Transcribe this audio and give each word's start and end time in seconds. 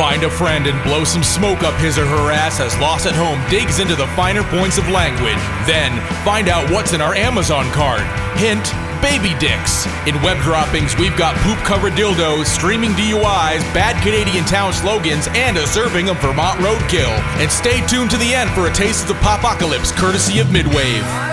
Find 0.00 0.22
a 0.22 0.30
friend 0.30 0.66
and 0.66 0.82
blow 0.82 1.04
some 1.04 1.22
smoke 1.22 1.62
up 1.62 1.78
his 1.78 1.98
or 1.98 2.06
her 2.06 2.32
ass 2.32 2.58
as 2.58 2.74
Lost 2.78 3.04
and 3.04 3.14
Known 3.16 3.38
digs 3.50 3.80
into 3.80 3.94
the 3.94 4.06
finer 4.16 4.42
points 4.42 4.78
of 4.78 4.88
language. 4.88 5.36
Then, 5.68 5.92
find 6.24 6.48
out 6.48 6.70
what's 6.70 6.94
in 6.94 7.02
our 7.02 7.14
Amazon 7.14 7.70
cart. 7.72 8.00
Hint, 8.38 8.64
baby 9.02 9.38
dicks. 9.38 9.84
In 10.08 10.16
web 10.22 10.40
droppings, 10.40 10.96
we've 10.96 11.18
got 11.18 11.36
poop 11.44 11.58
covered 11.68 11.92
dildos, 11.92 12.46
streaming 12.46 12.92
DUIs, 12.92 13.60
bad 13.76 14.02
Canadian 14.02 14.46
town 14.46 14.72
slogans, 14.72 15.28
and 15.34 15.58
a 15.58 15.66
serving 15.66 16.08
of 16.08 16.18
Vermont 16.22 16.58
roadkill. 16.60 17.12
And 17.36 17.50
stay 17.52 17.86
tuned 17.86 18.10
to 18.12 18.16
the 18.16 18.32
end 18.32 18.48
for 18.52 18.68
a 18.68 18.72
taste 18.72 19.02
of 19.02 19.08
the 19.08 19.20
popocalypse 19.20 19.92
courtesy 19.92 20.38
of 20.38 20.46
Midwave. 20.46 21.29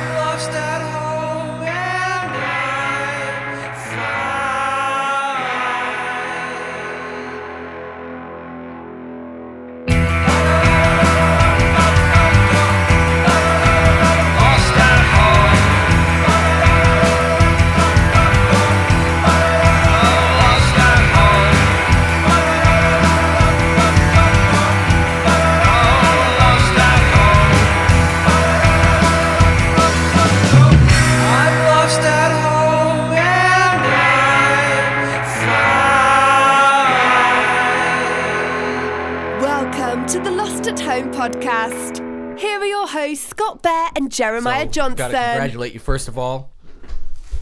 And 43.98 44.12
Jeremiah 44.12 44.66
So, 44.66 44.72
Johnson. 44.72 44.98
Gotta 44.98 45.14
congratulate 45.14 45.74
you 45.74 45.80
first 45.80 46.08
of 46.08 46.18
all 46.18 46.52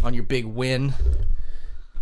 on 0.04 0.14
your 0.14 0.24
big 0.24 0.46
win 0.46 0.94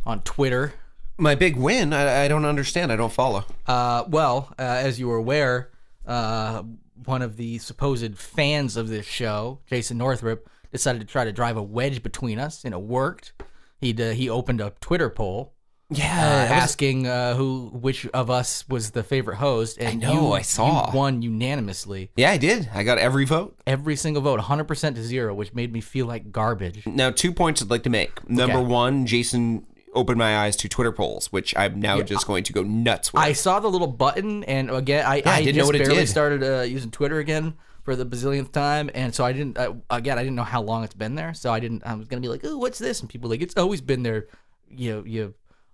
on 0.06 0.22
Twitter. 0.22 0.74
My 1.18 1.36
big 1.36 1.56
win? 1.56 1.94
I, 1.94 2.26
I 2.26 2.28
don't 2.28 2.46
understand. 2.46 2.92
I 2.92 2.96
don't 2.96 3.14
follow. 3.14 3.46
Uh, 3.68 4.04
well, 4.08 4.54
uh, 4.58 4.62
as 4.62 5.00
you 5.00 5.08
were 5.08 5.18
aware, 5.18 5.70
uh, 6.08 6.64
one 7.06 7.22
of 7.22 7.38
the 7.38 7.58
supposed 7.60 8.18
fans 8.18 8.78
of 8.78 8.88
this 8.90 9.06
show, 9.06 9.60
Jason 9.68 9.98
Northrup, 9.98 10.50
decided 10.72 11.00
to 11.00 11.06
try 11.06 11.24
to 11.24 11.32
drive 11.32 11.56
a 11.56 11.62
wedge 11.62 12.02
between 12.02 12.40
us, 12.40 12.66
and 12.66 12.74
it 12.74 12.82
worked. 12.82 13.34
He 13.80 13.94
uh, 14.02 14.12
he 14.12 14.30
opened 14.30 14.60
a 14.62 14.74
Twitter 14.82 15.10
poll 15.10 15.53
uh, 15.96 16.00
Yeah, 16.00 16.48
asking 16.52 17.08
uh, 17.08 17.36
who 17.36 17.70
which 17.74 18.06
of 18.08 18.30
us 18.30 18.68
was 18.70 18.92
the 18.92 19.04
favorite 19.04 19.38
host, 19.38 19.78
and 19.80 20.02
know, 20.02 20.14
you, 20.14 20.32
I 20.34 20.42
saw. 20.42 20.92
you 20.92 20.98
won 20.98 21.22
unanimously, 21.22 22.10
yeah, 22.16 22.32
I 22.32 22.38
did. 22.38 22.70
I 22.74 22.84
got 22.84 22.98
every 22.98 23.26
vote. 23.26 23.58
every 23.68 23.96
single 23.96 24.22
vote, 24.22 24.40
100% 24.40 24.96
to 24.96 25.04
zero, 25.04 25.34
which 25.34 25.54
made 25.54 25.72
me 25.74 25.82
feel 25.82 26.06
like 26.06 26.32
garbage. 26.32 26.86
Now, 26.86 27.12
two 27.12 27.32
points 27.34 27.62
I'd 27.62 27.70
like 27.70 27.84
to 27.84 27.90
make. 27.90 28.28
Number 28.30 28.58
Okay. 28.60 28.68
one, 28.68 29.06
Jason 29.06 29.66
opened 29.94 30.18
my 30.18 30.38
eyes 30.40 30.56
to 30.58 30.68
Twitter 30.68 30.92
polls, 30.92 31.32
which 31.32 31.56
I'm 31.56 31.80
now 31.80 32.02
just 32.02 32.26
going 32.26 32.44
to 32.46 32.54
go 32.54 32.64
nuts 32.64 33.14
with. 33.14 33.22
I 33.22 33.34
saw 33.34 33.60
the 33.60 33.70
little 33.70 33.88
button, 33.88 34.44
and 34.46 34.70
again, 34.72 35.06
I, 35.06 35.22
I, 35.26 35.44
didn't 35.44 35.56
just 35.56 35.58
know 35.58 35.66
what 35.68 35.76
it 35.76 35.80
barely 35.80 35.96
did. 36.02 36.10
started 36.10 36.44
uh, 36.44 36.62
using 36.64 36.90
Twitter 36.92 37.20
again 37.20 37.54
for 37.84 37.96
the 37.96 38.06
bazillionth 38.06 38.52
time, 38.52 38.90
and 38.96 39.14
so 39.14 39.24
I 39.24 39.34
didn't. 39.34 39.58
Uh, 39.58 39.74
again, 39.90 40.18
I 40.18 40.24
didn't 40.24 40.36
know 40.36 40.44
how 40.44 40.62
long 40.62 40.84
it's 40.84 40.96
been 40.96 41.16
there, 41.16 41.34
so 41.34 41.52
I 41.54 41.60
didn't. 41.60 41.84
I 41.86 41.94
was 41.94 42.08
gonna 42.08 42.22
be 42.22 42.28
like, 42.28 42.42
"Oh, 42.44 42.58
what's 42.58 42.80
this?" 42.80 43.02
And 43.02 43.10
people 43.10 43.30
were 43.30 43.36
like, 43.36 43.42
"It's 43.42 43.58
always 43.58 43.82
been 43.82 44.04
there." 44.04 44.28
You, 44.76 44.92
know, 44.92 45.04
you, 45.06 45.34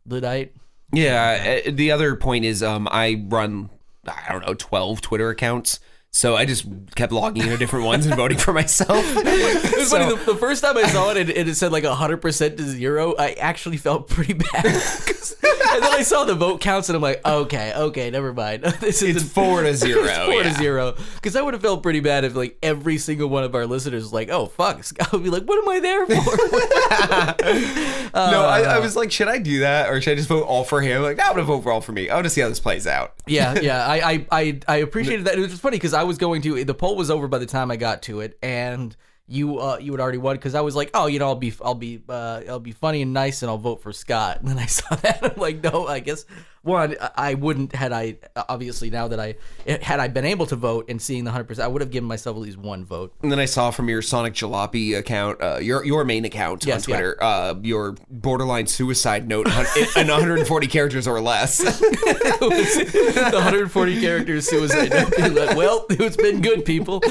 Luddite. 0.09 0.53
yeah. 0.91 1.61
uh, 1.67 1.71
The 1.71 1.91
other 1.91 2.15
point 2.15 2.45
is, 2.45 2.61
um, 2.63 2.88
I 2.91 3.23
run, 3.27 3.69
I 4.07 4.31
don't 4.31 4.45
know, 4.45 4.53
12 4.53 5.02
Twitter 5.02 5.29
accounts. 5.29 5.79
So 6.11 6.35
I 6.35 6.45
just 6.45 6.65
kept 6.95 7.11
logging 7.13 7.43
into 7.43 7.57
different 7.57 7.85
ones 7.85 8.05
and 8.05 8.15
voting 8.15 8.38
for 8.39 8.52
myself. 8.53 9.05
It 9.15 9.77
was 9.77 9.89
So- 9.89 9.99
funny. 9.99 10.15
The, 10.15 10.33
the 10.33 10.38
first 10.38 10.63
time 10.63 10.75
I 10.77 10.83
saw 10.88 11.11
it, 11.11 11.17
and, 11.17 11.30
and 11.30 11.47
it 11.47 11.55
said 11.55 11.71
like 11.71 11.86
hundred 11.86 12.17
percent 12.17 12.58
to 12.58 12.64
zero. 12.64 13.15
I 13.17 13.33
actually 13.33 13.77
felt 13.77 14.09
pretty 14.09 14.33
bad. 14.33 14.65
and 14.65 15.83
then 15.83 15.93
I 15.93 16.02
saw 16.02 16.25
the 16.25 16.36
vote 16.36 16.59
counts, 16.61 16.89
and 16.89 16.95
I'm 16.95 17.02
like, 17.02 17.25
okay, 17.25 17.73
okay, 17.73 18.09
never 18.09 18.33
mind. 18.33 18.64
this 18.81 19.02
is 19.02 19.15
It's 19.17 19.31
four 19.31 19.61
to 19.64 19.73
zero. 19.75 20.03
It's 20.03 20.17
four 20.25 20.43
to 20.43 20.53
zero. 20.53 20.95
Because 21.15 21.36
I 21.36 21.42
would 21.42 21.53
have 21.53 21.61
felt 21.61 21.83
pretty 21.83 21.99
bad 22.02 22.25
if 22.25 22.36
like 22.36 22.58
every 22.64 22.98
single 22.98 23.30
one 23.30 23.43
of 23.43 23.53
our 23.55 23.65
listeners 23.65 24.03
was 24.03 24.14
like, 24.14 24.30
"Oh 24.30 24.48
fuck," 24.48 24.83
Scott 24.83 25.11
would 25.14 25.23
be 25.23 25.30
like, 25.30 25.43
"What 25.43 25.61
am 25.61 25.69
I 25.69 25.80
there 25.80 26.05
for?" 26.08 26.14
No, 28.14 28.45
I, 28.45 28.61
I 28.61 28.77
uh, 28.77 28.81
was 28.81 28.95
like, 28.95 29.11
should 29.11 29.27
I 29.27 29.37
do 29.37 29.59
that 29.59 29.89
or 29.89 30.02
should 30.02 30.11
I 30.14 30.15
just 30.15 30.27
vote 30.27 30.43
all 30.45 30.64
for 30.64 30.81
him? 30.81 31.02
Like, 31.03 31.19
I'm 31.21 31.31
gonna 31.33 31.43
vote 31.43 31.61
for 31.61 31.71
all 31.71 31.81
for 31.81 31.92
me. 31.92 32.09
I 32.09 32.15
want 32.15 32.25
to 32.25 32.30
see 32.30 32.42
how 32.42 32.49
this 32.49 32.59
plays 32.59 32.87
out. 32.87 33.14
yeah, 33.27 33.59
yeah. 33.59 33.86
I, 33.86 34.11
I, 34.11 34.25
I, 34.31 34.59
I 34.67 34.75
appreciated 34.77 35.25
that. 35.25 35.37
It 35.37 35.42
was 35.42 35.59
funny 35.59 35.77
because 35.77 35.93
I 35.99 36.04
was 36.04 36.17
going 36.17 36.42
to 36.43 36.64
the 36.64 36.73
poll 36.73 36.95
was 36.95 37.11
over 37.11 37.27
by 37.27 37.39
the 37.39 37.45
time 37.45 37.70
I 37.70 37.76
got 37.76 38.02
to 38.04 38.21
it, 38.21 38.37
and 38.42 38.95
you, 39.30 39.60
uh, 39.60 39.78
you 39.80 39.92
had 39.94 40.02
already 40.02 40.17
won 40.17 40.36
because 40.36 40.56
I 40.56 40.62
was 40.62 40.76
like, 40.76 40.90
oh, 40.94 41.08
you 41.08 41.20
know, 41.20 41.28
I'll 41.28 41.36
be, 41.36 41.54
I'll 41.64 41.76
be, 41.76 42.02
uh, 42.10 42.42
I'll 42.50 42.60
be 42.60 42.72
funny 42.72 43.02
and 43.02 43.14
nice, 43.14 43.42
and 43.44 43.50
I'll 43.50 43.58
vote 43.58 43.82
for 43.82 43.94
Scott. 43.94 44.40
And 44.40 44.48
then 44.48 44.58
I 44.60 44.66
saw 44.66 44.95
that, 44.95 45.20
I'm 45.23 45.40
like, 45.40 45.64
no, 45.64 45.88
I 45.88 46.00
guess 46.00 46.26
one, 46.62 46.95
I- 47.16 47.36
wouldn't 47.36 47.73
had 47.73 47.94
I 47.94 48.17
obviously 48.50 48.90
now 48.90 49.08
that 49.08 49.20
I 49.20 49.36
had 49.82 50.00
I 50.00 50.08
been 50.10 50.26
able 50.26 50.45
to 50.48 50.56
vote 50.58 50.90
and 50.90 51.02
seeing 51.02 51.23
the 51.23 51.32
hundred 51.32 51.45
percent, 51.48 51.66
I 51.66 51.67
would 51.70 51.82
have 51.82 51.90
given 51.92 52.08
myself 52.08 52.36
at 52.36 52.42
least 52.42 52.58
one 52.58 52.84
vote. 52.84 53.14
And 53.22 53.32
then 53.32 53.40
I 53.40 53.45
saw 53.45 53.72
from 53.72 53.88
your 53.88 54.02
Sonic 54.02 54.34
Jalopy 54.34 54.98
account, 54.98 55.42
uh, 55.42 55.60
your 55.61 55.86
your 55.86 56.04
main 56.04 56.26
account 56.26 56.66
Yes, 56.66 56.82
on 56.82 56.94
Twitter, 56.94 57.17
uh, 57.23 57.56
your 57.61 57.96
borderline 58.10 58.67
suicide 58.67 59.28
note 59.28 59.48
in 59.96 60.08
140 60.08 60.67
characters 60.76 61.08
or 61.08 61.22
less. 61.22 61.58
the 61.60 63.30
140 63.34 64.02
characters 64.02 64.50
suicide 64.50 64.90
note. 64.90 65.17
Like, 65.34 65.56
well, 65.56 65.86
it's 65.90 66.17
been 66.17 66.42
good, 66.42 66.66
people. 66.66 67.02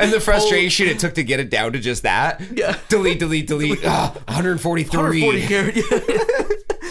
And 0.00 0.12
the 0.12 0.20
frustration 0.20 0.86
it 0.88 0.98
took 0.98 1.14
to 1.14 1.22
get 1.24 1.40
it 1.40 1.50
down 1.50 1.72
to 1.72 1.78
just 1.78 2.02
that. 2.04 2.40
Yeah. 2.56 2.78
Delete, 2.88 3.18
delete, 3.18 3.46
delete. 3.46 3.78
Ah, 3.84 4.12
143. 4.26 5.22
140 5.22 5.46
characters. 5.46 5.84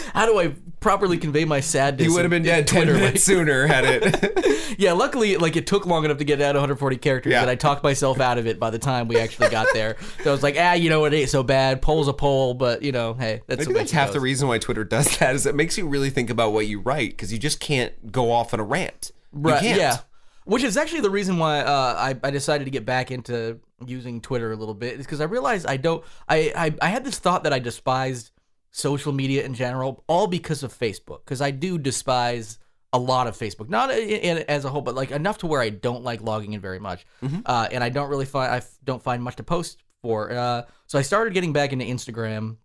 How 0.14 0.26
do 0.26 0.38
I 0.38 0.52
properly 0.80 1.18
convey 1.18 1.44
my 1.44 1.60
sadness? 1.60 2.06
You 2.06 2.12
would 2.14 2.22
have 2.22 2.30
been 2.30 2.42
in 2.42 2.46
dead 2.46 2.66
10 2.66 2.82
Twitter, 2.84 2.94
minutes 2.98 3.12
like- 3.28 3.36
sooner 3.36 3.66
had 3.66 3.84
it. 3.86 4.78
Yeah, 4.78 4.92
luckily, 4.92 5.36
like 5.36 5.56
it 5.56 5.66
took 5.66 5.86
long 5.86 6.04
enough 6.04 6.18
to 6.18 6.24
get 6.24 6.40
out 6.40 6.54
140 6.54 6.96
characters 6.98 7.32
Yeah. 7.32 7.40
that 7.40 7.48
I 7.48 7.54
talked 7.56 7.82
myself 7.82 8.20
out 8.20 8.38
of 8.38 8.46
it 8.46 8.60
by 8.60 8.70
the 8.70 8.78
time 8.78 9.08
we 9.08 9.18
actually 9.18 9.48
got 9.50 9.66
there. 9.72 9.96
So 10.22 10.30
I 10.30 10.32
was 10.32 10.42
like, 10.42 10.56
ah, 10.58 10.74
you 10.74 10.88
know, 10.88 11.04
it 11.04 11.12
ain't 11.12 11.28
so 11.30 11.42
bad. 11.42 11.82
Poll's 11.82 12.06
a 12.08 12.12
poll, 12.12 12.54
but 12.54 12.82
you 12.82 12.92
know, 12.92 13.14
hey, 13.14 13.42
that's 13.48 13.66
that's 13.66 13.90
half 13.90 14.12
the 14.12 14.20
reason 14.20 14.46
why 14.48 14.58
Twitter 14.58 14.84
does 14.84 15.18
that 15.18 15.34
is 15.34 15.46
it 15.46 15.54
makes 15.54 15.76
you 15.78 15.86
really 15.88 16.10
think 16.10 16.30
about 16.30 16.52
what 16.52 16.66
you 16.66 16.80
write 16.80 17.10
because 17.10 17.32
you 17.32 17.38
just 17.38 17.58
can't 17.60 18.12
go 18.12 18.30
off 18.30 18.54
on 18.54 18.60
a 18.60 18.64
rant. 18.64 19.10
Right, 19.32 19.62
You 19.62 19.68
can't. 19.70 19.80
Yeah. 19.80 19.96
Which 20.48 20.64
is 20.64 20.78
actually 20.78 21.02
the 21.02 21.10
reason 21.10 21.36
why 21.38 21.60
uh, 21.60 21.94
I, 21.98 22.16
I 22.26 22.30
decided 22.30 22.64
to 22.64 22.70
get 22.70 22.86
back 22.86 23.10
into 23.10 23.60
using 23.86 24.22
Twitter 24.22 24.50
a 24.50 24.56
little 24.56 24.72
bit 24.74 24.98
is 24.98 25.04
because 25.04 25.20
I 25.20 25.24
realized 25.24 25.66
I 25.66 25.76
don't 25.76 26.02
I, 26.26 26.52
I 26.56 26.74
I 26.80 26.88
had 26.88 27.04
this 27.04 27.18
thought 27.18 27.44
that 27.44 27.52
I 27.52 27.58
despised 27.58 28.30
social 28.70 29.12
media 29.12 29.44
in 29.44 29.52
general 29.52 30.02
all 30.06 30.26
because 30.26 30.62
of 30.62 30.72
Facebook 30.72 31.20
because 31.24 31.42
I 31.42 31.50
do 31.50 31.76
despise 31.76 32.58
a 32.94 32.98
lot 32.98 33.26
of 33.26 33.36
Facebook. 33.36 33.68
Not 33.68 33.90
in, 33.90 33.98
in, 33.98 34.38
as 34.48 34.64
a 34.64 34.70
whole 34.70 34.80
but 34.80 34.94
like 34.94 35.10
enough 35.10 35.36
to 35.38 35.46
where 35.46 35.60
I 35.60 35.68
don't 35.68 36.02
like 36.02 36.22
logging 36.22 36.54
in 36.54 36.60
very 36.60 36.78
much 36.78 37.04
uh, 37.44 37.68
and 37.70 37.84
I 37.84 37.90
don't 37.90 38.08
really 38.08 38.24
find 38.24 38.50
I 38.50 38.56
f- 38.58 38.78
don't 38.82 39.02
find 39.02 39.22
much 39.22 39.36
to 39.36 39.42
post 39.42 39.82
for 40.00 40.32
uh, 40.32 40.62
so 40.86 40.98
I 40.98 41.02
started 41.02 41.34
getting 41.34 41.52
back 41.52 41.74
into 41.74 41.84
Instagram 41.84 42.56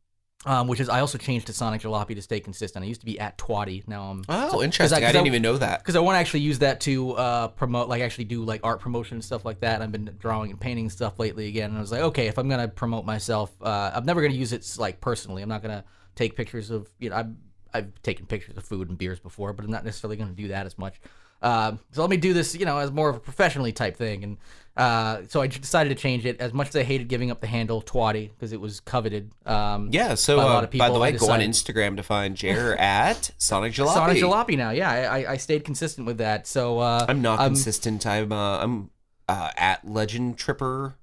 um, 0.46 0.68
which 0.68 0.80
is 0.80 0.90
I 0.90 1.00
also 1.00 1.18
changed 1.18 1.48
to 1.48 1.54
Sonic 1.54 1.82
Jalopy 1.82 2.16
to 2.16 2.22
stay 2.22 2.40
consistent 2.40 2.84
I 2.84 2.88
used 2.88 3.02
to 3.02 3.06
be 3.06 3.20
at 3.20 3.38
Twatty 3.38 3.88
now 3.88 4.12
I'm 4.12 4.24
Oh, 4.30 4.48
so- 4.48 4.52
'cause 4.54 4.64
interesting. 4.64 4.98
I, 4.98 5.02
'cause 5.02 5.14
didn't 5.14 5.28
even 5.28 5.42
know 5.42 5.58
that. 5.58 5.80
because 5.80 5.96
I 5.96 6.00
want 6.00 6.16
to 6.16 6.20
actually 6.20 6.42
use 6.42 6.60
that 6.60 6.80
to 6.82 7.12
uh, 7.14 7.48
promote, 7.50 7.90
like 7.90 8.02
actually 8.02 8.26
do 8.26 8.44
like 8.44 8.62
art 8.64 8.80
promotion 8.80 9.16
and 9.16 9.24
stuff 9.24 9.46
like 9.46 9.60
that. 9.62 9.82
I've 9.82 9.92
been 9.92 10.16
drawing 10.20 10.52
and 10.52 10.60
painting 10.60 10.90
stuff 10.90 11.20
lately 11.20 11.48
again, 11.48 11.70
and 11.70 11.78
I 11.78 11.82
was 11.82 11.92
like, 11.92 12.02
okay, 12.02 12.28
if 12.28 12.38
I'm 12.38 12.50
gonna 12.50 12.68
promote 12.68 13.06
myself, 13.06 13.52
uh, 13.62 13.92
I'm 13.94 14.06
never 14.06 14.22
gonna 14.22 14.34
use 14.34 14.54
it 14.54 14.66
like 14.78 15.00
personally. 15.02 15.42
I'm 15.42 15.50
not 15.50 15.62
gonna 15.62 15.84
take 16.16 16.36
pictures 16.36 16.70
of 16.70 16.88
you 17.00 17.10
know 17.10 17.16
I've 17.18 17.32
I've 17.76 18.02
taken 18.04 18.26
pictures 18.28 18.56
of 18.58 18.64
food 18.64 18.90
and 18.90 18.98
beers 18.98 19.20
before, 19.20 19.52
but 19.54 19.66
I'm 19.66 19.72
not 19.72 19.84
necessarily 19.86 20.16
gonna 20.18 20.32
do 20.34 20.50
that 20.50 20.66
as 20.66 20.78
much. 20.78 21.00
Uh, 21.42 21.74
so 21.92 22.00
let 22.02 22.10
me 22.10 22.16
do 22.18 22.34
this, 22.34 22.56
you 22.56 22.66
know, 22.66 22.78
as 22.78 22.90
more 22.92 23.10
of 23.10 23.16
a 23.18 23.20
professionally 23.20 23.72
type 23.74 23.98
thing, 23.98 24.24
and 24.24 24.38
uh, 24.76 25.22
so 25.28 25.42
I 25.42 25.48
decided 25.48 25.90
to 25.90 25.96
change 25.96 26.26
it. 26.26 26.40
As 26.40 26.54
much 26.54 26.70
as 26.70 26.76
I 26.76 26.84
hated 26.84 27.08
giving 27.08 27.30
up 27.30 27.42
the 27.42 27.48
handle 27.48 27.82
Twatty 27.82 28.30
because 28.30 28.54
it 28.54 28.60
was 28.60 28.80
coveted. 28.80 29.32
Um, 29.46 29.90
Yeah, 29.92 30.16
so 30.16 30.38
by 30.38 30.44
a 30.44 30.46
uh, 30.46 30.54
lot 30.54 30.64
of 30.64 30.72
by 30.72 30.90
the 30.90 31.00
way, 31.00 31.12
go 31.12 31.30
on 31.30 31.42
Instagram 31.42 31.98
to 31.98 32.04
find 32.04 32.36
Jer 32.36 32.76
at 32.80 33.32
Sonic 33.38 33.74
Jalopy. 33.74 33.94
Sonic 33.94 34.18
Jalopy 34.18 34.58
now, 34.58 34.72
yeah, 34.72 34.90
I, 34.90 35.34
I, 35.34 35.38
stayed 35.38 35.64
consistent 35.64 36.08
with 36.08 36.18
that. 36.18 36.48
So 36.48 36.80
uh, 36.80 37.06
I'm 37.08 37.22
not 37.22 37.40
um, 37.40 37.54
consistent. 37.54 38.08
I'm 38.08 38.32
uh, 38.32 38.60
I'm 38.60 38.90
uh, 39.30 39.52
at 39.58 39.88
Legend 39.88 40.38
Tripper. 40.38 40.96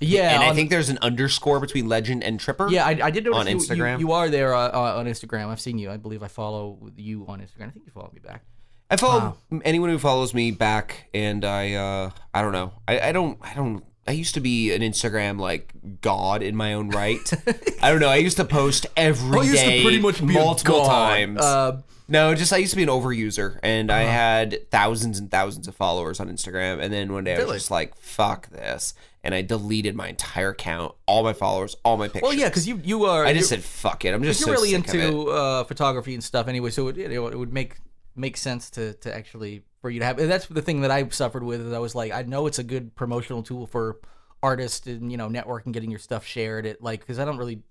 Yeah, 0.00 0.34
and 0.34 0.44
I 0.44 0.54
think 0.54 0.70
there's 0.70 0.90
an 0.90 0.98
underscore 1.00 1.58
between 1.58 1.88
Legend 1.88 2.22
and 2.22 2.38
Tripper. 2.38 2.68
Yeah, 2.68 2.84
I, 2.84 2.98
I 3.02 3.10
did 3.10 3.24
notice 3.24 3.40
On 3.40 3.46
you, 3.46 3.52
you- 3.52 3.58
Instagram? 3.58 4.00
You, 4.00 4.12
are 4.12 4.28
there 4.28 4.54
uh, 4.54 4.68
uh, 4.68 4.98
on 4.98 5.06
Instagram. 5.06 5.46
I've 5.48 5.60
seen 5.60 5.78
you. 5.78 5.90
I 5.90 5.96
believe 5.96 6.22
I 6.22 6.28
follow 6.28 6.78
you 6.96 7.24
on 7.26 7.40
Instagram. 7.40 7.68
I 7.68 7.70
think 7.70 7.86
you 7.86 7.92
follow 7.92 8.10
me 8.12 8.20
back. 8.20 8.44
I 8.90 8.96
follow 8.96 9.36
anyone 9.64 9.90
who 9.90 9.98
follows 9.98 10.32
me 10.32 10.50
back, 10.52 11.08
and 11.12 11.44
I 11.44 11.74
uh, 11.74 12.10
I 12.32 12.42
don't 12.42 12.52
know. 12.52 12.72
I, 12.86 13.00
I 13.00 13.12
don't 13.12 13.38
I 13.42 13.54
don't. 13.54 13.84
I 14.08 14.12
used 14.12 14.34
to 14.34 14.40
be 14.40 14.72
an 14.72 14.82
Instagram 14.82 15.40
like 15.40 15.72
god 16.00 16.42
in 16.42 16.54
my 16.54 16.74
own 16.74 16.90
right. 16.90 17.18
I 17.82 17.90
don't 17.90 17.98
know. 18.00 18.08
I 18.08 18.16
used 18.16 18.36
to 18.36 18.44
post 18.44 18.86
every 18.96 19.40
I 19.40 19.42
used 19.42 19.54
day, 19.56 19.76
to 19.78 19.82
pretty 20.00 20.26
day, 20.26 20.34
multiple 20.34 20.84
times. 20.86 21.40
Uh, 21.40 21.82
No, 22.08 22.32
just 22.36 22.52
I 22.52 22.58
used 22.58 22.70
to 22.70 22.76
be 22.76 22.84
an 22.84 22.88
overuser, 22.88 23.58
and 23.64 23.90
I 23.90 24.02
had 24.02 24.70
thousands 24.70 25.18
and 25.18 25.28
thousands 25.28 25.66
of 25.66 25.74
followers 25.74 26.20
on 26.20 26.28
Instagram. 26.28 26.80
And 26.80 26.92
then 26.92 27.12
one 27.12 27.24
day 27.24 27.34
I 27.34 27.38
Really? 27.38 27.54
was 27.54 27.62
just 27.62 27.72
like, 27.72 27.96
"Fuck 27.96 28.48
this," 28.50 28.94
and 29.24 29.34
I 29.34 29.42
deleted 29.42 29.96
my 29.96 30.06
entire 30.10 30.50
account, 30.50 30.94
all 31.06 31.24
my 31.24 31.32
followers, 31.32 31.74
all 31.84 31.96
my 31.96 32.06
pictures. 32.06 32.22
Well, 32.22 32.32
yeah, 32.34 32.48
because 32.48 32.68
you 32.68 32.80
you 32.84 33.06
are. 33.06 33.26
I 33.26 33.32
just 33.34 33.48
said, 33.48 33.64
"Fuck 33.64 34.04
it." 34.04 34.14
I'm 34.14 34.22
just 34.22 34.38
you're 34.38 34.54
so 34.54 34.62
really 34.62 34.70
sick 34.70 34.86
of 34.88 34.94
it. 34.94 35.00
into 35.08 35.30
uh, 35.30 35.64
photography 35.64 36.14
and 36.14 36.22
stuff 36.22 36.46
anyway, 36.46 36.70
so 36.70 36.86
it, 36.86 36.96
you 36.96 37.08
know, 37.08 37.26
it 37.26 37.36
would 37.36 37.52
make 37.52 37.74
make 38.16 38.36
sense 38.36 38.70
to 38.70 38.94
to 38.94 39.14
actually 39.14 39.62
for 39.80 39.90
you 39.90 40.00
to 40.00 40.06
have. 40.06 40.18
And 40.18 40.30
that's 40.30 40.46
the 40.46 40.62
thing 40.62 40.80
that 40.80 40.90
I 40.90 41.08
suffered 41.08 41.42
with. 41.42 41.60
Is 41.60 41.72
I 41.72 41.78
was 41.78 41.94
like, 41.94 42.12
I 42.12 42.22
know 42.22 42.46
it's 42.46 42.58
a 42.58 42.64
good 42.64 42.94
promotional 42.94 43.42
tool 43.42 43.66
for 43.66 43.98
artists 44.42 44.86
and 44.86 45.10
you 45.10 45.18
know 45.18 45.28
networking, 45.28 45.72
getting 45.72 45.90
your 45.90 46.00
stuff 46.00 46.26
shared. 46.26 46.66
It 46.66 46.82
like 46.82 47.00
because 47.00 47.18
I 47.18 47.24
don't 47.24 47.38
really. 47.38 47.62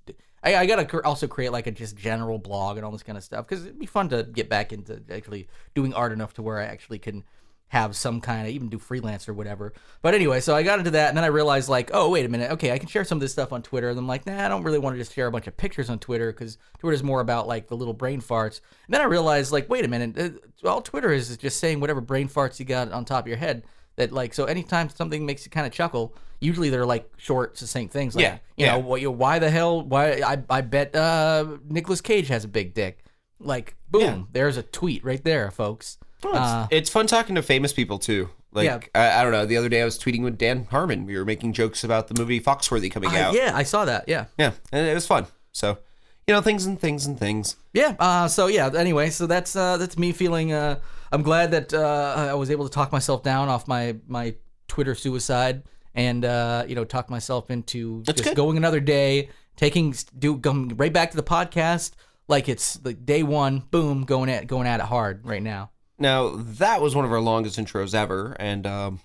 I, 0.43 0.57
I 0.57 0.65
gotta 0.67 1.03
also 1.03 1.27
create 1.27 1.51
like 1.51 1.65
a 1.65 1.71
just 1.71 1.97
general 1.97 2.37
blog 2.37 2.77
and 2.77 2.85
all 2.85 2.91
this 2.91 3.01
kind 3.01 3.17
of 3.17 3.23
stuff 3.23 3.47
because 3.47 3.65
it'd 3.65 3.79
be 3.79 3.87
fun 3.87 4.09
to 4.09 4.23
get 4.23 4.47
back 4.47 4.71
into 4.71 5.01
actually 5.11 5.47
doing 5.73 5.93
art 5.93 6.11
enough 6.11 6.35
to 6.35 6.43
where 6.43 6.59
I 6.59 6.65
actually 6.65 6.99
can 6.99 7.23
have 7.69 7.95
some 7.95 8.21
kind 8.21 8.47
of 8.47 8.53
even 8.53 8.69
do 8.69 8.77
freelance 8.77 9.27
or 9.27 9.33
whatever. 9.33 9.73
But 10.01 10.13
anyway, 10.13 10.39
so 10.39 10.55
I 10.55 10.61
got 10.63 10.77
into 10.79 10.91
that 10.91 11.09
and 11.09 11.17
then 11.17 11.23
I 11.23 11.27
realized 11.27 11.67
like, 11.67 11.89
oh 11.93 12.09
wait 12.09 12.25
a 12.25 12.29
minute, 12.29 12.51
okay, 12.51 12.71
I 12.71 12.77
can 12.77 12.87
share 12.87 13.03
some 13.03 13.17
of 13.17 13.21
this 13.21 13.31
stuff 13.31 13.51
on 13.51 13.63
Twitter. 13.63 13.89
And 13.89 13.97
I'm 13.97 14.07
like, 14.07 14.25
nah, 14.25 14.45
I 14.45 14.47
don't 14.47 14.63
really 14.63 14.77
want 14.79 14.93
to 14.95 14.99
just 14.99 15.13
share 15.13 15.27
a 15.27 15.31
bunch 15.31 15.47
of 15.47 15.57
pictures 15.57 15.89
on 15.89 15.99
Twitter 15.99 16.31
because 16.31 16.57
Twitter's 16.79 17.03
more 17.03 17.21
about 17.21 17.47
like 17.47 17.67
the 17.67 17.75
little 17.75 17.93
brain 17.93 18.21
farts. 18.21 18.61
And 18.85 18.93
then 18.93 19.01
I 19.01 19.05
realized 19.05 19.51
like, 19.51 19.67
wait 19.69 19.83
a 19.83 19.87
minute, 19.87 20.41
all 20.63 20.81
Twitter 20.81 21.11
is 21.11 21.29
is 21.31 21.37
just 21.37 21.59
saying 21.59 21.79
whatever 21.79 22.01
brain 22.01 22.29
farts 22.29 22.59
you 22.59 22.65
got 22.65 22.91
on 22.91 23.03
top 23.03 23.23
of 23.25 23.27
your 23.27 23.37
head. 23.37 23.63
That 23.97 24.11
like 24.11 24.33
so 24.33 24.43
anytime 24.45 24.89
something 24.89 25.25
makes 25.25 25.45
you 25.45 25.49
kind 25.51 25.65
of 25.65 25.71
chuckle, 25.71 26.15
usually 26.41 26.69
they're 26.69 26.85
like 26.85 27.09
short, 27.17 27.57
succinct 27.57 27.93
things. 27.93 28.13
Like, 28.13 28.23
Yeah, 28.23 28.33
you 28.57 28.65
yeah. 28.65 28.71
know, 28.73 28.79
what 28.79 28.99
you 29.01 29.09
why 29.09 29.39
the 29.39 29.49
hell 29.49 29.81
why 29.81 30.21
I 30.21 30.37
I 30.49 30.61
bet 30.61 30.93
uh 30.95 31.57
Nicolas 31.69 32.01
Cage 32.01 32.27
has 32.27 32.43
a 32.43 32.49
big 32.49 32.73
dick. 32.73 32.99
Like 33.39 33.75
boom, 33.89 34.01
Yeah. 34.01 34.21
there's 34.33 34.57
a 34.57 34.63
tweet 34.63 35.03
right 35.05 35.23
there, 35.23 35.49
folks. 35.49 35.97
Uh, 36.23 36.67
it's 36.71 36.89
fun 36.89 37.07
talking 37.07 37.35
to 37.35 37.41
famous 37.41 37.73
people 37.73 37.99
too. 37.99 38.29
Like 38.51 38.65
Yeah. 38.65 38.79
I, 38.95 39.19
I 39.19 39.23
don't 39.23 39.31
know. 39.31 39.45
The 39.45 39.57
other 39.57 39.69
day 39.69 39.81
I 39.81 39.85
was 39.85 39.99
tweeting 39.99 40.23
with 40.23 40.37
Dan 40.37 40.65
Harmon. 40.65 41.05
We 41.05 41.17
were 41.17 41.25
making 41.25 41.53
jokes 41.53 41.83
about 41.83 42.07
the 42.07 42.15
movie 42.19 42.39
Foxworthy 42.39 42.91
coming 42.91 43.09
uh, 43.09 43.19
out. 43.19 43.33
yeah, 43.33 43.51
I 43.53 43.63
saw 43.63 43.85
that. 43.85 44.05
Yeah. 44.07 44.25
yeah, 44.37 44.51
and 44.71 44.87
it 44.87 44.93
was 44.93 45.05
fun. 45.05 45.27
So, 45.51 45.77
you 46.27 46.33
know, 46.33 46.41
things 46.41 46.65
and 46.65 46.79
things 46.79 47.05
and 47.05 47.19
things. 47.19 47.55
Yeah. 47.73 47.95
Uh, 47.99 48.27
so 48.27 48.47
yeah. 48.47 48.69
Anyway, 48.75 49.09
so 49.09 49.27
that's 49.27 49.55
uh, 49.55 49.77
that's 49.77 49.97
me 49.97 50.11
feeling. 50.11 50.53
Uh, 50.53 50.79
I'm 51.11 51.21
glad 51.21 51.51
that 51.51 51.73
uh, 51.73 52.29
I 52.29 52.33
was 52.33 52.49
able 52.49 52.67
to 52.67 52.73
talk 52.73 52.91
myself 52.91 53.23
down 53.23 53.49
off 53.49 53.67
my 53.67 53.95
my 54.07 54.35
Twitter 54.67 54.95
suicide, 54.95 55.63
and 55.93 56.25
uh, 56.25 56.65
you 56.67 56.75
know, 56.75 56.85
talk 56.85 57.09
myself 57.09 57.51
into 57.51 58.03
That's 58.05 58.21
just 58.21 58.29
good. 58.31 58.35
going 58.35 58.57
another 58.57 58.79
day, 58.79 59.29
taking 59.55 59.93
do 60.17 60.37
going 60.37 60.69
right 60.77 60.91
back 60.91 61.11
to 61.11 61.17
the 61.17 61.23
podcast 61.23 61.91
like 62.27 62.49
it's 62.49 62.83
like 62.83 63.05
day 63.05 63.23
one. 63.23 63.59
Boom, 63.71 64.03
going 64.03 64.29
at 64.29 64.47
going 64.47 64.67
at 64.67 64.79
it 64.79 64.85
hard 64.85 65.25
right 65.25 65.43
now. 65.43 65.71
Now 65.97 66.29
that 66.35 66.81
was 66.81 66.95
one 66.95 67.05
of 67.05 67.11
our 67.11 67.21
longest 67.21 67.57
intros 67.57 67.93
ever, 67.95 68.35
and 68.39 68.67
um, 68.67 68.99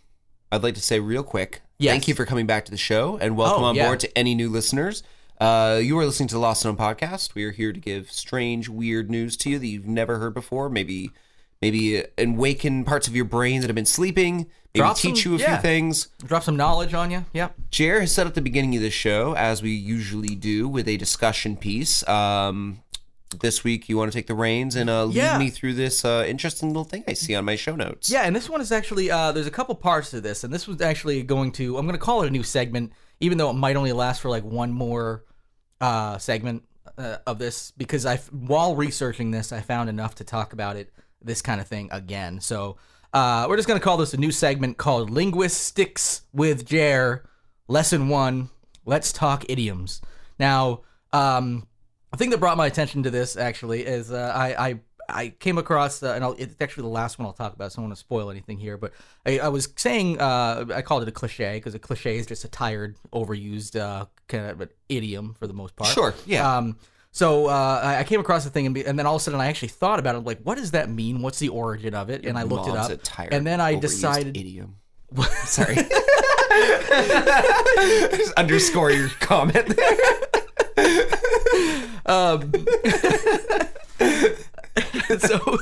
I'd 0.51 0.63
like 0.63 0.75
to 0.75 0.81
say 0.81 0.99
real 1.01 1.23
quick, 1.23 1.63
Yes. 1.79 1.93
thank 1.93 2.09
you 2.09 2.15
for 2.15 2.27
coming 2.27 2.47
back 2.47 2.65
to 2.67 2.71
the 2.71 2.77
show, 2.77 3.17
and 3.21 3.37
welcome 3.37 3.63
Oh, 3.63 3.67
on 3.69 3.75
yeah. 3.77 3.87
board 3.87 4.01
to 4.01 4.19
any 4.19 4.35
new 4.35 4.49
listeners. 4.49 5.03
Uh, 5.41 5.81
you 5.83 5.97
are 5.99 6.05
listening 6.05 6.29
to 6.29 6.35
the 6.35 6.41
Lost 6.41 6.65
and 6.65 6.77
Known 6.77 6.95
podcast. 6.97 7.35
We 7.35 7.45
are 7.45 7.53
here 7.53 7.73
to 7.73 7.81
give 7.81 8.11
strange, 8.11 8.69
weird 8.69 9.11
news 9.11 9.37
to 9.39 9.51
you 9.51 9.59
that 9.59 9.67
you've 9.67 9.87
never 9.87 10.19
heard 10.19 10.35
before. 10.35 10.69
Maybe, 10.69 11.13
maybe 11.63 12.05
awaken 12.19 12.85
parts 12.85 13.09
of 13.09 13.17
your 13.17 13.25
brain 13.25 13.61
that 13.63 13.69
have 13.69 13.75
been 13.77 13.87
sleeping. 13.87 14.49
Maybe 14.75 14.83
Drop 14.83 14.97
teach 14.99 15.23
some- 15.23 15.33
you 15.33 15.39
a 15.39 15.41
yeah. 15.41 15.57
few 15.57 15.63
things. 15.63 16.09
Drop 16.27 16.43
some 16.43 16.57
knowledge 16.57 16.93
on 16.93 17.11
you. 17.11 17.25
Yeah. 17.33 17.51
Jer 17.71 18.01
has 18.01 18.13
set 18.13 18.27
up 18.27 18.35
the 18.35 18.43
beginning 18.43 18.77
of 18.77 18.83
the 18.83 18.91
show, 18.91 19.35
as 19.35 19.63
we 19.63 19.71
usually 19.71 20.35
do, 20.35 20.69
with 20.69 20.87
a 20.87 20.97
discussion 20.99 21.57
piece. 21.57 22.07
Um, 22.07 22.83
this 23.39 23.63
week, 23.63 23.89
you 23.89 23.97
want 23.97 24.11
to 24.11 24.19
take 24.19 24.27
the 24.27 24.35
reins 24.35 24.75
and 24.77 24.91
uh, 24.91 25.05
lead 25.05 25.17
Yeah. 25.17 25.39
me 25.39 25.51
through 25.51 25.75
this 25.75 26.05
uh, 26.05 26.25
interesting 26.27 26.69
little 26.71 26.85
thing 26.85 27.05
I 27.07 27.13
see 27.15 27.35
on 27.35 27.45
my 27.45 27.57
show 27.57 27.77
notes. 27.77 28.11
Yeah, 28.11 28.23
and 28.23 28.35
this 28.35 28.49
one 28.51 28.61
is 28.61 28.73
actually 28.73 29.11
uh, 29.11 29.31
there's 29.33 29.47
a 29.47 29.51
couple 29.53 29.75
parts 29.77 30.11
to 30.11 30.21
this, 30.21 30.43
and 30.45 30.53
this 30.53 30.67
was 30.67 30.81
actually 30.81 31.23
going 31.23 31.53
to 31.53 31.79
I'm 31.79 31.87
going 31.87 31.99
to 31.99 32.05
call 32.05 32.23
it 32.23 32.27
a 32.27 32.31
new 32.31 32.43
segment, 32.43 32.93
even 33.21 33.39
though 33.39 33.51
it 33.51 33.55
might 33.55 33.77
only 33.77 33.93
last 33.93 34.21
for 34.21 34.29
like 34.31 34.45
one 34.45 34.73
more 34.73 35.25
uh, 35.81 36.19
segment 36.19 36.65
uh, 36.99 37.19
of 37.27 37.39
this, 37.39 37.71
because 37.73 38.05
I 38.05 38.17
while 38.31 38.75
researching 38.75 39.31
this 39.31 39.53
I 39.53 39.61
found 39.61 39.89
enough 39.89 40.17
to 40.17 40.25
talk 40.25 40.53
about 40.53 40.77
it 40.77 40.93
this 41.23 41.41
kind 41.43 41.61
of 41.61 41.69
thing 41.69 41.89
again. 41.93 42.41
So 42.41 42.77
uh, 43.13 43.47
we're 43.49 43.57
just 43.57 43.69
going 43.69 43.79
to 43.79 43.85
call 43.85 43.97
this 43.97 44.15
a 44.15 44.17
new 44.17 44.31
segment 44.33 44.77
called 44.79 45.11
Linguistics 45.11 46.23
with 46.33 46.67
Jer, 46.67 47.29
Lesson 47.69 48.09
One. 48.09 48.51
Let's 48.87 49.13
talk 49.13 49.45
idioms. 49.49 50.01
Now, 50.39 50.81
um, 51.13 51.67
the 52.11 52.17
thing 52.17 52.31
that 52.31 52.39
brought 52.39 52.57
my 52.57 52.67
attention 52.67 53.03
to 53.05 53.11
this 53.11 53.37
actually 53.37 53.87
is 53.87 54.11
uh, 54.11 54.33
I, 54.35 54.69
I 54.69 54.81
I 55.13 55.29
came 55.29 55.59
across 55.59 56.03
uh, 56.03 56.13
and 56.13 56.23
I'll, 56.25 56.33
it's 56.39 56.55
actually 56.61 56.83
the 56.83 56.89
last 56.89 57.19
one 57.19 57.27
I'll 57.27 57.33
talk 57.33 57.55
about. 57.55 57.73
So 57.73 57.77
I 57.77 57.79
don't 57.83 57.89
want 57.89 57.97
to 57.97 58.01
spoil 58.01 58.31
anything 58.31 58.59
here, 58.59 58.77
but 58.77 58.93
I, 59.27 59.41
I 59.41 59.49
was 59.49 59.69
saying 59.77 60.21
uh, 60.21 60.67
I 60.75 60.83
called 60.83 61.03
it 61.03 61.09
a 61.09 61.13
cliche 61.13 61.57
because 61.57 61.75
a 61.75 61.79
cliche 61.79 62.17
is 62.17 62.27
just 62.27 62.45
a 62.45 62.49
tired, 62.49 62.97
overused 63.13 63.79
uh, 63.79 64.07
kind 64.29 64.47
of 64.47 64.61
an 64.61 64.69
idiom 64.89 65.35
for 65.39 65.47
the 65.47 65.53
most 65.53 65.77
part. 65.77 65.91
Sure, 65.91 66.15
yeah. 66.27 66.57
Um, 66.57 66.77
so 67.13 67.47
uh, 67.47 67.97
I 67.99 68.05
came 68.05 68.21
across 68.21 68.45
the 68.45 68.51
thing, 68.51 68.67
and, 68.67 68.75
be, 68.75 68.87
and 68.87 68.97
then 68.97 69.05
all 69.05 69.17
of 69.17 69.21
a 69.21 69.25
sudden 69.25 69.41
I 69.41 69.49
actually 69.49 69.69
thought 69.69 69.99
about 69.99 70.15
it. 70.15 70.21
Like, 70.21 70.43
what 70.43 70.59
does 70.59 70.71
that 70.73 70.89
mean? 70.89 71.23
What's 71.23 71.41
the 71.41 71.49
origin 71.49 71.93
of 71.95 72.09
it? 72.09 72.25
And 72.25 72.39
I 72.39 72.45
looked 72.45 72.69
it 72.69 72.77
up, 72.77 72.89
a 72.91 72.97
tired, 72.99 73.35
and 73.35 73.45
then 73.45 73.61
I 73.61 73.75
decided. 73.75 74.37
idiom. 74.37 74.77
Sorry. 75.45 75.75
Just 78.17 78.33
underscore 78.35 78.93
your 78.93 79.09
comment 79.21 79.77
there. 79.77 79.97
um, 82.07 82.53
so 85.19 85.59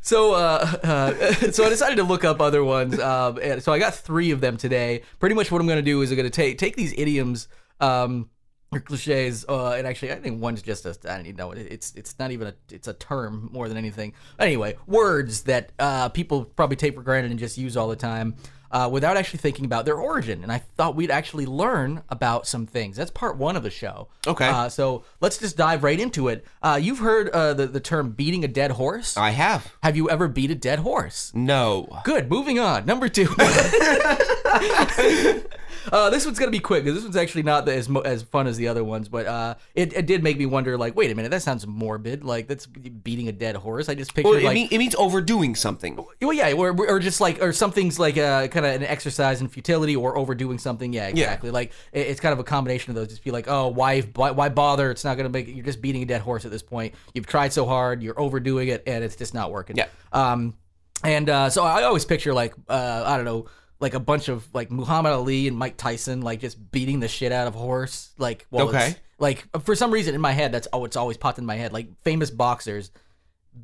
so 0.00 0.34
uh, 0.34 0.76
uh, 0.82 1.12
so 1.50 1.64
I 1.64 1.68
decided 1.68 1.96
to 1.96 2.02
look 2.04 2.24
up 2.24 2.40
other 2.40 2.62
ones. 2.62 2.98
Um, 2.98 3.38
and 3.42 3.62
so 3.62 3.72
I 3.72 3.78
got 3.78 3.94
three 3.94 4.30
of 4.30 4.40
them 4.40 4.56
today. 4.56 5.02
Pretty 5.18 5.34
much 5.34 5.50
what 5.50 5.60
I'm 5.60 5.66
going 5.66 5.78
to 5.78 5.82
do 5.82 6.02
is 6.02 6.10
I'm 6.10 6.16
going 6.16 6.30
to 6.30 6.34
take 6.34 6.58
take 6.58 6.76
these 6.76 6.94
idioms. 6.96 7.48
Um, 7.80 8.30
or 8.72 8.80
cliches, 8.80 9.44
uh, 9.48 9.72
and 9.72 9.86
actually, 9.86 10.12
I 10.12 10.16
think 10.16 10.42
one's 10.42 10.60
just 10.60 10.84
a 10.84 10.96
I 11.04 11.16
don't 11.16 11.26
even 11.26 11.36
know. 11.36 11.52
It's 11.52 11.94
it's 11.94 12.18
not 12.18 12.32
even 12.32 12.48
a 12.48 12.54
it's 12.70 12.88
a 12.88 12.92
term 12.92 13.48
more 13.52 13.68
than 13.68 13.76
anything. 13.76 14.14
Anyway, 14.38 14.76
words 14.86 15.42
that 15.42 15.70
uh, 15.78 16.08
people 16.08 16.44
probably 16.44 16.76
take 16.76 16.94
for 16.94 17.02
granted 17.02 17.30
and 17.30 17.38
just 17.38 17.56
use 17.56 17.76
all 17.76 17.88
the 17.88 17.96
time 17.96 18.34
uh, 18.74 18.88
without 18.90 19.16
actually 19.16 19.38
thinking 19.38 19.64
about 19.64 19.84
their 19.84 19.96
origin. 19.96 20.42
And 20.42 20.50
I 20.50 20.58
thought 20.58 20.96
we'd 20.96 21.10
actually 21.10 21.46
learn 21.46 22.02
about 22.08 22.48
some 22.48 22.66
things. 22.66 22.96
That's 22.96 23.12
part 23.12 23.36
one 23.36 23.56
of 23.56 23.62
the 23.62 23.70
show. 23.70 24.08
Okay. 24.26 24.48
Uh, 24.48 24.68
so 24.68 25.04
let's 25.20 25.38
just 25.38 25.56
dive 25.56 25.84
right 25.84 25.98
into 25.98 26.26
it. 26.26 26.44
Uh, 26.60 26.78
you've 26.82 26.98
heard 26.98 27.28
uh, 27.30 27.54
the 27.54 27.68
the 27.68 27.78
term 27.78 28.10
beating 28.10 28.44
a 28.44 28.48
dead 28.48 28.72
horse. 28.72 29.16
I 29.16 29.30
have. 29.30 29.72
Have 29.84 29.96
you 29.96 30.10
ever 30.10 30.26
beat 30.26 30.50
a 30.50 30.56
dead 30.56 30.80
horse? 30.80 31.32
No. 31.34 32.00
Good. 32.02 32.28
Moving 32.28 32.58
on. 32.58 32.84
Number 32.84 33.08
two. 33.08 33.28
uh, 35.92 36.10
this 36.10 36.24
one's 36.26 36.38
gonna 36.38 36.50
be 36.50 36.58
quick 36.60 36.84
because 36.84 36.96
this 36.96 37.04
one's 37.04 37.16
actually 37.16 37.42
not 37.42 37.68
as 37.68 37.88
mo- 37.88 38.00
as 38.00 38.22
fun 38.22 38.46
as 38.46 38.56
the 38.56 38.68
other 38.68 38.82
ones, 38.84 39.08
but 39.08 39.26
uh, 39.26 39.54
it, 39.74 39.92
it 39.92 40.06
did 40.06 40.22
make 40.22 40.38
me 40.38 40.46
wonder. 40.46 40.76
Like, 40.78 40.96
wait 40.96 41.10
a 41.10 41.14
minute, 41.14 41.30
that 41.30 41.42
sounds 41.42 41.66
morbid. 41.66 42.24
Like 42.24 42.48
that's 42.48 42.66
beating 42.66 43.28
a 43.28 43.32
dead 43.32 43.56
horse. 43.56 43.88
I 43.88 43.94
just 43.94 44.14
pictured 44.14 44.30
Well, 44.30 44.38
it, 44.38 44.44
like. 44.44 44.54
mean, 44.54 44.68
it 44.70 44.78
means 44.78 44.94
overdoing 44.96 45.54
something. 45.54 45.96
well, 46.20 46.32
yeah, 46.32 46.52
or, 46.52 46.70
or 46.88 46.98
just 46.98 47.20
like, 47.20 47.42
or 47.42 47.52
something's 47.52 47.98
like 47.98 48.16
a 48.16 48.48
kind 48.50 48.64
of 48.66 48.74
an 48.74 48.82
exercise 48.84 49.40
in 49.40 49.48
futility 49.48 49.96
or 49.96 50.16
overdoing 50.18 50.58
something. 50.58 50.92
Yeah, 50.92 51.08
exactly. 51.08 51.50
Like 51.50 51.72
it- 51.92 52.06
it's 52.08 52.20
kind 52.20 52.32
of 52.32 52.38
a 52.38 52.44
combination 52.44 52.90
of 52.90 52.96
those. 52.96 53.08
Just 53.08 53.24
be 53.24 53.30
like, 53.30 53.46
oh, 53.48 53.68
why, 53.68 54.00
why, 54.02 54.30
why 54.30 54.48
bother? 54.48 54.90
It's 54.90 55.04
not 55.04 55.16
gonna 55.16 55.28
make. 55.28 55.48
You're 55.48 55.64
just 55.64 55.80
beating 55.82 56.02
a 56.02 56.06
dead 56.06 56.20
horse 56.20 56.44
at 56.44 56.50
this 56.50 56.62
point. 56.62 56.94
You've 57.14 57.26
tried 57.26 57.52
so 57.52 57.66
hard. 57.66 58.02
You're 58.02 58.18
overdoing 58.20 58.68
it, 58.68 58.82
and 58.86 59.02
it's 59.04 59.16
just 59.16 59.34
not 59.34 59.50
working. 59.50 59.76
Yeah. 59.76 59.86
Um, 60.12 60.54
and 61.02 61.28
uh, 61.28 61.50
so 61.50 61.64
I 61.64 61.82
always 61.82 62.04
picture 62.04 62.32
like, 62.32 62.54
uh, 62.68 63.02
I 63.04 63.16
don't 63.16 63.24
know. 63.26 63.46
Like 63.80 63.94
a 63.94 64.00
bunch 64.00 64.28
of 64.28 64.46
like 64.54 64.70
Muhammad 64.70 65.12
Ali 65.12 65.48
and 65.48 65.56
Mike 65.56 65.76
Tyson, 65.76 66.22
like 66.22 66.40
just 66.40 66.70
beating 66.70 67.00
the 67.00 67.08
shit 67.08 67.32
out 67.32 67.46
of 67.46 67.54
a 67.54 67.58
horse. 67.58 68.10
Like, 68.18 68.46
well, 68.50 68.68
Okay. 68.68 68.78
it's- 68.78 68.96
like 69.18 69.44
for 69.62 69.74
some 69.76 69.90
reason 69.92 70.14
in 70.14 70.20
my 70.20 70.32
head, 70.32 70.52
that's 70.52 70.66
oh, 70.72 70.84
it's 70.84 70.96
always 70.96 71.16
popped 71.16 71.38
in 71.38 71.46
my 71.46 71.56
head. 71.56 71.72
Like 71.72 71.88
famous 72.02 72.30
boxers 72.30 72.90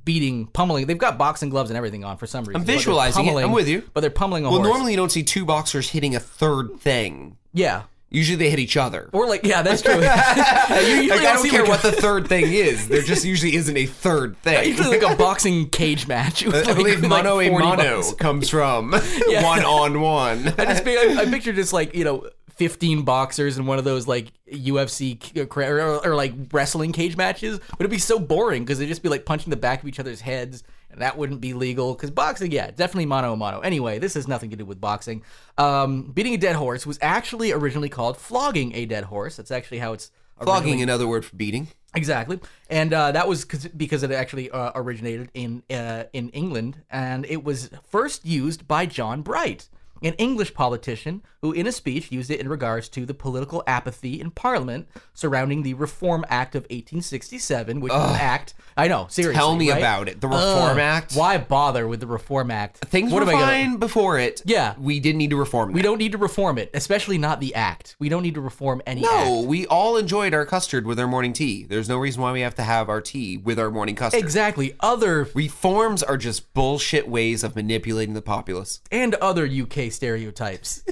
beating, 0.05 0.47
pummeling. 0.47 0.87
They've 0.87 0.97
got 0.99 1.19
boxing 1.19 1.51
gloves 1.51 1.71
and 1.71 1.77
everything 1.77 2.05
on 2.05 2.17
for 2.17 2.27
some 2.27 2.45
reason. 2.45 2.61
I'm 2.61 2.67
visualizing 2.67 3.27
it. 3.27 3.35
I'm 3.37 3.51
with 3.53 3.67
you. 3.69 3.83
But 3.93 4.01
they're 4.03 4.11
pummeling 4.11 4.45
a 4.45 4.49
Well, 4.51 4.59
horse. 4.61 4.69
normally 4.69 4.93
you 4.93 4.97
don't 4.97 5.11
see 5.11 5.23
two 5.25 5.45
boxers 5.45 5.91
hitting 5.91 6.15
a 6.15 6.21
third 6.21 6.79
thing. 6.81 7.37
yeah. 7.53 7.83
Usually 8.13 8.37
they 8.37 8.51
hit 8.51 8.59
each 8.59 8.77
other. 8.77 9.09
Or 9.13 9.29
like, 9.29 9.45
yeah, 9.45 9.63
that's 9.63 9.83
true. 9.83 9.95
You 10.01 10.01
usually 10.01 11.09
Like, 11.11 11.21
I 11.21 11.23
don't 11.35 11.39
see 11.43 11.51
care 11.51 11.61
like 11.63 11.69
what 11.71 11.83
the 11.83 11.93
third 11.93 12.29
thing 12.29 12.45
is. 12.53 12.89
There 12.89 13.03
just 13.03 13.25
usually 13.25 13.55
isn't 13.55 13.77
a 13.77 13.87
third 13.87 14.37
thing. 14.43 14.69
usually 14.69 14.99
like 14.99 15.13
a 15.13 15.17
boxing 15.17 15.69
cage 15.71 16.09
match. 16.09 16.45
with, 16.45 16.55
I 16.69 16.73
like- 16.73 16.77
believe 16.77 17.01
like, 17.03 17.09
mono 17.09 17.39
a 17.41 17.49
40 17.49 17.65
mono 17.67 17.97
bucks. 18.03 18.15
comes 18.15 18.49
from 18.51 18.95
Yeah. 19.29 19.45
one 19.45 19.65
on 19.65 20.01
one. 20.01 20.49
I 20.59 20.65
just 20.65 20.85
I, 20.87 21.23
I 21.23 21.27
picture 21.27 21.53
just 21.53 21.73
like 21.73 21.95
you 21.95 22.05
know. 22.05 22.29
15 22.57 23.05
boxers 23.05 23.57
in 23.57 23.65
one 23.65 23.79
of 23.79 23.85
those 23.85 24.07
like 24.07 24.33
UFC 24.53 25.49
cra- 25.49 25.71
or, 25.71 26.07
or 26.07 26.15
like 26.15 26.35
wrestling 26.53 26.93
cage 26.93 27.17
matches 27.17 27.53
would 27.59 27.81
it'd 27.81 27.91
be 27.91 27.97
so 27.97 28.19
boring 28.19 28.63
because 28.67 28.79
they'd 28.79 28.87
just 28.87 29.03
be 29.03 29.09
like 29.09 29.25
punching 29.25 29.49
the 29.49 29.57
back 29.57 29.81
of 29.81 29.89
each 29.89 29.99
other's 29.99 30.21
heads 30.21 30.63
and 30.91 31.01
that 31.01 31.17
wouldn't 31.17 31.41
be 31.41 31.55
legal 31.55 31.95
because 31.95 32.11
boxing 32.11 32.51
yeah 32.53 32.71
definitely 32.71 33.07
mono 33.07 33.33
a 33.33 33.37
mono 33.37 33.61
anyway 33.61 33.99
this 33.99 34.15
has 34.15 34.27
nothing 34.27 34.51
to 34.51 34.57
do 34.57 34.65
with 34.65 34.81
boxing. 34.81 35.23
Um, 35.59 36.03
beating 36.05 36.35
a 36.35 36.39
dead 36.39 36.57
horse 36.57 36.87
was 36.87 36.99
actually 37.03 37.53
originally 37.53 37.89
called 37.89 38.17
flogging 38.17 38.75
a 38.75 38.87
dead 38.87 39.05
horse. 39.05 39.37
That's 39.37 39.51
actually 39.51 39.79
how 39.79 39.93
it's 39.93 40.11
Flogging, 40.43 40.81
another 40.81 41.07
word 41.07 41.25
for 41.25 41.37
beating. 41.37 41.69
Exactly, 41.95 42.41
and 42.71 42.95
uh, 42.95 43.13
that 43.13 43.29
was 43.29 43.45
because 43.45 44.03
it 44.03 44.11
actually 44.11 44.51
uh, 44.51 44.73
originated 44.75 45.31
in 45.35 45.63
uh, 45.71 46.05
in 46.13 46.31
England, 46.31 46.83
and 46.91 47.27
it 47.27 47.45
was 47.45 47.69
first 47.91 48.25
used 48.25 48.67
by 48.67 48.87
John 48.87 49.23
Bright, 49.23 49.69
an 50.03 50.15
English 50.15 50.55
politician 50.55 51.23
who, 51.43 51.53
in 51.53 51.67
a 51.67 51.73
speech, 51.73 52.11
used 52.13 52.31
it 52.31 52.41
in 52.41 52.49
regards 52.49 52.89
to 52.91 53.07
the 53.07 53.15
political 53.15 53.63
apathy 53.67 54.21
in 54.21 54.31
Parliament 54.31 54.89
surrounding 55.15 55.63
the 55.63 55.75
Reform 55.75 56.25
Act 56.29 56.55
of 56.55 56.63
1867, 56.65 57.81
which 57.81 57.93
an 57.93 57.99
act. 58.17 58.55
I 58.77 58.89
know, 58.89 59.07
seriously. 59.09 59.37
Tell 59.39 59.57
me 59.57 59.71
right? 59.71 59.79
about 59.79 60.09
it. 60.09 60.21
The 60.21 60.29
Reform 60.29 60.73
Ugh, 60.73 60.79
Act. 60.79 61.15
Why 61.15 61.39
bother 61.39 61.87
with 61.89 62.01
the 62.01 62.07
Reform 62.07 62.51
Act? 62.51 62.79
Things 62.79 63.13
What 63.13 63.23
were 63.25 63.29
I 63.31 63.33
gonna- 63.33 63.47
fine 63.47 63.77
before 63.77 64.19
it. 64.19 64.43
Yeah. 64.45 64.75
we 64.79 65.01
didn't 65.01 65.19
need 65.19 65.31
to 65.31 65.37
reform. 65.37 65.71
It. 65.71 65.75
We 65.75 65.81
that. 65.81 65.89
don't 65.89 65.99
need 65.99 66.13
to 66.13 66.19
reform 66.19 66.59
it, 66.59 66.71
especially 66.75 67.19
not 67.19 67.41
the 67.41 67.55
act. 67.55 67.97
We 67.99 68.09
don't 68.09 68.23
need 68.23 68.35
to 68.35 68.41
reform 68.41 68.81
any 68.87 69.03
No, 69.03 69.41
act. 69.41 69.47
we 69.49 69.67
all 69.67 69.97
enjoyed 69.97 70.33
our 70.35 70.47
custard 70.47 70.87
with 70.87 70.99
our 71.01 71.07
morning 71.09 71.33
tea. 71.33 71.65
There's 71.65 71.89
no 71.89 71.99
reason 71.99 72.23
why 72.23 72.33
we 72.33 72.41
have 72.41 72.55
to 72.57 72.63
have 72.63 72.89
our 72.89 73.01
tea 73.01 73.37
with 73.39 73.59
our 73.59 73.71
morning 73.71 73.95
custard. 73.97 74.21
Exactly. 74.21 74.75
Other 74.81 75.29
Reforms 75.35 76.03
are 76.03 76.17
just 76.17 76.53
bullshit 76.55 77.09
ways 77.09 77.43
of 77.45 77.57
manipulating 77.57 78.15
the 78.15 78.23
populace. 78.23 78.81
and 78.91 79.15
other 79.17 79.47
UK 79.47 79.90
stereotypes. 79.91 80.83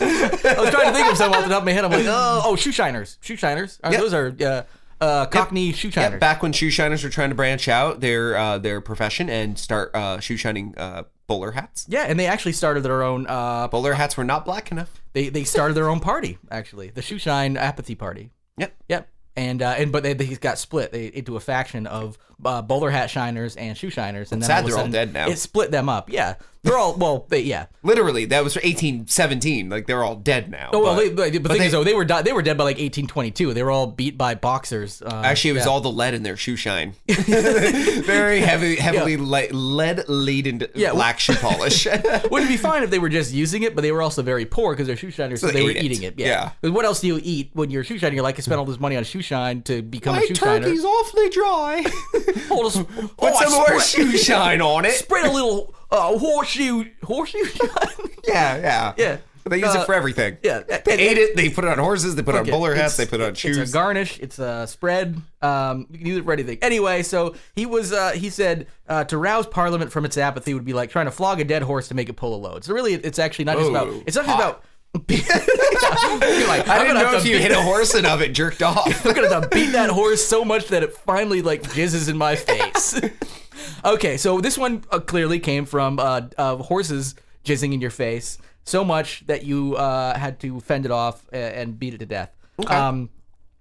I 0.00 0.54
was 0.58 0.70
trying 0.70 0.86
to 0.88 0.92
think 0.92 1.10
of 1.10 1.16
some 1.16 1.32
off 1.32 1.42
the 1.44 1.48
top 1.50 1.60
of 1.60 1.64
my 1.64 1.72
head. 1.72 1.84
I'm 1.84 1.90
like, 1.90 2.06
oh, 2.06 2.42
oh, 2.44 2.56
shoe 2.56 2.70
shiners, 2.72 3.18
shoe 3.20 3.36
shiners. 3.36 3.78
Uh, 3.82 3.90
Yep. 3.92 4.00
Those 4.00 4.14
are 4.14 4.36
uh, 4.40 4.62
uh, 5.04 5.26
Cockney 5.26 5.72
shoe 5.72 5.88
Yeah, 5.88 5.94
shiners. 6.10 6.20
back 6.20 6.42
when 6.42 6.52
shoe 6.52 6.70
shiners 6.70 7.02
were 7.04 7.10
trying 7.10 7.30
to 7.30 7.34
branch 7.34 7.68
out 7.68 8.00
their 8.00 8.36
uh, 8.36 8.58
their 8.58 8.80
profession 8.80 9.28
and 9.28 9.58
start 9.58 9.94
uh, 9.94 10.20
shoe 10.20 10.36
shining 10.36 10.74
uh, 10.76 11.04
bowler 11.26 11.52
hats. 11.52 11.86
yeah, 11.88 12.04
and 12.08 12.18
they 12.18 12.26
actually 12.26 12.52
started 12.52 12.82
their 12.82 13.02
own. 13.02 13.26
Uh, 13.26 13.68
Bowler 13.68 13.94
hats 13.94 14.16
were 14.16 14.24
not 14.24 14.44
black 14.44 14.70
enough. 14.70 15.00
they 15.12 15.28
they 15.28 15.44
started 15.44 15.74
their 15.74 15.88
own 15.88 16.00
party 16.00 16.38
actually, 16.50 16.90
the 16.90 17.02
shoe 17.02 17.18
shine 17.18 17.56
apathy 17.56 17.94
party. 17.94 18.30
Yep. 18.58 18.74
Yep. 18.88 19.08
And 19.34 19.62
uh, 19.62 19.74
and 19.78 19.90
but 19.90 20.02
they, 20.02 20.12
they 20.12 20.26
got 20.36 20.58
split 20.58 20.92
they, 20.92 21.06
into 21.06 21.36
a 21.36 21.40
faction 21.40 21.86
of 21.86 22.18
uh, 22.44 22.60
bowler 22.60 22.90
hat 22.90 23.08
shiners 23.08 23.56
and 23.56 23.76
shoe 23.78 23.88
shiners, 23.88 24.30
and 24.30 24.42
then 24.42 24.46
sad 24.46 24.64
all 24.64 24.68
they're 24.70 24.78
all 24.78 24.88
dead 24.88 25.12
now. 25.14 25.28
It 25.28 25.38
split 25.38 25.70
them 25.70 25.88
up. 25.88 26.10
Yeah, 26.10 26.34
they're 26.64 26.76
all 26.76 26.94
well. 26.96 27.24
They, 27.30 27.40
yeah. 27.40 27.66
Literally, 27.82 28.26
that 28.26 28.44
was 28.44 28.52
for 28.52 28.58
1817. 28.60 29.70
Like 29.70 29.86
they're 29.86 30.04
all 30.04 30.16
dead 30.16 30.50
now. 30.50 30.68
Oh 30.74 30.82
well, 30.82 30.94
but- 30.96 31.00
they, 31.02 31.08
but 31.08 31.32
the 31.32 31.38
but 31.38 31.52
thing 31.52 31.60
they- 31.60 31.66
is 31.66 31.72
though, 31.72 31.82
they 31.82 31.94
were 31.94 32.04
di- 32.04 32.20
they 32.20 32.32
were 32.34 32.42
dead 32.42 32.58
by 32.58 32.64
like 32.64 32.76
1822. 32.76 33.54
They 33.54 33.62
were 33.62 33.70
all 33.70 33.86
beat 33.86 34.18
by 34.18 34.34
boxers. 34.34 35.00
Uh, 35.00 35.22
Actually, 35.24 35.50
it 35.52 35.54
was 35.54 35.64
yeah. 35.64 35.70
all 35.70 35.80
the 35.80 35.90
lead 35.90 36.12
in 36.12 36.24
their 36.24 36.36
shoe 36.36 36.56
shine. 36.56 36.92
Very 37.08 38.40
heavy, 38.40 38.76
heavily 38.76 39.16
le- 39.16 39.48
lead 39.52 40.08
laden 40.08 40.66
Yeah, 40.74 40.92
black 40.92 41.20
shoe 41.20 41.34
polish. 41.36 41.86
Would 42.30 42.42
it 42.42 42.48
be 42.48 42.56
fine 42.56 42.82
if 42.82 42.90
they 42.90 42.98
were 42.98 43.08
just 43.08 43.32
using 43.32 43.62
it, 43.62 43.74
but 43.74 43.80
they 43.82 43.92
were 43.92 44.02
also 44.02 44.22
very 44.22 44.44
poor 44.44 44.74
because 44.74 44.86
they're 44.86 44.96
shoe 44.96 45.10
shiners, 45.10 45.40
so, 45.40 45.46
So 45.48 45.52
they 45.52 45.62
were 45.62 45.70
it. 45.70 45.82
eating 45.82 46.02
it. 46.02 46.18
Yeah. 46.18 46.50
Yeah. 46.62 46.70
What 46.70 46.84
else 46.84 47.00
do 47.00 47.06
you 47.06 47.20
eat 47.22 47.50
when 47.54 47.70
you're 47.70 47.82
a 47.82 47.84
shoe 47.84 47.98
shiner? 47.98 48.14
You're 48.14 48.22
like, 48.22 48.38
I 48.38 48.42
spent 48.42 48.58
all 48.58 48.64
this 48.66 48.80
money 48.80 48.96
on 48.96 49.04
shoe 49.04 49.21
shine 49.22 49.62
to 49.62 49.82
become 49.82 50.16
My 50.16 50.22
a 50.22 50.26
shoe 50.26 50.34
shiner. 50.34 50.64
turkey's 50.66 50.84
awfully 50.84 51.28
dry. 51.30 51.84
Hold 52.48 52.66
us- 52.66 52.76
Put 52.82 53.10
oh, 53.20 53.26
I 53.34 53.44
some 53.44 53.52
more 53.52 53.80
shoe 53.80 54.16
shine 54.18 54.60
on 54.60 54.84
it. 54.84 54.92
Spread 54.92 55.26
a 55.26 55.32
little 55.32 55.74
uh, 55.90 56.18
horseshoe 56.18 56.84
horseshoe 57.04 57.44
shine. 57.44 57.68
Yeah, 58.28 58.56
yeah, 58.56 58.92
Yeah. 58.96 59.16
They 59.44 59.58
use 59.58 59.74
Uh, 59.74 59.80
it 59.80 59.86
for 59.86 59.94
everything. 59.94 60.36
yeah. 60.44 60.60
they 60.84 60.92
ate 60.92 61.18
it. 61.18 61.34
They 61.34 61.48
put 61.50 61.64
it 61.64 61.70
on 61.70 61.78
horses. 61.78 62.14
They 62.14 62.22
put 62.22 62.36
it 62.36 62.38
on 62.38 62.42
Okay, 62.42 62.52
bowler 62.52 62.76
hats. 62.76 62.96
They 62.96 63.06
put 63.06 63.20
it 63.20 63.24
on 63.24 63.34
shoes. 63.34 63.58
It's 63.58 63.72
a 63.72 63.74
garnish. 63.74 64.20
It's 64.20 64.38
a 64.38 64.68
spread. 64.68 65.20
Um, 65.42 65.88
you 65.90 65.98
can 65.98 66.06
use 66.06 66.18
it 66.18 66.24
for 66.24 66.32
anything. 66.32 66.58
Anyway, 66.62 67.02
so 67.02 67.34
he 67.56 67.66
was. 67.66 67.92
Uh, 67.92 68.12
he 68.12 68.30
said 68.30 68.68
uh, 68.88 69.02
to 69.02 69.18
rouse 69.18 69.48
Parliament 69.48 69.90
from 69.90 70.04
its 70.04 70.16
apathy 70.16 70.54
would 70.54 70.64
be 70.64 70.72
like 70.74 70.90
trying 70.90 71.06
to 71.06 71.10
flog 71.10 71.40
a 71.40 71.44
dead 71.44 71.62
horse 71.62 71.88
to 71.88 71.94
make 71.94 72.08
it 72.08 72.12
pull 72.12 72.36
a 72.36 72.40
load. 72.40 72.62
So 72.62 72.72
really, 72.72 72.94
it's 72.94 73.18
actually 73.18 73.46
not 73.46 73.56
just 73.58 73.68
about. 73.70 73.88
Ooh, 73.88 74.04
It's 74.06 74.14
not 74.14 74.26
just 74.26 74.36
hot. 74.36 74.40
about. 74.40 74.64
Like, 75.02 76.68
I 76.68 76.78
didn't 76.78 76.94
gonna 76.94 77.02
know 77.12 77.16
if 77.16 77.24
you 77.24 77.38
hit 77.38 77.50
a 77.52 77.60
horse 77.62 77.94
enough, 77.94 78.20
it 78.20 78.34
jerked 78.34 78.62
off. 78.62 79.06
I'm 79.06 79.14
gonna 79.14 79.32
have 79.32 79.44
to 79.44 79.48
beat 79.48 79.72
that 79.72 79.90
horse 79.90 80.24
so 80.24 80.44
much 80.44 80.68
that 80.68 80.82
it 80.82 80.92
finally 80.94 81.40
like 81.42 81.62
jizzes 81.62 82.08
in 82.10 82.16
my 82.16 82.36
face. 82.36 83.00
okay, 83.84 84.16
so 84.16 84.40
this 84.40 84.58
one 84.58 84.84
uh, 84.90 85.00
clearly 85.00 85.40
came 85.40 85.64
from 85.64 85.98
uh, 85.98 86.22
uh, 86.36 86.56
horses 86.56 87.14
jizzing 87.44 87.72
in 87.72 87.80
your 87.80 87.90
face 87.90 88.38
so 88.64 88.84
much 88.84 89.26
that 89.26 89.44
you 89.44 89.76
uh, 89.76 90.16
had 90.16 90.38
to 90.40 90.60
fend 90.60 90.84
it 90.84 90.90
off 90.92 91.26
a- 91.32 91.36
and 91.58 91.78
beat 91.78 91.94
it 91.94 91.98
to 91.98 92.06
death. 92.06 92.30
Um, 92.66 93.08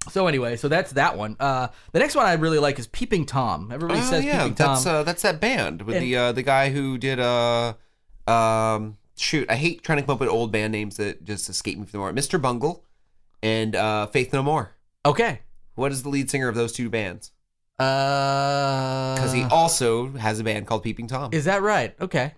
so 0.10 0.28
anyway, 0.28 0.58
so 0.58 0.68
that's 0.68 0.92
that 0.94 1.18
one. 1.18 1.38
Uh, 1.40 1.70
the 1.94 2.00
next 2.00 2.16
one 2.16 2.26
I 2.26 2.34
really 2.34 2.60
like 2.60 2.78
is 2.78 2.88
Peeping 2.88 3.26
Tom. 3.26 3.72
Everybody 3.72 4.00
Oh 4.02 4.04
says 4.04 4.26
yeah, 4.26 4.40
Peeping 4.44 4.56
that's 4.56 4.84
Tom. 4.84 4.96
uh, 4.96 5.04
that's 5.04 5.22
that 5.24 5.40
band 5.40 5.84
with 5.84 5.96
And- 5.96 6.06
the 6.06 6.16
uh, 6.18 6.32
the 6.34 6.44
guy 6.44 6.70
who 6.72 6.98
did 6.98 7.20
uh 7.20 7.74
um 8.28 8.98
shoot. 9.18 9.50
I 9.50 9.56
hate 9.56 9.84
trying 9.84 9.98
to 10.00 10.04
come 10.04 10.14
up 10.14 10.20
with 10.20 10.30
old 10.30 10.52
band 10.52 10.72
names 10.72 10.98
that 10.98 11.24
just 11.24 11.50
escape 11.50 11.78
me 11.78 11.86
from 11.86 11.92
the 11.92 11.98
moment. 12.00 12.18
Mr. 12.18 12.42
Bungle 12.42 12.84
and 13.44 13.76
uh, 13.76 14.08
Faith 14.08 14.32
No 14.34 14.42
More. 14.44 14.76
okay. 15.06 15.42
What 15.76 15.92
is 15.92 16.04
the 16.04 16.10
lead 16.10 16.30
singer 16.30 16.48
of 16.50 16.56
those 16.56 16.74
two 16.74 16.90
bands? 16.90 17.32
Uh, 17.80 19.16
Because 19.16 19.32
he 19.34 19.44
also 19.44 20.10
has 20.14 20.40
a 20.40 20.44
band 20.44 20.68
called 20.68 20.84
Peeping 20.84 21.08
Tom. 21.08 21.30
is 21.34 21.46
that 21.46 21.62
right? 21.62 21.96
Okay, 22.00 22.34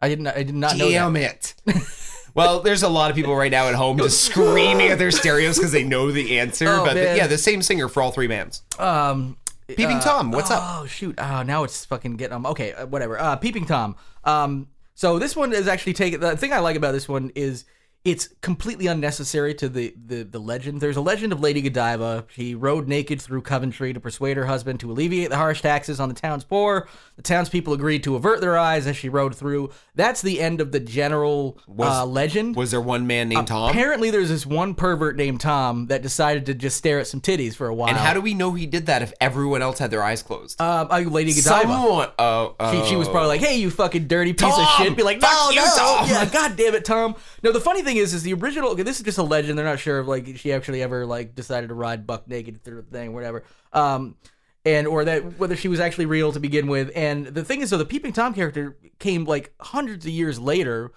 I 0.00 0.08
didn't. 0.08 0.26
I 0.26 0.42
did 0.42 0.54
not 0.54 0.76
know 0.76 0.86
that. 0.90 0.92
Damn 0.92 1.16
it. 1.16 1.54
well, 2.34 2.60
there's 2.60 2.82
a 2.82 2.88
lot 2.88 3.10
of 3.10 3.16
people 3.16 3.36
right 3.36 3.50
now 3.50 3.68
at 3.68 3.74
home 3.74 3.98
just 3.98 4.24
screaming 4.24 4.88
at 4.88 4.98
their 4.98 5.10
stereos 5.10 5.56
because 5.58 5.70
they 5.72 5.84
know 5.84 6.10
the 6.10 6.38
answer. 6.38 6.66
Oh, 6.68 6.84
but 6.84 6.94
the- 6.94 7.16
yeah, 7.16 7.26
the 7.26 7.38
same 7.38 7.62
singer 7.62 7.88
for 7.88 8.02
all 8.02 8.10
three 8.10 8.26
bands. 8.26 8.62
Um, 8.78 9.36
Peeping 9.68 10.00
Tom, 10.00 10.32
what's 10.32 10.50
up? 10.50 10.62
Oh 10.64 10.86
shoot! 10.86 11.14
Oh, 11.18 11.42
now 11.42 11.62
it's 11.64 11.84
fucking 11.84 12.16
getting 12.16 12.34
um. 12.34 12.46
Okay, 12.46 12.72
uh, 12.72 12.86
whatever. 12.86 13.18
Uh, 13.20 13.36
Peeping 13.36 13.66
Tom. 13.66 13.96
Um, 14.24 14.68
so 14.94 15.18
this 15.18 15.34
one 15.34 15.52
is 15.52 15.68
actually 15.68 15.94
taken. 15.94 16.20
The 16.20 16.36
thing 16.36 16.52
I 16.52 16.58
like 16.58 16.76
about 16.76 16.92
this 16.92 17.08
one 17.08 17.32
is 17.34 17.64
it's 18.04 18.28
completely 18.40 18.88
unnecessary 18.88 19.54
to 19.54 19.68
the, 19.68 19.94
the 20.06 20.24
the 20.24 20.38
legend. 20.40 20.80
There's 20.80 20.96
a 20.96 21.00
legend 21.00 21.32
of 21.32 21.40
Lady 21.40 21.60
Godiva. 21.62 22.24
She 22.28 22.54
rode 22.54 22.88
naked 22.88 23.22
through 23.22 23.42
Coventry 23.42 23.92
to 23.92 24.00
persuade 24.00 24.36
her 24.36 24.46
husband 24.46 24.80
to 24.80 24.90
alleviate 24.90 25.30
the 25.30 25.36
harsh 25.36 25.60
taxes 25.62 26.00
on 26.00 26.08
the 26.08 26.14
town's 26.14 26.42
poor. 26.42 26.88
The 27.14 27.22
townspeople 27.22 27.72
agreed 27.72 28.02
to 28.04 28.16
avert 28.16 28.40
their 28.40 28.58
eyes 28.58 28.88
as 28.88 28.96
she 28.96 29.08
rode 29.08 29.36
through. 29.36 29.70
That's 29.94 30.20
the 30.20 30.40
end 30.40 30.60
of 30.60 30.72
the 30.72 30.80
general 30.80 31.60
uh, 31.78 32.04
legend. 32.04 32.56
Was 32.56 32.72
there 32.72 32.80
one 32.80 33.06
man 33.06 33.28
named 33.28 33.46
Tom? 33.46 33.70
Apparently, 33.70 34.10
there's 34.10 34.30
this 34.30 34.44
one 34.44 34.74
pervert 34.74 35.16
named 35.16 35.40
Tom 35.40 35.86
that 35.86 36.02
decided 36.02 36.46
to 36.46 36.54
just 36.54 36.76
stare 36.76 36.98
at 36.98 37.06
some 37.06 37.20
titties 37.20 37.54
for 37.54 37.68
a 37.68 37.74
while. 37.74 37.88
and 37.90 37.98
how 37.98 38.14
do 38.14 38.20
we 38.20 38.34
know 38.34 38.52
he 38.52 38.66
did 38.66 38.86
that 38.86 39.02
if 39.02 39.12
everyone 39.20 39.62
else 39.62 39.78
had 39.78 39.92
their 39.92 40.02
eyes 40.02 40.24
closed? 40.24 40.60
Um, 40.60 40.88
uh, 40.90 40.98
Lady 41.00 41.32
Godiva. 41.34 41.60
Someone. 41.72 42.08
Oh, 42.18 42.56
She, 42.72 42.90
she 42.90 42.96
was 42.96 43.08
probably 43.08 43.28
like, 43.28 43.40
"Hey, 43.40 43.58
you 43.58 43.70
fucking 43.70 44.08
dirty 44.08 44.32
piece 44.32 44.58
of 44.58 44.66
shit!" 44.78 44.96
Be 44.96 45.04
like, 45.04 45.20
Fuck 45.20 45.30
"No, 45.30 45.50
you, 45.50 45.56
no, 45.56 45.66
Tom!" 45.76 46.08
yeah, 46.08 46.24
god 46.32 46.56
damn 46.56 46.74
it, 46.74 46.84
Tom." 46.84 47.14
No, 47.44 47.52
the 47.52 47.60
funny 47.60 47.82
thing 47.82 47.91
is, 47.96 48.14
is 48.14 48.22
the 48.22 48.34
original. 48.34 48.70
Okay, 48.70 48.82
this 48.82 48.98
is 48.98 49.04
just 49.04 49.18
a 49.18 49.22
legend. 49.22 49.58
They're 49.58 49.64
not 49.64 49.78
sure 49.78 50.00
if 50.00 50.06
like 50.06 50.36
she 50.36 50.52
actually 50.52 50.82
ever 50.82 51.06
like 51.06 51.34
decided 51.34 51.68
to 51.68 51.74
ride 51.74 52.06
buck 52.06 52.28
naked 52.28 52.62
through 52.62 52.82
the 52.82 52.90
thing, 52.90 53.14
whatever. 53.14 53.44
Um, 53.72 54.16
and 54.64 54.86
or 54.86 55.04
that 55.04 55.38
whether 55.38 55.56
she 55.56 55.68
was 55.68 55.80
actually 55.80 56.06
real 56.06 56.32
to 56.32 56.40
begin 56.40 56.66
with. 56.66 56.90
And 56.94 57.26
the 57.26 57.44
thing 57.44 57.60
is, 57.60 57.70
though, 57.70 57.78
the 57.78 57.84
peeping 57.84 58.12
tom 58.12 58.34
character 58.34 58.76
came 58.98 59.24
like 59.24 59.52
hundreds 59.60 60.06
of 60.06 60.12
years 60.12 60.38
later. 60.38 60.92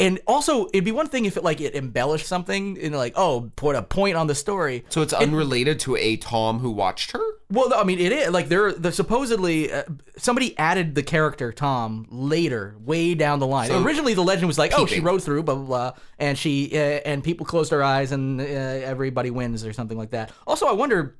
And 0.00 0.18
also, 0.26 0.66
it'd 0.68 0.84
be 0.84 0.92
one 0.92 1.06
thing 1.08 1.26
if 1.26 1.36
it 1.36 1.44
like 1.44 1.60
it 1.60 1.74
embellished 1.76 2.26
something 2.26 2.78
and 2.80 2.96
like, 2.96 3.12
oh, 3.16 3.52
put 3.54 3.76
a 3.76 3.82
point 3.82 4.16
on 4.16 4.26
the 4.26 4.34
story. 4.34 4.84
So 4.88 5.02
it's 5.02 5.12
unrelated 5.12 5.78
to 5.80 5.94
a 5.96 6.16
Tom 6.16 6.58
who 6.58 6.70
watched 6.70 7.12
her. 7.12 7.20
Well, 7.50 7.72
I 7.74 7.84
mean, 7.84 7.98
it 7.98 8.10
is 8.10 8.30
like 8.30 8.48
they're 8.48 8.72
the 8.72 8.92
supposedly 8.92 9.70
uh, 9.70 9.82
somebody 10.16 10.56
added 10.58 10.94
the 10.94 11.02
character 11.02 11.52
Tom 11.52 12.06
later, 12.10 12.76
way 12.80 13.14
down 13.14 13.38
the 13.40 13.46
line. 13.46 13.68
So- 13.68 13.82
Originally, 13.82 14.14
the 14.14 14.22
legend 14.24 14.46
was 14.48 14.58
like, 14.58 14.72
oh, 14.74 14.86
she 14.86 15.00
rode 15.00 15.22
through, 15.22 15.42
blah 15.42 15.54
blah 15.54 15.64
blah, 15.66 15.92
and 16.18 16.38
she 16.38 16.70
uh, 16.72 16.78
and 17.04 17.22
people 17.22 17.44
closed 17.44 17.70
their 17.70 17.82
eyes 17.82 18.10
and 18.10 18.40
uh, 18.40 18.44
everybody 18.44 19.30
wins 19.30 19.66
or 19.66 19.72
something 19.74 19.98
like 19.98 20.10
that. 20.10 20.32
Also, 20.46 20.66
I 20.66 20.72
wonder, 20.72 21.18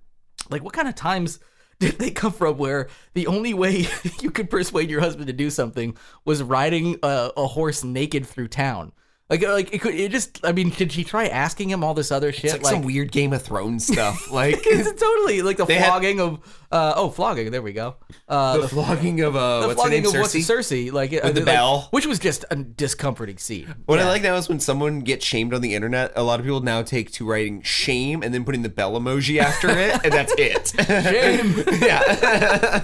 like, 0.48 0.64
what 0.64 0.72
kind 0.72 0.88
of 0.88 0.94
times 0.94 1.38
did 1.80 1.98
they 1.98 2.10
come 2.10 2.32
from 2.32 2.58
where 2.58 2.88
the 3.14 3.26
only 3.26 3.54
way 3.54 3.88
you 4.20 4.30
could 4.30 4.48
persuade 4.48 4.88
your 4.90 5.00
husband 5.00 5.26
to 5.26 5.32
do 5.32 5.50
something 5.50 5.96
was 6.24 6.42
riding 6.42 6.96
a, 7.02 7.32
a 7.36 7.46
horse 7.48 7.82
naked 7.82 8.24
through 8.26 8.48
town? 8.48 8.92
Like, 9.30 9.42
like 9.42 9.72
it 9.72 9.80
could. 9.80 9.94
It 9.94 10.10
just. 10.10 10.44
I 10.44 10.50
mean, 10.52 10.70
did 10.70 10.90
she 10.92 11.04
try 11.04 11.28
asking 11.28 11.70
him 11.70 11.84
all 11.84 11.94
this 11.94 12.10
other 12.10 12.32
shit? 12.32 12.52
It's 12.54 12.64
like, 12.64 12.74
some 12.74 12.82
weird 12.82 13.12
Game 13.12 13.32
of 13.32 13.42
Thrones 13.42 13.86
stuff. 13.86 14.30
Like 14.32 14.58
it's 14.66 15.00
totally 15.00 15.42
like 15.42 15.56
the 15.56 15.64
They 15.70 15.74
had- 15.76 15.86
flogging 15.86 16.20
of 16.20 16.40
uh 16.72 16.92
oh 16.94 17.10
flogging 17.10 17.50
there 17.50 17.62
we 17.62 17.72
go 17.72 17.96
uh 18.28 18.54
the 18.54 18.62
the, 18.62 18.68
flogging 18.68 19.20
of 19.22 19.34
uh, 19.34 19.62
the 19.62 19.66
what's 19.66 19.80
her 19.80 19.88
flogging 19.88 20.02
name, 20.04 20.14
of 20.14 20.20
what's 20.20 20.34
it, 20.36 20.38
Cersei. 20.38 20.86
Cersei 20.88 20.92
like 20.92 21.12
uh, 21.12 21.18
With 21.24 21.34
the 21.34 21.40
like- 21.40 21.46
bell. 21.46 21.88
which 21.90 22.06
was 22.06 22.20
just 22.20 22.44
a 22.50 22.54
discomforting 22.56 23.38
scene 23.38 23.74
What 23.86 23.98
I 23.98 24.06
like 24.06 24.22
now 24.22 24.36
is 24.36 24.48
when 24.48 24.60
someone 24.60 25.00
gets 25.00 25.24
shamed 25.26 25.52
on 25.52 25.62
the 25.62 25.74
internet, 25.74 26.12
a 26.14 26.22
lot 26.22 26.38
of 26.38 26.46
people 26.46 26.60
now 26.60 26.82
take 26.82 27.10
to 27.12 27.26
writing 27.28 27.60
shame 27.62 28.22
and 28.22 28.32
then 28.32 28.44
putting 28.44 28.62
the 28.62 28.68
bell 28.68 28.92
emoji 29.00 29.40
after 29.40 29.68
it, 29.76 29.98
and 30.04 30.12
that's 30.12 30.32
it. 30.38 30.68
Shame. 30.86 31.64
yeah. 31.82 32.80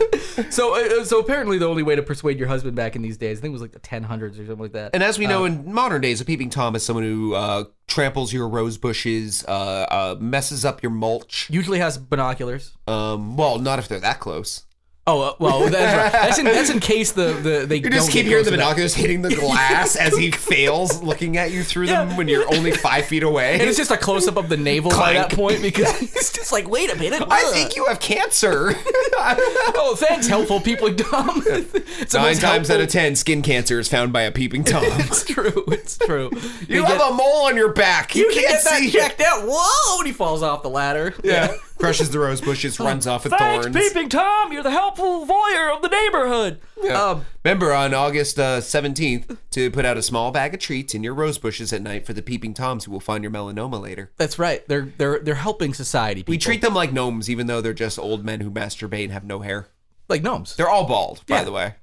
so 0.51 0.75
uh, 1.01 1.05
so 1.05 1.21
apparently 1.21 1.59
the 1.59 1.67
only 1.69 1.85
way 1.85 1.95
to 1.95 2.03
persuade 2.03 2.39
your 2.41 2.49
husband 2.49 2.75
back 2.75 2.97
in 2.97 3.03
these 3.03 3.17
days 3.17 3.39
I 3.39 3.43
think 3.43 3.51
it 3.51 3.59
was 3.61 3.63
like 3.63 3.73
the 3.73 3.79
1000s 3.81 4.33
or 4.33 4.35
something 4.35 4.59
like 4.59 4.73
that 4.73 4.95
And 4.95 5.03
as 5.03 5.17
we 5.19 5.27
know 5.29 5.45
in 5.45 5.73
modern 5.73 6.01
days, 6.01 6.21
a 6.21 6.25
peeping 6.37 6.51
Tom 6.51 6.77
is 6.77 6.85
someone 6.85 7.05
who 7.05 7.35
uh, 7.35 7.65
tramples 7.87 8.31
your 8.31 8.47
rose 8.47 8.77
bushes, 8.77 9.43
uh, 9.49 9.87
uh, 9.91 10.17
messes 10.21 10.67
up 10.67 10.83
your 10.83 10.93
mulch. 10.93 11.49
usually 11.49 11.79
has 11.79 11.97
binoculars 11.97 12.73
Um, 12.87 13.39
well, 13.39 13.59
not 13.59 13.79
if 13.79 13.89
they're 13.89 14.01
that 14.01 14.21
close. 14.21 14.66
Oh 15.09 15.21
uh, 15.23 15.35
well, 15.39 15.69
that's 15.71 15.97
right. 15.97 16.11
That's 16.13 16.39
in, 16.41 16.47
that's 16.47 16.69
in 16.71 16.81
case 16.81 17.13
the 17.13 17.33
the 17.35 17.65
they 17.65 17.77
You 17.77 17.91
just 17.91 18.11
keep 18.11 18.27
hearing 18.27 18.45
the 18.45 18.51
binoculars 18.51 18.93
hitting 18.93 19.23
the 19.23 19.33
glass 19.35 19.95
as 20.01 20.17
he 20.17 20.33
fails 20.33 21.01
looking 21.01 21.37
at 21.37 21.53
you 21.53 21.63
through 21.63 21.87
them 21.87 22.09
Yeah. 22.11 22.17
when 22.17 22.27
you're 22.27 22.53
only 22.53 22.73
five 22.73 23.05
feet 23.07 23.23
away. 23.23 23.53
And 23.55 23.63
it's 23.63 23.77
just 23.79 23.93
a 23.93 23.97
close 23.97 24.27
up 24.27 24.37
of 24.37 24.49
the 24.49 24.57
navel 24.57 24.91
by 24.91 25.13
that 25.13 25.33
point 25.33 25.63
because 25.63 25.97
he's 26.01 26.33
just 26.33 26.51
like, 26.51 26.69
wait 26.69 26.93
a 26.93 26.97
minute. 26.97 27.23
I 27.31 27.45
think 27.53 27.77
you 27.77 27.85
have 27.87 28.01
cancer. 28.01 28.75
Oh, 29.19 29.95
thanks, 29.99 30.27
helpful 30.27 30.61
people, 30.61 30.93
Tom. 30.95 31.43
it's 31.47 32.15
Nine 32.15 32.37
times 32.37 32.71
out 32.71 32.81
of 32.81 32.89
ten, 32.89 33.15
skin 33.17 33.43
cancer 33.43 33.79
is 33.79 33.89
found 33.89 34.13
by 34.13 34.23
a 34.23 34.31
peeping 34.33 34.63
tom. 34.65 34.85
It's 34.87 35.25
true. 35.25 35.65
It's 35.69 35.97
true. 35.99 36.31
you 36.69 36.85
have 36.85 37.01
a 37.01 37.13
mole 37.13 37.47
on 37.47 37.57
your 37.57 37.73
back. 37.73 38.15
You, 38.15 38.25
You 38.27 38.33
can 38.33 38.43
can't 38.45 38.55
get 38.55 38.65
that 38.65 38.79
see. 38.81 38.91
checked 38.91 39.21
out. 39.21 39.45
Whoa! 39.47 39.99
And 39.99 40.07
he 40.07 40.13
falls 40.13 40.43
off 40.43 40.63
the 40.63 40.71
ladder. 40.71 41.15
Yeah. 41.25 41.55
Crushes 41.79 42.11
the 42.11 42.19
rose 42.19 42.41
bushes, 42.41 42.81
runs 42.81 43.07
off 43.07 43.25
with 43.25 43.35
Thanks, 43.35 43.67
thorns. 43.67 43.77
peeping 43.77 44.09
Tom. 44.09 44.53
You're 44.53 44.63
the 44.63 44.71
helpful 44.71 45.27
voyeur 45.27 45.75
of 45.77 45.83
the 45.83 45.89
neighborhood. 45.89 46.61
Yeah. 46.83 47.03
Um, 47.03 47.27
Remember 47.45 47.73
on 47.75 47.93
August 47.93 48.39
uh, 48.39 48.61
17th 48.61 49.37
to 49.51 49.71
put 49.71 49.85
out 49.85 49.97
a 49.97 50.03
small 50.03 50.31
bag 50.31 50.55
of 50.55 50.61
treats 50.61 50.95
in 50.95 51.03
your 51.03 51.15
rose 51.15 51.37
bushes 51.39 51.73
at 51.73 51.83
night 51.83 52.07
for 52.07 52.13
the 52.15 52.23
peeping 52.23 52.55
toms 52.55 52.85
who 52.87 52.91
will 52.93 53.01
find 53.01 53.23
your 53.23 53.31
melanoma 53.31 53.81
later. 53.81 54.11
that's 54.17 54.39
right. 54.39 54.67
They're 54.69 54.93
they're 54.97 55.19
they're 55.19 55.35
helping 55.35 55.75
society. 55.75 56.21
People. 56.23 56.33
We 56.33 56.39
treat 56.39 56.63
them 56.63 56.75
like 56.75 56.93
gnomes, 56.93 57.29
even 57.29 57.47
though 57.47 57.61
they're 57.61 57.75
just 57.75 57.99
old 57.99 58.25
men 58.25 58.41
who 58.41 58.51
masturbate 58.51 59.05
and 59.05 59.13
have 59.13 59.25
no 59.25 59.41
hair. 59.41 59.69
like 60.09 60.23
gnomes. 60.23 60.57
They're 60.57 60.69
all 60.71 60.87
bald, 60.87 61.25
by 61.27 61.37
Yeah. 61.39 61.45
the 61.45 61.53
way. 61.53 61.75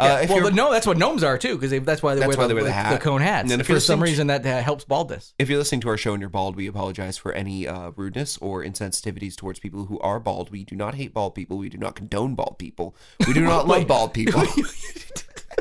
Yeah, 0.00 0.14
Uh, 0.14 0.18
if 0.20 0.30
well, 0.30 0.44
the, 0.44 0.50
no, 0.50 0.70
that's 0.72 0.86
what 0.86 0.96
gnomes 0.96 1.22
are 1.22 1.36
too, 1.36 1.56
because 1.56 1.70
that's 1.84 2.02
why 2.02 2.14
they 2.14 2.20
That's 2.20 2.36
wear 2.36 2.38
why 2.38 2.48
the, 2.48 2.54
they 2.54 2.62
wear 2.62 2.88
the 2.88 2.94
the, 2.94 3.00
cone 3.00 3.20
hats. 3.20 3.42
And 3.42 3.50
then 3.50 3.60
if 3.60 3.66
for 3.66 3.80
some 3.80 4.02
reason 4.02 4.28
that 4.28 4.46
uh, 4.46 4.62
helps 4.62 4.84
baldness. 4.84 5.34
If 5.38 5.48
you're 5.48 5.58
listening 5.58 5.82
to 5.82 5.88
our 5.88 5.96
show 5.96 6.12
and 6.12 6.20
you're 6.20 6.30
bald, 6.30 6.56
we 6.56 6.66
apologize 6.66 7.18
for 7.18 7.32
any 7.32 7.66
uh, 7.68 7.90
rudeness 7.96 8.38
or 8.38 8.64
insensitivities 8.64 9.36
towards 9.36 9.58
people 9.58 9.86
who 9.86 9.98
are 10.00 10.18
bald. 10.18 10.50
We 10.50 10.64
do 10.64 10.74
not 10.74 10.94
hate 10.94 11.12
bald 11.12 11.34
people. 11.34 11.58
We 11.58 11.68
do 11.68 11.78
not 11.78 11.94
condone 11.96 12.34
bald 12.34 12.58
people. 12.58 12.94
We 13.26 13.32
do 13.32 13.42
not 13.42 13.66
love 13.68 13.86
bald 13.86 14.14
people. 14.14 14.42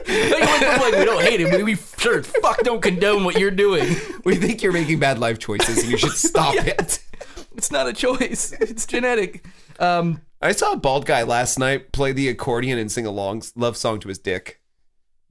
Like, 0.07 0.39
you 0.39 0.45
went 0.45 0.63
from, 0.63 0.81
like, 0.81 0.95
we 0.95 1.05
don't 1.05 1.21
hate 1.21 1.41
him, 1.41 1.51
but 1.51 1.63
we 1.63 1.75
sure 1.75 2.23
fuck 2.23 2.59
don't 2.59 2.81
condone 2.81 3.23
what 3.25 3.37
you're 3.37 3.51
doing. 3.51 3.95
we 4.23 4.35
think 4.35 4.63
you're 4.63 4.71
making 4.71 4.99
bad 4.99 5.19
life 5.19 5.39
choices 5.39 5.79
and 5.79 5.91
you 5.91 5.97
should 5.97 6.13
stop 6.13 6.55
it. 6.55 7.03
It's 7.55 7.71
not 7.71 7.87
a 7.87 7.93
choice. 7.93 8.53
It's 8.53 8.85
genetic. 8.85 9.45
Um, 9.79 10.21
I 10.41 10.51
saw 10.53 10.71
a 10.73 10.77
bald 10.77 11.05
guy 11.05 11.23
last 11.23 11.59
night 11.59 11.91
play 11.91 12.11
the 12.11 12.29
accordion 12.29 12.77
and 12.79 12.91
sing 12.91 13.05
a 13.05 13.11
long 13.11 13.41
love 13.55 13.75
song 13.75 13.99
to 14.01 14.07
his 14.07 14.17
dick. 14.19 14.61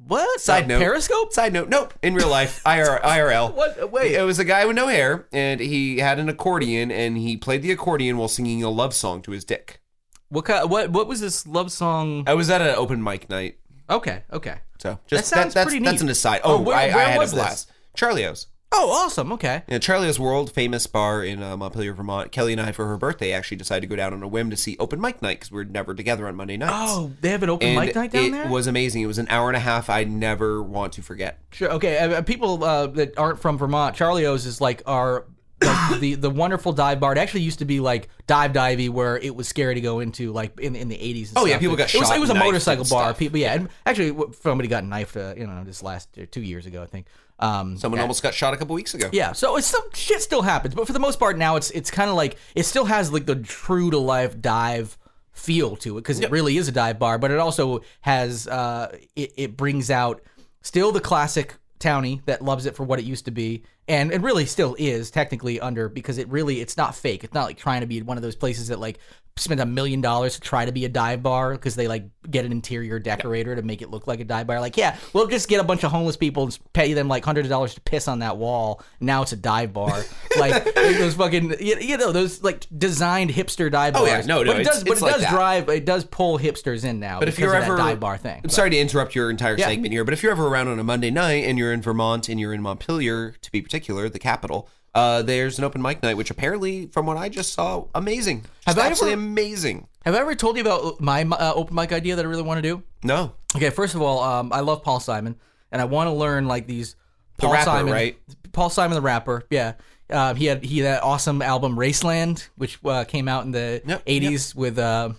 what? 0.06 0.40
Side 0.40 0.64
Uh, 0.64 0.66
note. 0.66 0.78
Periscope? 0.80 1.32
Side 1.32 1.52
note, 1.52 1.68
nope. 1.68 1.94
In 2.02 2.14
real 2.14 2.28
life, 2.28 2.60
IR, 2.66 3.00
IRL. 3.02 3.54
What? 3.54 3.90
Wait. 3.90 4.12
It 4.12 4.22
was 4.22 4.38
a 4.38 4.44
guy 4.44 4.64
with 4.66 4.76
no 4.76 4.86
hair, 4.88 5.26
and 5.32 5.60
he 5.60 5.98
had 5.98 6.18
an 6.18 6.28
accordion, 6.28 6.90
and 6.90 7.16
he 7.16 7.36
played 7.36 7.62
the 7.62 7.72
accordion 7.72 8.16
while 8.18 8.28
singing 8.28 8.62
a 8.62 8.70
love 8.70 8.94
song 8.94 9.22
to 9.22 9.30
his 9.32 9.44
dick. 9.44 9.80
What 10.28 10.44
kind? 10.44 10.68
What? 10.70 10.90
What 10.90 11.08
was 11.08 11.20
this 11.20 11.46
love 11.46 11.72
song? 11.72 12.24
I 12.26 12.34
was 12.34 12.50
at 12.50 12.60
an 12.60 12.74
open 12.76 13.02
mic 13.02 13.30
night, 13.30 13.58
Okay. 13.88 14.24
Okay. 14.30 14.58
so 14.78 14.98
just 15.06 15.24
sounds 15.26 15.54
that's 15.54 15.64
pretty 15.64 15.80
neat. 15.80 15.86
that's 15.90 16.02
an 16.02 16.10
aside. 16.10 16.42
Oh, 16.44 16.56
Oh, 16.58 16.60
where- 16.60 16.76
I, 16.76 16.88
I 16.90 16.94
where 16.94 17.08
had 17.08 17.18
was 17.18 17.32
a 17.32 17.36
this? 17.36 17.44
blast. 17.44 17.70
Charlie 17.96 18.26
O's. 18.26 18.46
Oh, 18.70 18.90
awesome. 18.90 19.32
Okay. 19.32 19.62
Yeah, 19.66 19.78
Charlie 19.78 20.08
O's 20.08 20.20
World, 20.20 20.52
famous 20.52 20.86
bar 20.86 21.24
in 21.24 21.42
uh, 21.42 21.56
Montpelier, 21.56 21.94
Vermont. 21.94 22.30
Kelly 22.32 22.52
and 22.52 22.60
I, 22.60 22.72
for 22.72 22.86
her 22.86 22.96
birthday, 22.96 23.32
actually 23.32 23.56
decided 23.56 23.80
to 23.82 23.86
go 23.86 23.96
down 23.96 24.12
on 24.12 24.22
a 24.22 24.28
whim 24.28 24.50
to 24.50 24.56
see 24.56 24.76
open 24.78 25.00
mic 25.00 25.22
night 25.22 25.40
because 25.40 25.50
we're 25.50 25.64
never 25.64 25.94
together 25.94 26.28
on 26.28 26.36
Monday 26.36 26.56
nights. 26.56 26.92
Oh, 26.92 27.10
they 27.20 27.30
have 27.30 27.42
an 27.42 27.50
open 27.50 27.68
and 27.68 27.80
mic 27.80 27.94
night 27.94 28.12
down 28.12 28.24
it 28.26 28.32
there. 28.32 28.44
It 28.44 28.50
was 28.50 28.66
amazing. 28.66 29.02
It 29.02 29.06
was 29.06 29.18
an 29.18 29.26
hour 29.30 29.48
and 29.48 29.56
a 29.56 29.60
half. 29.60 29.88
I 29.88 30.04
never 30.04 30.62
want 30.62 30.92
to 30.94 31.02
forget. 31.02 31.40
Sure. 31.50 31.70
Okay. 31.72 31.98
Uh, 31.98 32.22
people 32.22 32.62
uh, 32.62 32.86
that 32.88 33.18
aren't 33.18 33.40
from 33.40 33.56
Vermont, 33.56 33.96
Charlie 33.96 34.26
O's 34.26 34.44
is 34.44 34.60
like 34.60 34.82
our 34.86 35.24
like 35.62 36.00
the 36.00 36.14
the 36.14 36.30
wonderful 36.30 36.72
dive 36.72 37.00
bar. 37.00 37.12
It 37.12 37.18
actually 37.18 37.42
used 37.42 37.58
to 37.60 37.64
be 37.64 37.80
like 37.80 38.08
dive 38.26 38.52
divey, 38.52 38.88
where 38.88 39.16
it 39.16 39.34
was 39.34 39.48
scary 39.48 39.74
to 39.74 39.80
go 39.80 40.00
into, 40.00 40.32
like 40.32 40.58
in 40.60 40.76
in 40.76 40.88
the 40.88 41.00
eighties. 41.00 41.32
Oh, 41.36 41.46
yeah, 41.46 41.58
people 41.58 41.76
got 41.76 41.92
it 41.94 41.98
was, 41.98 42.08
shot 42.08 42.16
It 42.16 42.20
was 42.20 42.30
a 42.30 42.32
and 42.32 42.40
knifed 42.40 42.46
motorcycle 42.52 42.84
bar. 42.84 43.04
stuff. 43.04 43.18
People, 43.18 43.38
yeah. 43.38 43.54
And 43.54 43.68
actually, 43.86 44.16
somebody 44.40 44.68
got 44.68 44.84
knifed. 44.84 45.16
Uh, 45.16 45.34
you 45.36 45.46
know, 45.46 45.64
this 45.64 45.82
last 45.82 46.08
uh, 46.18 46.26
two 46.30 46.42
years 46.42 46.66
ago, 46.66 46.82
I 46.82 46.86
think. 46.86 47.06
Um, 47.40 47.76
Someone 47.76 47.98
yeah. 47.98 48.02
almost 48.02 48.22
got 48.22 48.34
shot 48.34 48.52
a 48.52 48.56
couple 48.56 48.74
weeks 48.74 48.94
ago. 48.94 49.08
Yeah, 49.12 49.32
so 49.32 49.56
it's 49.56 49.68
still 49.68 49.84
shit 49.94 50.20
still 50.20 50.42
happens, 50.42 50.74
but 50.74 50.86
for 50.86 50.92
the 50.92 50.98
most 50.98 51.20
part 51.20 51.38
now 51.38 51.54
it's 51.54 51.70
it's 51.70 51.90
kind 51.90 52.10
of 52.10 52.16
like 52.16 52.36
it 52.56 52.64
still 52.64 52.86
has 52.86 53.12
like 53.12 53.26
the 53.26 53.36
true 53.36 53.90
to 53.92 53.98
life 53.98 54.40
dive 54.40 54.98
feel 55.30 55.76
to 55.76 55.96
it 55.98 56.00
because 56.00 56.18
it 56.18 56.32
really 56.32 56.56
is 56.56 56.66
a 56.66 56.72
dive 56.72 56.98
bar, 56.98 57.16
but 57.16 57.30
it 57.30 57.38
also 57.38 57.82
has 58.00 58.48
uh 58.48 58.96
it, 59.14 59.32
it 59.36 59.56
brings 59.56 59.88
out 59.88 60.20
still 60.62 60.90
the 60.90 61.00
classic 61.00 61.54
townie 61.78 62.24
that 62.26 62.42
loves 62.42 62.66
it 62.66 62.76
for 62.76 62.84
what 62.84 62.98
it 62.98 63.04
used 63.04 63.24
to 63.26 63.30
be. 63.30 63.62
And 63.86 64.12
it 64.12 64.20
really 64.20 64.46
still 64.46 64.76
is 64.78 65.10
technically 65.10 65.60
under 65.60 65.88
because 65.88 66.18
it 66.18 66.28
really 66.28 66.60
it's 66.60 66.76
not 66.76 66.94
fake. 66.94 67.24
It's 67.24 67.34
not 67.34 67.44
like 67.44 67.56
trying 67.56 67.80
to 67.80 67.86
be 67.86 68.02
one 68.02 68.16
of 68.16 68.22
those 68.22 68.36
places 68.36 68.68
that 68.68 68.78
like 68.78 68.98
spend 69.38 69.60
a 69.60 69.66
million 69.66 70.00
dollars 70.00 70.34
to 70.34 70.40
try 70.40 70.64
to 70.64 70.72
be 70.72 70.84
a 70.84 70.88
dive 70.88 71.22
bar 71.22 71.52
because 71.52 71.74
they 71.76 71.88
like 71.88 72.04
get 72.30 72.44
an 72.44 72.52
interior 72.52 72.98
decorator 72.98 73.56
to 73.56 73.62
make 73.62 73.80
it 73.82 73.90
look 73.90 74.06
like 74.06 74.20
a 74.20 74.24
dive 74.24 74.46
bar 74.46 74.60
like 74.60 74.76
yeah 74.76 74.96
we'll 75.12 75.26
just 75.26 75.48
get 75.48 75.60
a 75.60 75.64
bunch 75.64 75.82
of 75.84 75.90
homeless 75.90 76.16
people 76.16 76.42
and 76.44 76.58
pay 76.72 76.92
them 76.92 77.08
like 77.08 77.24
hundreds 77.24 77.46
of 77.46 77.50
dollars 77.50 77.74
to 77.74 77.80
piss 77.80 78.06
on 78.08 78.18
that 78.18 78.36
wall 78.36 78.82
now 79.00 79.22
it's 79.22 79.32
a 79.32 79.36
dive 79.36 79.72
bar 79.72 80.02
like 80.38 80.74
those 80.74 81.14
fucking 81.14 81.54
you, 81.60 81.96
know 81.96 82.12
those 82.12 82.42
like 82.42 82.66
designed 82.76 83.30
hipster 83.30 83.70
dive 83.70 83.94
bars. 83.94 84.04
Oh, 84.04 84.06
yeah. 84.06 84.20
No, 84.22 84.42
no, 84.42 84.52
but 84.52 84.60
it 84.60 84.64
does 84.64 84.84
but 84.84 84.98
it 84.98 85.02
like 85.02 85.12
does 85.14 85.22
that. 85.22 85.30
drive 85.32 85.68
it 85.68 85.84
does 85.84 86.04
pull 86.04 86.38
hipsters 86.38 86.84
in 86.84 87.00
now 87.00 87.18
But 87.18 87.28
if 87.28 87.38
you're 87.38 87.54
ever 87.54 87.76
dive 87.76 88.00
bar 88.00 88.18
thing 88.18 88.40
I'm 88.44 88.50
sorry 88.50 88.70
to 88.70 88.76
interrupt 88.78 89.14
your 89.14 89.30
entire 89.30 89.56
Yeah. 89.56 89.68
segment 89.68 89.92
here, 89.92 90.04
but 90.04 90.14
if 90.14 90.22
you're 90.22 90.32
ever 90.32 90.46
around 90.46 90.68
on 90.68 90.78
a 90.78 90.84
Monday 90.84 91.10
night 91.10 91.44
and 91.44 91.58
you're 91.58 91.72
in 91.72 91.80
Vermont 91.82 92.28
and 92.28 92.38
you're 92.38 92.52
in 92.52 92.62
Montpelier, 92.62 93.34
to 93.40 93.52
be 93.52 93.62
particular, 93.62 94.08
the 94.08 94.18
capital, 94.18 94.68
uh, 94.94 95.22
there's 95.22 95.58
an 95.58 95.64
open 95.64 95.80
mic 95.82 96.02
night, 96.02 96.16
which 96.16 96.30
apparently, 96.30 96.86
from 96.86 97.06
what 97.06 97.16
I 97.16 97.28
just 97.28 97.52
saw, 97.52 97.84
amazing. 97.94 98.44
Have 98.66 98.76
Just 98.76 98.78
I 98.78 98.90
absolutely 98.90 99.12
ever- 99.14 99.22
amazing. 99.22 99.86
have 100.04 100.14
I 100.14 100.18
ever 100.18 100.34
told 100.34 100.56
you 100.56 100.62
about 100.62 101.00
my 101.00 101.22
uh, 101.22 101.52
open 101.54 101.74
mic 101.74 101.92
idea 101.92 102.16
that 102.16 102.24
I 102.24 102.28
really 102.28 102.42
want 102.42 102.58
to 102.58 102.62
do 102.62 102.82
No, 103.02 103.32
Okay, 103.56 103.70
first 103.70 103.94
of 103.94 104.02
all, 104.02 104.22
um, 104.22 104.52
I 104.52 104.60
love 104.60 104.82
Paul 104.82 105.00
Simon, 105.00 105.36
and 105.72 105.80
I 105.80 105.84
want 105.84 106.08
to 106.08 106.12
learn 106.12 106.46
like 106.48 106.66
these. 106.66 106.96
Paul 107.38 107.52
rapper, 107.52 107.64
Simon, 107.64 107.92
right? 107.92 108.18
Paul 108.52 108.68
Simon, 108.70 108.94
the 108.96 109.00
rapper. 109.00 109.44
Yeah, 109.50 109.74
uh, 110.10 110.34
he 110.34 110.46
had 110.46 110.64
he 110.64 110.78
had 110.78 110.86
that 110.96 111.02
awesome 111.04 111.40
album 111.42 111.76
Graceland, 111.76 112.48
which 112.56 112.78
uh, 112.84 113.04
came 113.04 113.28
out 113.28 113.44
in 113.44 113.52
the 113.52 113.80
Yep, 113.86 114.04
'80s 114.06 114.54
with. 114.56 114.78
Uh, 114.78 115.10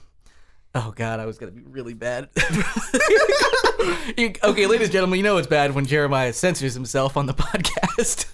oh 0.76 0.94
God, 0.96 1.20
I 1.22 1.26
was 1.26 1.38
gonna 1.38 1.52
be 1.54 1.62
really 1.64 1.94
bad. 1.94 2.28
Okay, 4.18 4.66
ladies 4.68 4.88
and 4.88 4.92
gentlemen, 4.92 5.18
you 5.18 5.24
know 5.24 5.38
it's 5.38 5.48
bad 5.48 5.74
when 5.74 5.86
Jeremiah 5.86 6.34
censors 6.34 6.74
himself 6.74 7.16
on 7.16 7.26
the 7.28 7.34
podcast. 7.46 8.26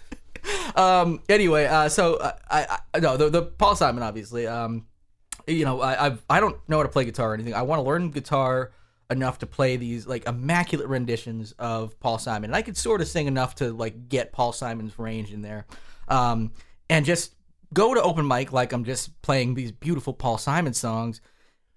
um. 0.75 1.21
Anyway, 1.29 1.65
uh, 1.65 1.89
so 1.89 2.15
uh, 2.15 2.33
I, 2.49 2.79
I 2.93 2.99
no 2.99 3.17
the, 3.17 3.29
the 3.29 3.41
Paul 3.43 3.75
Simon 3.75 4.03
obviously. 4.03 4.47
Um, 4.47 4.87
you 5.47 5.65
know, 5.65 5.81
I 5.81 6.07
I've, 6.07 6.23
I 6.29 6.39
don't 6.39 6.57
know 6.67 6.77
how 6.77 6.83
to 6.83 6.89
play 6.89 7.05
guitar 7.05 7.31
or 7.31 7.33
anything. 7.33 7.53
I 7.53 7.61
want 7.63 7.79
to 7.79 7.83
learn 7.83 8.11
guitar 8.11 8.71
enough 9.09 9.39
to 9.39 9.45
play 9.45 9.77
these 9.77 10.07
like 10.07 10.25
immaculate 10.27 10.87
renditions 10.87 11.51
of 11.53 11.99
Paul 11.99 12.17
Simon, 12.17 12.49
and 12.49 12.55
I 12.55 12.61
could 12.61 12.77
sort 12.77 13.01
of 13.01 13.07
sing 13.07 13.27
enough 13.27 13.55
to 13.55 13.71
like 13.71 14.09
get 14.09 14.31
Paul 14.31 14.51
Simon's 14.51 14.97
range 14.97 15.31
in 15.31 15.41
there, 15.41 15.65
um, 16.07 16.53
and 16.89 17.05
just 17.05 17.35
go 17.73 17.93
to 17.93 18.01
open 18.01 18.27
mic 18.27 18.51
like 18.51 18.73
I'm 18.73 18.83
just 18.83 19.21
playing 19.21 19.53
these 19.53 19.71
beautiful 19.71 20.13
Paul 20.13 20.37
Simon 20.37 20.73
songs, 20.73 21.21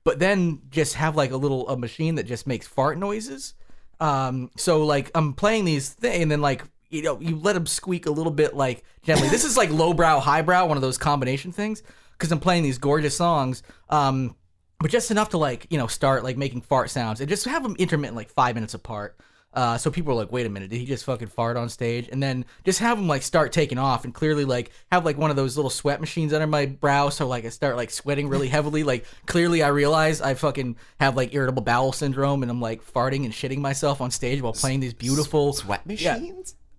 but 0.04 0.18
then 0.18 0.62
just 0.70 0.94
have 0.94 1.16
like 1.16 1.30
a 1.30 1.36
little 1.36 1.68
a 1.68 1.76
machine 1.76 2.14
that 2.16 2.24
just 2.24 2.46
makes 2.46 2.66
fart 2.66 2.98
noises. 2.98 3.54
Um, 4.00 4.50
so 4.56 4.84
like 4.84 5.10
I'm 5.14 5.34
playing 5.34 5.64
these 5.64 5.90
thing, 5.90 6.22
and 6.22 6.30
then 6.30 6.40
like 6.40 6.64
you 6.90 7.02
know 7.02 7.20
you 7.20 7.36
let 7.36 7.54
them 7.54 7.66
squeak 7.66 8.06
a 8.06 8.10
little 8.10 8.32
bit 8.32 8.54
like 8.54 8.84
gently. 9.02 9.28
this 9.28 9.44
is 9.44 9.56
like 9.56 9.70
lowbrow, 9.70 10.20
highbrow, 10.20 10.66
one 10.66 10.76
of 10.76 10.82
those 10.82 10.98
combination 10.98 11.52
things 11.52 11.82
because 12.12 12.32
I'm 12.32 12.40
playing 12.40 12.62
these 12.62 12.78
gorgeous 12.78 13.16
songs. 13.16 13.62
Um, 13.88 14.34
but 14.80 14.90
just 14.90 15.10
enough 15.10 15.30
to 15.30 15.38
like 15.38 15.66
you 15.70 15.78
know 15.78 15.86
start 15.86 16.24
like 16.24 16.36
making 16.36 16.62
fart 16.62 16.90
sounds 16.90 17.20
and 17.20 17.28
just 17.28 17.44
have 17.44 17.62
them 17.62 17.76
intermittent 17.78 18.16
like 18.16 18.30
five 18.30 18.54
minutes 18.54 18.74
apart. 18.74 19.16
Uh, 19.54 19.78
so 19.78 19.90
people 19.90 20.12
are 20.12 20.14
like, 20.14 20.30
wait 20.30 20.44
a 20.44 20.48
minute, 20.48 20.68
did 20.68 20.76
he 20.76 20.84
just 20.84 21.04
fucking 21.04 21.26
fart 21.26 21.56
on 21.56 21.70
stage? 21.70 22.08
And 22.12 22.22
then 22.22 22.44
just 22.64 22.80
have 22.80 22.98
them 22.98 23.08
like 23.08 23.22
start 23.22 23.50
taking 23.50 23.78
off 23.78 24.04
and 24.04 24.12
clearly 24.12 24.44
like 24.44 24.70
have 24.92 25.06
like 25.06 25.16
one 25.16 25.30
of 25.30 25.36
those 25.36 25.56
little 25.56 25.70
sweat 25.70 26.00
machines 26.00 26.34
under 26.34 26.46
my 26.46 26.66
brow. 26.66 27.08
So 27.08 27.26
like 27.26 27.46
I 27.46 27.48
start 27.48 27.74
like 27.74 27.90
sweating 27.90 28.28
really 28.28 28.48
heavily. 28.48 28.84
Like 28.84 29.06
clearly 29.26 29.62
I 29.62 29.68
realize 29.68 30.20
I 30.20 30.34
fucking 30.34 30.76
have 31.00 31.16
like 31.16 31.34
irritable 31.34 31.62
bowel 31.62 31.92
syndrome 31.92 32.42
and 32.42 32.50
I'm 32.52 32.60
like 32.60 32.84
farting 32.84 33.24
and 33.24 33.32
shitting 33.32 33.58
myself 33.58 34.02
on 34.02 34.10
stage 34.10 34.42
while 34.42 34.52
playing 34.52 34.80
these 34.80 34.94
beautiful 34.94 35.54
sweat 35.54 35.80
Yeah. 35.86 36.18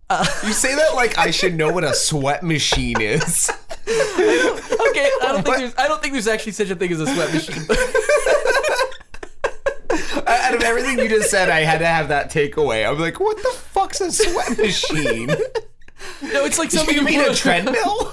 you 0.44 0.54
say 0.54 0.76
that 0.76 0.96
like 0.96 1.18
I 1.18 1.32
should 1.32 1.56
know 1.56 1.72
what 1.72 1.84
a 1.84 1.94
sweat 1.94 2.44
machine 2.44 3.00
is. 3.02 3.50
Okay, 3.90 5.10
I 5.22 5.32
don't 5.32 5.44
think 5.44 5.58
there's 5.58 5.76
I 5.78 5.88
don't 5.88 6.02
think 6.02 6.14
there's 6.14 6.28
actually 6.28 6.52
such 6.52 6.70
a 6.70 6.76
thing 6.76 6.92
as 6.92 7.00
a 7.00 7.08
sweat 7.08 7.34
machine. 7.34 7.64
Out 10.28 10.56
of 10.56 10.62
everything 10.62 11.00
you 11.00 11.10
just 11.10 11.30
said, 11.32 11.50
I 11.50 11.62
had 11.62 11.80
to 11.80 11.86
have 11.86 12.10
that 12.10 12.30
takeaway. 12.32 12.88
I'm 12.88 13.00
like, 13.00 13.20
what 13.20 13.38
the 13.38 13.50
fuck's 13.50 14.02
a 14.02 14.12
sweat 14.12 14.58
machine? 14.58 15.28
no, 15.28 16.46
it's 16.46 16.60
like 16.60 16.72
something 16.72 16.96
you 16.96 17.02
mean 17.04 17.22
a 17.22 17.34
treadmill? 17.34 18.12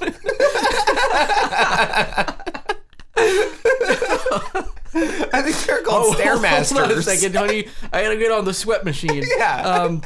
I 3.18 3.22
think 5.42 5.56
they're 5.66 5.82
called 5.82 6.16
stairmasters. 6.16 6.76
Hold 6.78 6.92
on 6.92 6.98
a 6.98 7.02
second, 7.02 7.34
honey. 7.36 7.68
I 7.92 8.02
gotta 8.02 8.16
get 8.16 8.32
on 8.32 8.44
the 8.44 8.54
sweat 8.54 8.84
machine. 8.84 9.24
Yeah. 9.36 9.62
Um, 9.62 10.02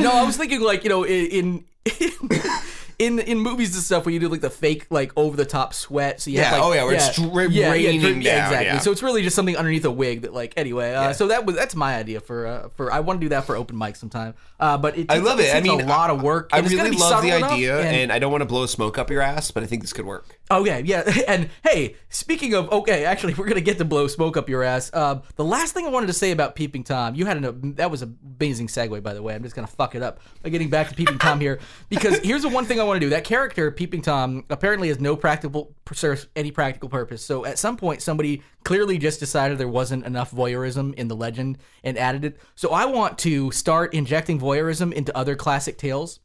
no, 0.00 0.12
I 0.12 0.24
was 0.24 0.36
thinking 0.36 0.60
like 0.60 0.84
you 0.84 0.90
know 0.90 1.04
in 1.04 1.64
in 1.84 2.30
in 2.98 3.18
in 3.20 3.38
movies 3.38 3.74
and 3.76 3.84
stuff 3.84 4.04
where 4.04 4.12
you 4.12 4.18
do 4.18 4.28
like 4.28 4.40
the 4.40 4.50
fake 4.50 4.86
like 4.90 5.12
over 5.16 5.36
the 5.36 5.44
top 5.44 5.72
sweat. 5.72 6.20
So 6.20 6.30
you 6.30 6.38
Yeah, 6.38 6.44
have, 6.44 6.52
like, 6.58 6.62
oh, 6.62 6.72
yeah, 6.72 6.84
where 6.84 6.94
it's 6.94 7.14
dri- 7.14 7.46
raining 7.46 8.00
dri- 8.00 8.10
down, 8.14 8.16
exactly. 8.44 8.66
yeah. 8.66 8.78
So 8.80 8.90
it's 8.90 9.02
really 9.02 9.22
just 9.22 9.36
something 9.36 9.56
underneath 9.56 9.84
a 9.84 9.90
wig 9.90 10.22
that 10.22 10.34
like 10.34 10.54
anyway. 10.56 10.94
Uh, 10.94 11.12
So 11.12 11.28
that 11.28 11.46
was 11.46 11.54
that's 11.54 11.76
my 11.76 11.94
idea 11.96 12.20
for 12.20 12.46
uh, 12.46 12.68
for 12.76 12.92
I 12.92 13.00
want 13.00 13.20
to 13.20 13.24
do 13.24 13.28
that 13.30 13.44
for 13.44 13.56
open 13.56 13.78
mic 13.78 13.94
sometime. 13.96 14.34
Uh, 14.58 14.76
but 14.78 14.98
it 14.98 15.06
I 15.10 15.18
love 15.18 15.38
it. 15.38 15.50
I 15.50 15.60
takes 15.60 15.68
mean, 15.68 15.80
a 15.82 15.86
lot 15.86 16.10
of 16.10 16.22
work. 16.22 16.50
I 16.52 16.58
and 16.58 16.66
it's 16.66 16.74
gotta 16.74 16.88
really 16.90 17.00
love 17.00 17.22
the 17.22 17.32
idea, 17.32 17.78
and- 17.80 17.96
and 17.96 18.12
I 18.12 18.18
don't 18.18 18.32
want 18.32 18.42
to 18.42 18.46
blow 18.46 18.66
smoke 18.66 18.98
up 18.98 19.10
your 19.10 19.22
ass, 19.22 19.52
but 19.52 19.62
I 19.62 19.66
think 19.66 19.82
this 19.82 19.92
could 19.92 20.04
work. 20.06 20.37
Oh 20.50 20.64
yeah, 20.64 20.78
yeah. 20.78 21.10
And 21.28 21.50
hey, 21.62 21.96
speaking 22.08 22.54
of 22.54 22.70
okay, 22.70 23.04
actually, 23.04 23.34
we're 23.38 23.48
gonna 23.48 23.60
get 23.60 23.78
to 23.78 23.84
blow 23.84 24.06
smoke 24.06 24.36
up 24.36 24.48
your 24.48 24.62
ass. 24.62 24.92
Um, 24.94 25.22
the 25.36 25.44
last 25.44 25.74
thing 25.74 25.86
I 25.86 25.90
wanted 25.90 26.06
to 26.06 26.12
say 26.12 26.30
about 26.30 26.54
Peeping 26.54 26.84
Tom, 26.84 27.14
you 27.14 27.26
had 27.26 27.42
an 27.42 27.74
that 27.74 27.90
was 27.90 28.02
an 28.02 28.18
amazing 28.38 28.68
segue, 28.68 29.02
by 29.02 29.12
the 29.12 29.22
way. 29.22 29.34
I'm 29.34 29.42
just 29.42 29.54
gonna 29.54 29.66
fuck 29.66 29.94
it 29.94 30.02
up 30.02 30.20
by 30.42 30.48
getting 30.48 30.70
back 30.70 30.88
to 30.88 30.94
Peeping 30.94 31.18
Tom 31.18 31.40
here 31.40 31.60
because 31.88 32.18
here's 32.20 32.42
the 32.42 32.48
one 32.48 32.64
thing 32.64 32.80
I 32.80 32.84
want 32.84 32.96
to 32.96 33.06
do. 33.06 33.10
That 33.10 33.24
character, 33.24 33.70
Peeping 33.70 34.02
Tom, 34.02 34.44
apparently 34.48 34.88
has 34.88 35.00
no 35.00 35.16
practical 35.16 35.74
serves 35.92 36.26
any 36.36 36.50
practical 36.50 36.88
purpose. 36.88 37.24
So 37.24 37.44
at 37.44 37.58
some 37.58 37.76
point, 37.76 38.02
somebody 38.02 38.42
clearly 38.64 38.98
just 38.98 39.20
decided 39.20 39.58
there 39.58 39.68
wasn't 39.68 40.06
enough 40.06 40.30
voyeurism 40.30 40.94
in 40.94 41.08
the 41.08 41.16
legend 41.16 41.58
and 41.84 41.98
added 41.98 42.24
it. 42.24 42.38
So 42.54 42.70
I 42.70 42.86
want 42.86 43.18
to 43.18 43.50
start 43.50 43.94
injecting 43.94 44.40
voyeurism 44.40 44.92
into 44.92 45.16
other 45.16 45.36
classic 45.36 45.78
tales. 45.78 46.20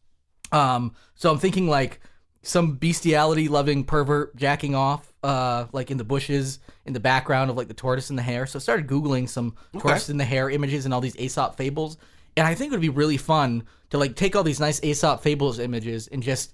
Um, 0.51 0.93
so 1.15 1.31
I'm 1.31 1.39
thinking 1.39 1.67
like 1.67 1.99
some 2.43 2.75
bestiality 2.75 3.47
loving 3.47 3.84
pervert 3.84 4.36
jacking 4.36 4.75
off, 4.75 5.12
uh, 5.23 5.65
like 5.71 5.89
in 5.89 5.97
the 5.97 6.03
bushes 6.03 6.60
in 6.86 6.93
the 6.93 6.99
background 6.99 7.49
of 7.49 7.58
like 7.58 7.69
the 7.69 7.73
tortoise 7.73 8.10
and 8.10 8.19
the 8.19 8.23
hare. 8.23 8.45
So 8.45 8.60
I 8.60 8.62
started 8.62 8.88
Googling 8.88 9.27
some 9.27 9.56
tortoise 9.79 10.10
and 10.10 10.19
the 10.19 10.25
hare 10.25 10.49
images 10.49 10.86
and 10.86 10.93
all 10.93 11.01
these 11.01 11.17
Aesop 11.17 11.56
fables. 11.56 11.97
And 12.36 12.45
I 12.45 12.53
think 12.53 12.71
it 12.71 12.75
would 12.75 12.82
be 12.82 12.89
really 12.89 13.17
fun 13.17 13.63
to 13.91 13.97
like 13.97 14.15
take 14.15 14.36
all 14.36 14.43
these 14.43 14.60
nice 14.60 14.84
Aesop 14.84 15.21
fables 15.21 15.60
images 15.60 16.08
and 16.08 16.21
just 16.21 16.53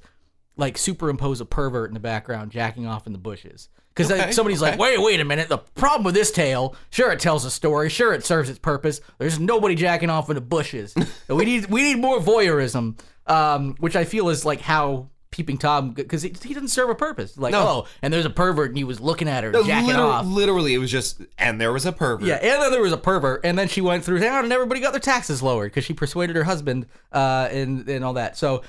like 0.57 0.77
superimpose 0.77 1.41
a 1.41 1.45
pervert 1.45 1.89
in 1.89 1.93
the 1.95 1.99
background 1.99 2.51
jacking 2.51 2.85
off 2.85 3.07
in 3.07 3.13
the 3.13 3.19
bushes. 3.19 3.69
Because 3.95 4.11
Okay, 4.11 4.31
somebody's 4.31 4.61
okay. 4.61 4.71
like, 4.71 4.79
wait, 4.79 5.01
wait 5.01 5.19
a 5.19 5.25
minute. 5.25 5.49
The 5.49 5.57
problem 5.57 6.03
with 6.03 6.13
this 6.15 6.31
tale, 6.31 6.75
sure, 6.91 7.11
it 7.11 7.19
tells 7.19 7.45
a 7.45 7.51
story, 7.51 7.89
sure, 7.89 8.13
it 8.13 8.23
serves 8.23 8.49
its 8.49 8.59
purpose. 8.59 9.01
There's 9.17 9.39
nobody 9.39 9.75
jacking 9.75 10.09
off 10.09 10.29
in 10.29 10.35
the 10.35 10.41
bushes. 10.41 10.93
we 11.27 11.45
need 11.45 11.65
we 11.65 11.81
need 11.81 11.97
more 11.97 12.19
voyeurism, 12.19 12.99
um, 13.25 13.75
which 13.79 13.95
I 13.95 14.05
feel 14.05 14.29
is 14.29 14.45
like 14.45 14.61
how 14.61 15.09
Peeping 15.39 15.57
Tom, 15.57 15.91
because 15.91 16.21
he, 16.21 16.33
he 16.43 16.53
doesn't 16.53 16.67
serve 16.67 16.89
a 16.89 16.95
purpose. 16.95 17.37
Like, 17.37 17.53
No. 17.53 17.59
oh, 17.67 17.87
and 18.01 18.13
there's 18.13 18.25
a 18.25 18.29
pervert 18.29 18.69
and 18.71 18.77
he 18.77 18.83
was 18.83 18.99
looking 18.99 19.29
at 19.29 19.45
her 19.45 19.51
No, 19.51 19.63
jacking 19.63 19.87
literally, 19.87 20.11
off. 20.11 20.25
literally, 20.25 20.73
it 20.73 20.77
was 20.79 20.91
just, 20.91 21.21
and 21.37 21.61
there 21.61 21.71
was 21.71 21.85
a 21.85 21.93
pervert. 21.93 22.27
Yeah, 22.27 22.35
and 22.35 22.61
then 22.61 22.71
there 22.71 22.81
was 22.81 22.91
a 22.91 22.97
pervert, 22.97 23.41
and 23.45 23.57
then 23.57 23.69
she 23.69 23.79
went 23.79 24.03
through 24.03 24.19
town, 24.19 24.43
and 24.43 24.51
everybody 24.51 24.81
got 24.81 24.91
their 24.91 24.99
taxes 24.99 25.41
lowered 25.41 25.71
because 25.71 25.85
she 25.85 25.93
persuaded 25.93 26.35
her 26.35 26.43
husband, 26.43 26.87
uh, 27.13 27.47
and 27.51 27.87
and 27.87 28.03
all 28.03 28.13
that. 28.13 28.37
So, 28.37 28.63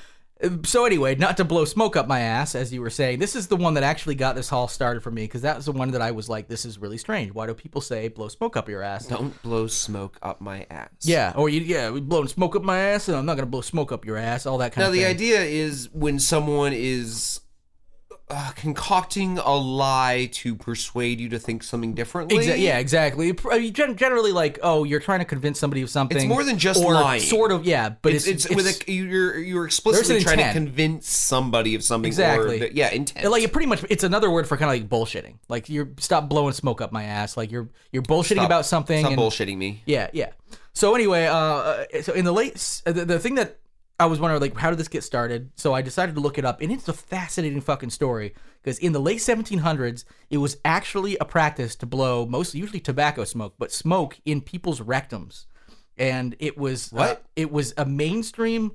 so 0.63 0.85
anyway, 0.85 1.15
not 1.15 1.37
to 1.37 1.45
blow 1.45 1.65
smoke 1.65 1.95
up 1.95 2.07
my 2.07 2.21
ass, 2.21 2.55
as 2.55 2.73
you 2.73 2.81
were 2.81 2.89
saying, 2.89 3.19
this 3.19 3.35
is 3.35 3.47
the 3.47 3.55
one 3.55 3.73
that 3.75 3.83
actually 3.83 4.15
got 4.15 4.35
this 4.35 4.51
all 4.51 4.67
started 4.67 5.03
for 5.03 5.11
me 5.11 5.23
because 5.23 5.41
that 5.41 5.57
was 5.57 5.65
the 5.65 5.71
one 5.71 5.91
that 5.91 6.01
I 6.01 6.11
was 6.11 6.29
like, 6.29 6.47
this 6.47 6.65
is 6.65 6.79
really 6.79 6.97
strange. 6.97 7.33
Why 7.33 7.45
do 7.47 7.53
people 7.53 7.81
say 7.81 8.07
blow 8.07 8.27
smoke 8.27 8.57
up 8.57 8.69
your 8.69 8.81
ass? 8.81 9.07
Don't 9.07 9.39
blow 9.43 9.67
smoke 9.67 10.17
up 10.21 10.41
my 10.41 10.65
ass. 10.69 10.89
Yeah, 11.01 11.33
or 11.35 11.49
you, 11.49 11.61
yeah, 11.61 11.89
we 11.89 12.01
blowing 12.01 12.27
smoke 12.27 12.55
up 12.55 12.63
my 12.63 12.79
ass, 12.79 13.07
and 13.07 13.17
I'm 13.17 13.25
not 13.25 13.35
gonna 13.35 13.47
blow 13.47 13.61
smoke 13.61 13.91
up 13.91 14.05
your 14.05 14.17
ass. 14.17 14.45
All 14.45 14.57
that 14.59 14.71
kind 14.71 14.83
Now, 14.83 14.89
of 14.89 14.95
Now 14.95 15.01
the 15.01 15.05
idea 15.05 15.41
is 15.41 15.89
when 15.93 16.19
someone 16.19 16.73
is 16.73 17.40
uh, 18.33 18.51
concocting 18.55 19.37
a 19.37 19.55
lie 19.55 20.29
to 20.33 20.55
persuade 20.55 21.19
you 21.19 21.29
to 21.29 21.39
think 21.39 21.63
something 21.63 21.93
differently. 21.93 22.37
Exa- 22.45 22.59
yeah, 22.59 22.79
exactly. 22.79 23.37
I 23.51 23.59
mean, 23.59 23.73
gen- 23.73 23.97
generally, 23.97 24.31
like, 24.31 24.59
oh, 24.63 24.83
you're 24.83 24.99
trying 24.99 25.19
to 25.19 25.25
convince 25.25 25.59
somebody 25.59 25.81
of 25.81 25.89
something. 25.89 26.17
It's 26.17 26.25
more 26.25 26.43
than 26.43 26.57
just 26.57 26.83
or 26.83 26.93
lying. 26.93 27.21
Sort 27.21 27.51
of, 27.51 27.65
yeah. 27.65 27.89
But 28.01 28.13
It's, 28.13 28.27
it's, 28.27 28.45
it's, 28.45 28.55
with 28.55 28.87
a, 28.87 28.91
you're 28.91 29.37
you're 29.37 29.65
explicitly 29.65 30.21
trying 30.21 30.37
to 30.37 30.53
convince 30.53 31.09
somebody 31.09 31.75
of 31.75 31.83
something. 31.83 32.07
Exactly. 32.07 32.59
That- 32.59 32.75
yeah, 32.75 32.89
intent. 32.91 33.29
like 33.29 33.43
it 33.43 33.51
pretty 33.51 33.67
much 33.67 33.83
it's 33.89 34.03
another 34.03 34.31
word 34.31 34.47
for 34.47 34.57
kind 34.57 34.71
of 34.71 34.81
like 34.81 34.89
bullshitting. 34.89 35.35
Like 35.49 35.69
you're 35.69 35.89
stop 35.97 36.29
blowing 36.29 36.53
smoke 36.53 36.81
up 36.81 36.91
my 36.91 37.03
ass. 37.03 37.37
Like 37.37 37.51
you're 37.51 37.69
you're 37.91 38.03
bullshitting 38.03 38.35
Stop- 38.35 38.45
about 38.45 38.65
something. 38.65 38.99
Stop 39.01 39.11
and, 39.11 39.21
bullshitting 39.21 39.57
me. 39.57 39.83
Yeah, 39.85 40.09
yeah. 40.13 40.31
So 40.73 40.95
anyway, 40.95 41.25
uh, 41.25 41.35
uh, 41.35 41.85
so 42.01 42.13
in 42.13 42.25
the 42.25 42.31
late 42.31 42.81
the, 42.85 43.05
the 43.05 43.19
thing 43.19 43.35
that 43.35 43.57
I 44.01 44.05
was 44.05 44.19
wondering 44.19 44.41
like 44.41 44.57
how 44.57 44.71
did 44.71 44.79
this 44.79 44.87
get 44.87 45.03
started? 45.03 45.51
So 45.55 45.75
I 45.75 45.83
decided 45.83 46.15
to 46.15 46.21
look 46.21 46.39
it 46.39 46.45
up, 46.45 46.59
and 46.59 46.71
it's 46.71 46.87
a 46.87 46.93
fascinating 46.93 47.61
fucking 47.61 47.91
story 47.91 48.33
because 48.63 48.79
in 48.79 48.93
the 48.93 48.99
late 48.99 49.19
1700s, 49.19 50.05
it 50.31 50.37
was 50.37 50.57
actually 50.65 51.17
a 51.17 51.25
practice 51.25 51.75
to 51.77 51.85
blow 51.85 52.25
most 52.25 52.55
usually 52.55 52.79
tobacco 52.79 53.25
smoke, 53.25 53.53
but 53.59 53.71
smoke 53.71 54.19
in 54.25 54.41
people's 54.41 54.79
rectums, 54.79 55.45
and 55.99 56.35
it 56.39 56.57
was 56.57 56.91
uh, 56.93 57.17
it 57.35 57.51
was 57.51 57.75
a 57.77 57.85
mainstream 57.85 58.71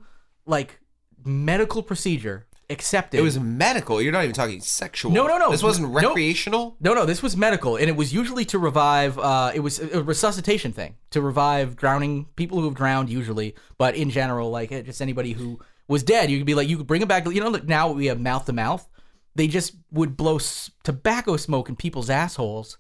like 0.47 0.79
medical 1.25 1.83
procedure 1.83 2.46
accepted. 2.71 3.19
It 3.19 3.23
was 3.23 3.39
medical. 3.39 4.01
You're 4.03 4.13
not 4.13 4.25
even 4.25 4.35
talking 4.35 4.61
sexual. 4.61 5.13
No, 5.13 5.27
no, 5.27 5.39
no. 5.39 5.51
This 5.51 5.63
wasn't 5.63 5.89
recreational. 5.95 6.77
No, 6.81 6.95
no, 6.95 7.05
this 7.07 7.23
was 7.23 7.37
medical, 7.37 7.77
and 7.77 7.89
it 7.89 7.97
was 7.97 8.13
usually 8.13 8.45
to 8.47 8.59
revive. 8.59 9.19
Uh, 9.19 9.53
it 9.55 9.61
was 9.61 9.79
a 9.81 10.03
resuscitation 10.03 10.73
thing 10.73 10.97
to 11.11 11.21
revive 11.21 11.77
drowning 11.77 12.27
people 12.37 12.59
who 12.59 12.65
have 12.67 12.75
drowned, 12.75 13.09
usually, 13.11 13.55
but 13.79 13.95
in 13.95 14.11
general, 14.11 14.51
like 14.51 14.73
eh, 14.73 14.83
just 14.83 15.01
anybody 15.03 15.33
who 15.33 15.59
was 15.89 16.03
dead. 16.03 16.31
You 16.31 16.39
could 16.39 16.47
be 16.47 16.55
like, 16.55 16.69
you 16.69 16.77
could 16.77 16.87
bring 16.87 17.01
them 17.01 17.09
back. 17.09 17.25
You 17.27 17.41
know, 17.41 17.49
like 17.51 17.65
now 17.67 17.91
we 17.93 18.07
have 18.07 18.21
mouth 18.21 18.45
to 18.47 18.53
mouth. 18.53 18.89
They 19.35 19.47
just 19.49 19.75
would 19.93 20.17
blow 20.17 20.37
s- 20.37 20.71
tobacco 20.83 21.37
smoke 21.37 21.69
in 21.69 21.77
people's 21.77 22.09
assholes. 22.11 22.79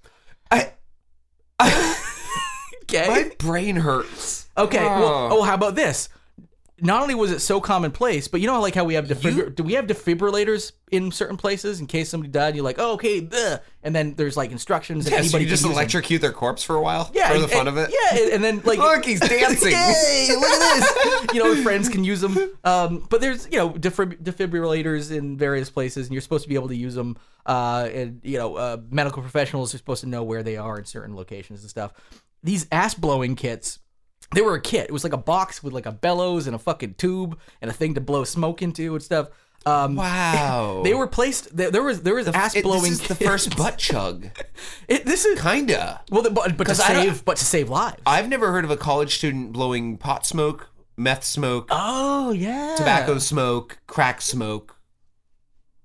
I, 0.51 0.73
Okay. 2.89 3.09
my 3.09 3.31
brain 3.39 3.77
hurts. 3.77 4.49
Okay. 4.57 4.79
Well, 4.85 5.05
Oh. 5.05 5.29
oh, 5.39 5.43
how 5.43 5.55
about 5.55 5.75
this? 5.75 6.09
Not 6.79 7.01
only 7.01 7.15
was 7.15 7.31
it 7.31 7.41
so 7.41 7.59
commonplace, 7.59 8.29
but 8.29 8.43
you 8.43 8.47
know, 8.47 8.61
like 8.61 8.75
how 8.75 8.85
we 8.85 8.93
have 8.95 9.07
defibr- 9.07 9.55
do 9.55 9.63
we 9.63 9.73
have 9.75 9.87
defibrillators 9.87 10.73
in 10.93 11.11
certain 11.11 11.39
places 11.39 11.81
in 11.81 11.87
case 11.87 12.11
somebody 12.11 12.31
died? 12.31 12.55
You're 12.55 12.65
like, 12.65 12.77
oh, 12.79 12.93
okay, 12.93 13.23
bleh. 13.23 13.61
and 13.83 13.95
then 13.95 14.13
there's 14.15 14.37
like 14.37 14.51
instructions 14.51 15.07
and 15.07 15.13
Yeah, 15.13 15.19
so 15.21 15.23
anybody 15.23 15.45
you 15.45 15.49
just 15.51 15.63
use 15.63 15.71
them. 15.71 15.73
electrocute 15.73 16.21
their 16.21 16.33
corpse 16.33 16.63
for 16.63 16.77
a 16.77 16.83
while. 16.83 17.11
Yeah, 17.15 17.29
for 17.33 17.39
the 17.39 17.45
and- 17.45 17.53
fun 17.53 17.69
of 17.69 17.79
it. 17.79 17.91
Yeah, 17.91 18.35
and 18.35 18.45
then 18.45 18.61
like 18.65 18.79
Look, 18.81 19.07
he's 19.07 19.21
dancing. 19.27 19.73
Yay! 19.73 20.29
Look 20.39 20.45
at 20.51 21.25
this. 21.25 21.35
you 21.35 21.43
know, 21.43 21.63
friends 21.63 21.89
can 21.89 22.05
use 22.05 22.21
them. 22.21 22.37
Um, 22.63 23.07
but 23.09 23.23
there's 23.23 23.49
you 23.51 23.57
know 23.57 23.71
defib- 23.71 24.23
defibrillators 24.23 25.11
in 25.11 25.39
various 25.39 25.71
places, 25.71 26.07
and 26.09 26.13
you're 26.15 26.21
supposed 26.21 26.43
to 26.43 26.49
be 26.51 26.57
able 26.57 26.69
to 26.69 26.77
use 26.77 26.95
them. 26.95 27.17
Uh, 27.47 27.89
and 27.91 28.21
you 28.23 28.37
know, 28.37 28.57
uh, 28.57 28.77
medical 28.91 29.23
professionals 29.23 29.75
are 29.75 29.79
supposed 29.79 30.03
to 30.03 30.09
know 30.11 30.23
where 30.23 30.43
they 30.43 30.59
are 30.59 30.79
in 30.79 30.85
certain 30.85 31.17
locations 31.17 31.63
and 31.63 31.71
stuff. 31.71 31.95
These 32.43 32.67
ass 32.71 32.93
blowing 32.95 33.35
kits. 33.35 33.79
They 34.35 34.41
were 34.43 34.55
a 34.55 34.61
kit. 34.61 34.87
It 34.87 34.93
was 34.93 35.05
like 35.05 35.13
a 35.13 35.17
box 35.19 35.63
with 35.63 35.73
like 35.73 35.87
a 35.87 35.93
bellows 35.93 36.47
and 36.47 36.55
a 36.57 36.59
fucking 36.59 36.95
tube 36.95 37.39
and 37.63 37.71
a 37.71 37.75
thing 37.75 37.95
to 37.95 38.01
blow 38.01 38.25
smoke 38.25 38.61
into 38.63 38.95
and 38.95 39.03
stuff. 39.03 39.29
Um, 39.65 39.97
Wow. 39.97 40.83
They 40.85 40.95
were 40.95 41.07
placed. 41.07 41.57
There, 41.57 41.71
there 41.71 41.83
was 41.83 42.03
there 42.03 42.15
was 42.15 42.29
ass 42.29 42.55
It- 42.57 42.63
blowing. 42.65 42.91
This 42.91 43.01
is 43.03 43.09
the 43.09 43.15
first 43.15 43.57
butt 43.57 43.79
chug. 43.79 44.29
It, 44.89 45.05
this 45.05 45.25
is 45.25 45.41
Kinda. 45.41 46.03
well, 46.11 46.23
the, 46.23 46.31
but, 46.31 46.57
but 46.57 46.67
to 46.69 46.75
save, 46.75 47.25
but 47.25 47.37
to 47.39 47.45
save 47.45 47.69
lives. 47.69 48.01
I've 48.07 48.29
never 48.29 48.53
heard 48.53 48.65
of 48.65 48.71
a 48.71 48.77
college 48.77 49.17
student 49.17 49.53
blowing 49.53 49.97
pot 49.99 50.25
smoke, 50.25 50.69
meth 50.97 51.25
smoke, 51.25 51.69
oh 51.73 52.31
yeah, 52.31 52.75
tobacco 52.77 53.19
smoke, 53.19 53.79
crack 53.89 54.21
smoke 54.23 54.77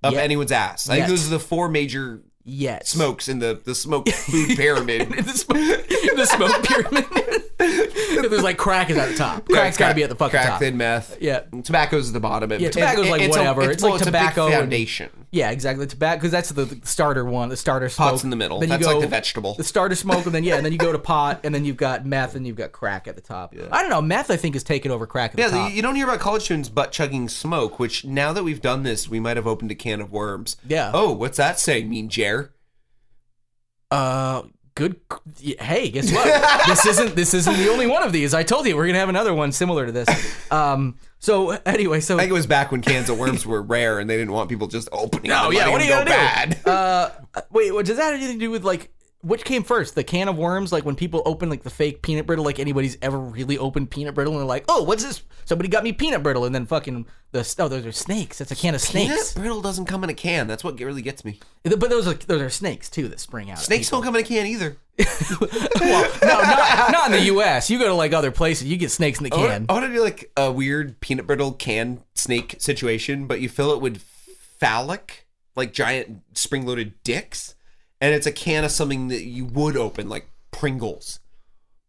up 0.04 0.14
anyone's 0.16 0.52
ass. 0.52 0.88
I 0.90 0.98
think 0.98 1.08
those 1.08 1.26
are 1.28 1.32
the 1.32 1.40
four 1.40 1.68
major 1.70 2.22
Yes. 2.44 2.90
smokes 2.90 3.28
in 3.30 3.40
the 3.40 3.60
the 3.64 3.76
smoke 3.76 4.10
food 4.10 4.58
pyramid. 4.58 5.10
the 5.12 5.24
smoke, 5.32 5.58
the 5.58 6.26
smoke 6.26 6.64
pyramid. 6.64 7.08
There's 8.32 8.44
like 8.44 8.58
crack 8.58 8.90
is 8.90 8.98
at 8.98 9.10
the 9.10 9.16
top. 9.16 9.48
Crack's 9.48 9.78
got 9.78 9.90
to 9.90 9.96
be 9.96 10.04
at 10.04 10.10
the 10.10 10.16
fucking 10.16 10.32
crack, 10.32 10.48
top. 10.48 10.60
thin 10.60 10.78
meth. 10.78 11.18
Yeah. 11.22 11.42
tobacco's 11.64 12.08
at 12.10 12.14
the 12.14 12.20
bottom. 12.20 12.52
Yeah, 12.52 12.70
tobacco's 12.70 13.10
like 13.10 13.22
it's 13.22 13.36
a- 13.36 13.40
whatever. 13.40 13.70
It's 13.70 13.84
well, 13.84 13.94
like 13.94 14.00
big 14.00 14.06
tobacco 14.08 14.46
and- 14.46 14.54
foundation. 14.56 15.10
Yeah, 15.34 15.50
exactly. 15.52 15.88
Tobacco, 15.88 16.18
because 16.18 16.32
that's 16.32 16.50
the, 16.50 16.66
the 16.66 16.86
starter 16.86 17.24
one, 17.24 17.48
the 17.48 17.56
starter 17.56 17.88
smoke. 17.88 18.10
Pot's 18.10 18.24
in 18.26 18.30
the 18.32 18.36
middle. 18.36 18.60
Then 18.60 18.68
you 18.70 18.78
That's 18.78 18.86
like 18.88 19.00
the 19.00 19.08
vegetable. 19.08 19.54
The 19.54 19.64
starter 19.64 19.96
smoke, 19.96 20.26
and 20.26 20.36
then 20.36 20.44
yeah, 20.44 20.58
and 20.58 20.66
then 20.66 20.74
you 20.74 20.78
go 20.78 20.92
to 20.92 21.00
pot, 21.14 21.40
and 21.46 21.56
then 21.56 21.64
you've 21.64 21.78
got 21.78 22.06
meth, 22.06 22.36
and 22.36 22.46
you've 22.46 22.58
got 22.58 22.74
crack 22.74 23.08
at 23.08 23.16
the 23.16 23.22
top. 23.22 23.56
I 23.72 23.82
don't 23.82 23.90
know. 23.90 24.02
Meth, 24.02 24.30
I 24.30 24.36
think, 24.36 24.58
is 24.58 24.64
taking 24.64 24.92
over 24.92 25.08
crack 25.08 25.32
at 25.34 25.40
Yeah, 25.40 25.48
the 25.48 25.56
top. 25.58 25.70
the- 25.70 25.76
you 25.76 25.82
don't 25.82 25.96
hear 25.96 26.06
about 26.06 26.20
college 26.20 26.44
students 26.44 26.68
butt 26.68 26.92
chugging 26.92 27.30
smoke, 27.30 27.80
which 27.80 28.04
now 28.04 28.34
that 28.34 28.44
we've 28.44 28.62
done 28.62 28.84
this, 28.84 29.08
we 29.08 29.22
might 29.22 29.38
have 29.38 29.48
opened 29.48 29.72
a 29.72 29.76
can 29.76 30.02
of 30.02 30.12
worms. 30.12 30.58
Yeah. 30.68 30.92
Oh, 30.94 31.14
what's 31.14 31.38
that 31.38 31.60
say, 31.60 31.82
mean 31.86 32.10
Jer? 32.10 32.54
Uh, 33.90 34.44
good. 34.76 35.00
Hey, 35.42 35.90
guess 35.90 36.12
what? 36.12 36.26
this 36.68 36.86
isn't 36.86 37.16
this 37.16 37.34
isn't 37.34 37.58
the 37.58 37.70
only 37.70 37.88
one 37.88 38.04
of 38.04 38.12
these. 38.12 38.34
I 38.34 38.44
told 38.44 38.66
you 38.68 38.76
we're 38.76 38.88
gonna 38.88 39.00
have 39.00 39.10
another 39.10 39.34
one 39.34 39.52
similar 39.52 39.86
to 39.86 39.92
this. 39.92 40.52
Um. 40.52 40.98
So 41.20 41.52
anyway, 41.66 42.00
so 42.00 42.16
I 42.16 42.22
think 42.22 42.32
it 42.32 42.34
was 42.34 42.48
back 42.48 42.72
when 42.72 42.82
cans 42.82 43.08
of 43.10 43.20
worms 43.20 43.46
were 43.46 43.62
rare 43.62 44.00
and 44.00 44.10
they 44.10 44.18
didn't 44.18 44.32
want 44.34 44.50
people 44.50 44.68
just 44.68 44.90
opening 44.92 45.30
them 45.30 45.40
Oh 45.40 45.46
and 45.50 45.54
yeah, 45.56 45.70
what 45.70 45.80
are 45.80 45.84
you 45.84 45.92
gonna 45.92 46.06
bad. 46.06 46.58
do? 46.66 46.72
Uh, 46.72 47.12
wait, 47.52 47.72
what, 47.72 47.86
does 47.86 47.98
that 47.98 48.06
have 48.06 48.14
anything 48.16 48.40
to 48.40 48.46
do 48.46 48.50
with 48.50 48.64
like 48.64 48.92
which 49.22 49.44
came 49.44 49.64
first, 49.64 49.96
the 49.96 50.04
can 50.04 50.28
of 50.28 50.38
worms? 50.38 50.72
Like 50.72 50.86
when 50.86 50.96
people 50.96 51.22
open 51.26 51.50
like 51.50 51.64
the 51.64 51.70
fake 51.70 52.02
peanut 52.02 52.26
brittle, 52.26 52.46
like 52.46 52.60
anybody's 52.60 52.98
ever 53.02 53.20
really 53.20 53.58
opened 53.58 53.92
peanut 53.92 54.16
brittle, 54.16 54.34
and 54.34 54.42
they're 54.42 54.48
like, 54.48 54.66
"Oh, 54.68 54.84
what's 54.84 55.04
this? 55.04 55.22
Somebody 55.46 55.70
got 55.70 55.84
me 55.84 55.94
peanut 55.94 56.24
brittle," 56.24 56.46
and 56.46 56.54
then 56.54 56.66
fucking 56.66 57.06
the 57.32 57.56
oh, 57.60 57.68
those 57.68 57.86
are 57.86 57.92
snakes. 57.92 58.40
That's 58.40 58.52
a 58.52 58.56
can 58.56 58.76
of 58.76 58.82
snakes. 58.82 59.34
Peanut 59.34 59.34
brittle 59.36 59.62
doesn't 59.62 59.86
come 59.86 60.04
in 60.04 60.10
a 60.10 60.14
can. 60.14 60.48
That's 60.48 60.64
what 60.64 60.80
really 60.80 61.02
gets 61.02 61.24
me. 61.24 61.40
But 61.64 61.90
those 61.90 62.08
are 62.08 62.14
those 62.14 62.42
are 62.42 62.50
snakes 62.50 62.90
too 62.90 63.08
that 63.10 63.20
spring 63.20 63.52
out. 63.52 63.60
Snakes 63.60 63.90
don't 63.90 64.04
come 64.04 64.16
in 64.16 64.22
a 64.22 64.28
can 64.28 64.46
either. 64.46 64.78
well, 65.80 66.12
no, 66.22 66.42
not, 66.42 66.92
not 66.92 67.06
in 67.08 67.12
the 67.14 67.26
U.S. 67.26 67.70
You 67.70 67.80
go 67.80 67.88
to 67.88 67.94
like 67.94 68.14
other 68.14 68.32
places, 68.32 68.68
you 68.68 68.78
get 68.78 68.92
snakes 68.92 69.20
in 69.20 69.26
the 69.26 69.34
I 69.34 69.38
wanna- 69.38 69.50
can. 69.50 69.66
I 69.70 69.74
want 69.74 69.86
to 69.86 69.94
do 69.94 70.02
like 70.02 70.32
a 70.38 70.52
weird 70.52 71.00
peanut 71.00 71.26
brittle 71.28 71.54
can 71.54 72.02
snake 72.16 72.56
situation, 72.60 73.26
but 73.28 73.40
you 73.42 73.50
fill 73.50 73.72
it 73.72 73.82
with 73.82 74.04
phallic, 74.60 75.28
like 75.56 75.74
giant 75.74 76.22
spring 76.34 76.66
loaded 76.66 76.94
dicks, 77.04 77.56
and 78.02 78.14
it's 78.14 78.26
a 78.28 78.32
can 78.32 78.64
of 78.66 78.72
something 78.72 79.08
that 79.10 79.24
you 79.24 79.46
would 79.46 79.78
open, 79.78 80.10
like 80.10 80.28
Pringles. 80.52 81.20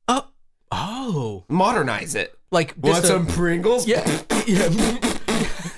Oh, 0.07 0.27
oh, 0.71 1.45
Modernize 1.49 2.15
it. 2.15 2.39
like 2.51 2.75
Want 2.81 2.97
just 2.97 3.05
a- 3.05 3.09
some 3.09 3.27
Pringles? 3.27 3.87
yeah, 3.89 4.05
yeah. 4.47 4.69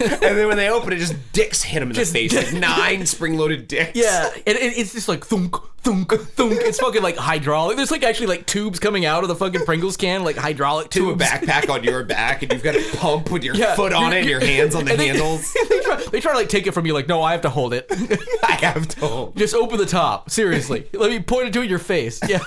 and 0.23 0.39
then 0.39 0.49
when 0.49 0.57
they 0.57 0.69
open 0.69 0.93
it, 0.93 0.99
just 0.99 1.15
dicks 1.33 1.63
hit 1.63 1.81
them 1.81 1.91
in 1.91 1.97
the 1.97 2.05
face, 2.05 2.35
like 2.35 2.53
nine 2.53 3.07
spring 3.07 3.37
loaded 3.39 3.67
dicks. 3.69 3.93
Yeah, 3.97 4.31
and 4.47 4.57
it, 4.59 4.77
it's 4.79 4.93
just 4.93 5.09
like 5.09 5.25
thunk, 5.25 5.57
thunk, 5.79 6.13
thunk. 6.13 6.53
It's 6.61 6.79
fucking 6.81 7.03
like 7.03 7.17
hydraulic. 7.17 7.77
There's 7.77 7.91
like 7.91 8.03
actually 8.03 8.27
like 8.29 8.47
tubes 8.47 8.79
coming 8.79 9.05
out 9.07 9.23
of 9.23 9.29
the 9.29 9.35
fucking 9.37 9.65
Pringles 9.65 9.97
can, 9.97 10.25
like 10.25 10.37
hydraulic 10.37 10.91
To 10.91 11.11
a 11.11 11.17
backpack 11.17 11.71
on 11.71 11.85
your 11.85 12.05
back, 12.05 12.43
and 12.43 12.53
you've 12.53 12.63
got 12.63 12.77
a 12.77 12.97
pump 12.97 13.31
with 13.31 13.45
your 13.45 13.55
Yeah. 13.57 13.75
foot 13.75 13.93
on 13.93 14.13
it 14.13 14.21
and 14.21 14.29
your 14.29 14.41
hands 14.41 14.75
on 14.75 14.85
the 14.85 14.97
they- 14.97 15.09
handles. 15.09 15.53
they, 15.69 15.81
try, 15.81 15.97
they 16.13 16.21
try 16.21 16.33
to 16.33 16.39
like 16.39 16.49
take 16.49 16.67
it 16.67 16.73
from 16.73 16.87
you, 16.87 16.93
like, 16.95 17.09
no, 17.09 17.23
I 17.23 17.33
have 17.33 17.43
to 17.43 17.51
hold 17.51 17.73
it. 17.75 17.87
I 18.43 18.53
have 18.53 18.87
to 18.89 19.01
hold. 19.07 19.37
Just 19.37 19.55
open 19.55 19.79
the 19.79 19.87
top. 19.87 20.31
Seriously, 20.31 20.87
let 20.93 21.11
me 21.11 21.21
point 21.21 21.49
it 21.49 21.53
to 21.55 21.63
your 21.63 21.79
face. 21.79 22.21
Yeah. 22.29 22.41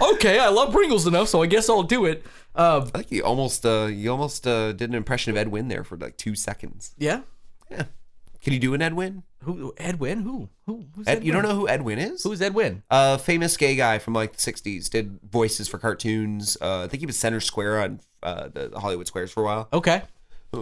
okay, 0.00 0.38
I 0.38 0.48
love 0.48 0.72
Pringles 0.72 1.06
enough, 1.06 1.28
so 1.28 1.42
I 1.42 1.46
guess 1.46 1.68
I'll 1.68 1.82
do 1.82 2.04
it. 2.04 2.24
Um, 2.58 2.90
I 2.94 2.98
think 2.98 3.12
you 3.12 3.22
almost 3.22 3.64
uh 3.64 3.86
you 3.90 4.10
almost 4.10 4.46
uh 4.46 4.72
did 4.72 4.90
an 4.90 4.94
impression 4.96 5.30
of 5.30 5.36
Ed 5.36 5.48
Wynn 5.48 5.68
there 5.68 5.84
for 5.84 5.96
like 5.96 6.16
two 6.16 6.34
seconds. 6.34 6.92
yeah. 6.98 7.20
Yeah. 7.70 7.84
Can 8.40 8.52
you 8.52 8.60
do 8.60 8.72
an 8.72 8.80
Ed 8.82 8.94
Wynn? 8.94 9.24
Who? 9.44 9.74
Edwin? 9.76 10.20
Who? 10.22 10.48
Who? 10.66 10.86
Who's 10.94 11.06
Ed, 11.08 11.24
you 11.24 11.32
don't 11.32 11.42
know 11.42 11.54
who 11.54 11.68
Ed 11.68 11.82
Wynn 11.82 11.98
is? 11.98 12.22
Who's 12.22 12.40
Edwin? 12.40 12.82
a 12.90 13.18
famous 13.18 13.56
gay 13.56 13.74
guy 13.76 13.98
from 13.98 14.14
like 14.14 14.32
the 14.36 14.38
'60s. 14.38 14.88
Did 14.88 15.18
voices 15.28 15.68
for 15.68 15.78
cartoons. 15.78 16.56
Uh, 16.60 16.84
I 16.84 16.88
think 16.88 17.00
he 17.00 17.06
was 17.06 17.18
center 17.18 17.40
square 17.40 17.80
on 17.82 18.00
uh, 18.22 18.48
the 18.48 18.78
Hollywood 18.78 19.06
Squares 19.06 19.30
for 19.32 19.42
a 19.42 19.44
while. 19.46 19.68
Okay. 19.72 20.02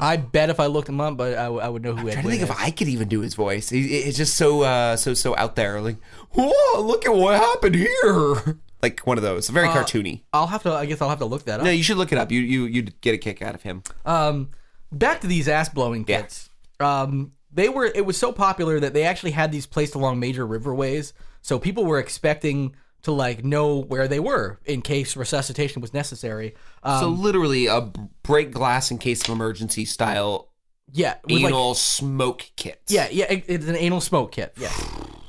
I 0.01 0.17
bet 0.17 0.51
if 0.51 0.59
I 0.59 0.67
looked 0.67 0.89
him 0.89 1.01
up, 1.01 1.17
but 1.17 1.39
I 1.39 1.49
would 1.69 1.83
know 1.83 1.93
who 1.95 2.09
I'm 2.09 2.13
trying 2.15 2.19
Edwin 2.19 2.25
to 2.25 2.31
think 2.41 2.43
is. 2.43 2.51
if 2.51 2.57
I 2.61 2.71
could 2.73 2.89
even 2.89 3.09
do 3.09 3.21
his 3.21 3.35
voice. 3.35 3.69
He, 3.69 3.99
it's 3.99 4.17
just 4.17 4.35
so 4.37 4.63
uh, 4.63 4.97
so 4.97 5.15
so 5.15 5.37
out 5.37 5.55
there. 5.55 5.81
Like, 5.81 5.97
whoa, 6.33 6.81
look 6.83 7.07
at 7.07 7.15
what 7.15 7.39
happened 7.41 7.77
here. 7.77 8.59
Like 8.87 9.01
one 9.07 9.19
of 9.19 9.23
those, 9.23 9.49
very 9.49 9.69
cartoony. 9.69 10.23
I'll 10.33 10.47
have 10.47 10.63
to. 10.63 10.73
I 10.73 10.87
guess 10.87 11.03
I'll 11.03 11.09
have 11.09 11.19
to 11.19 11.25
look 11.25 11.45
that 11.47 11.59
up. 11.61 11.65
No, 11.67 11.71
you 11.73 11.83
should 11.83 11.97
look 11.97 12.13
it 12.13 12.19
up. 12.19 12.31
You 12.31 12.41
you 12.41 12.65
you'd 12.67 13.01
get 13.01 13.15
a 13.15 13.19
kick 13.19 13.43
out 13.43 13.55
of 13.55 13.63
him. 13.63 13.83
Um, 14.05 14.51
back 14.93 15.21
to 15.23 15.27
these 15.27 15.49
ass 15.49 15.69
blowing 15.69 16.05
Yeah. 16.07 16.23
kits. 16.23 16.51
Um, 16.79 17.33
they 17.53 17.69
were. 17.69 17.87
It 17.87 18.07
was 18.07 18.17
so 18.17 18.31
popular 18.33 18.79
that 18.81 18.95
they 18.95 19.03
actually 19.05 19.33
had 19.33 19.51
these 19.51 19.67
placed 19.67 19.95
along 19.97 20.21
major 20.21 20.47
riverways, 20.47 21.13
so 21.43 21.59
people 21.59 21.85
were 21.85 21.99
expecting 21.99 22.77
to 23.03 23.13
like 23.13 23.45
know 23.45 23.79
where 23.83 24.07
they 24.09 24.21
were 24.21 24.59
in 24.65 24.83
case 24.83 25.17
resuscitation 25.17 25.81
was 25.83 25.93
necessary. 25.95 26.55
Um, 26.83 27.01
so 27.01 27.09
literally 27.09 27.67
a 27.67 27.91
break 28.23 28.53
glass 28.53 28.91
in 28.91 28.99
case 28.99 29.23
of 29.23 29.31
emergency 29.31 29.85
style 29.85 30.49
yeah, 30.93 31.15
with, 31.25 31.43
like- 31.43 31.45
anal 31.53 31.75
smoke 31.75 32.51
kit. 32.57 32.83
Yeah, 32.89 33.09
yeah, 33.11 33.27
it- 33.33 33.45
it's 33.49 33.67
an 33.67 33.77
anal 33.77 34.01
smoke 34.01 34.33
kit. 34.33 34.53
Yeah. 34.59 34.71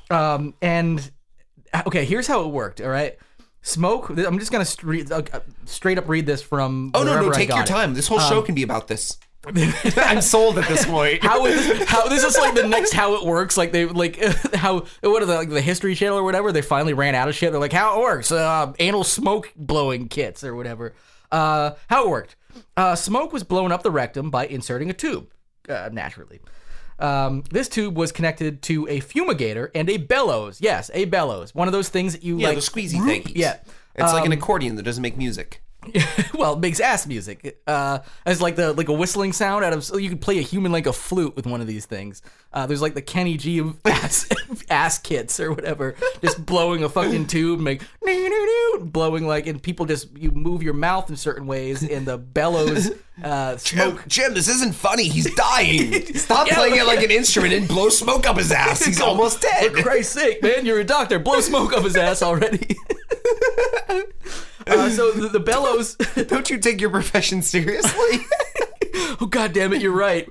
Um, 0.10 0.54
and 0.62 1.12
okay, 1.86 2.06
here's 2.06 2.28
how 2.28 2.46
it 2.46 2.48
worked. 2.48 2.80
All 2.80 2.88
right, 2.88 3.17
smoke. 3.67 4.10
I'm 4.10 4.39
just 4.39 4.51
gonna 4.51 4.63
stre- 4.63 5.12
uh, 5.12 5.39
straight 5.65 5.97
up 5.97 6.08
read 6.08 6.25
this 6.25 6.41
from. 6.41 6.91
Oh 6.93 7.03
no 7.03 7.21
no! 7.21 7.32
Take 7.32 7.49
your 7.49 7.62
it. 7.62 7.67
time. 7.67 7.93
This 7.93 8.08
whole 8.08 8.19
show 8.19 8.41
can 8.41 8.56
be 8.56 8.63
about 8.63 8.88
this. 8.88 9.17
I'm 9.97 10.21
sold 10.21 10.58
at 10.58 10.67
this 10.67 10.86
point. 10.86 11.23
How 11.23 11.45
is 11.45 11.88
how 11.88 12.08
this 12.10 12.23
is 12.23 12.38
like 12.38 12.53
the 12.53 12.67
next 12.67 12.91
how 12.91 13.15
it 13.15 13.25
works? 13.25 13.56
Like 13.56 13.71
they 13.71 13.86
like 13.86 14.21
how 14.53 14.86
what 15.01 15.23
are 15.23 15.25
the 15.25 15.36
like 15.36 15.49
the 15.49 15.62
History 15.62 15.95
Channel 15.95 16.17
or 16.17 16.23
whatever? 16.23 16.51
They 16.51 16.62
finally 16.62 16.93
ran 16.93 17.15
out 17.15 17.30
of 17.30 17.36
shit. 17.36 17.51
They're 17.51 17.62
like 17.62 17.71
how 17.71 17.97
it 17.97 18.01
works? 18.01 18.32
Uh, 18.32 18.73
anal 18.80 19.03
smoke 19.03 19.53
blowing 19.56 20.10
kits 20.10 20.43
or 20.43 20.56
whatever. 20.56 20.93
Uh, 21.32 21.71
how 21.89 22.06
it 22.06 22.10
worked? 22.10 22.36
Uh, 22.75 22.95
smoke 22.95 23.32
was 23.32 23.43
blown 23.43 23.71
up 23.71 23.84
the 23.84 23.91
rectum 23.91 24.30
by 24.32 24.47
inserting 24.47 24.89
a 24.89 24.93
tube, 24.93 25.32
uh, 25.69 25.89
naturally. 25.91 26.41
Um, 26.99 27.43
this 27.51 27.69
tube 27.69 27.95
was 27.95 28.12
connected 28.12 28.62
to 28.63 28.88
a 28.88 28.99
fumigator 29.01 29.69
and 29.75 29.89
a 29.89 29.97
bellows. 29.97 30.60
Yes, 30.62 30.89
a 30.93 31.05
bellows. 31.05 31.53
One 31.53 31.67
of 31.67 31.71
those 31.71 31.89
things 31.89 32.13
that 32.13 32.23
you 32.23 32.38
yeah, 32.39 32.47
like 32.49 32.57
the 32.57 32.62
squeezy 32.62 32.99
thingies. 32.99 33.33
Yeah. 33.36 33.57
It's 33.95 34.13
like 34.13 34.25
an 34.25 34.31
Um, 34.31 34.38
accordion 34.38 34.75
that 34.75 34.83
doesn't 34.83 35.01
make 35.01 35.17
music. 35.17 35.62
well, 36.34 36.54
it 36.54 36.60
makes 36.60 36.80
ass 36.80 37.08
music. 37.08 37.62
Uh, 37.67 38.00
as 38.26 38.41
like 38.41 38.56
the 38.56 38.73
like 38.73 38.89
a 38.89 38.93
whistling 38.93 39.34
sound 39.34 39.63
out 39.63 39.73
of 39.73 39.84
so 39.84 39.97
you 39.97 40.10
could 40.10 40.21
play 40.21 40.38
a 40.39 40.41
human 40.41 40.71
like 40.71 40.88
a 40.88 40.93
flute 40.93 41.36
with 41.36 41.45
one 41.45 41.62
of 41.62 41.67
these 41.67 41.86
things. 41.86 42.21
Uh, 42.54 42.65
there's 42.65 42.82
like 42.82 42.93
the 42.93 43.02
Kenny 43.02 43.38
G 43.38 43.60
of 43.60 43.78
ass 43.86 44.28
ass 44.69 44.97
kits 44.97 45.39
or 45.39 45.52
whatever, 45.52 45.95
just 46.21 46.45
blowing 46.45 46.84
a 46.84 46.89
fucking 46.89 47.28
tube, 47.28 47.60
and 47.60 47.63
make 47.63 47.82
blowing 48.80 49.28
like, 49.28 49.47
and 49.47 49.62
people 49.62 49.86
just 49.86 50.15
you 50.17 50.32
move 50.32 50.63
your 50.63 50.73
mouth 50.73 51.10
in 51.10 51.15
certain 51.15 51.47
ways, 51.47 51.84
and 51.84 52.06
the 52.06 52.17
bellows 52.17 52.91
uh, 53.23 53.58
smoke. 53.58 54.00
Jim, 54.00 54.04
Jim, 54.08 54.34
this 54.34 54.47
isn't 54.47 54.73
funny. 54.76 55.08
He's 55.08 55.34
dying. 55.36 56.13
Stop 56.15 56.47
Yeah, 56.47 56.56
playing 56.56 56.76
it 56.76 56.86
like 56.86 57.04
an 57.04 57.12
instrument 57.12 57.54
and 57.54 57.67
blow 57.67 57.89
smoke 57.89 58.28
up 58.28 58.38
his 58.38 58.52
ass. 58.52 58.86
He's 58.86 59.02
almost 59.02 59.41
dead. 59.41 59.71
For 59.71 59.82
Christ's 59.82 60.13
sake, 60.13 60.41
man, 60.43 60.65
you're 60.65 60.80
a 60.80 60.84
doctor. 60.86 61.19
Blow 61.19 61.41
smoke 61.41 61.73
up 61.73 61.84
his 61.84 61.95
ass 61.95 62.21
already. 62.21 62.76
Uh, 64.69 64.89
so 64.89 65.12
the, 65.12 65.30
the 65.30 65.39
bellows. 65.39 65.95
Don't 66.27 66.49
you 66.49 66.58
take 66.58 66.82
your 66.82 66.89
profession 66.89 67.41
seriously? 67.41 68.25
oh 69.19 69.27
god 69.30 69.53
damn 69.53 69.73
it 69.73 69.82
you're 69.82 69.91
right 69.91 70.27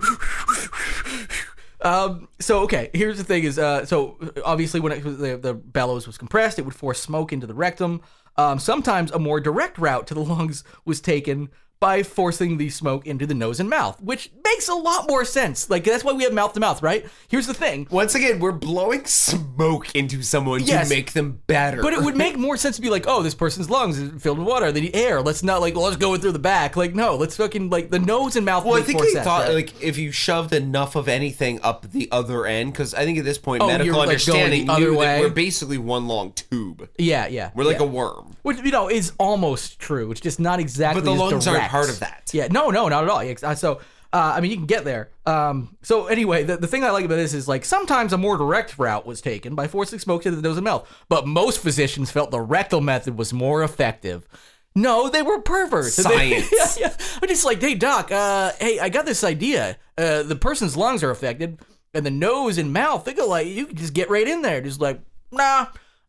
um 1.83 2.29
so 2.40 2.61
okay 2.61 2.90
here's 2.94 3.18
the 3.18 3.25
thing 3.25 3.44
is 3.44 3.59
uh 3.59 3.85
so 3.85 4.18
obviously 4.44 4.81
when 4.81 4.92
it 4.92 5.05
was 5.05 5.18
the, 5.18 5.37
the 5.37 5.55
bellows 5.55 6.07
was 6.07 6.18
compressed 6.18 6.59
it 6.59 6.64
would 6.64 6.75
force 6.75 7.01
smoke 7.01 7.33
into 7.33 7.46
the 7.46 7.55
rectum 7.55 8.01
um 8.37 8.59
sometimes 8.59 9.11
a 9.12 9.18
more 9.18 9.40
direct 9.40 9.79
route 9.79 10.07
to 10.07 10.14
the 10.14 10.22
lungs 10.22 10.64
was 10.85 11.01
taken 11.01 11.49
by 11.81 12.03
forcing 12.03 12.57
the 12.59 12.69
smoke 12.71 13.07
into 13.07 13.27
the 13.27 13.35
nose 13.35 13.61
and 13.61 13.69
mouth 13.69 14.01
which 14.01 14.31
makes 14.45 14.69
a 14.69 14.75
lot 14.75 15.09
more 15.09 15.25
sense 15.25 15.69
like 15.69 15.85
that's 15.85 16.03
why 16.05 16.12
we 16.12 16.25
have 16.25 16.33
mouth 16.33 16.53
to 16.53 16.61
mouth 16.61 16.83
right 16.83 17.07
here's 17.29 17.47
the 17.47 17.55
thing 17.55 17.87
Once 17.91 18.15
again, 18.15 18.41
we're 18.41 18.53
blowing 18.53 19.05
smoke 19.05 19.95
into 19.95 20.23
someone 20.23 20.62
Yes. 20.62 20.89
to 20.89 20.95
make 20.95 21.12
them 21.12 21.43
better. 21.47 21.83
But 21.83 21.93
it 21.93 22.01
would 22.03 22.17
make 22.17 22.37
more 22.37 22.57
sense 22.57 22.77
to 22.77 22.83
be 22.83 22.89
like, 22.91 23.05
oh, 23.07 23.23
this 23.23 23.35
person's 23.35 23.69
lungs 23.71 23.99
is 23.99 24.23
filled 24.23 24.39
with 24.39 24.47
water. 24.47 24.73
They 24.73 24.81
need 24.83 24.97
air. 24.97 25.21
Let's 25.23 25.43
not 25.43 25.61
like, 25.61 25.75
let's 25.77 25.97
go 25.97 26.15
in 26.15 26.21
through 26.21 26.33
the 26.33 26.39
back. 26.39 26.77
Like, 26.77 26.95
no, 26.95 27.17
let's 27.17 27.37
fucking 27.37 27.71
like 27.71 27.91
the 27.91 27.99
nose 27.99 28.37
and 28.37 28.45
mouth. 28.47 28.65
Well, 28.65 28.75
I 28.75 28.83
think 28.83 29.01
they 29.01 29.11
sense, 29.11 29.25
thought 29.25 29.47
right? 29.47 29.55
like 29.55 29.83
if 29.83 29.99
you 29.99 30.12
shoved 30.12 30.53
enough 30.53 30.97
of 30.97 31.09
anything 31.09 31.61
up 31.62 31.91
the 31.93 32.09
other 32.11 32.47
end, 32.47 32.73
because 32.73 32.95
I 32.95 33.05
think 33.05 33.19
at 33.19 33.25
this 33.25 33.39
point 33.39 33.62
Oh, 33.62 33.67
medical 33.67 33.99
like, 33.99 34.09
understanding 34.09 34.67
knew 34.67 34.97
way? 34.97 35.07
that 35.07 35.21
we're 35.21 35.29
basically 35.31 35.79
one 35.79 36.07
long 36.09 36.33
tube. 36.33 36.89
yeah, 36.99 37.27
yeah. 37.27 37.51
We're 37.55 37.65
like 37.65 37.79
yeah. 37.79 37.85
a 37.85 37.89
worm. 37.89 38.37
Which 38.43 38.59
you 38.59 38.71
know 38.71 38.89
is 38.89 39.12
almost 39.19 39.79
true. 39.79 40.11
It's 40.11 40.21
just 40.21 40.41
not 40.41 40.59
exactly. 40.61 41.03
But 41.03 41.05
the 41.05 41.15
lungs 41.17 41.47
aren't 41.47 41.62
direct. 41.66 41.72
part 41.72 41.88
of 41.90 42.00
that. 42.00 42.31
Yeah, 42.33 42.48
no, 42.50 42.70
no, 42.70 42.88
not 42.88 43.05
at 43.05 43.11
all. 43.11 43.48
Uh, 43.50 43.55
So, 43.55 43.81
uh, 44.12 44.33
I 44.37 44.40
mean, 44.40 44.50
you 44.50 44.57
can 44.57 44.66
get 44.66 44.85
there. 44.85 45.11
Um, 45.26 45.76
so 45.83 46.07
anyway, 46.07 46.44
the, 46.44 46.57
the 46.57 46.66
thing 46.66 46.85
I 46.85 46.90
like 46.90 47.05
about 47.05 47.16
this 47.16 47.35
is 47.35 47.46
like 47.48 47.64
sometimes 47.64 48.12
a 48.12 48.18
more 48.18 48.37
direct 48.37 48.79
route 48.79 49.05
was 49.07 49.20
taken 49.20 49.55
by 49.55 49.66
forcing 49.66 49.98
smoke 49.98 50.24
into 50.26 50.37
the 50.37 50.42
nose 50.48 50.57
and 50.57 50.64
mouth, 50.64 50.88
but 51.09 51.26
most 51.26 51.59
physicians 51.61 52.11
felt 52.11 52.31
the 52.31 52.40
rectal 52.40 52.81
method 52.81 53.18
was 53.18 53.33
more 53.33 53.62
effective. 53.62 54.26
No, 54.74 55.09
they 55.09 55.22
were 55.22 55.40
perverts. 55.40 55.98
And 55.98 56.07
they- 56.11 56.40
Science. 56.42 56.79
yeah, 56.79 56.87
yeah. 56.88 56.96
I'm 57.22 57.29
just 57.29 57.44
like, 57.44 57.61
hey, 57.61 57.74
doc, 57.74 58.12
uh, 58.12 58.52
hey, 58.61 58.79
I 58.79 58.88
got 58.90 59.07
this 59.07 59.24
idea. 59.24 59.76
Uh, 59.98 60.22
the 60.22 60.37
person's 60.37 60.76
lungs 60.76 61.02
are 61.02 61.11
affected, 61.11 61.59
and 61.94 62.05
the 62.07 62.11
nose 62.11 62.59
and 62.59 62.72
mouth, 62.72 63.05
they 63.05 63.14
go 63.14 63.26
like, 63.26 63.46
you 63.48 63.66
can 63.66 63.76
just 63.76 63.94
get 63.94 64.11
right 64.11 64.29
in 64.29 64.42
there. 64.42 64.61
Just 64.61 64.81
like, 64.81 65.00
nah, 65.33 65.66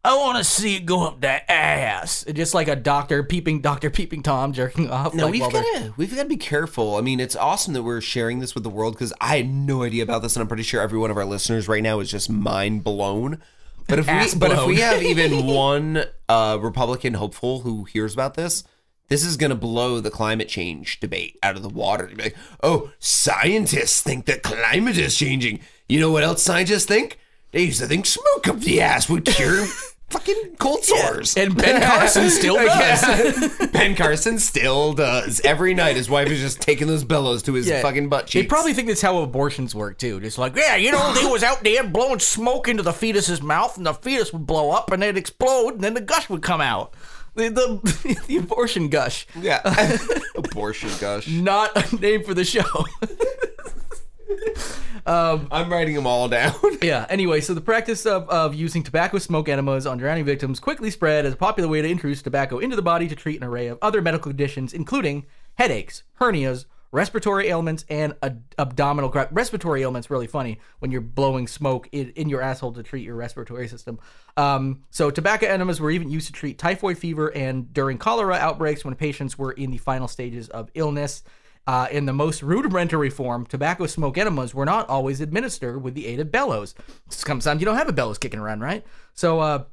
I 0.08 0.16
want 0.16 0.38
to 0.38 0.44
see 0.46 0.78
it 0.78 0.86
go 0.86 1.06
up 1.06 1.20
that 1.20 1.44
ass. 1.50 2.24
And 2.24 2.34
just 2.34 2.54
like 2.54 2.70
a 2.70 2.78
doctor 2.78 3.24
peeping, 3.24 3.60
Doctor 3.60 3.90
peeping 3.90 4.24
Tom 4.24 4.54
jerking 4.54 4.90
off. 4.90 5.14
No, 5.14 5.26
like, 5.26 5.34
we've 5.34 5.42
got 5.42 5.52
to 5.52 5.94
we've 5.98 6.16
got 6.16 6.24
to 6.24 6.30
be 6.30 6.38
careful. 6.38 6.96
I 6.96 7.02
mean, 7.02 7.20
it's 7.20 7.36
awesome 7.36 7.74
that 7.74 7.84
we're 7.84 8.00
sharing 8.00 8.40
this 8.40 8.56
with 8.56 8.64
the 8.64 8.70
world 8.70 8.94
because 8.94 9.12
I 9.20 9.36
had 9.36 9.50
no 9.50 9.84
idea 9.84 10.04
about 10.04 10.22
this, 10.22 10.38
and 10.38 10.42
I'm 10.42 10.48
pretty 10.48 10.64
sure 10.64 10.80
every 10.80 10.98
one 10.98 11.12
of 11.12 11.18
our 11.18 11.26
listeners 11.26 11.68
right 11.68 11.84
now 11.84 12.00
is 12.00 12.10
just 12.10 12.30
mind 12.30 12.86
blown. 12.86 13.42
But 13.90 14.00
if 14.00 14.08
Ass 14.08 14.34
we 14.34 14.40
but 14.40 14.52
if 14.52 14.66
we 14.66 14.78
have 14.78 15.04
even 15.04 15.46
one 15.54 16.06
uh, 16.30 16.58
Republican 16.62 17.16
hopeful 17.16 17.60
who 17.60 17.84
hears 17.84 18.14
about 18.14 18.36
this, 18.36 18.64
this 19.10 19.26
is 19.26 19.36
going 19.36 19.50
to 19.50 19.58
blow 19.58 20.00
the 20.00 20.10
climate 20.10 20.48
change 20.48 21.02
debate 21.02 21.38
out 21.44 21.58
of 21.58 21.64
the 21.64 21.70
water. 21.70 22.08
Be 22.08 22.24
like, 22.24 22.38
oh, 22.64 22.94
scientists 23.00 24.02
think 24.02 24.26
that 24.28 24.42
climate 24.42 24.98
is 24.98 25.18
changing. 25.18 25.60
You 25.90 26.00
know 26.00 26.12
what 26.12 26.24
else 26.24 26.42
scientists 26.42 26.86
think? 26.86 27.20
They 27.52 27.64
used 27.64 27.80
to 27.80 27.88
think 27.88 28.06
smoke 28.06 28.48
up 28.48 28.60
the 28.60 28.80
ass 28.80 29.10
would 29.10 29.26
cure 29.26 29.66
fucking 30.10 30.56
cold 30.58 30.84
sores. 30.84 31.36
And 31.38 31.56
Ben 31.56 31.82
Carson 31.90 32.30
still 32.30 32.56
does. 32.56 33.04
Yeah. 33.60 33.66
ben 33.74 33.96
Carson 33.96 34.40
still 34.40 34.94
does. 34.94 35.40
Every 35.42 35.74
night 35.74 35.96
his 35.96 36.10
wife 36.10 36.30
is 36.30 36.40
just 36.40 36.62
taking 36.62 36.88
those 36.88 37.04
bellows 37.04 37.44
to 37.44 37.54
his 37.54 37.68
Yeah. 37.68 37.82
fucking 37.82 38.10
butt 38.10 38.28
They 38.28 38.42
cheeks. 38.42 38.50
probably 38.50 38.74
think 38.74 38.88
that's 38.88 39.02
how 39.02 39.20
abortions 39.22 39.76
work 39.76 39.98
too. 39.98 40.20
Just 40.22 40.38
like, 40.38 40.56
yeah, 40.56 40.76
you 40.76 40.92
know, 40.92 41.14
they 41.14 41.26
was 41.26 41.44
out 41.44 41.64
there 41.64 41.84
blowing 41.84 42.20
smoke 42.20 42.68
into 42.68 42.84
the 42.84 42.94
fetus's 42.94 43.42
mouth, 43.42 43.76
and 43.78 43.86
the 43.86 43.94
fetus 43.94 44.32
would 44.34 44.48
blow 44.48 44.72
up, 44.72 44.92
and 44.92 45.04
it'd 45.04 45.18
explode, 45.18 45.76
and 45.76 45.82
then 45.84 45.94
the 45.94 46.02
gush 46.02 46.30
would 46.30 46.42
come 46.42 46.62
out. 46.62 46.94
The 47.36 47.50
the, 47.50 48.18
the 48.28 48.38
abortion 48.38 48.90
gush, 48.90 49.28
Yeah. 49.40 49.62
Abortion 50.36 50.90
gush. 51.00 51.28
not 51.28 51.76
a 51.94 51.96
name 51.98 52.24
for 52.24 52.34
the 52.34 52.44
show. 52.46 52.64
I'm 55.52 55.72
writing 55.72 55.96
them 55.96 56.08
all 56.08 56.28
down. 56.28 56.54
yeah. 56.82 57.06
Anyway, 57.10 57.42
so 57.42 57.54
the 57.54 57.62
practice 57.62 58.06
of, 58.06 58.30
of 58.30 58.54
using 58.54 58.84
tobacco 58.84 59.18
smoke 59.18 59.50
enemas 59.50 59.86
on 59.86 59.98
drowning 59.98 60.26
victims 60.26 60.60
quickly 60.60 60.92
spread 60.92 61.26
as 61.26 61.34
a 61.34 61.38
popular 61.38 61.70
way 61.70 61.82
to 61.82 61.90
introduce 61.90 62.22
tobacco 62.22 62.60
into 62.60 62.76
the 62.76 62.82
body 62.82 63.08
to 63.08 63.16
treat 63.16 63.38
an 63.38 63.48
array 63.48 63.68
of 63.68 63.78
other 63.82 64.02
medical 64.02 64.30
conditions, 64.30 64.74
including 64.74 65.26
headaches, 65.56 66.04
hernias, 66.20 66.66
respiratory 66.92 67.48
ailments, 67.48 67.86
and 67.90 68.16
ad- 68.24 68.44
abdominal. 68.58 69.10
Respiratory 69.32 69.82
ailments 69.82 70.10
really 70.10 70.28
funny 70.28 70.60
when 70.80 70.92
you're 70.92 71.02
blowing 71.02 71.48
smoke 71.48 71.88
in, 71.92 72.12
in 72.16 72.30
your 72.30 72.42
asshole 72.42 72.74
to 72.74 72.84
treat 72.84 73.04
your 73.04 73.16
respiratory 73.16 73.68
system. 73.68 74.00
Um, 74.36 74.84
so 74.90 75.12
tobacco 75.12 75.48
enemas 75.48 75.80
were 75.80 75.92
even 75.92 76.10
used 76.10 76.28
to 76.28 76.34
treat 76.34 76.58
typhoid 76.58 76.98
fever 76.98 77.34
and 77.34 77.72
during 77.74 77.98
cholera 77.98 78.36
outbreaks 78.36 78.86
when 78.86 78.96
patients 78.96 79.38
were 79.38 79.52
in 79.52 79.72
the 79.72 79.78
final 79.78 80.08
stages 80.08 80.50
of 80.50 80.70
illness. 80.74 81.24
Uh, 81.68 81.88
in 81.92 82.06
the 82.06 82.14
most 82.14 82.42
rudimentary 82.42 83.10
form, 83.10 83.46
tobacco 83.46 83.86
smoke 83.86 84.18
enemas 84.18 84.56
were 84.56 84.66
not 84.66 84.88
always 84.88 85.20
administered 85.20 85.84
with 85.84 85.94
the 85.96 86.08
aid 86.08 86.20
of 86.20 86.32
bellows. 86.32 86.74
Sometimes 87.10 87.60
you 87.60 87.66
don't 87.66 87.76
have 87.76 87.90
a 87.90 87.94
bellows 87.94 88.18
kicking 88.18 88.40
around, 88.40 88.62
right? 88.62 88.86
So, 89.14 89.42
uh, 89.42 89.66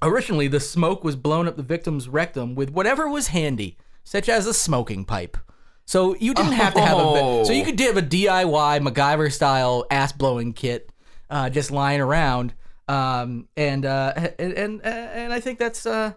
originally, 0.00 0.48
the 0.48 0.60
smoke 0.60 1.04
was 1.04 1.14
blown 1.14 1.46
up 1.46 1.56
the 1.56 1.62
victim's 1.62 2.08
rectum 2.08 2.54
with 2.54 2.70
whatever 2.70 3.06
was 3.06 3.28
handy, 3.28 3.76
such 4.02 4.30
as 4.30 4.46
a 4.46 4.54
smoking 4.54 5.04
pipe. 5.04 5.36
So 5.84 6.14
you 6.16 6.32
didn't 6.32 6.52
have 6.52 6.74
to 6.74 6.80
have 6.80 6.96
a. 6.96 7.02
Oh. 7.02 7.44
So 7.44 7.52
you 7.52 7.64
could 7.64 7.78
have 7.80 7.96
a 7.96 8.02
DIY 8.02 8.86
MacGyver 8.86 9.30
style 9.30 9.84
ass 9.90 10.12
blowing 10.12 10.52
kit, 10.52 10.90
uh, 11.28 11.50
just 11.50 11.70
lying 11.70 12.00
around. 12.00 12.54
Um, 12.88 13.48
and 13.56 13.84
uh, 13.84 14.12
and 14.38 14.54
and 14.54 14.82
and 14.84 15.32
I 15.32 15.40
think 15.40 15.58
that's 15.58 15.84
uh, 15.84 16.12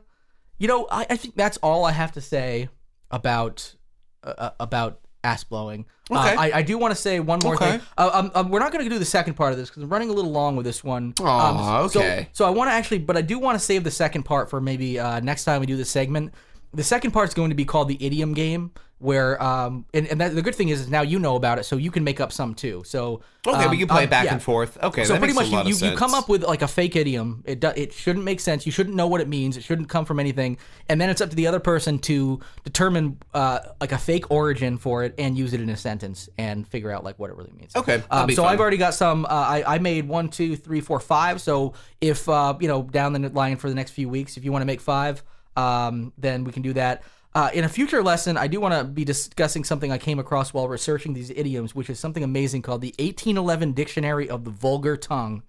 you 0.57 0.67
know, 0.67 0.87
I, 0.89 1.05
I 1.09 1.17
think 1.17 1.35
that's 1.35 1.57
all 1.57 1.85
I 1.85 1.91
have 1.91 2.13
to 2.13 2.21
say 2.21 2.69
about 3.11 3.75
uh, 4.23 4.51
about 4.59 5.01
ass 5.25 5.43
blowing. 5.43 5.85
Uh, 6.11 6.19
Okay. 6.19 6.35
I, 6.35 6.59
I 6.59 6.61
do 6.61 6.77
want 6.77 6.93
to 6.93 7.01
say 7.01 7.19
one 7.19 7.39
more 7.39 7.55
Okay. 7.55 7.71
thing. 7.71 7.81
Uh, 7.97 8.11
um, 8.13 8.31
um, 8.35 8.49
we're 8.51 8.59
not 8.59 8.71
going 8.71 8.83
to 8.83 8.89
do 8.89 8.99
the 8.99 9.05
second 9.05 9.33
part 9.33 9.51
of 9.51 9.57
this 9.57 9.69
because 9.69 9.81
I'm 9.83 9.89
running 9.89 10.09
a 10.09 10.13
little 10.13 10.31
long 10.31 10.55
with 10.55 10.65
this 10.65 10.83
one. 10.83 11.13
Aw, 11.19 11.81
Um, 11.83 11.89
so- 11.89 11.99
okay. 11.99 12.29
So, 12.31 12.45
I 12.45 12.51
want 12.51 12.69
to 12.69 12.73
actually, 12.73 12.99
but 12.99 13.17
I 13.17 13.21
do 13.21 13.39
want 13.39 13.57
to 13.59 13.63
save 13.65 13.83
the 13.83 13.91
second 13.91 14.23
part 14.23 14.49
for 14.49 14.61
maybe 14.61 14.99
uh, 14.99 15.19
next 15.19 15.43
time 15.45 15.59
we 15.61 15.65
do 15.65 15.75
the 15.75 15.83
segment. 15.85 16.33
The 16.73 16.83
second 16.83 17.11
part 17.11 17.27
is 17.29 17.33
going 17.33 17.49
to 17.49 17.55
be 17.55 17.65
called 17.65 17.87
the 17.87 17.97
idiom 18.05 18.33
game, 18.33 18.71
where 18.99 19.41
um, 19.43 19.85
and, 19.93 20.07
and 20.07 20.21
that, 20.21 20.33
the 20.35 20.41
good 20.41 20.55
thing 20.55 20.69
is, 20.69 20.81
is 20.81 20.89
now 20.89 21.01
you 21.01 21.19
know 21.19 21.35
about 21.35 21.59
it, 21.59 21.63
so 21.63 21.75
you 21.75 21.91
can 21.91 22.03
make 22.03 22.19
up 22.19 22.31
some 22.31 22.53
too. 22.55 22.83
So 22.85 23.21
Okay, 23.47 23.65
um, 23.65 23.71
we 23.71 23.77
can 23.77 23.87
play 23.87 23.99
um, 23.99 24.03
it 24.05 24.09
back 24.09 24.25
yeah. 24.25 24.33
and 24.33 24.41
forth. 24.41 24.81
Okay, 24.81 25.03
So 25.03 25.17
pretty 25.17 25.33
much 25.33 25.49
you, 25.49 25.61
you, 25.63 25.91
you 25.91 25.97
come 25.97 26.13
up 26.13 26.29
with 26.29 26.43
like 26.43 26.61
a 26.61 26.67
fake 26.67 26.95
idiom. 26.95 27.43
It 27.45 27.59
do, 27.59 27.71
it 27.75 27.93
shouldn't 27.93 28.25
make 28.25 28.39
sense. 28.39 28.65
You 28.65 28.71
shouldn't 28.71 28.95
know 28.95 29.07
what 29.07 29.21
it 29.21 29.27
means. 29.27 29.57
It 29.57 29.63
shouldn't 29.63 29.89
come 29.89 30.05
from 30.05 30.19
anything. 30.19 30.57
And 30.89 30.99
then 30.99 31.09
it's 31.09 31.21
up 31.21 31.29
to 31.29 31.35
the 31.35 31.45
other 31.47 31.59
person 31.59 31.99
to 31.99 32.39
determine 32.63 33.19
uh, 33.33 33.59
like 33.79 33.91
a 33.91 33.97
fake 33.97 34.31
origin 34.31 34.77
for 34.77 35.03
it 35.03 35.13
and 35.17 35.37
use 35.37 35.53
it 35.53 35.61
in 35.61 35.69
a 35.69 35.77
sentence 35.77 36.27
and 36.37 36.67
figure 36.67 36.91
out 36.91 37.03
like 37.03 37.19
what 37.19 37.29
it 37.29 37.35
really 37.35 37.53
means. 37.53 37.75
Okay, 37.75 38.01
Um, 38.09 38.29
so 38.31 38.43
fun. 38.43 38.53
I've 38.53 38.59
already 38.59 38.77
got 38.77 38.93
some. 38.93 39.25
Uh, 39.25 39.29
I 39.29 39.75
I 39.75 39.79
made 39.79 40.07
one, 40.07 40.29
two, 40.29 40.55
three, 40.55 40.81
four, 40.81 40.99
five. 40.99 41.41
So 41.41 41.73
if 42.01 42.27
uh, 42.27 42.57
you 42.59 42.67
know 42.67 42.83
down 42.83 43.13
the 43.13 43.29
line 43.29 43.57
for 43.57 43.69
the 43.69 43.75
next 43.75 43.91
few 43.91 44.09
weeks, 44.09 44.37
if 44.37 44.45
you 44.45 44.51
want 44.51 44.63
to 44.63 44.67
make 44.67 44.81
five, 44.81 45.23
um, 45.55 46.13
then 46.17 46.43
we 46.43 46.51
can 46.51 46.61
do 46.63 46.73
that. 46.73 47.03
Uh, 47.35 47.49
in 47.53 47.65
a 47.65 47.69
future 47.69 48.01
lesson, 48.01 48.37
I 48.37 48.47
do 48.47 48.61
want 48.61 48.73
to 48.75 48.85
be 48.85 49.03
discussing 49.03 49.65
something 49.65 49.91
I 49.91 49.97
came 49.97 50.19
across 50.19 50.53
while 50.53 50.69
researching 50.69 51.13
these 51.13 51.29
idioms, 51.29 51.75
which 51.75 51.89
is 51.89 51.99
something 51.99 52.23
amazing 52.23 52.61
called 52.61 52.79
the 52.79 52.95
1811 52.97 53.73
Dictionary 53.73 54.29
of 54.29 54.45
the 54.45 54.51
Vulgar 54.51 54.95
Tongue 54.95 55.43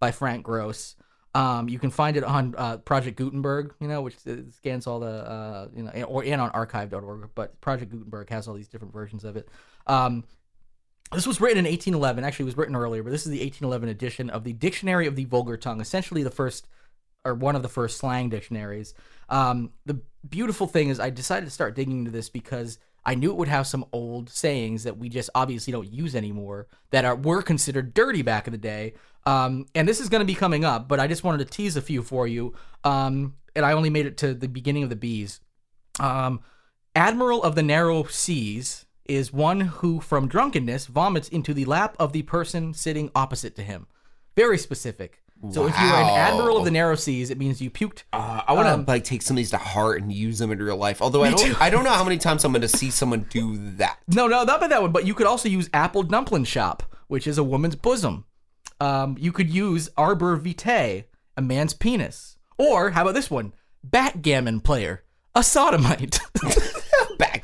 by 0.00 0.10
Frank 0.10 0.44
Grose. 0.44 0.96
Um, 1.32 1.68
you 1.68 1.78
can 1.78 1.90
find 1.90 2.16
it 2.16 2.24
on 2.24 2.56
uh, 2.58 2.78
Project 2.78 3.16
Gutenberg, 3.16 3.74
you 3.78 3.86
know, 3.86 4.02
which 4.02 4.16
uh, 4.26 4.38
scans 4.50 4.88
all 4.88 4.98
the, 4.98 5.06
uh, 5.06 5.68
you 5.72 5.84
know, 5.84 5.90
or 6.02 6.24
and 6.24 6.40
on 6.40 6.50
archive.org. 6.50 7.30
But 7.36 7.60
Project 7.60 7.92
Gutenberg 7.92 8.28
has 8.30 8.48
all 8.48 8.54
these 8.54 8.66
different 8.66 8.92
versions 8.92 9.22
of 9.22 9.36
it. 9.36 9.48
Um, 9.86 10.24
this 11.12 11.28
was 11.28 11.40
written 11.40 11.58
in 11.58 11.70
1811. 11.70 12.24
Actually, 12.24 12.44
it 12.44 12.46
was 12.46 12.56
written 12.56 12.74
earlier, 12.74 13.04
but 13.04 13.10
this 13.10 13.24
is 13.24 13.30
the 13.30 13.38
1811 13.38 13.88
edition 13.88 14.30
of 14.30 14.42
the 14.42 14.52
Dictionary 14.52 15.06
of 15.06 15.14
the 15.14 15.26
Vulgar 15.26 15.56
Tongue, 15.56 15.80
essentially 15.80 16.24
the 16.24 16.30
first 16.30 16.66
or 17.24 17.34
one 17.34 17.54
of 17.54 17.62
the 17.62 17.68
first 17.68 17.98
slang 17.98 18.28
dictionaries. 18.28 18.94
Um, 19.28 19.70
the 19.86 20.00
beautiful 20.28 20.66
thing 20.66 20.88
is, 20.88 21.00
I 21.00 21.10
decided 21.10 21.46
to 21.46 21.50
start 21.50 21.74
digging 21.74 22.00
into 22.00 22.10
this 22.10 22.28
because 22.28 22.78
I 23.04 23.14
knew 23.14 23.30
it 23.30 23.36
would 23.36 23.48
have 23.48 23.66
some 23.66 23.86
old 23.92 24.28
sayings 24.28 24.84
that 24.84 24.98
we 24.98 25.08
just 25.08 25.30
obviously 25.34 25.72
don't 25.72 25.90
use 25.90 26.14
anymore 26.14 26.66
that 26.90 27.04
are 27.04 27.16
were 27.16 27.42
considered 27.42 27.94
dirty 27.94 28.22
back 28.22 28.46
in 28.46 28.52
the 28.52 28.58
day. 28.58 28.94
Um, 29.26 29.66
and 29.74 29.88
this 29.88 30.00
is 30.00 30.08
going 30.08 30.20
to 30.20 30.26
be 30.26 30.34
coming 30.34 30.64
up, 30.64 30.88
but 30.88 31.00
I 31.00 31.06
just 31.06 31.24
wanted 31.24 31.38
to 31.38 31.44
tease 31.56 31.76
a 31.76 31.82
few 31.82 32.02
for 32.02 32.26
you. 32.26 32.54
Um, 32.84 33.34
and 33.54 33.64
I 33.64 33.72
only 33.72 33.90
made 33.90 34.06
it 34.06 34.16
to 34.18 34.34
the 34.34 34.48
beginning 34.48 34.82
of 34.82 34.90
the 34.90 34.96
bees. 34.96 35.40
Um, 35.98 36.40
Admiral 36.94 37.42
of 37.42 37.54
the 37.54 37.62
narrow 37.62 38.04
seas 38.04 38.86
is 39.04 39.32
one 39.32 39.60
who, 39.60 40.00
from 40.00 40.28
drunkenness, 40.28 40.86
vomits 40.86 41.28
into 41.28 41.54
the 41.54 41.64
lap 41.64 41.94
of 41.98 42.12
the 42.12 42.22
person 42.22 42.74
sitting 42.74 43.10
opposite 43.14 43.54
to 43.56 43.62
him. 43.62 43.86
Very 44.36 44.58
specific. 44.58 45.22
So 45.52 45.66
if 45.66 45.74
you 45.78 45.86
are 45.86 46.02
an 46.02 46.08
admiral 46.10 46.58
of 46.58 46.64
the 46.66 46.70
narrow 46.70 46.96
seas, 46.96 47.30
it 47.30 47.38
means 47.38 47.62
you 47.62 47.70
puked. 47.70 48.02
Uh, 48.12 48.42
I 48.46 48.52
want 48.52 48.66
to 48.68 48.74
Um, 48.74 48.84
like 48.86 49.04
take 49.04 49.22
some 49.22 49.34
of 49.34 49.38
these 49.38 49.50
to 49.50 49.56
heart 49.56 50.02
and 50.02 50.12
use 50.12 50.38
them 50.38 50.50
in 50.52 50.58
real 50.58 50.76
life. 50.76 51.00
Although 51.00 51.24
I 51.24 51.30
don't, 51.30 51.60
I 51.62 51.70
don't 51.70 51.82
know 51.84 51.92
how 51.94 52.04
many 52.04 52.18
times 52.18 52.44
I'm 52.44 52.52
going 52.52 52.60
to 52.60 52.68
see 52.68 52.90
someone 52.90 53.26
do 53.30 53.56
that. 53.76 53.98
No, 54.08 54.26
no, 54.26 54.44
not 54.44 54.60
by 54.60 54.66
that 54.68 54.82
one. 54.82 54.92
But 54.92 55.06
you 55.06 55.14
could 55.14 55.26
also 55.26 55.48
use 55.48 55.70
apple 55.72 56.02
dumpling 56.02 56.44
shop, 56.44 56.82
which 57.08 57.26
is 57.26 57.38
a 57.38 57.44
woman's 57.44 57.74
bosom. 57.76 58.26
Um, 58.80 59.16
you 59.18 59.32
could 59.32 59.48
use 59.48 59.88
arbor 59.96 60.36
vitae, 60.36 61.04
a 61.36 61.42
man's 61.42 61.72
penis. 61.72 62.36
Or 62.58 62.90
how 62.90 63.02
about 63.02 63.14
this 63.14 63.30
one? 63.30 63.54
Backgammon 63.82 64.60
player, 64.60 65.04
a 65.34 65.42
sodomite. 65.42 66.18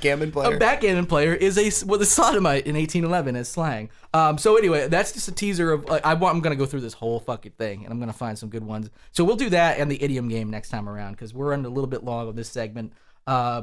Backgammon 0.06 0.32
player. 0.32 0.54
A 0.54 0.58
backgammon 0.58 1.06
player 1.06 1.34
is 1.34 1.58
a 1.58 1.86
with 1.86 2.02
a 2.02 2.06
sodomite 2.06 2.66
in 2.66 2.76
1811 2.76 3.36
as 3.36 3.48
slang. 3.48 3.90
Um, 4.14 4.38
so 4.38 4.56
anyway, 4.56 4.88
that's 4.88 5.12
just 5.12 5.28
a 5.28 5.32
teaser 5.32 5.72
of. 5.72 5.84
Like, 5.86 6.04
I 6.04 6.14
want. 6.14 6.34
I'm 6.34 6.40
gonna 6.42 6.56
go 6.56 6.66
through 6.66 6.80
this 6.80 6.94
whole 6.94 7.20
fucking 7.20 7.52
thing, 7.52 7.84
and 7.84 7.92
I'm 7.92 7.98
gonna 7.98 8.12
find 8.12 8.38
some 8.38 8.48
good 8.48 8.64
ones. 8.64 8.90
So 9.12 9.24
we'll 9.24 9.36
do 9.36 9.50
that 9.50 9.78
and 9.78 9.90
the 9.90 10.02
idiom 10.02 10.28
game 10.28 10.50
next 10.50 10.68
time 10.68 10.88
around 10.88 11.12
because 11.12 11.34
we're 11.34 11.50
running 11.50 11.66
a 11.66 11.70
little 11.70 11.88
bit 11.88 12.04
long 12.04 12.28
on 12.28 12.36
this 12.36 12.48
segment. 12.48 12.92
Uh, 13.26 13.62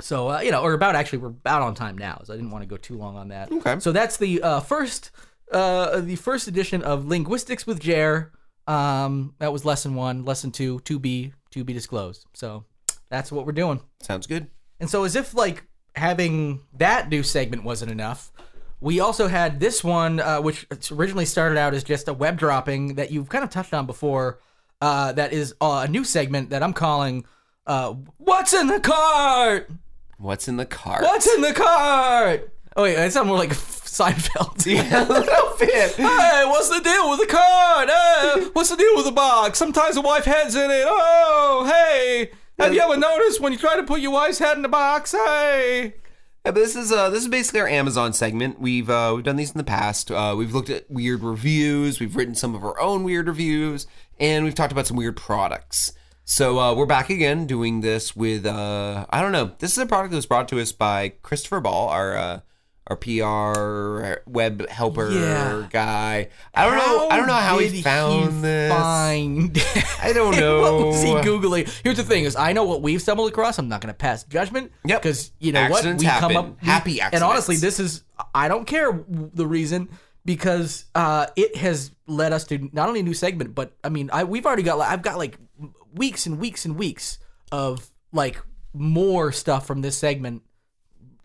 so 0.00 0.30
uh, 0.30 0.40
you 0.40 0.50
know, 0.50 0.62
or 0.62 0.72
about 0.72 0.94
actually, 0.94 1.18
we're 1.18 1.28
about 1.28 1.62
on 1.62 1.74
time 1.74 1.96
now, 1.96 2.20
so 2.24 2.32
I 2.32 2.36
didn't 2.36 2.50
want 2.50 2.62
to 2.62 2.68
go 2.68 2.76
too 2.76 2.96
long 2.96 3.16
on 3.16 3.28
that. 3.28 3.50
Okay. 3.50 3.80
So 3.80 3.92
that's 3.92 4.16
the 4.16 4.42
uh, 4.42 4.60
first, 4.60 5.10
uh, 5.52 6.00
the 6.00 6.16
first 6.16 6.48
edition 6.48 6.82
of 6.82 7.06
Linguistics 7.06 7.66
with 7.66 7.80
Jer. 7.80 8.32
Um, 8.66 9.34
that 9.38 9.52
was 9.52 9.64
lesson 9.64 9.94
one. 9.94 10.24
Lesson 10.24 10.50
two, 10.50 10.80
to 10.80 10.98
be 10.98 11.32
to 11.50 11.64
be 11.64 11.72
disclosed. 11.72 12.26
So 12.34 12.64
that's 13.08 13.32
what 13.32 13.46
we're 13.46 13.52
doing. 13.52 13.80
Sounds 14.00 14.26
good. 14.26 14.48
And 14.80 14.90
so, 14.90 15.04
as 15.04 15.16
if 15.16 15.34
like 15.34 15.64
having 15.94 16.60
that 16.76 17.08
new 17.08 17.22
segment 17.22 17.64
wasn't 17.64 17.90
enough, 17.90 18.30
we 18.80 19.00
also 19.00 19.28
had 19.28 19.58
this 19.60 19.82
one, 19.82 20.20
uh, 20.20 20.40
which 20.40 20.66
originally 20.90 21.24
started 21.24 21.58
out 21.58 21.74
as 21.74 21.82
just 21.82 22.08
a 22.08 22.12
web 22.12 22.38
dropping 22.38 22.96
that 22.96 23.10
you've 23.10 23.28
kind 23.28 23.42
of 23.44 23.50
touched 23.50 23.72
on 23.74 23.86
before. 23.86 24.38
Uh, 24.82 25.12
that 25.12 25.32
is 25.32 25.54
uh, 25.62 25.84
a 25.86 25.90
new 25.90 26.04
segment 26.04 26.50
that 26.50 26.62
I'm 26.62 26.74
calling 26.74 27.24
uh, 27.66 27.94
"What's 28.18 28.52
in 28.52 28.66
the 28.66 28.80
cart? 28.80 29.70
What's 30.18 30.48
in 30.48 30.56
the 30.58 30.66
cart? 30.66 31.02
What's 31.02 31.26
in 31.26 31.40
the 31.40 31.54
cart?" 31.54 32.52
Oh 32.76 32.82
wait, 32.82 32.96
that 32.96 33.10
sounds 33.10 33.26
more 33.26 33.38
like 33.38 33.50
Seinfeld. 33.54 34.66
Yeah, 34.66 35.06
a 35.06 35.08
little 35.08 35.56
bit. 35.58 35.96
Hey, 35.96 36.44
what's 36.46 36.68
the 36.68 36.80
deal 36.80 37.08
with 37.10 37.20
the 37.20 37.26
cart? 37.26 37.88
Hey, 37.88 38.50
what's 38.52 38.68
the 38.68 38.76
deal 38.76 38.94
with 38.96 39.06
the 39.06 39.12
box? 39.12 39.58
Sometimes 39.58 39.94
the 39.94 40.02
wife 40.02 40.26
head's 40.26 40.54
in 40.54 40.70
it. 40.70 40.84
Oh, 40.86 41.64
hey. 41.66 42.30
Have 42.58 42.72
you 42.72 42.80
ever 42.80 42.96
noticed 42.96 43.40
when 43.40 43.52
you 43.52 43.58
try 43.58 43.76
to 43.76 43.82
put 43.82 44.00
your 44.00 44.12
wife's 44.12 44.38
head 44.38 44.56
in 44.56 44.62
the 44.62 44.68
box? 44.68 45.12
Hey. 45.12 45.94
Yeah, 46.44 46.52
but 46.52 46.54
this 46.54 46.74
is 46.74 46.90
uh 46.90 47.10
this 47.10 47.22
is 47.22 47.28
basically 47.28 47.60
our 47.60 47.68
Amazon 47.68 48.12
segment. 48.12 48.60
We've 48.60 48.88
uh 48.88 49.12
we've 49.14 49.24
done 49.24 49.36
these 49.36 49.50
in 49.50 49.58
the 49.58 49.64
past. 49.64 50.10
Uh, 50.10 50.34
we've 50.38 50.54
looked 50.54 50.70
at 50.70 50.90
weird 50.90 51.22
reviews. 51.22 52.00
We've 52.00 52.16
written 52.16 52.34
some 52.34 52.54
of 52.54 52.64
our 52.64 52.80
own 52.80 53.04
weird 53.04 53.26
reviews, 53.28 53.86
and 54.18 54.44
we've 54.44 54.54
talked 54.54 54.72
about 54.72 54.86
some 54.86 54.96
weird 54.96 55.16
products. 55.16 55.92
So 56.24 56.58
uh, 56.58 56.74
we're 56.74 56.86
back 56.86 57.10
again 57.10 57.46
doing 57.46 57.82
this 57.82 58.16
with 58.16 58.46
uh 58.46 59.04
I 59.10 59.20
don't 59.20 59.32
know. 59.32 59.52
This 59.58 59.72
is 59.72 59.78
a 59.78 59.86
product 59.86 60.12
that 60.12 60.16
was 60.16 60.26
brought 60.26 60.48
to 60.48 60.60
us 60.60 60.72
by 60.72 61.10
Christopher 61.22 61.60
Ball, 61.60 61.88
our 61.88 62.16
uh, 62.16 62.40
our 62.88 62.96
PR 62.96 64.22
web 64.30 64.68
helper 64.68 65.10
Yeah. 65.10 65.66
guy. 65.70 66.28
I 66.54 66.64
don't 66.66 66.76
know. 66.78 67.08
I 67.08 67.16
don't 67.16 67.26
know 67.26 67.32
how 67.34 67.58
he 67.58 67.82
found 67.82 68.44
this. 68.44 68.72
Find. 68.72 69.58
I 70.02 70.12
don't 70.12 70.36
know. 70.40 70.60
what 70.60 70.86
was 70.86 71.02
he 71.02 71.10
googling? 71.10 71.68
Here's 71.82 71.96
the 71.96 72.04
thing: 72.04 72.24
is 72.24 72.36
I 72.36 72.52
know 72.52 72.64
what 72.64 72.82
we've 72.82 73.02
stumbled 73.02 73.28
across. 73.28 73.58
I'm 73.58 73.68
not 73.68 73.80
going 73.80 73.92
to 73.92 73.98
pass 73.98 74.24
judgment. 74.24 74.72
Yep. 74.84 75.02
Because 75.02 75.32
you 75.40 75.52
know 75.52 75.60
Accidents 75.60 76.04
what 76.04 76.14
we 76.14 76.20
come 76.20 76.30
happen. 76.32 76.50
up 76.52 76.62
Happy 76.62 77.00
And 77.00 77.22
honestly, 77.24 77.56
this 77.56 77.80
is 77.80 78.04
I 78.34 78.48
don't 78.48 78.66
care 78.66 79.04
the 79.08 79.46
reason 79.46 79.88
because 80.24 80.84
uh, 80.94 81.26
it 81.36 81.56
has 81.56 81.90
led 82.06 82.32
us 82.32 82.44
to 82.44 82.68
not 82.72 82.88
only 82.88 83.00
a 83.00 83.04
new 83.04 83.14
segment, 83.14 83.54
but 83.54 83.72
I 83.82 83.88
mean, 83.88 84.10
I 84.12 84.24
we've 84.24 84.46
already 84.46 84.62
got 84.62 84.78
like 84.78 84.90
I've 84.90 85.02
got 85.02 85.18
like 85.18 85.38
weeks 85.94 86.26
and 86.26 86.38
weeks 86.38 86.64
and 86.64 86.76
weeks 86.76 87.18
of 87.50 87.90
like 88.12 88.40
more 88.72 89.32
stuff 89.32 89.66
from 89.66 89.80
this 89.82 89.96
segment 89.96 90.42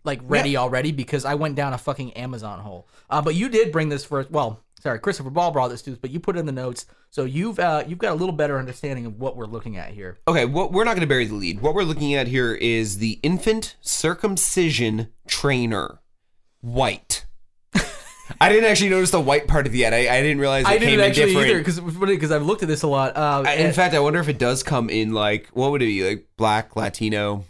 like 0.04 0.20
ready 0.24 0.56
already 0.56 0.92
because 0.92 1.24
I 1.24 1.34
went 1.34 1.54
down 1.54 1.72
a 1.72 1.78
fucking 1.78 2.12
Amazon 2.14 2.60
hole. 2.60 2.88
Uh, 3.10 3.22
but 3.22 3.34
you 3.34 3.48
did 3.48 3.70
bring 3.72 3.88
this 3.88 4.04
first. 4.04 4.30
Well, 4.30 4.60
sorry, 4.80 4.98
Christopher 4.98 5.30
Ball 5.30 5.50
brought 5.52 5.68
this 5.68 5.82
to 5.82 5.92
us, 5.92 5.98
but 5.98 6.10
you 6.10 6.18
put 6.20 6.36
it 6.36 6.40
in 6.40 6.46
the 6.46 6.52
notes, 6.52 6.86
so 7.10 7.24
you've 7.24 7.58
uh, 7.58 7.84
you've 7.86 7.98
got 7.98 8.12
a 8.12 8.14
little 8.16 8.34
better 8.34 8.58
understanding 8.58 9.06
of 9.06 9.18
what 9.20 9.36
we're 9.36 9.46
looking 9.46 9.76
at 9.76 9.90
here. 9.90 10.18
Okay, 10.26 10.44
what 10.44 10.72
we're 10.72 10.84
not 10.84 10.92
going 10.92 11.02
to 11.02 11.06
bury 11.06 11.26
the 11.26 11.34
lead. 11.34 11.60
What 11.60 11.74
we're 11.74 11.84
looking 11.84 12.14
at 12.14 12.26
here 12.28 12.54
is 12.54 12.98
the 12.98 13.20
infant 13.22 13.76
circumcision 13.80 15.08
trainer, 15.26 16.00
white. 16.60 17.26
I 18.40 18.48
didn't 18.48 18.70
actually 18.70 18.90
notice 18.90 19.10
the 19.10 19.20
white 19.20 19.46
part 19.46 19.66
of 19.66 19.72
the 19.72 19.84
ad. 19.84 19.92
I, 19.92 19.98
I 20.16 20.22
didn't 20.22 20.38
realize 20.38 20.64
it 20.64 20.68
I 20.68 20.78
didn't 20.78 21.00
actually 21.00 21.36
either 21.36 21.58
because 21.58 21.78
because 21.80 22.30
I've 22.32 22.44
looked 22.44 22.62
at 22.62 22.68
this 22.68 22.82
a 22.82 22.86
lot. 22.86 23.16
Uh, 23.16 23.42
I- 23.46 23.54
in 23.54 23.72
fact, 23.72 23.94
I 23.94 24.00
wonder 24.00 24.20
if 24.20 24.28
it 24.28 24.38
does 24.38 24.62
come 24.62 24.88
in 24.90 25.12
like 25.12 25.48
what 25.52 25.70
would 25.70 25.82
it 25.82 25.86
be 25.86 26.02
like 26.08 26.26
black, 26.36 26.74
Latino. 26.74 27.44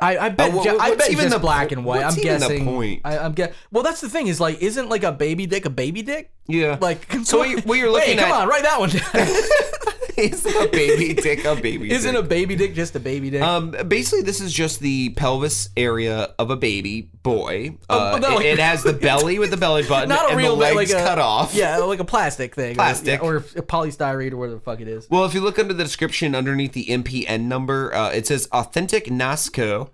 I, 0.00 0.18
I 0.18 0.28
bet 0.30 0.52
Uh, 0.54 0.76
I 0.78 0.94
bet 0.94 1.10
even 1.10 1.28
the 1.30 1.38
black 1.38 1.72
and 1.72 1.84
white. 1.84 2.02
I'm 2.02 2.12
even 2.18 2.40
the 2.40 2.48
guessing. 2.48 2.64
point? 2.64 3.02
I, 3.04 3.18
I'm 3.18 3.32
get. 3.32 3.54
Well, 3.70 3.82
that's 3.82 4.00
the 4.00 4.08
thing 4.08 4.26
is 4.28 4.40
like, 4.40 4.60
isn't 4.62 4.88
like 4.88 5.02
a 5.02 5.12
baby 5.12 5.46
dick 5.46 5.66
a 5.66 5.70
baby 5.70 6.02
dick? 6.02 6.30
Yeah, 6.52 6.78
Like, 6.80 7.10
So 7.24 7.38
what 7.38 7.78
you're 7.78 7.90
looking 7.90 8.18
at. 8.18 8.24
Wait, 8.24 8.28
come 8.28 8.32
on, 8.32 8.48
write 8.48 8.62
that 8.62 8.78
one 8.80 8.90
down. 8.90 9.10
is 10.16 10.44
a 10.44 10.68
baby 10.68 11.14
dick 11.14 11.44
a 11.44 11.56
baby? 11.56 11.90
isn't 11.90 12.14
dick? 12.14 12.24
a 12.24 12.26
baby 12.26 12.54
dick 12.56 12.74
just 12.74 12.94
a 12.96 13.00
baby 13.00 13.30
dick? 13.30 13.40
Um, 13.42 13.70
basically, 13.88 14.22
this 14.22 14.40
is 14.40 14.52
just 14.52 14.80
the 14.80 15.10
pelvis 15.10 15.70
area 15.76 16.34
of 16.38 16.50
a 16.50 16.56
baby 16.56 17.02
boy. 17.22 17.76
Uh, 17.88 18.12
Oh, 18.14 18.18
no, 18.18 18.38
it, 18.38 18.46
it 18.46 18.58
has 18.60 18.82
the 18.82 18.92
belly 18.92 19.38
with 19.38 19.50
the 19.50 19.56
belly 19.56 19.82
button 19.84 20.08
Not 20.08 20.26
a 20.26 20.28
and 20.30 20.36
real 20.36 20.56
the 20.56 20.60
legs 20.62 20.76
like 20.76 20.90
a 20.90 21.04
cut 21.04 21.18
off. 21.18 21.54
Yeah, 21.54 21.78
like 21.78 22.00
a 22.00 22.04
plastic 22.04 22.54
thing, 22.54 22.72
or- 22.72 22.74
Plastic. 22.74 23.22
or, 23.22 23.36
a 23.36 23.40
polystyrene 23.62 24.32
or 24.32 24.36
whatever 24.36 24.56
the 24.56 24.60
fuck 24.60 24.80
it 24.80 24.88
is. 24.88 25.08
Well, 25.08 25.24
if 25.24 25.32
you 25.34 25.40
look 25.40 25.58
under 25.58 25.72
the 25.74 25.84
description 25.84 26.34
underneath 26.34 26.72
the 26.72 26.86
MPN 26.86 27.42
number, 27.42 27.94
uh, 27.94 28.10
it 28.10 28.26
says 28.26 28.48
authentic 28.52 29.06
NASCO 29.06 29.90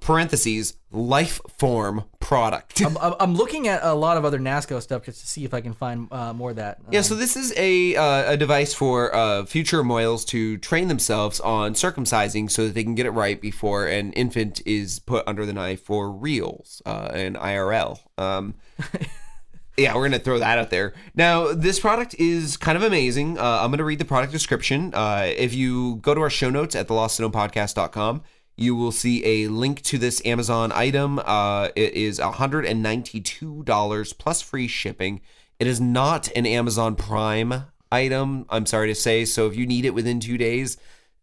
parentheses 0.00 0.74
life 0.90 1.40
form 1.58 2.04
product. 2.20 2.80
I'm, 2.84 2.96
I'm- 2.98 3.34
looking 3.34 3.66
at 3.66 3.82
a 3.82 3.94
lot 3.94 4.16
of 4.16 4.24
other 4.24 4.38
NASCO 4.38 4.80
stuff 4.82 5.04
just 5.04 5.20
to 5.20 5.26
see 5.26 5.44
if 5.44 5.54
I 5.54 5.60
can 5.60 5.72
find 5.72 6.06
uh, 6.12 6.32
more 6.32 6.50
of 6.50 6.56
that. 6.56 6.78
Yeah, 6.90 7.00
so 7.00 7.14
this 7.14 7.36
is 7.36 7.52
a 7.56 7.96
uh, 7.96 8.32
a 8.32 8.36
device 8.36 8.74
for 8.74 9.14
uh, 9.14 9.44
future 9.46 9.82
mohels 9.82 10.26
to 10.28 10.58
train 10.58 10.88
themselves 10.88 11.40
on 11.40 11.74
circumcising 11.74 12.50
so 12.50 12.66
that 12.66 12.74
they 12.74 12.84
can 12.84 12.94
get 12.94 13.06
it 13.06 13.10
right 13.10 13.40
before 13.40 13.86
an 13.86 14.12
infant 14.12 14.60
is 14.66 14.98
put 14.98 15.26
under 15.26 15.46
the 15.46 15.52
knife 15.52 15.82
for 15.82 16.10
reals 16.10 16.82
uh, 16.84 17.10
and 17.12 17.36
IRL. 17.36 17.98
Um, 18.18 18.54
yeah, 19.78 19.94
we're 19.94 20.04
gonna 20.08 20.18
throw 20.18 20.38
that 20.38 20.58
out 20.58 20.70
there. 20.70 20.92
Now, 21.14 21.52
this 21.54 21.80
product 21.80 22.14
is 22.18 22.56
kind 22.58 22.76
of 22.76 22.82
amazing. 22.82 23.38
Uh, 23.38 23.60
I'm 23.62 23.70
gonna 23.70 23.84
read 23.84 23.98
the 23.98 24.04
product 24.04 24.32
description. 24.32 24.92
Uh, 24.94 25.24
if 25.34 25.54
you 25.54 25.96
go 25.96 26.14
to 26.14 26.20
our 26.20 26.30
show 26.30 26.50
notes 26.50 26.74
at 26.76 26.88
thelostandpodcast.com, 26.88 28.22
you 28.56 28.74
will 28.74 28.92
see 28.92 29.24
a 29.24 29.48
link 29.48 29.82
to 29.82 29.98
this 29.98 30.24
Amazon 30.24 30.72
item. 30.72 31.18
Uh, 31.18 31.68
it 31.74 31.94
is 31.94 32.18
$192 32.18 34.18
plus 34.18 34.42
free 34.42 34.68
shipping. 34.68 35.20
It 35.58 35.66
is 35.66 35.80
not 35.80 36.30
an 36.36 36.46
Amazon 36.46 36.96
Prime 36.96 37.64
item, 37.90 38.46
I'm 38.50 38.66
sorry 38.66 38.88
to 38.88 38.94
say. 38.94 39.24
So 39.24 39.46
if 39.46 39.56
you 39.56 39.66
need 39.66 39.84
it 39.84 39.94
within 39.94 40.20
two 40.20 40.38
days, 40.38 40.76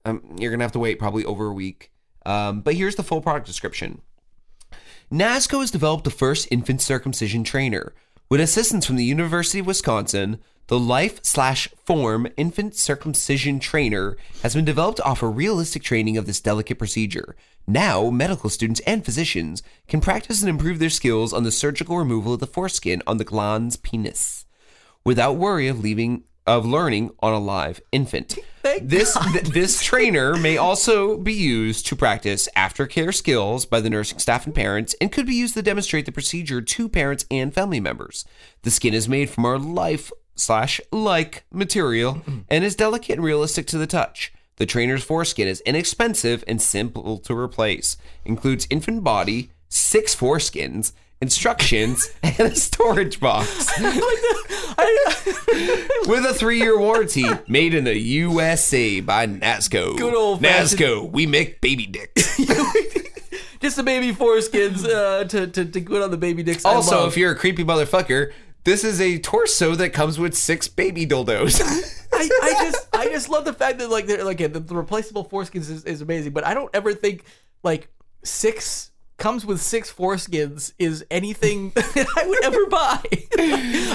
um, 0.06 0.22
you're 0.38 0.52
going 0.52 0.60
to 0.60 0.66
have 0.66 0.72
to 0.74 0.80
wait 0.80 1.00
probably 1.00 1.26
over 1.26 1.48
a 1.48 1.54
week. 1.54 1.92
Um, 2.26 2.62
but 2.62 2.76
here's 2.76 2.96
the 2.96 3.04
full 3.04 3.22
product 3.22 3.48
description. 3.48 4.02
NASCO 5.12 5.62
has 5.62 5.72
developed 5.72 6.04
the 6.04 6.12
first 6.12 6.48
infant 6.52 6.82
circumcision 6.82 7.44
trainer. 7.44 7.94
With 8.30 8.40
assistance 8.40 8.86
from 8.86 8.96
the 8.96 9.04
University 9.04 9.60
of 9.60 9.66
Wisconsin, 9.66 10.40
the 10.70 10.80
Life 10.80 11.20
slash 11.24 11.68
Form 11.84 12.28
infant 12.38 12.76
circumcision 12.76 13.60
trainer 13.60 14.16
has 14.44 14.54
been 14.54 14.66
developed 14.66 14.98
to 14.98 15.04
offer 15.04 15.28
realistic 15.28 15.82
training 15.82 16.16
of 16.16 16.28
this 16.28 16.40
delicate 16.40 16.78
procedure. 16.78 17.36
Now, 17.66 18.12
medical 18.12 18.52
students 18.52 18.80
and 18.82 19.04
physicians 19.04 19.64
can 19.88 20.00
practice 20.00 20.42
and 20.42 20.50
improve 20.50 20.78
their 20.78 20.92
skills 20.92 21.34
on 21.34 21.44
the 21.44 21.52
surgical 21.52 21.98
removal 21.98 22.36
of 22.36 22.40
the 22.40 22.46
foreskin 22.46 23.02
on 23.08 23.18
the 23.18 23.26
glans 23.26 23.82
penis 23.82 24.46
without 25.04 25.38
worry 25.38 25.68
of 25.68 25.80
leaving 25.80 26.24
of 26.46 26.66
learning 26.66 27.12
on 27.20 27.34
a 27.34 27.40
live 27.40 27.82
infant. 27.92 28.38
this 28.82 29.18
th- 29.32 29.46
this 29.46 29.84
trainer 29.84 30.36
may 30.36 30.58
also 30.58 31.18
be 31.18 31.34
used 31.34 31.88
to 31.88 31.96
practice 31.96 32.48
aftercare 32.56 33.14
skills 33.14 33.66
by 33.66 33.80
the 33.80 33.90
nursing 33.90 34.20
staff 34.20 34.46
and 34.46 34.56
parents 34.56 34.96
and 35.02 35.12
could 35.12 35.26
be 35.26 35.36
used 35.36 35.54
to 35.56 35.62
demonstrate 35.62 36.06
the 36.06 36.12
procedure 36.12 36.62
to 36.62 36.90
parents 36.90 37.26
and 37.32 37.54
family 37.54 37.80
members. 37.80 38.26
The 38.64 38.72
skin 38.72 38.94
is 38.94 39.10
made 39.10 39.30
from 39.30 39.46
our 39.46 39.58
life 39.58 40.12
slash 40.40 40.82
like 40.92 41.44
material 41.52 42.22
and 42.50 42.64
is 42.64 42.76
delicate 42.76 43.14
and 43.18 43.24
realistic 43.24 43.68
to 43.68 43.78
the 43.78 43.88
touch. 43.88 44.32
The 44.58 44.66
trainer's 44.66 45.04
foreskin 45.04 45.48
is 45.48 45.62
inexpensive 45.62 46.44
and 46.48 46.62
simple 46.62 47.18
to 47.20 47.38
replace. 47.38 47.96
Includes 48.26 48.68
infant 48.70 49.04
body, 49.04 49.52
six 49.70 50.14
foreskins, 50.16 50.92
instructions, 51.22 52.12
and 52.24 52.40
a 52.40 52.56
storage 52.56 53.20
box. 53.20 53.70
With 56.08 56.26
a 56.26 56.34
three-year 56.34 56.78
warranty, 56.80 57.26
made 57.48 57.74
in 57.74 57.84
the 57.86 57.98
USA 57.98 59.00
by 59.02 59.28
NASCO. 59.28 59.98
Good 59.98 60.14
old-fashioned- 60.16 60.80
NASCO. 60.80 61.12
We 61.12 61.26
make 61.26 61.62
baby 61.62 61.86
dicks. 61.86 62.38
just 63.62 63.76
the 63.76 63.84
baby 63.84 64.14
foreskins 64.14 64.86
uh, 64.86 65.26
to, 65.26 65.48
to, 65.48 65.66
to 65.66 65.82
put 65.82 66.02
on 66.02 66.12
the 66.12 66.18
baby 66.18 66.44
dicks. 66.44 66.66
I 66.66 66.74
also, 66.74 67.00
love. 67.02 67.10
if 67.10 67.18
you're 67.18 67.32
a 67.32 67.36
creepy 67.36 67.64
motherfucker, 67.64 68.32
this 68.70 68.84
is 68.84 69.02
a 69.02 69.18
torso 69.18 69.74
that 69.76 69.94
comes 69.94 70.20
with 70.20 70.36
six 70.36 70.68
baby 70.68 71.06
dildos. 71.06 71.60
I, 72.14 72.30
I 72.44 72.64
just 72.64 72.88
I 72.94 73.06
just 73.08 73.30
love 73.30 73.46
the 73.46 73.54
fact 73.54 73.80
that 73.80 73.90
like 73.90 74.06
they're 74.06 74.24
like 74.24 74.38
the, 74.38 74.48
the 74.48 74.76
replaceable 74.76 75.26
foreskins 75.26 75.70
is, 75.70 75.86
is 75.86 76.02
amazing, 76.02 76.34
but 76.34 76.46
I 76.46 76.54
don't 76.54 76.70
ever 76.74 76.94
think 76.94 77.24
like 77.64 77.90
six 78.24 78.92
comes 79.18 79.46
with 79.46 79.60
six 79.60 79.92
foreskins 79.92 80.74
is 80.78 81.04
anything 81.10 81.72
that 81.76 82.08
I 82.16 82.28
would 82.28 82.46
ever 82.46 82.68
buy. 82.68 83.02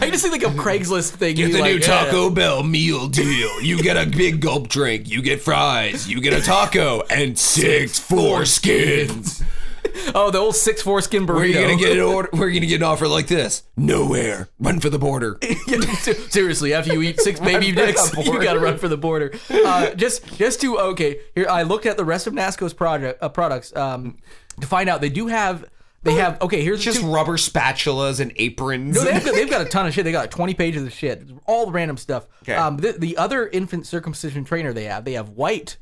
I 0.02 0.10
just 0.10 0.22
think 0.22 0.42
like 0.42 0.52
a 0.52 0.56
Craigslist 0.56 1.12
thing. 1.12 1.36
Get 1.36 1.52
the 1.52 1.60
like, 1.60 1.72
new 1.72 1.78
yeah. 1.78 2.04
Taco 2.04 2.30
Bell 2.30 2.62
meal 2.62 3.08
deal. 3.08 3.60
You 3.62 3.80
get 3.80 3.96
a 3.96 4.06
big 4.06 4.40
gulp 4.40 4.68
drink, 4.68 5.08
you 5.08 5.22
get 5.22 5.40
fries, 5.40 6.08
you 6.08 6.20
get 6.20 6.32
a 6.32 6.42
taco, 6.42 7.02
and 7.10 7.38
six 7.38 8.00
foreskins. 8.00 9.42
Oh, 10.14 10.30
the 10.30 10.38
old 10.38 10.54
six 10.54 10.82
foreskin 10.82 11.26
burrito. 11.26 11.34
Where 11.34 11.42
are 11.42 11.46
you 11.46 11.54
gonna 11.60 11.76
get 11.76 11.92
an 11.92 12.02
order? 12.14 12.28
Where 12.32 12.42
are 12.42 12.48
you 12.48 12.60
gonna 12.60 12.68
get 12.68 12.76
an 12.76 12.82
offer 12.84 13.08
like 13.08 13.26
this? 13.26 13.62
Nowhere. 13.76 14.48
Run 14.60 14.78
for 14.78 14.88
the 14.88 14.98
border. 14.98 15.38
Seriously, 16.28 16.74
after 16.74 16.92
you 16.92 17.02
eat 17.02 17.20
six 17.20 17.40
baby 17.40 17.72
dicks, 17.72 18.14
you 18.18 18.40
gotta 18.42 18.60
run 18.60 18.78
for 18.78 18.86
the 18.88 18.96
border. 18.98 19.32
Uh, 19.50 19.94
just, 19.94 20.36
just 20.36 20.60
to 20.60 20.78
okay, 20.78 21.20
here 21.34 21.46
I 21.48 21.62
looked 21.62 21.86
at 21.86 21.96
the 21.96 22.04
rest 22.04 22.26
of 22.26 22.32
NASCO's 22.34 22.74
project 22.74 23.22
uh, 23.22 23.28
products 23.28 23.74
um, 23.74 24.18
to 24.60 24.66
find 24.66 24.88
out 24.88 25.00
they 25.00 25.08
do 25.08 25.26
have 25.26 25.64
they 26.04 26.14
have 26.14 26.40
okay. 26.42 26.62
Here's 26.62 26.82
Just 26.84 27.00
two, 27.00 27.10
rubber 27.12 27.38
spatulas 27.38 28.20
and 28.20 28.32
aprons. 28.36 28.96
No, 28.96 29.04
they 29.04 29.12
have, 29.14 29.24
they've 29.24 29.50
got 29.50 29.62
a 29.62 29.64
ton 29.64 29.86
of 29.86 29.94
shit. 29.94 30.04
They 30.04 30.12
got 30.12 30.20
like 30.20 30.30
20 30.30 30.54
pages 30.54 30.82
of 30.82 30.92
shit, 30.92 31.30
all 31.46 31.66
the 31.66 31.72
random 31.72 31.96
stuff. 31.96 32.26
Okay. 32.42 32.54
Um, 32.54 32.76
the, 32.76 32.92
the 32.92 33.16
other 33.16 33.48
infant 33.48 33.86
circumcision 33.86 34.44
trainer 34.44 34.72
they 34.74 34.84
have, 34.84 35.06
they 35.06 35.14
have 35.14 35.30
white, 35.30 35.78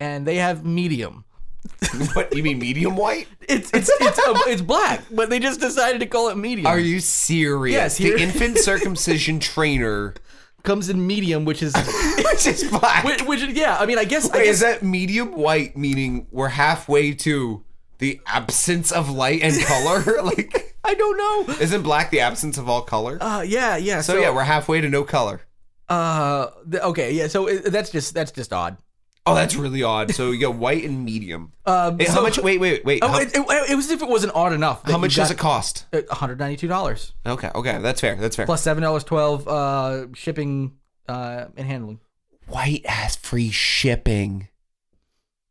and 0.00 0.26
they 0.26 0.36
have 0.36 0.64
medium. 0.64 1.24
what 2.14 2.34
you 2.34 2.42
mean 2.42 2.58
medium 2.58 2.96
white? 2.96 3.28
It's 3.48 3.70
it's 3.72 3.90
it's 4.00 4.18
uh, 4.18 4.38
it's 4.46 4.62
black, 4.62 5.02
but 5.10 5.30
they 5.30 5.38
just 5.38 5.60
decided 5.60 6.00
to 6.00 6.06
call 6.06 6.28
it 6.28 6.36
medium. 6.36 6.66
Are 6.66 6.78
you 6.78 7.00
serious? 7.00 7.74
Yes, 7.74 7.96
here- 7.96 8.16
the 8.16 8.22
infant 8.22 8.58
circumcision 8.70 9.38
trainer, 9.40 10.14
Comes 10.62 10.88
in 10.88 11.04
medium, 11.04 11.44
which 11.44 11.60
is 11.60 11.74
which 12.18 12.46
is 12.46 12.70
black. 12.70 13.02
which, 13.04 13.22
which 13.22 13.42
yeah. 13.42 13.76
I 13.78 13.86
mean, 13.86 13.98
I 13.98 14.04
guess 14.04 14.30
I 14.30 14.38
guess 14.38 14.46
is 14.46 14.60
that 14.60 14.84
medium 14.84 15.34
white 15.34 15.76
meaning 15.76 16.28
we're 16.30 16.48
halfway 16.48 17.14
to 17.14 17.64
the 17.98 18.20
absence 18.26 18.92
of 18.92 19.10
light 19.10 19.42
and 19.42 19.60
color? 19.64 20.22
like, 20.22 20.76
I 20.84 20.94
don't 20.94 21.16
know. 21.16 21.54
isn't 21.54 21.82
black 21.82 22.12
the 22.12 22.20
absence 22.20 22.58
of 22.58 22.68
all 22.68 22.82
color? 22.82 23.18
Uh, 23.20 23.42
yeah, 23.42 23.76
yeah. 23.76 24.02
so, 24.02 24.20
yeah, 24.20 24.32
we're 24.32 24.44
halfway 24.44 24.80
to 24.80 24.88
no 24.88 25.02
color. 25.02 25.40
uh, 25.88 26.50
the, 26.64 26.84
okay, 26.84 27.12
yeah. 27.12 27.26
So 27.26 27.48
it, 27.48 27.64
that's 27.72 27.90
just 27.90 28.14
that's 28.14 28.30
just 28.30 28.52
odd. 28.52 28.76
Oh, 29.24 29.34
that's 29.36 29.54
really 29.54 29.82
odd. 29.84 30.12
So 30.14 30.32
you 30.32 30.40
got 30.40 30.56
white 30.56 30.84
and 30.84 31.04
medium. 31.04 31.52
Um, 31.64 31.96
Hey, 31.98 32.06
how 32.06 32.14
so- 32.16 32.22
much? 32.22 32.38
Wait, 32.38 32.58
wait, 32.58 32.84
wait. 32.84 32.98
Oh, 33.04 33.08
how, 33.08 33.18
it, 33.20 33.28
it, 33.36 33.70
it 33.70 33.74
was 33.76 33.84
as 33.86 33.92
if 33.92 34.02
it 34.02 34.08
wasn't 34.08 34.34
odd 34.34 34.52
enough. 34.52 34.82
how 34.82 34.98
much 34.98 35.14
does 35.14 35.30
it 35.30 35.38
cost? 35.38 35.86
One 35.90 36.02
hundred 36.10 36.40
ninety 36.40 36.56
two 36.56 36.66
dollars 36.66 37.12
Okay, 37.24 37.50
okay, 37.54 37.78
that's 37.80 38.00
fair. 38.00 38.16
That's 38.16 38.34
fair. 38.34 38.46
plus 38.46 38.62
seven 38.62 38.82
dollars 38.82 39.04
twelve 39.04 39.46
uh 39.46 40.06
shipping 40.14 40.72
uh 41.08 41.44
and 41.56 41.66
handling. 41.68 42.00
white 42.48 42.84
has 42.84 43.14
free 43.14 43.50
shipping. 43.50 44.48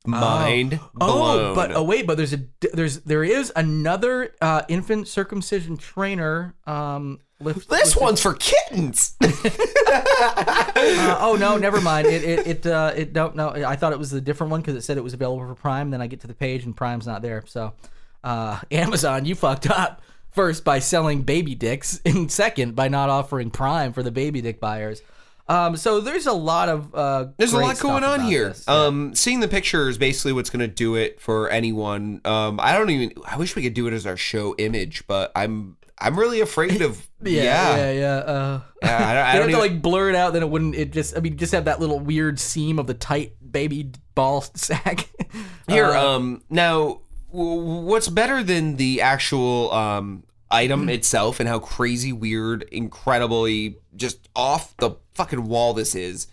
Mind 0.06 0.80
blown. 0.96 1.52
Oh, 1.52 1.56
but 1.56 1.72
oh 1.74 1.84
wait, 1.84 2.08
but 2.08 2.18
there's 2.18 2.34
a 2.34 2.42
there's 2.74 3.02
there 3.02 3.24
is 3.24 3.54
another 3.56 4.34
uh, 4.42 4.64
infant 4.68 5.08
circumcision 5.08 5.78
trainer. 5.78 6.56
Um, 6.66 7.20
lift, 7.44 7.70
this 7.70 7.96
lift- 7.96 8.02
one's 8.02 8.22
for 8.22 8.34
kittens. 8.36 9.16
Uh, 9.94 11.18
oh 11.20 11.36
no, 11.40 11.58
never 11.58 11.82
mind. 11.82 12.08
It 12.08 12.24
it 12.24 12.48
it 12.48 12.66
uh, 12.66 12.94
it 12.96 13.14
don't 13.14 13.36
no. 13.36 13.50
I 13.50 13.76
thought 13.76 13.92
it 13.92 14.00
was 14.00 14.14
a 14.14 14.22
different 14.22 14.52
one 14.52 14.62
because 14.62 14.76
it 14.76 14.82
said 14.82 14.98
it 14.98 15.04
was 15.04 15.14
available 15.14 15.46
for 15.46 15.56
Prime. 15.56 15.92
Then 15.92 16.02
I 16.02 16.08
get 16.08 16.22
to 16.22 16.28
the 16.28 16.34
page 16.34 16.64
and 16.64 16.76
Prime's 16.76 17.06
not 17.06 17.22
there. 17.22 17.44
So, 17.46 17.74
uh, 18.24 18.60
Amazon, 18.72 19.26
you 19.26 19.36
fucked 19.36 19.70
up. 19.70 20.02
First 20.32 20.64
by 20.64 20.80
selling 20.80 21.24
baby 21.24 21.56
dicks, 21.56 22.00
and 22.06 22.32
second 22.32 22.76
by 22.76 22.88
not 22.88 23.10
offering 23.10 23.52
Prime 23.52 23.92
for 23.92 24.02
the 24.02 24.12
baby 24.12 24.42
dick 24.42 24.60
buyers. 24.62 25.02
Um, 25.50 25.76
so 25.76 26.00
there's 26.00 26.28
a 26.28 26.34
lot 26.34 26.70
of 26.70 26.96
uh, 26.96 27.28
There's 27.36 27.52
a 27.52 27.58
lot 27.58 27.78
going 27.80 28.06
on 28.06 28.22
here. 28.22 28.50
this. 28.50 28.64
Yeah. 28.68 28.86
Um, 28.86 29.14
seeing 29.14 29.42
the 29.42 29.50
picture 29.50 29.90
is 29.90 29.98
basically 29.98 30.32
what's 30.32 30.50
going 30.50 30.62
to 30.62 30.74
do 30.74 30.96
it 30.96 31.20
for 31.20 31.50
anyone. 31.50 32.22
Um, 32.24 32.60
I 32.62 32.72
don't 32.72 32.90
even. 32.90 33.12
I 33.28 33.36
wish 33.38 33.58
we 33.58 33.62
could 33.64 33.74
do 33.74 33.88
it 33.88 33.94
as 33.94 34.06
our 34.06 34.16
show 34.16 34.56
image, 34.58 35.04
but 35.08 35.34
I'm 35.36 35.76
I'm 36.00 36.18
really 36.18 36.40
afraid 36.40 36.82
of. 36.82 37.06
Yeah, 37.24 37.44
yeah, 37.44 37.76
yeah, 37.78 37.92
yeah. 37.92 38.16
Uh, 38.18 38.62
Yeah, 38.84 38.96
I 38.98 39.14
don't, 39.14 39.26
I 39.26 39.34
don't 39.40 39.42
have 39.50 39.52
to 39.52 39.58
like 39.74 39.82
blur 39.82 40.10
it 40.10 40.16
out, 40.16 40.34
then 40.34 40.44
it 40.44 40.50
wouldn't. 40.50 40.76
It 40.76 40.92
just, 40.92 41.16
I 41.16 41.20
mean, 41.20 41.38
just 41.38 41.52
have 41.54 41.66
that 41.66 41.80
little 41.80 42.00
weird 42.00 42.40
seam 42.40 42.80
of 42.80 42.88
the 42.88 42.94
tight 42.94 43.34
baby 43.52 43.92
ball 44.16 44.42
sack. 44.56 45.10
Here, 45.68 45.86
Uh, 45.86 46.16
um, 46.16 46.44
now, 46.50 47.02
w- 47.32 47.82
what's 47.82 48.08
better 48.10 48.44
than 48.44 48.76
the 48.78 49.02
actual 49.02 49.72
um 49.74 50.24
item 50.50 50.90
itself 50.90 51.40
and 51.40 51.48
how 51.48 51.60
crazy, 51.60 52.12
weird, 52.12 52.64
incredibly 52.72 53.78
just 53.96 54.28
off 54.36 54.76
the 54.78 54.92
fucking 55.14 55.48
wall 55.48 55.74
this 55.74 55.96
is? 55.96 56.28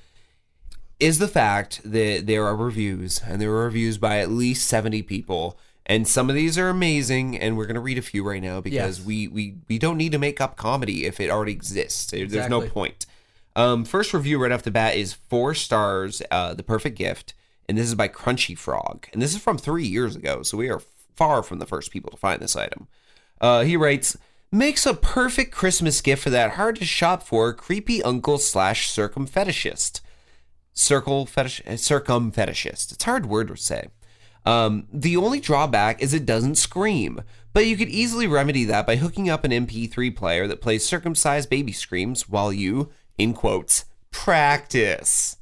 Is 1.01 1.19
the 1.21 1.29
fact 1.29 1.81
that 1.85 2.27
there 2.27 2.45
are 2.45 2.57
reviews 2.57 3.21
and 3.25 3.41
there 3.41 3.51
are 3.53 3.65
reviews 3.67 3.99
by 3.99 4.19
at 4.19 4.31
least 4.31 4.67
seventy 4.67 5.03
people, 5.03 5.57
and 5.89 6.07
some 6.07 6.29
of 6.29 6.37
these 6.37 6.59
are 6.59 6.69
amazing, 6.69 7.39
and 7.39 7.57
we're 7.57 7.67
gonna 7.67 7.81
read 7.81 7.99
a 7.99 8.03
few 8.03 8.23
right 8.27 8.43
now 8.43 8.61
because 8.61 8.99
Yes. 8.99 9.07
we 9.07 9.29
we 9.29 9.55
we 9.69 9.79
don't 9.79 9.97
need 9.97 10.13
to 10.13 10.19
make 10.19 10.41
up 10.41 10.57
comedy 10.57 11.07
if 11.07 11.19
it 11.21 11.31
already 11.31 11.53
exists. 11.53 12.11
There- 12.11 12.27
There's 12.27 12.49
no 12.51 12.61
point. 12.69 13.07
Um, 13.57 13.85
first 13.85 14.15
review 14.15 14.41
right 14.41 14.53
off 14.53 14.63
the 14.63 14.71
bat 14.71 14.95
is 14.97 15.15
four 15.29 15.53
stars, 15.55 16.23
uh, 16.31 16.55
The 16.55 16.63
Perfect 16.63 16.97
Gift, 16.97 17.35
and 17.69 17.77
this 17.77 17.87
is 17.89 17.95
by 17.97 18.07
Crunchy 18.09 18.57
Frog, 18.57 19.07
and 19.13 19.21
this 19.21 19.35
is 19.35 19.41
from 19.43 19.59
three 19.59 19.87
years 19.87 20.15
ago, 20.15 20.43
so 20.45 20.57
we 20.57 20.69
are 20.71 20.81
far 21.17 21.43
from 21.43 21.59
the 21.59 21.67
first 21.67 21.91
people 21.91 22.11
to 22.13 22.17
find 22.17 22.41
this 22.41 22.55
item. 22.55 22.87
Uh, 23.41 23.63
he 23.63 23.77
writes, 23.77 24.17
makes 24.53 24.87
a 24.87 24.95
perfect 24.95 25.51
Christmas 25.53 26.01
gift 26.01 26.23
for 26.23 26.31
that 26.31 26.53
hard 26.53 26.77
to 26.77 26.85
shop 26.85 27.23
for 27.25 27.53
creepy 27.53 28.01
uncle 28.03 28.39
slash 28.39 28.89
circum 28.89 29.27
fetishist. 29.27 30.01
Circle 30.73 31.27
fetish, 31.27 31.61
uh, 31.67 31.77
circum 31.77 32.31
fetishist. 32.31 32.93
It's 32.93 33.03
a 33.03 33.07
hard 33.07 33.27
word 33.27 33.49
to 33.49 33.57
say. 33.57 33.89
Um, 34.49 34.87
the 34.91 35.19
only 35.19 35.41
drawback 35.41 36.01
is 36.01 36.15
it 36.15 36.25
doesn't 36.25 36.55
scream, 36.55 37.21
but 37.53 37.67
you 37.67 37.77
could 37.77 37.91
easily 37.91 38.27
remedy 38.27 38.65
that 38.65 38.87
by 38.87 38.97
hooking 38.97 39.29
up 39.29 39.45
an 39.45 39.51
MP3 39.51 40.17
player 40.17 40.47
that 40.47 40.63
plays 40.63 40.87
circumcised 40.87 41.51
baby 41.51 41.73
screams 41.73 42.31
while 42.31 42.51
you, 42.51 42.89
in 43.19 43.35
quotes, 43.35 43.85
practice. 44.11 45.37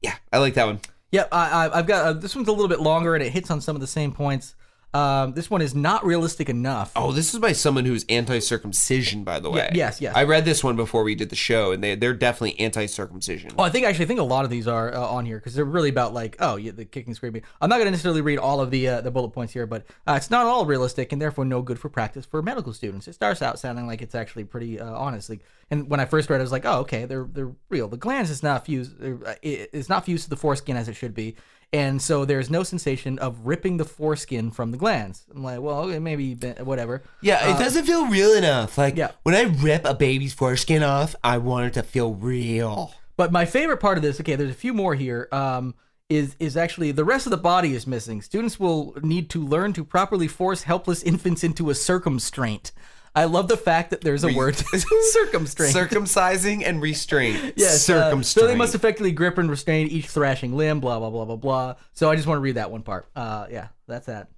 Yeah, 0.00 0.14
I 0.32 0.38
like 0.38 0.54
that 0.54 0.66
one. 0.66 0.80
Yep, 1.10 1.28
I, 1.32 1.68
I've 1.72 1.88
got 1.88 2.06
uh, 2.06 2.12
this 2.12 2.36
one's 2.36 2.46
a 2.46 2.52
little 2.52 2.68
bit 2.68 2.78
longer 2.78 3.16
and 3.16 3.22
it 3.22 3.32
hits 3.32 3.50
on 3.50 3.60
some 3.60 3.74
of 3.74 3.80
the 3.80 3.88
same 3.88 4.12
points. 4.12 4.54
Um, 4.94 5.32
this 5.34 5.50
one 5.50 5.60
is 5.60 5.74
not 5.74 6.06
realistic 6.06 6.48
enough. 6.48 6.92
Oh, 6.94 7.10
this 7.10 7.34
is 7.34 7.40
by 7.40 7.52
someone 7.52 7.84
who's 7.84 8.04
anti-circumcision, 8.08 9.24
by 9.24 9.40
the 9.40 9.50
way. 9.50 9.70
yes, 9.74 10.00
yes. 10.00 10.14
I 10.14 10.22
read 10.22 10.44
this 10.44 10.62
one 10.62 10.76
before 10.76 11.02
we 11.02 11.16
did 11.16 11.30
the 11.30 11.36
show, 11.36 11.72
and 11.72 11.82
they 11.82 11.96
they're 11.96 12.14
definitely 12.14 12.60
anti-circumcision. 12.60 13.56
Well, 13.56 13.66
I 13.66 13.70
think 13.70 13.86
actually 13.86 14.04
I 14.04 14.08
think 14.08 14.20
a 14.20 14.24
lot 14.24 14.44
of 14.44 14.52
these 14.52 14.68
are 14.68 14.94
uh, 14.94 15.00
on 15.00 15.26
here 15.26 15.38
because 15.38 15.54
they're 15.54 15.64
really 15.64 15.88
about 15.88 16.14
like 16.14 16.36
oh 16.38 16.54
yeah 16.56 16.70
the 16.70 16.84
kicking 16.84 17.14
screaming. 17.14 17.42
I'm 17.60 17.68
not 17.68 17.76
going 17.76 17.86
to 17.86 17.90
necessarily 17.90 18.20
read 18.20 18.38
all 18.38 18.60
of 18.60 18.70
the 18.70 18.88
uh, 18.88 19.00
the 19.00 19.10
bullet 19.10 19.30
points 19.30 19.52
here, 19.52 19.66
but 19.66 19.84
uh, 20.06 20.14
it's 20.16 20.30
not 20.30 20.46
all 20.46 20.64
realistic 20.64 21.12
and 21.12 21.20
therefore 21.20 21.44
no 21.44 21.60
good 21.60 21.78
for 21.80 21.88
practice 21.88 22.24
for 22.24 22.40
medical 22.40 22.72
students. 22.72 23.08
It 23.08 23.14
starts 23.14 23.42
out 23.42 23.58
sounding 23.58 23.88
like 23.88 24.00
it's 24.00 24.14
actually 24.14 24.44
pretty 24.44 24.78
uh, 24.78 24.92
honest. 24.92 25.28
Like, 25.28 25.40
and 25.70 25.90
when 25.90 25.98
I 25.98 26.04
first 26.04 26.30
read, 26.30 26.36
it, 26.36 26.40
I 26.40 26.42
was 26.42 26.52
like, 26.52 26.66
oh 26.66 26.80
okay, 26.80 27.04
they're 27.04 27.26
they're 27.28 27.52
real. 27.68 27.88
The 27.88 27.98
glans 27.98 28.30
is 28.30 28.44
not 28.44 28.64
fused. 28.64 28.92
Uh, 29.02 29.34
it's 29.42 29.88
not 29.88 30.04
fused 30.04 30.24
to 30.24 30.30
the 30.30 30.36
foreskin 30.36 30.76
as 30.76 30.88
it 30.88 30.94
should 30.94 31.14
be. 31.14 31.34
And 31.72 32.00
so 32.00 32.24
there's 32.24 32.50
no 32.50 32.62
sensation 32.62 33.18
of 33.18 33.46
ripping 33.46 33.78
the 33.78 33.84
foreskin 33.84 34.50
from 34.50 34.70
the 34.70 34.78
glans. 34.78 35.24
I'm 35.34 35.42
like, 35.42 35.60
well, 35.60 35.80
okay, 35.84 35.98
maybe 35.98 36.34
whatever. 36.34 37.02
Yeah, 37.20 37.54
it 37.54 37.58
doesn't 37.58 37.84
feel 37.84 38.06
real 38.06 38.34
enough. 38.34 38.78
Like 38.78 38.96
yeah. 38.96 39.10
when 39.22 39.34
I 39.34 39.42
rip 39.42 39.84
a 39.84 39.94
baby's 39.94 40.34
foreskin 40.34 40.82
off, 40.82 41.16
I 41.24 41.38
want 41.38 41.66
it 41.66 41.74
to 41.74 41.82
feel 41.82 42.14
real. 42.14 42.94
But 43.16 43.32
my 43.32 43.44
favorite 43.44 43.78
part 43.78 43.96
of 43.96 44.02
this, 44.02 44.20
okay, 44.20 44.36
there's 44.36 44.50
a 44.50 44.54
few 44.54 44.72
more 44.74 44.94
here. 44.94 45.28
Um, 45.32 45.74
is 46.10 46.36
is 46.38 46.56
actually 46.56 46.92
the 46.92 47.04
rest 47.04 47.26
of 47.26 47.30
the 47.30 47.36
body 47.36 47.74
is 47.74 47.86
missing. 47.86 48.20
Students 48.20 48.60
will 48.60 48.94
need 49.02 49.30
to 49.30 49.44
learn 49.44 49.72
to 49.72 49.84
properly 49.84 50.28
force 50.28 50.64
helpless 50.64 51.02
infants 51.02 51.42
into 51.42 51.70
a 51.70 51.74
circumstraint. 51.74 52.72
I 53.14 53.26
love 53.26 53.46
the 53.46 53.56
fact 53.56 53.90
that 53.90 54.00
there's 54.00 54.24
a 54.24 54.32
word 54.32 54.56
circumstraint. 55.12 55.74
Circumcising 55.74 56.62
and 56.66 56.82
restraint. 56.82 57.54
Yes, 57.56 57.88
uh, 57.88 58.22
so 58.22 58.46
they 58.46 58.56
must 58.56 58.74
effectively 58.74 59.12
grip 59.12 59.38
and 59.38 59.48
restrain 59.48 59.86
each 59.86 60.06
thrashing 60.06 60.56
limb. 60.56 60.80
Blah 60.80 60.98
blah 60.98 61.10
blah 61.10 61.24
blah 61.24 61.36
blah. 61.36 61.74
So 61.92 62.10
I 62.10 62.16
just 62.16 62.26
want 62.26 62.38
to 62.38 62.42
read 62.42 62.56
that 62.56 62.70
one 62.70 62.82
part. 62.82 63.08
Uh, 63.14 63.46
yeah, 63.50 63.68
that's 63.86 64.06
that. 64.06 64.28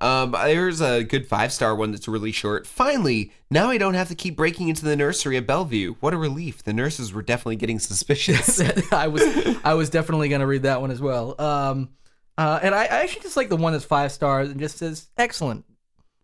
Um, 0.00 0.30
there's 0.30 0.80
a 0.80 1.02
good 1.02 1.26
five 1.26 1.52
star 1.52 1.74
one 1.74 1.90
that's 1.90 2.06
really 2.06 2.30
short. 2.30 2.66
Finally, 2.66 3.32
now 3.50 3.70
I 3.70 3.78
don't 3.78 3.94
have 3.94 4.08
to 4.08 4.14
keep 4.14 4.36
breaking 4.36 4.68
into 4.68 4.84
the 4.84 4.94
nursery 4.96 5.36
at 5.36 5.46
Bellevue. 5.46 5.94
What 6.00 6.14
a 6.14 6.16
relief! 6.16 6.62
The 6.62 6.72
nurses 6.72 7.12
were 7.12 7.22
definitely 7.22 7.56
getting 7.56 7.80
suspicious. 7.80 8.60
I 8.92 9.08
was 9.08 9.22
I 9.64 9.74
was 9.74 9.90
definitely 9.90 10.28
gonna 10.28 10.46
read 10.46 10.62
that 10.62 10.80
one 10.80 10.92
as 10.92 11.00
well. 11.00 11.40
Um, 11.40 11.90
uh, 12.36 12.60
and 12.62 12.74
I, 12.74 12.84
I 12.84 13.02
actually 13.02 13.22
just 13.22 13.36
like 13.36 13.48
the 13.48 13.56
one 13.56 13.72
that's 13.72 13.84
five 13.84 14.12
stars 14.12 14.50
and 14.50 14.60
just 14.60 14.78
says 14.78 15.08
excellent. 15.16 15.64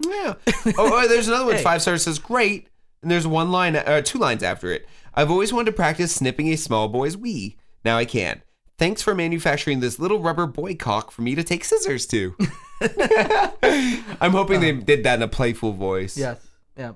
Yeah. 0.01 0.35
Oh, 0.79 0.91
oh, 0.93 1.09
there's 1.09 1.29
another 1.29 1.45
one. 1.45 1.57
Hey. 1.57 1.63
Five 1.63 1.83
stars 1.83 2.03
says 2.03 2.19
great, 2.19 2.69
and 3.03 3.11
there's 3.11 3.27
one 3.27 3.51
line, 3.51 3.77
uh, 3.77 4.03
two 4.03 4.19
lines 4.19 4.43
after 4.43 4.71
it. 4.73 4.87
I've 5.15 5.31
always 5.31 5.53
wanted 5.53 5.67
to 5.67 5.77
practice 5.77 6.15
snipping 6.15 6.49
a 6.49 6.57
small 6.57 6.89
boy's 6.89 7.17
wee. 7.17 7.57
Now 7.85 7.99
I 7.99 8.05
can. 8.05 8.43
Thanks 8.77 9.03
for 9.03 9.15
manufacturing 9.15 9.81
this 9.81 9.99
little 9.99 10.19
rubber 10.19 10.47
boy 10.47 10.75
cock 10.75 11.13
for 11.13 11.23
me 11.23 11.35
to 11.37 11.45
take 11.45 11.65
scissors 11.65 12.07
to. 12.07 12.35
I'm 14.21 14.33
hoping 14.33 14.61
they 14.61 14.73
did 14.73 15.05
that 15.05 15.17
in 15.17 15.23
a 15.23 15.29
playful 15.29 15.73
voice. 15.73 16.17
Yes. 16.17 16.45
Yeah. 16.77 16.95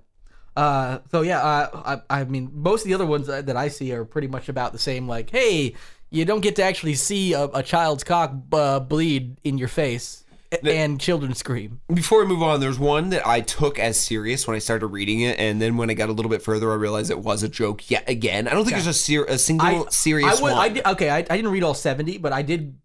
Uh, 0.56 0.98
so 1.12 1.20
yeah, 1.20 1.40
uh, 1.40 2.00
I, 2.10 2.20
I 2.20 2.24
mean, 2.24 2.50
most 2.52 2.82
of 2.82 2.88
the 2.88 2.94
other 2.94 3.06
ones 3.06 3.28
that 3.28 3.56
I 3.56 3.68
see 3.68 3.92
are 3.92 4.04
pretty 4.04 4.26
much 4.26 4.48
about 4.48 4.72
the 4.72 4.78
same. 4.78 5.06
Like, 5.06 5.30
hey, 5.30 5.76
you 6.10 6.24
don't 6.24 6.40
get 6.40 6.56
to 6.56 6.64
actually 6.64 6.94
see 6.94 7.32
a, 7.32 7.44
a 7.44 7.62
child's 7.62 8.02
cock 8.02 8.34
uh, 8.52 8.80
bleed 8.80 9.38
in 9.44 9.56
your 9.56 9.68
face, 9.68 10.24
and 10.64 11.00
children 11.00 11.34
scream. 11.34 11.80
Before 11.92 12.20
we 12.20 12.26
move 12.26 12.42
on, 12.42 12.60
there's 12.60 12.78
one 12.78 13.10
that 13.10 13.26
I 13.26 13.40
took 13.40 13.78
as 13.78 13.98
serious 13.98 14.46
when 14.46 14.56
I 14.56 14.58
started 14.58 14.86
reading 14.86 15.20
it, 15.20 15.38
and 15.38 15.60
then 15.60 15.76
when 15.76 15.90
I 15.90 15.94
got 15.94 16.08
a 16.08 16.12
little 16.12 16.30
bit 16.30 16.42
further, 16.42 16.70
I 16.72 16.74
realized 16.74 17.10
it 17.10 17.18
was 17.20 17.42
a 17.42 17.48
joke 17.48 17.90
yet 17.90 18.08
again. 18.08 18.48
I 18.48 18.52
don't 18.52 18.64
think 18.64 18.76
there's 18.76 18.86
a, 18.86 18.94
ser- 18.94 19.24
a 19.24 19.38
single 19.38 19.90
serious 19.90 20.38
I 20.38 20.42
would, 20.42 20.52
one. 20.52 20.58
I 20.58 20.68
did, 20.68 20.86
okay, 20.86 21.10
I, 21.10 21.18
I 21.18 21.22
didn't 21.22 21.50
read 21.50 21.62
all 21.62 21.74
seventy, 21.74 22.18
but 22.18 22.32
I 22.32 22.42
did 22.42 22.76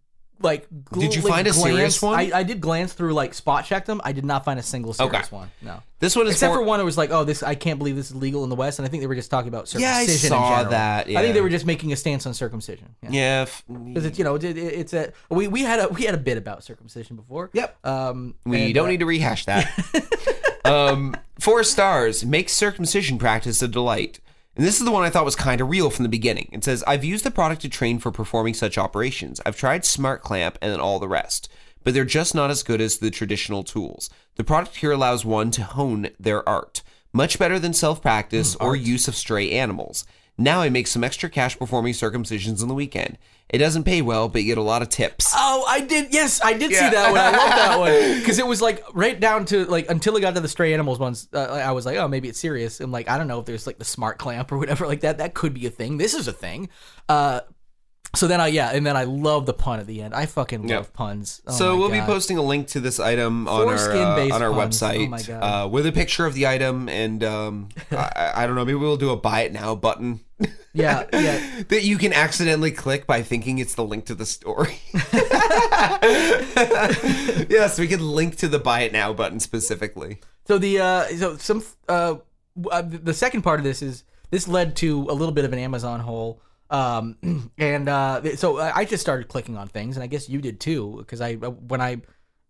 like. 0.44 0.70
gl- 0.70 1.00
Did 1.00 1.16
you 1.16 1.22
find 1.22 1.48
a 1.48 1.54
serious 1.54 2.02
one? 2.02 2.20
I, 2.20 2.32
I 2.34 2.44
did 2.44 2.62
glance 2.62 2.94
through 2.94 3.14
like 3.14 3.34
spot 3.34 3.66
check 3.66 3.86
them. 3.86 4.02
I 4.04 4.12
did 4.12 4.26
not 4.26 4.46
find 4.46 4.60
a 4.60 4.64
single 4.64 4.94
serious 4.94 5.16
Okay. 5.28 5.36
one. 5.36 5.50
No. 5.62 5.82
this 6.00 6.16
one 6.16 6.28
is 6.28 6.34
Except 6.34 6.52
more- 6.52 6.60
for 6.60 6.64
one, 6.66 6.80
it 6.80 6.84
was 6.84 6.98
like, 6.98 7.10
oh, 7.12 7.24
this 7.24 7.42
I 7.44 7.56
can't 7.56 7.80
believe 7.80 7.96
this 7.96 8.10
is 8.12 8.16
legal 8.16 8.44
in 8.44 8.50
the 8.50 8.56
West, 8.56 8.78
and 8.80 8.86
I 8.86 8.90
think 8.90 9.02
they 9.02 9.08
were 9.08 9.16
just 9.16 9.32
talking 9.32 9.48
about 9.48 9.74
Yeah, 9.74 9.90
I 9.96 10.02
circumcision. 10.06 10.30
saw 10.30 10.44
in 10.46 10.52
general. 10.58 10.72
that, 10.72 11.08
I 11.08 11.10
yeah. 11.10 11.22
think 11.22 11.34
they 11.34 11.42
were 11.42 11.50
just 11.50 11.66
making 11.66 11.92
a 11.94 11.96
stance 11.96 12.26
on 12.26 12.34
circumcision. 12.34 12.96
Yeah. 13.02 13.10
Yeah. 13.12 13.42
f- 13.44 13.64
Because 13.68 14.06
it's 14.06 14.18
you 14.20 14.24
know 14.26 14.36
it, 14.36 14.44
it, 14.44 14.58
it's 14.58 14.94
a 14.94 15.14
we, 15.30 15.48
we 15.48 15.62
had 15.64 15.80
a 15.80 15.88
we 15.88 16.04
had 16.04 16.14
a 16.14 16.18
bit 16.20 16.38
about 16.38 16.64
circumcision 16.64 17.16
before. 17.16 17.50
Yep. 17.54 17.86
Um, 17.86 18.36
We 18.46 18.62
and, 18.66 18.74
don't 18.74 18.88
uh, 18.88 18.92
need 18.92 19.00
to 19.00 19.06
rehash 19.06 19.46
that. 19.46 19.72
um, 20.66 21.16
four 21.40 21.64
stars 21.64 22.26
makes 22.26 22.54
circumcision 22.54 23.18
practice 23.18 23.62
a 23.62 23.68
delight. 23.68 24.20
And 24.56 24.66
this 24.66 24.78
is 24.78 24.86
the 24.86 24.92
one 24.92 25.04
I 25.04 25.10
thought 25.10 25.26
was 25.26 25.36
kind 25.36 25.62
of 25.62 25.70
real 25.70 25.90
from 25.90 26.04
the 26.04 26.10
beginning. 26.10 26.50
It 26.52 26.64
says, 26.64 26.84
I've 26.86 27.04
used 27.04 27.26
the 27.26 27.32
product 27.32 27.62
to 27.64 27.70
train 27.70 27.98
for 27.98 28.12
performing 28.12 28.54
such 28.54 28.78
operations. 28.78 29.42
I've 29.46 29.58
tried 29.58 29.84
Smart 29.84 30.22
Clamp 30.22 30.60
and 30.62 30.72
then 30.72 30.80
all 30.80 31.00
the 31.00 31.08
rest, 31.08 31.50
but 31.84 31.94
they're 31.94 32.06
just 32.06 32.36
not 32.36 32.52
as 32.52 32.62
good 32.62 32.80
as 32.80 32.98
the 32.98 33.10
traditional 33.10 33.64
tools. 33.64 34.12
The 34.36 34.44
product 34.44 34.78
here 34.78 34.92
allows 34.92 35.26
one 35.26 35.50
to 35.52 35.64
hone 35.64 36.10
their 36.20 36.48
art, 36.48 36.84
much 37.12 37.40
better 37.40 37.58
than 37.58 37.74
self 37.74 38.02
practice 38.02 38.54
hmm, 38.54 38.64
or 38.64 38.76
use 38.76 39.08
of 39.08 39.16
stray 39.16 39.52
animals. 39.52 40.06
Now 40.38 40.62
I 40.62 40.70
make 40.70 40.88
some 40.88 41.04
extra 41.04 41.30
cash 41.30 41.58
performing 41.60 41.94
circumcisions 41.94 42.62
on 42.62 42.68
the 42.68 42.74
weekend. 42.74 43.18
It 43.50 43.60
doesn't 43.60 43.84
pay 43.84 44.02
well, 44.02 44.30
but 44.30 44.42
you 44.42 44.48
get 44.48 44.58
a 44.58 44.64
lot 44.64 44.82
of 44.82 44.90
tips. 44.90 45.32
Oh, 45.36 45.64
I 45.68 45.82
did. 45.82 46.12
Yes, 46.12 46.42
I 46.44 46.54
did 46.54 46.72
Yeah. 46.72 46.90
see 46.90 46.96
that 46.96 47.12
one. 47.12 47.20
I 47.22 47.30
love 47.30 47.50
that 47.50 47.80
one 47.80 48.20
because 48.20 48.40
it 48.40 48.48
was 48.48 48.60
like 48.62 48.84
right 48.94 49.20
down 49.20 49.46
to 49.46 49.66
like 49.66 49.90
until 49.92 50.16
it 50.18 50.22
got 50.22 50.34
to 50.34 50.42
the 50.42 50.48
stray 50.48 50.74
animals 50.74 50.98
ones. 50.98 51.28
Uh, 51.32 51.40
I 51.44 51.72
was 51.72 51.86
like, 51.86 51.98
oh, 51.98 52.08
maybe 52.08 52.30
it's 52.30 52.40
serious. 52.40 52.80
I'm 52.80 52.92
like, 52.92 53.08
I 53.10 53.18
don't 53.20 53.28
know 53.28 53.40
if 53.40 53.46
there's 53.46 53.68
like 53.68 53.78
the 53.78 53.86
smart 53.86 54.18
clamp 54.18 54.52
or 54.52 54.58
whatever 54.58 54.88
like 54.88 55.02
that. 55.02 55.20
That 55.20 55.36
could 55.36 55.54
be 55.54 55.68
a 55.68 55.70
thing. 55.70 55.98
This 55.98 56.16
is 56.16 56.28
a 56.28 56.34
thing. 56.34 56.70
Uh, 57.08 57.42
so 58.16 58.28
then 58.28 58.40
I 58.40 58.48
yeah, 58.48 58.70
and 58.72 58.86
then 58.86 58.96
I 58.96 59.06
love 59.06 59.46
the 59.46 59.54
pun 59.54 59.80
at 59.80 59.88
the 59.88 60.02
end. 60.02 60.14
I 60.14 60.26
fucking 60.28 60.68
love 60.68 60.94
puns. 60.94 61.42
Oh 61.48 61.52
so 61.52 61.74
my 61.74 61.80
we'll 61.80 61.88
God. 61.90 61.94
be 61.94 62.02
posting 62.02 62.38
a 62.38 62.42
link 62.44 62.68
to 62.70 62.80
this 62.80 63.00
item 63.00 63.48
on 63.48 63.68
our 63.68 63.74
uh, 63.74 63.78
Foreskin-based 63.78 64.34
on 64.34 64.42
our 64.44 64.52
puns. 64.52 64.80
website 64.82 65.06
Oh 65.08 65.10
my 65.10 65.22
God. 65.22 65.40
Uh, 65.40 65.68
with 65.68 65.86
a 65.88 65.92
picture 65.92 66.26
of 66.26 66.34
the 66.36 66.46
item 66.48 66.88
and 66.90 67.24
um, 67.24 67.70
I, 67.92 68.32
I 68.36 68.48
don't 68.48 68.56
know 68.56 68.66
maybe 68.66 68.78
we'll 68.78 68.98
do 68.98 69.10
a 69.10 69.16
buy 69.18 69.42
it 69.42 69.54
now 69.54 69.74
button 69.76 70.20
Yeah, 70.74 71.06
yeah. 71.14 71.64
that 71.70 71.84
you 71.84 71.98
can 71.98 72.14
accidentally 72.14 72.72
click 72.72 73.08
by 73.08 73.22
thinking 73.24 73.58
it's 73.60 73.76
the 73.76 73.84
link 73.84 74.06
to 74.06 74.16
the 74.16 74.26
story. 74.26 74.80
yes, 77.50 77.80
we 77.80 77.88
can 77.88 78.00
link 78.02 78.36
to 78.38 78.48
the 78.48 78.60
buy 78.60 78.82
it 78.82 78.92
now 78.94 79.14
button 79.14 79.40
specifically. 79.40 80.20
So 80.48 80.58
the 80.58 80.80
uh, 80.80 81.04
so 81.08 81.38
some 81.38 81.64
uh, 81.88 82.16
w- 82.60 82.70
uh, 82.72 82.82
the 82.82 83.14
second 83.14 83.42
part 83.44 83.60
of 83.60 83.64
this 83.64 83.82
is 83.82 84.04
this 84.32 84.48
led 84.48 84.76
to 84.78 85.02
a 85.10 85.14
little 85.14 85.34
bit 85.34 85.46
of 85.46 85.54
an 85.54 85.60
Amazon 85.60 86.00
hole. 86.02 86.42
Um, 86.74 87.52
and 87.58 87.88
uh, 87.88 88.36
so 88.36 88.58
I 88.60 88.80
I 88.80 88.86
just 88.86 89.02
started 89.02 89.28
clicking 89.30 89.58
on 89.58 89.68
things, 89.70 89.96
and 89.96 90.04
I 90.04 90.08
guess 90.08 90.28
you 90.28 90.42
did 90.42 90.60
too, 90.60 90.98
because 90.98 91.22
I 91.22 91.36
when 91.36 91.80
I 91.80 92.02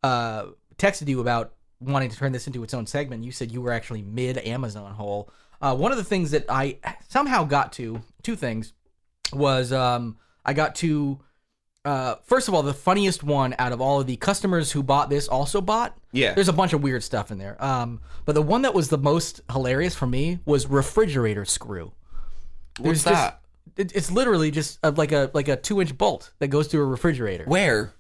uh, 0.01 0.45
texted 0.77 1.07
you 1.07 1.19
about 1.21 1.53
wanting 1.79 2.09
to 2.09 2.17
turn 2.17 2.31
this 2.31 2.47
into 2.47 2.63
its 2.63 2.73
own 2.73 2.87
segment, 2.87 3.23
you 3.23 3.31
said 3.31 3.51
you 3.51 3.61
were 3.61 3.71
actually 3.71 4.01
mid 4.01 4.37
Amazon 4.39 4.93
hole. 4.93 5.29
Uh, 5.61 5.75
one 5.75 5.91
of 5.91 5.97
the 5.97 6.03
things 6.03 6.31
that 6.31 6.45
I 6.49 6.79
somehow 7.07 7.43
got 7.43 7.73
to, 7.73 8.01
two 8.21 8.35
things, 8.35 8.73
was 9.31 9.71
um, 9.71 10.17
I 10.45 10.53
got 10.53 10.75
to 10.75 11.19
uh, 11.85 12.15
first 12.23 12.47
of 12.47 12.53
all, 12.53 12.63
the 12.63 12.73
funniest 12.73 13.23
one 13.23 13.53
out 13.59 13.73
of 13.73 13.81
all 13.81 13.99
of 13.99 14.07
the 14.07 14.15
customers 14.15 14.71
who 14.71 14.81
bought 14.81 15.09
this 15.09 15.27
also 15.27 15.59
bought. 15.59 15.97
Yeah. 16.13 16.33
There's 16.33 16.47
a 16.47 16.53
bunch 16.53 16.71
of 16.73 16.81
weird 16.81 17.03
stuff 17.03 17.29
in 17.29 17.37
there. 17.37 17.61
Um, 17.63 17.99
but 18.25 18.35
the 18.35 18.41
one 18.41 18.61
that 18.61 18.73
was 18.73 18.87
the 18.87 18.97
most 18.97 19.41
hilarious 19.51 19.93
for 19.93 20.07
me 20.07 20.39
was 20.45 20.67
refrigerator 20.67 21.43
screw. 21.43 21.91
What's 22.77 23.03
There's 23.03 23.03
just- 23.03 23.13
that? 23.13 23.39
It, 23.77 23.91
it's 23.95 24.11
literally 24.11 24.51
just 24.51 24.79
a, 24.83 24.91
like 24.91 25.11
a 25.11 25.31
like 25.33 25.47
a 25.47 25.55
two 25.55 25.81
inch 25.81 25.97
bolt 25.97 26.31
that 26.39 26.47
goes 26.47 26.67
through 26.67 26.81
a 26.83 26.87
refrigerator. 26.87 27.45
Where? 27.45 27.93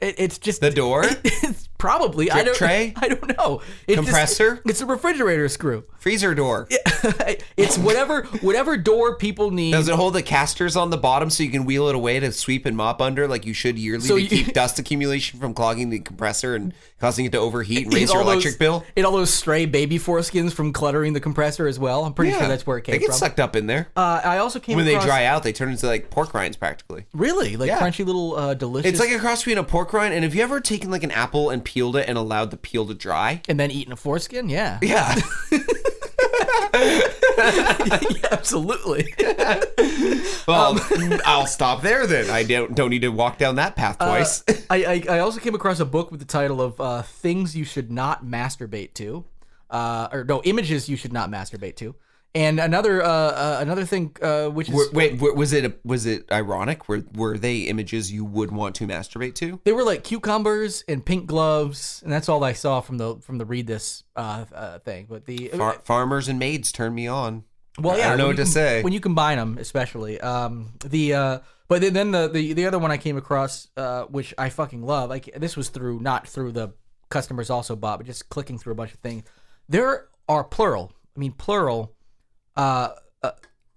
It, 0.00 0.14
it's 0.18 0.38
just 0.38 0.60
The 0.60 0.70
door? 0.70 1.04
It's 1.24 1.68
probably 1.78 2.30
I 2.30 2.42
don't 2.42 2.56
tray? 2.56 2.92
I 2.96 3.08
don't 3.08 3.36
know. 3.38 3.62
It's 3.86 3.96
just- 3.96 4.06
Compressor? 4.08 4.60
it's 4.66 4.80
a 4.80 4.86
refrigerator 4.86 5.48
screw. 5.48 5.84
Freezer 5.98 6.34
door. 6.34 6.68
it's 7.56 7.76
whatever 7.78 8.22
whatever 8.40 8.76
door 8.76 9.16
people 9.16 9.50
need. 9.50 9.72
Does 9.72 9.88
it 9.88 9.94
hold 9.94 10.14
the 10.14 10.22
casters 10.22 10.76
on 10.76 10.90
the 10.90 10.96
bottom 10.96 11.30
so 11.30 11.42
you 11.42 11.50
can 11.50 11.64
wheel 11.64 11.88
it 11.88 11.94
away 11.94 12.20
to 12.20 12.30
sweep 12.32 12.66
and 12.66 12.76
mop 12.76 13.00
under 13.00 13.26
like 13.28 13.44
you 13.46 13.52
should 13.52 13.78
yearly 13.78 14.06
So 14.06 14.16
to 14.16 14.22
you- 14.22 14.28
keep 14.28 14.54
dust 14.54 14.78
accumulation 14.78 15.40
from 15.40 15.54
clogging 15.54 15.90
the 15.90 15.98
compressor 16.00 16.54
and 16.54 16.72
causing 17.00 17.24
it 17.26 17.32
to 17.32 17.38
overheat 17.38 17.84
and 17.86 17.94
raise 17.94 18.08
your 18.10 18.18
all 18.20 18.24
those- 18.24 18.34
electric 18.44 18.58
bill? 18.58 18.84
Get 18.96 19.04
all 19.04 19.12
those 19.12 19.32
stray 19.32 19.66
baby 19.66 19.98
foreskins 19.98 20.52
from 20.52 20.72
cluttering 20.72 21.12
the 21.12 21.20
compressor 21.20 21.66
as 21.66 21.78
well. 21.78 22.04
I'm 22.04 22.14
pretty 22.14 22.32
sure 22.32 22.46
that's 22.48 22.66
where 22.66 22.78
it 22.78 22.82
came 22.82 22.94
from. 22.94 23.00
They 23.00 23.06
get 23.06 23.10
from. 23.10 23.18
sucked 23.18 23.40
up 23.40 23.56
in 23.56 23.66
there. 23.66 23.88
Uh, 23.96 24.20
I 24.24 24.38
also 24.38 24.58
came 24.60 24.76
when 24.76 24.84
they 24.86 24.98
dry 24.98 25.24
out, 25.24 25.42
they 25.42 25.52
turn 25.52 25.70
into 25.70 25.86
like 25.86 26.10
pork 26.10 26.32
rinds 26.34 26.56
practically. 26.56 27.06
Really, 27.12 27.56
like 27.56 27.68
Yeah. 27.68 27.78
crunchy 27.80 28.04
little 28.06 28.36
uh, 28.36 28.54
delicious. 28.54 28.90
It's 28.90 29.00
like 29.00 29.10
a 29.10 29.18
cross 29.18 29.40
between 29.40 29.58
a 29.58 29.64
pork 29.64 29.92
rind 29.92 30.14
and 30.14 30.24
have 30.24 30.34
you 30.34 30.42
ever 30.42 30.60
taken 30.60 30.90
like 30.90 31.02
an 31.02 31.10
apple 31.10 31.50
and 31.50 31.64
peeled 31.68 31.96
it 31.96 32.08
and 32.08 32.16
allowed 32.16 32.50
the 32.50 32.56
peel 32.56 32.86
to 32.86 32.94
dry? 32.94 33.42
and 33.46 33.60
then 33.60 33.70
eating 33.70 33.92
a 33.92 33.96
foreskin. 33.96 34.48
Yeah, 34.48 34.78
Yeah. 34.80 35.14
absolutely. 38.30 39.14
well, 40.48 40.78
I'll 41.24 41.46
stop 41.46 41.82
there 41.82 42.06
then. 42.06 42.30
I 42.30 42.42
don't 42.42 42.74
don't 42.74 42.90
need 42.90 43.02
to 43.02 43.08
walk 43.10 43.38
down 43.38 43.56
that 43.56 43.76
path 43.76 43.98
twice. 43.98 44.44
I, 44.70 44.84
I 44.84 45.16
I 45.16 45.18
also 45.20 45.40
came 45.40 45.54
across 45.54 45.80
a 45.80 45.84
book 45.84 46.10
with 46.10 46.20
the 46.20 46.26
title 46.26 46.60
of 46.60 46.80
uh, 46.80 47.02
"Things 47.02 47.54
You 47.56 47.64
Should 47.64 47.90
Not 47.90 48.24
Masturbate 48.24 48.94
to," 48.94 49.24
uh, 49.70 50.08
or 50.12 50.24
no, 50.24 50.42
images 50.44 50.88
you 50.88 50.96
should 50.96 51.12
not 51.12 51.30
masturbate 51.30 51.76
to, 51.76 51.94
and 52.38 52.60
another 52.60 53.02
uh, 53.02 53.08
uh, 53.08 53.58
another 53.60 53.84
thing 53.84 54.14
uh, 54.22 54.48
which 54.48 54.68
is 54.68 54.74
Were- 54.74 54.90
Wait, 54.92 55.20
were- 55.20 55.34
was 55.34 55.52
it 55.52 55.64
was 55.84 56.06
it 56.06 56.30
ironic? 56.30 56.88
Were 56.88 57.02
were 57.14 57.36
they 57.36 57.62
images 57.72 58.12
you 58.12 58.24
would 58.24 58.50
want 58.52 58.74
to 58.76 58.86
masturbate 58.86 59.34
to? 59.36 59.60
they 59.64 59.72
were 59.72 59.84
like 59.84 60.04
cucumbers 60.04 60.84
and 60.88 61.04
pink 61.04 61.26
gloves, 61.26 62.00
and 62.04 62.12
that's 62.12 62.28
all 62.28 62.42
I 62.44 62.52
saw 62.54 62.80
from 62.80 62.98
the 62.98 63.16
from 63.16 63.38
the 63.38 63.44
read 63.44 63.66
this 63.66 64.04
uh, 64.16 64.44
uh, 64.54 64.78
thing. 64.80 65.06
But 65.08 65.24
the 65.26 65.48
Far- 65.48 65.80
farmers 65.84 66.28
and 66.28 66.38
maids 66.38 66.72
turn 66.72 66.94
me 66.94 67.06
on. 67.06 67.44
Well, 67.78 67.96
yeah, 67.96 68.06
I 68.06 68.08
don't 68.10 68.18
know 68.18 68.26
what 68.28 68.36
to 68.36 68.42
com- 68.42 68.52
say. 68.52 68.82
when 68.82 68.92
you 68.92 69.00
combine 69.00 69.38
them, 69.38 69.56
especially. 69.58 70.20
Um, 70.20 70.72
the 70.84 71.14
uh, 71.14 71.38
but 71.68 71.80
then, 71.82 72.10
the, 72.12 72.28
the 72.28 72.52
the 72.54 72.66
other 72.66 72.78
one 72.78 72.90
I 72.90 72.96
came 72.96 73.16
across, 73.16 73.68
uh, 73.76 74.04
which 74.04 74.34
I 74.38 74.48
fucking 74.48 74.82
love. 74.82 75.10
Like 75.10 75.30
this 75.36 75.56
was 75.56 75.68
through 75.68 76.00
not 76.00 76.26
through 76.26 76.52
the 76.52 76.72
customers 77.08 77.50
also 77.50 77.76
bought, 77.76 77.98
but 77.98 78.06
just 78.06 78.28
clicking 78.30 78.58
through 78.58 78.72
a 78.72 78.76
bunch 78.76 78.92
of 78.94 78.98
things. 79.00 79.22
There 79.68 80.08
are 80.28 80.44
plural. 80.44 80.92
I 81.16 81.20
mean 81.20 81.32
plural. 81.32 81.94
Uh, 82.58 82.90
uh 83.22 83.30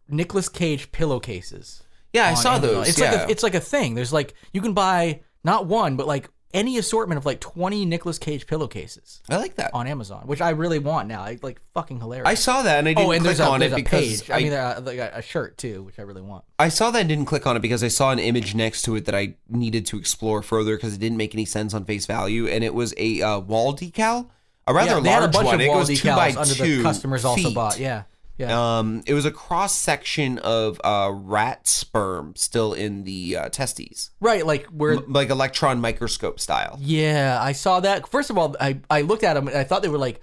Nicolas 0.09 0.49
Cage 0.49 0.91
pillowcases. 0.91 1.83
yeah, 2.13 2.25
I 2.25 2.33
saw 2.33 2.55
Amazon. 2.55 2.75
those. 2.75 2.89
It's 2.89 2.99
yeah. 2.99 3.11
like 3.11 3.21
a, 3.21 3.31
it's 3.31 3.43
like 3.43 3.55
a 3.55 3.59
thing. 3.59 3.95
There's 3.95 4.11
like 4.11 4.33
you 4.51 4.61
can 4.61 4.73
buy 4.73 5.21
not 5.43 5.65
one, 5.67 5.95
but 5.95 6.07
like 6.07 6.29
any 6.53 6.77
assortment 6.77 7.17
of 7.17 7.25
like 7.25 7.39
20 7.39 7.85
Nicolas 7.85 8.17
Cage 8.17 8.45
pillowcases 8.45 9.21
I 9.29 9.37
like 9.37 9.55
that. 9.55 9.71
on 9.73 9.87
Amazon, 9.87 10.23
which 10.25 10.41
I 10.41 10.49
really 10.51 10.79
want 10.79 11.07
now. 11.07 11.21
I 11.21 11.39
like 11.41 11.61
fucking 11.73 11.99
hilarious. 11.99 12.27
I 12.27 12.33
saw 12.33 12.61
that 12.63 12.79
and 12.79 12.87
I 12.87 12.93
didn't 12.93 13.07
Oh, 13.07 13.11
and 13.11 13.21
click 13.21 13.37
there's 13.37 13.47
a, 13.47 13.51
on 13.51 13.61
it 13.61 13.75
because. 13.75 14.29
I, 14.29 14.35
I, 14.35 14.43
mean, 14.43 14.53
uh, 14.53 14.81
like 14.83 14.97
a, 14.97 15.21
shirt 15.21 15.57
too, 15.57 15.83
which 15.83 15.99
I 15.99 16.03
really 16.03 16.21
want. 16.21 16.43
I 16.59 16.69
saw 16.69 16.91
that 16.91 16.99
and 16.99 17.09
didn't 17.09 17.25
click 17.25 17.47
on 17.47 17.55
it 17.55 17.61
because 17.61 17.83
I 17.83 17.87
saw 17.87 18.11
an 18.11 18.19
image 18.19 18.55
next 18.55 18.83
to 18.83 18.95
it 18.95 19.05
that 19.05 19.15
I 19.15 19.35
needed 19.49 19.85
to 19.87 19.97
explore 19.97 20.41
further 20.41 20.75
because 20.75 20.93
it 20.93 20.99
didn't 20.99 21.17
make 21.17 21.33
any 21.33 21.45
sense 21.45 21.73
on 21.73 21.85
face 21.85 22.05
value, 22.05 22.47
and 22.47 22.63
it 22.63 22.73
was 22.73 22.93
a 22.97 23.21
uh, 23.21 23.39
wall 23.39 23.73
decal, 23.73 24.29
a 24.67 24.73
rather 24.73 24.99
yeah, 25.01 25.19
large 25.19 25.31
bunch 25.31 25.45
one. 25.45 25.55
of 25.55 25.61
It 25.61 25.67
goes 25.67 25.99
two 25.99 26.07
by 26.09 26.33
under 26.33 26.53
two 26.53 26.77
the 26.77 26.83
customers 26.83 27.25
also 27.25 27.51
bought. 27.51 27.79
Yeah, 27.79 28.03
yeah. 28.41 28.79
Um, 28.79 29.03
it 29.05 29.13
was 29.13 29.25
a 29.25 29.31
cross 29.31 29.75
section 29.75 30.37
of 30.39 30.79
uh, 30.83 31.11
rat 31.13 31.67
sperm 31.67 32.33
still 32.35 32.73
in 32.73 33.03
the 33.03 33.37
uh, 33.37 33.49
testes, 33.49 34.11
right, 34.19 34.45
like 34.45 34.65
where. 34.67 34.93
M- 34.93 35.11
like 35.11 35.29
electron 35.29 35.79
microscope 35.81 36.39
style. 36.39 36.77
yeah, 36.81 37.39
I 37.41 37.51
saw 37.53 37.79
that. 37.79 38.07
First 38.09 38.29
of 38.29 38.37
all, 38.37 38.55
I 38.59 38.79
I 38.89 39.01
looked 39.01 39.23
at 39.23 39.35
them 39.35 39.47
and 39.47 39.57
I 39.57 39.63
thought 39.63 39.81
they 39.81 39.89
were 39.89 39.97
like 39.97 40.21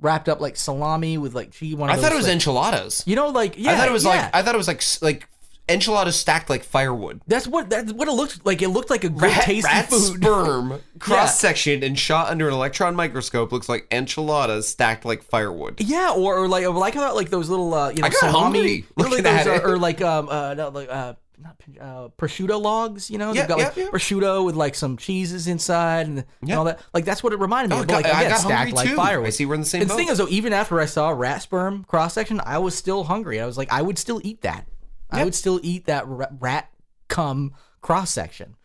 wrapped 0.00 0.28
up 0.28 0.40
like 0.40 0.56
salami 0.56 1.18
with 1.18 1.34
like 1.34 1.52
cheese. 1.52 1.74
One 1.76 1.90
of 1.90 1.98
I 1.98 2.00
thought 2.00 2.12
it 2.12 2.16
was 2.16 2.24
like, 2.26 2.32
enchiladas. 2.34 3.04
You 3.06 3.16
know, 3.16 3.28
like 3.28 3.56
yeah, 3.58 3.72
I 3.72 3.76
thought 3.76 3.88
it 3.88 3.92
was 3.92 4.04
yeah. 4.04 4.10
like 4.10 4.30
I 4.34 4.42
thought 4.42 4.54
it 4.54 4.58
was 4.58 4.68
like 4.68 4.78
s- 4.78 5.02
like 5.02 5.28
enchiladas 5.70 6.16
stacked 6.16 6.50
like 6.50 6.64
firewood. 6.64 7.20
that's 7.26 7.46
what 7.46 7.70
that's 7.70 7.92
what 7.92 8.08
it 8.08 8.12
looked 8.12 8.44
like. 8.44 8.60
It 8.62 8.68
looked 8.68 8.90
like 8.90 9.04
a 9.04 9.08
good 9.08 9.22
Rat, 9.22 9.42
tasty 9.44 9.66
rat 9.68 9.88
food. 9.88 10.16
sperm 10.22 10.80
cross 10.98 11.38
sectioned 11.38 11.82
and 11.84 11.98
shot 11.98 12.28
under 12.28 12.48
an 12.48 12.54
electron 12.54 12.94
microscope 12.96 13.52
looks 13.52 13.68
like 13.68 13.86
enchiladas 13.90 14.68
stacked 14.68 15.04
like 15.04 15.22
firewood. 15.22 15.80
Yeah, 15.80 16.12
or, 16.16 16.36
or 16.36 16.48
like 16.48 16.64
or 16.64 16.70
like 16.72 16.94
how 16.94 17.14
like 17.14 17.30
those 17.30 17.48
little 17.48 17.72
uh, 17.74 17.90
you 17.90 18.02
know 18.02 18.08
I 18.08 18.10
salami, 18.10 18.84
like 18.96 19.10
those, 19.10 19.24
at 19.24 19.46
uh, 19.46 19.60
or 19.68 19.78
like 19.78 20.00
um 20.00 20.28
uh 20.28 20.54
no, 20.54 20.68
like 20.68 20.88
uh 20.90 21.14
not 21.42 21.56
uh, 21.80 22.08
prosciutto 22.18 22.60
logs, 22.60 23.10
you 23.10 23.16
know, 23.16 23.32
Yeah, 23.32 23.42
they've 23.42 23.48
got 23.48 23.58
like 23.58 23.76
yeah, 23.76 23.84
yeah. 23.84 23.90
prosciutto 23.90 24.44
with 24.44 24.56
like 24.56 24.74
some 24.74 24.98
cheeses 24.98 25.46
inside 25.46 26.06
and, 26.06 26.24
and 26.42 26.52
all 26.52 26.64
that. 26.64 26.80
Like 26.92 27.06
that's 27.06 27.22
what 27.22 27.32
it 27.32 27.38
reminded 27.38 27.70
me 27.70 27.76
Oh, 27.76 27.80
of. 27.80 27.86
But, 27.86 27.94
like 27.94 28.04
I 28.04 28.18
again, 28.20 28.30
got 28.32 28.40
stacked 28.40 28.72
like 28.74 28.88
too. 28.90 28.94
firewood. 28.94 29.26
I 29.28 29.30
see 29.30 29.46
we're 29.46 29.54
in 29.54 29.60
the 29.60 29.66
same 29.66 29.80
And 29.80 29.90
the 29.90 29.94
thing 29.94 30.08
is, 30.08 30.18
though, 30.18 30.28
even 30.28 30.52
after 30.52 30.78
I 30.78 30.84
saw 30.84 31.08
rat 31.08 31.40
sperm 31.40 31.84
cross 31.84 32.12
section, 32.12 32.42
I 32.44 32.58
was 32.58 32.74
still 32.74 33.04
hungry. 33.04 33.40
I 33.40 33.46
was 33.46 33.56
like, 33.56 33.72
I 33.72 33.80
would 33.80 33.96
still 33.96 34.20
eat 34.22 34.42
that. 34.42 34.66
I 35.12 35.24
would 35.24 35.34
still 35.34 35.60
eat 35.62 35.86
that 35.86 36.04
rat 36.06 36.70
cum 37.08 37.54
cross 37.80 38.10
section. 38.10 38.56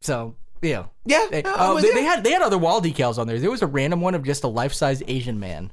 So 0.00 0.36
yeah. 0.62 0.86
Yeah, 1.04 1.26
They, 1.30 1.42
uh, 1.42 1.74
they, 1.74 1.92
they 1.92 2.02
had 2.02 2.24
they 2.24 2.32
had 2.32 2.42
other 2.42 2.58
wall 2.58 2.80
decals 2.80 3.18
on 3.18 3.26
there. 3.26 3.38
There 3.38 3.50
was 3.50 3.62
a 3.62 3.66
random 3.66 4.00
one 4.00 4.14
of 4.14 4.24
just 4.24 4.44
a 4.44 4.48
life 4.48 4.72
size 4.72 5.02
Asian 5.06 5.38
man. 5.38 5.72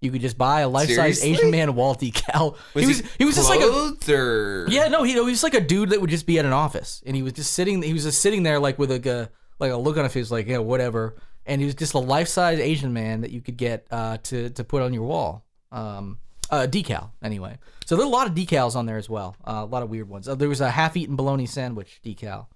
You 0.00 0.10
could 0.10 0.20
just 0.20 0.36
buy 0.36 0.62
a 0.62 0.68
life 0.68 0.90
size 0.90 1.22
Asian 1.22 1.50
man 1.50 1.74
wall 1.76 1.94
decal. 1.94 2.56
Was 2.74 2.82
he 2.84 2.88
was 2.88 3.02
he 3.18 3.24
was 3.24 3.36
just 3.36 3.48
like 3.48 3.60
a 3.60 4.12
or 4.12 4.66
yeah 4.68 4.88
no 4.88 5.04
he, 5.04 5.12
he 5.12 5.20
was 5.20 5.42
like 5.44 5.54
a 5.54 5.60
dude 5.60 5.90
that 5.90 6.00
would 6.00 6.10
just 6.10 6.26
be 6.26 6.38
at 6.38 6.44
an 6.44 6.52
office 6.52 7.02
and 7.06 7.14
he 7.14 7.22
was 7.22 7.34
just 7.34 7.52
sitting 7.52 7.82
he 7.82 7.92
was 7.92 8.02
just 8.02 8.20
sitting 8.20 8.42
there 8.42 8.58
like 8.58 8.78
with 8.78 8.90
like 8.90 9.06
a 9.06 9.30
like 9.60 9.70
a 9.70 9.76
look 9.76 9.96
on 9.96 10.02
his 10.04 10.12
face 10.12 10.30
like 10.30 10.48
yeah 10.48 10.58
whatever 10.58 11.16
and 11.46 11.60
he 11.60 11.64
was 11.66 11.76
just 11.76 11.94
a 11.94 11.98
life 11.98 12.26
size 12.26 12.58
Asian 12.58 12.92
man 12.92 13.20
that 13.20 13.30
you 13.30 13.40
could 13.40 13.56
get 13.56 13.86
uh, 13.92 14.18
to 14.24 14.50
to 14.50 14.64
put 14.64 14.82
on 14.82 14.92
your 14.92 15.04
wall 15.04 15.44
um 15.70 16.18
uh, 16.52 16.66
decal 16.68 17.10
anyway. 17.22 17.58
So 17.86 17.96
there 17.96 18.04
are 18.04 18.08
a 18.08 18.10
lot 18.12 18.28
of 18.28 18.34
decals 18.34 18.76
on 18.76 18.86
there 18.86 18.98
as 18.98 19.08
well. 19.10 19.34
Uh, 19.44 19.62
a 19.64 19.64
lot 19.64 19.82
of 19.82 19.90
weird 19.90 20.08
ones. 20.08 20.28
Uh, 20.28 20.36
there 20.36 20.48
was 20.48 20.60
a 20.60 20.70
half 20.70 20.96
eaten 20.96 21.16
bologna 21.16 21.46
sandwich 21.46 22.00
decal. 22.04 22.46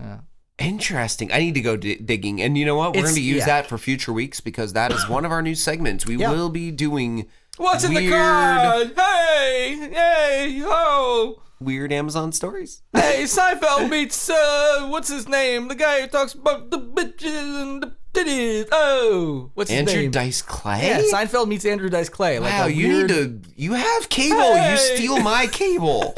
Yeah. 0.00 0.18
Interesting. 0.58 1.32
I 1.32 1.38
need 1.38 1.54
to 1.54 1.60
go 1.60 1.76
di- 1.76 1.96
digging, 1.96 2.42
and 2.42 2.58
you 2.58 2.66
know 2.66 2.74
what? 2.74 2.92
We're 2.92 2.98
It's- 3.00 3.12
going 3.12 3.14
to 3.16 3.22
use 3.22 3.38
yeah. 3.38 3.46
that 3.46 3.66
for 3.68 3.78
future 3.78 4.12
weeks 4.12 4.40
because 4.40 4.72
that 4.72 4.90
is 4.92 5.08
one 5.08 5.24
of 5.24 5.30
our 5.30 5.40
new 5.40 5.54
segments. 5.54 6.04
We 6.04 6.16
Yeah. 6.16 6.32
will 6.32 6.50
be 6.50 6.70
doing 6.72 7.26
What's 7.56 7.84
in 7.84 7.94
the 7.94 8.00
weird, 8.00 8.12
card? 8.12 8.92
Hey, 8.96 9.88
hey, 9.92 10.62
oh. 10.64 11.42
weird 11.60 11.92
Amazon 11.92 12.32
stories. 12.32 12.82
Hey, 12.92 13.22
Seinfeld 13.24 13.88
meets 13.88 14.28
uh, 14.28 14.86
what's 14.88 15.08
his 15.08 15.28
name? 15.28 15.68
The 15.68 15.74
guy 15.76 16.00
who 16.02 16.06
talks 16.08 16.34
about 16.34 16.70
the 16.70 16.78
bitches 16.80 17.62
and 17.62 17.82
the 17.82 17.96
titties. 18.24 18.68
Oh, 18.72 19.50
what's 19.54 19.70
his 19.70 19.78
Andrew 19.80 20.02
name? 20.02 20.10
Dice 20.10 20.42
Clay. 20.42 20.86
Yeah, 20.88 21.02
Seinfeld 21.12 21.48
meets 21.48 21.64
Andrew 21.64 21.88
Dice 21.88 22.08
Clay. 22.08 22.38
Like 22.38 22.52
Wow, 22.52 22.66
a 22.66 22.68
you 22.68 22.88
weird- 22.88 23.10
need 23.10 23.44
to. 23.44 23.50
You 23.56 23.72
have 23.74 24.08
cable. 24.08 24.54
Hey. 24.54 24.72
You 24.72 24.78
steal 24.78 25.20
my 25.20 25.46
cable. 25.52 26.14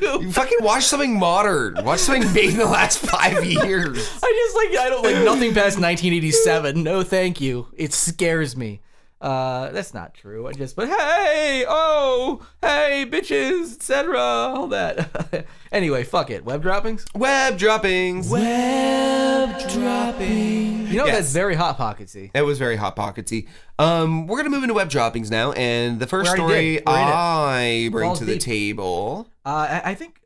You 0.00 0.30
fucking 0.32 0.58
watch 0.60 0.84
something 0.84 1.18
modern. 1.18 1.82
Watch 1.84 2.00
something 2.00 2.32
made 2.32 2.50
in 2.50 2.58
the 2.58 2.64
last 2.66 2.98
five 2.98 3.44
years. 3.44 3.98
I 4.22 4.46
just 4.46 4.56
like 4.56 4.86
I 4.86 4.88
don't 4.90 5.02
like 5.04 5.24
nothing 5.24 5.52
past 5.54 5.78
1987. 5.80 6.82
No, 6.82 7.02
thank 7.02 7.40
you. 7.40 7.66
It 7.76 7.92
scares 7.92 8.56
me. 8.56 8.80
Uh, 9.26 9.72
that's 9.72 9.92
not 9.92 10.14
true. 10.14 10.46
I 10.46 10.52
just 10.52 10.76
but 10.76 10.86
hey, 10.88 11.64
oh, 11.68 12.46
hey, 12.62 13.04
bitches, 13.10 13.74
etc. 13.74 14.16
All 14.20 14.68
that. 14.68 15.46
anyway, 15.72 16.04
fuck 16.04 16.30
it. 16.30 16.44
Web 16.44 16.62
droppings. 16.62 17.04
Web 17.12 17.58
droppings. 17.58 18.30
Web 18.30 19.58
droppings. 19.68 20.90
You 20.92 20.98
know 20.98 21.06
Yes. 21.06 21.16
that's 21.16 21.32
very 21.32 21.56
hot 21.56 21.76
pocketsy. 21.76 22.30
It 22.34 22.42
was 22.42 22.58
very 22.58 22.76
hot 22.76 22.94
pockety. 22.94 23.48
Um, 23.80 24.28
we're 24.28 24.36
gonna 24.38 24.50
move 24.50 24.62
into 24.62 24.74
web 24.74 24.90
droppings 24.90 25.28
now, 25.28 25.50
and 25.52 25.98
the 25.98 26.06
first 26.06 26.32
We 26.32 26.38
already 26.40 26.76
story 26.76 26.76
did. 26.76 26.86
We're 26.86 26.92
in 27.02 27.08
it. 27.08 27.12
I 27.12 27.88
bring 27.90 28.08
Balls 28.10 28.18
to 28.20 28.24
the 28.26 28.32
deep. 28.34 28.42
table. 28.42 29.28
Uh, 29.44 29.80
I, 29.84 29.90
I 29.90 29.94
think. 29.96 30.20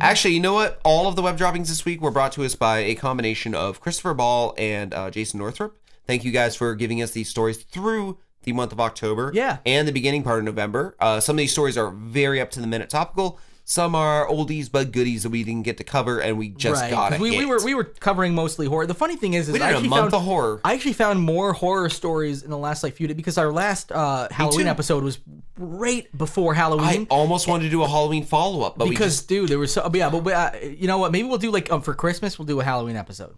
Actually, 0.00 0.32
you 0.32 0.40
know 0.40 0.54
what? 0.54 0.80
All 0.84 1.06
of 1.06 1.16
the 1.16 1.22
web 1.22 1.36
droppings 1.36 1.68
this 1.68 1.84
week 1.84 2.00
were 2.00 2.10
brought 2.10 2.32
to 2.32 2.44
us 2.44 2.54
by 2.54 2.78
a 2.78 2.94
combination 2.94 3.54
of 3.54 3.78
Christopher 3.82 4.14
Ball 4.14 4.54
and 4.56 4.94
uh, 4.94 5.10
Jason 5.10 5.38
Northrup. 5.38 5.76
Thank 6.06 6.24
you 6.24 6.32
guys 6.32 6.56
for 6.56 6.74
giving 6.74 7.02
us 7.02 7.12
these 7.12 7.28
stories 7.28 7.58
through 7.58 8.18
the 8.42 8.52
month 8.52 8.72
of 8.72 8.80
October. 8.80 9.30
Yeah. 9.34 9.58
And 9.64 9.86
the 9.86 9.92
beginning 9.92 10.22
part 10.22 10.38
of 10.40 10.44
November. 10.44 10.96
Uh, 10.98 11.20
some 11.20 11.36
of 11.36 11.38
these 11.38 11.52
stories 11.52 11.76
are 11.76 11.90
very 11.90 12.40
up 12.40 12.50
to 12.52 12.60
the 12.60 12.66
minute 12.66 12.90
topical. 12.90 13.38
Some 13.64 13.94
are 13.94 14.26
oldies 14.26 14.70
but 14.70 14.90
goodies 14.90 15.22
that 15.22 15.30
we 15.30 15.44
didn't 15.44 15.62
get 15.62 15.78
to 15.78 15.84
cover, 15.84 16.18
and 16.20 16.36
we 16.36 16.48
just 16.48 16.82
right. 16.82 16.90
got 16.90 17.12
it. 17.12 17.20
We, 17.20 17.38
we 17.38 17.44
were 17.44 17.64
we 17.64 17.74
were 17.74 17.84
covering 17.84 18.34
mostly 18.34 18.66
horror. 18.66 18.86
The 18.86 18.94
funny 18.94 19.14
thing 19.14 19.34
is, 19.34 19.48
is 19.48 19.54
We 19.54 19.60
I 19.60 19.68
did 19.68 19.74
a 19.74 19.76
actually 19.76 19.88
month 19.88 20.00
found, 20.10 20.14
of 20.14 20.22
horror. 20.22 20.60
I 20.64 20.74
actually 20.74 20.94
found 20.94 21.20
more 21.20 21.52
horror 21.52 21.88
stories 21.88 22.42
in 22.42 22.50
the 22.50 22.58
last 22.58 22.82
like 22.82 22.94
few 22.94 23.06
days 23.06 23.16
because 23.16 23.38
our 23.38 23.52
last 23.52 23.92
uh, 23.92 24.26
Halloween 24.32 24.66
episode 24.66 25.04
was 25.04 25.20
right 25.56 26.06
before 26.18 26.54
Halloween. 26.54 27.02
I 27.02 27.06
almost 27.08 27.46
wanted 27.46 27.64
to 27.64 27.70
do 27.70 27.84
a 27.84 27.88
Halloween 27.88 28.24
follow 28.24 28.62
up, 28.62 28.76
but 28.76 28.88
we 28.88 28.90
because 28.90 29.18
just 29.18 29.28
dude, 29.28 29.48
there 29.48 29.60
was 29.60 29.72
so 29.72 29.88
yeah, 29.94 30.10
but 30.10 30.24
we, 30.24 30.32
uh, 30.32 30.56
you 30.58 30.88
know 30.88 30.98
what? 30.98 31.12
Maybe 31.12 31.28
we'll 31.28 31.38
do 31.38 31.52
like 31.52 31.70
um 31.70 31.82
for 31.82 31.94
Christmas 31.94 32.40
we'll 32.40 32.46
do 32.46 32.58
a 32.58 32.64
Halloween 32.64 32.96
episode. 32.96 33.36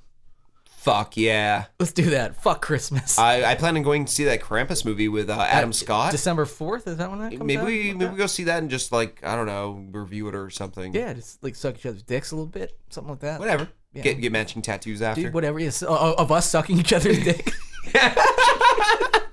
Fuck 0.84 1.16
yeah. 1.16 1.64
Let's 1.80 1.92
do 1.92 2.10
that. 2.10 2.40
Fuck 2.42 2.60
Christmas. 2.62 3.18
I, 3.18 3.42
I 3.44 3.54
plan 3.54 3.76
on 3.76 3.82
going 3.82 4.04
to 4.04 4.12
see 4.12 4.24
that 4.24 4.40
Krampus 4.42 4.84
movie 4.84 5.08
with 5.08 5.30
uh, 5.30 5.40
Adam 5.40 5.72
Scott. 5.72 6.12
December 6.12 6.44
fourth 6.44 6.86
is 6.86 6.98
that 6.98 7.10
when 7.10 7.20
that 7.20 7.30
comes 7.30 7.42
maybe 7.42 7.56
out? 7.60 7.66
we 7.66 7.92
maybe 7.94 8.10
we 8.12 8.16
go 8.18 8.26
see 8.26 8.44
that 8.44 8.58
and 8.58 8.70
just 8.70 8.92
like 8.92 9.20
I 9.24 9.34
don't 9.34 9.46
know 9.46 9.84
review 9.98 10.28
it 10.28 10.34
or 10.34 10.50
something. 10.50 10.94
yeah, 10.94 11.12
just 11.14 11.42
like 11.42 11.54
suck 11.54 11.76
each 11.76 11.86
other's 11.86 12.02
dicks 12.02 12.32
a 12.32 12.36
little 12.36 12.46
bit, 12.46 12.78
something 12.90 13.10
like 13.10 13.20
that. 13.20 13.40
whatever. 13.40 13.68
Yeah. 13.94 14.02
Get 14.02 14.20
get 14.20 14.32
matching 14.32 14.60
tattoos 14.60 15.00
after. 15.02 15.22
Dude, 15.22 15.34
whatever. 15.34 15.58
Yes, 15.58 15.82
uh, 15.82 16.14
of 16.18 16.30
us 16.30 16.48
sucking 16.50 16.78
each 16.78 16.92
other's 16.92 17.22
dick. 17.24 17.50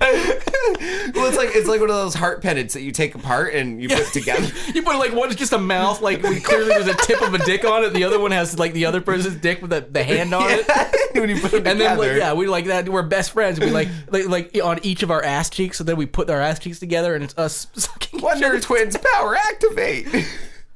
well, 0.02 1.28
it's 1.28 1.38
like 1.38 1.50
it's 1.54 1.68
like 1.68 1.80
one 1.80 1.90
of 1.90 1.96
those 1.96 2.14
heart 2.14 2.42
pendants 2.42 2.74
that 2.74 2.82
you 2.82 2.92
take 2.92 3.16
apart 3.16 3.54
and 3.54 3.82
you 3.82 3.88
put 3.88 4.08
together. 4.08 4.48
you 4.74 4.84
put 4.84 4.98
like 4.98 5.14
one's 5.14 5.36
just 5.36 5.54
a 5.54 5.58
mouth, 5.58 6.02
like 6.02 6.22
clearly 6.22 6.70
there's 6.70 6.88
a 6.88 6.96
tip 6.96 7.22
of 7.22 7.34
a 7.34 7.38
dick 7.40 7.64
on 7.66 7.84
it. 7.84 7.94
The 7.94 8.04
other 8.04 8.20
one 8.20 8.32
has 8.32 8.60
like 8.60 8.74
the 8.74 8.86
other 8.86 9.02
person's 9.02 9.36
dick 9.36 9.62
with 9.62 9.72
the, 9.72 9.82
the 9.82 10.04
hand 10.04 10.34
on 10.34 10.48
it. 10.50 10.68
when 11.14 11.30
you 11.30 11.40
put 11.40 11.52
them 11.52 11.68
And 11.68 11.80
then 11.80 11.98
like 11.98 12.18
yeah, 12.18 12.34
we 12.34 12.48
like 12.48 12.66
that. 12.66 12.90
We're 12.90 13.04
best 13.04 13.32
friends. 13.32 13.60
We 13.60 13.70
like 13.70 13.90
like 14.10 14.28
like 14.28 14.58
on 14.64 14.80
each 14.84 15.04
of 15.04 15.12
our 15.12 15.24
ass 15.24 15.50
cheeks. 15.50 15.78
So 15.78 15.84
then 15.84 15.98
we 15.98 16.06
put 16.06 16.30
our 16.30 16.42
ass 16.42 16.60
cheeks 16.60 16.80
together, 16.80 17.16
and 17.16 17.24
it's 17.24 17.38
us 17.38 17.68
sucking. 17.74 18.22
Wonder 18.22 18.60
Twins 18.60 18.98
power 18.98 19.36
activate. 19.36 20.08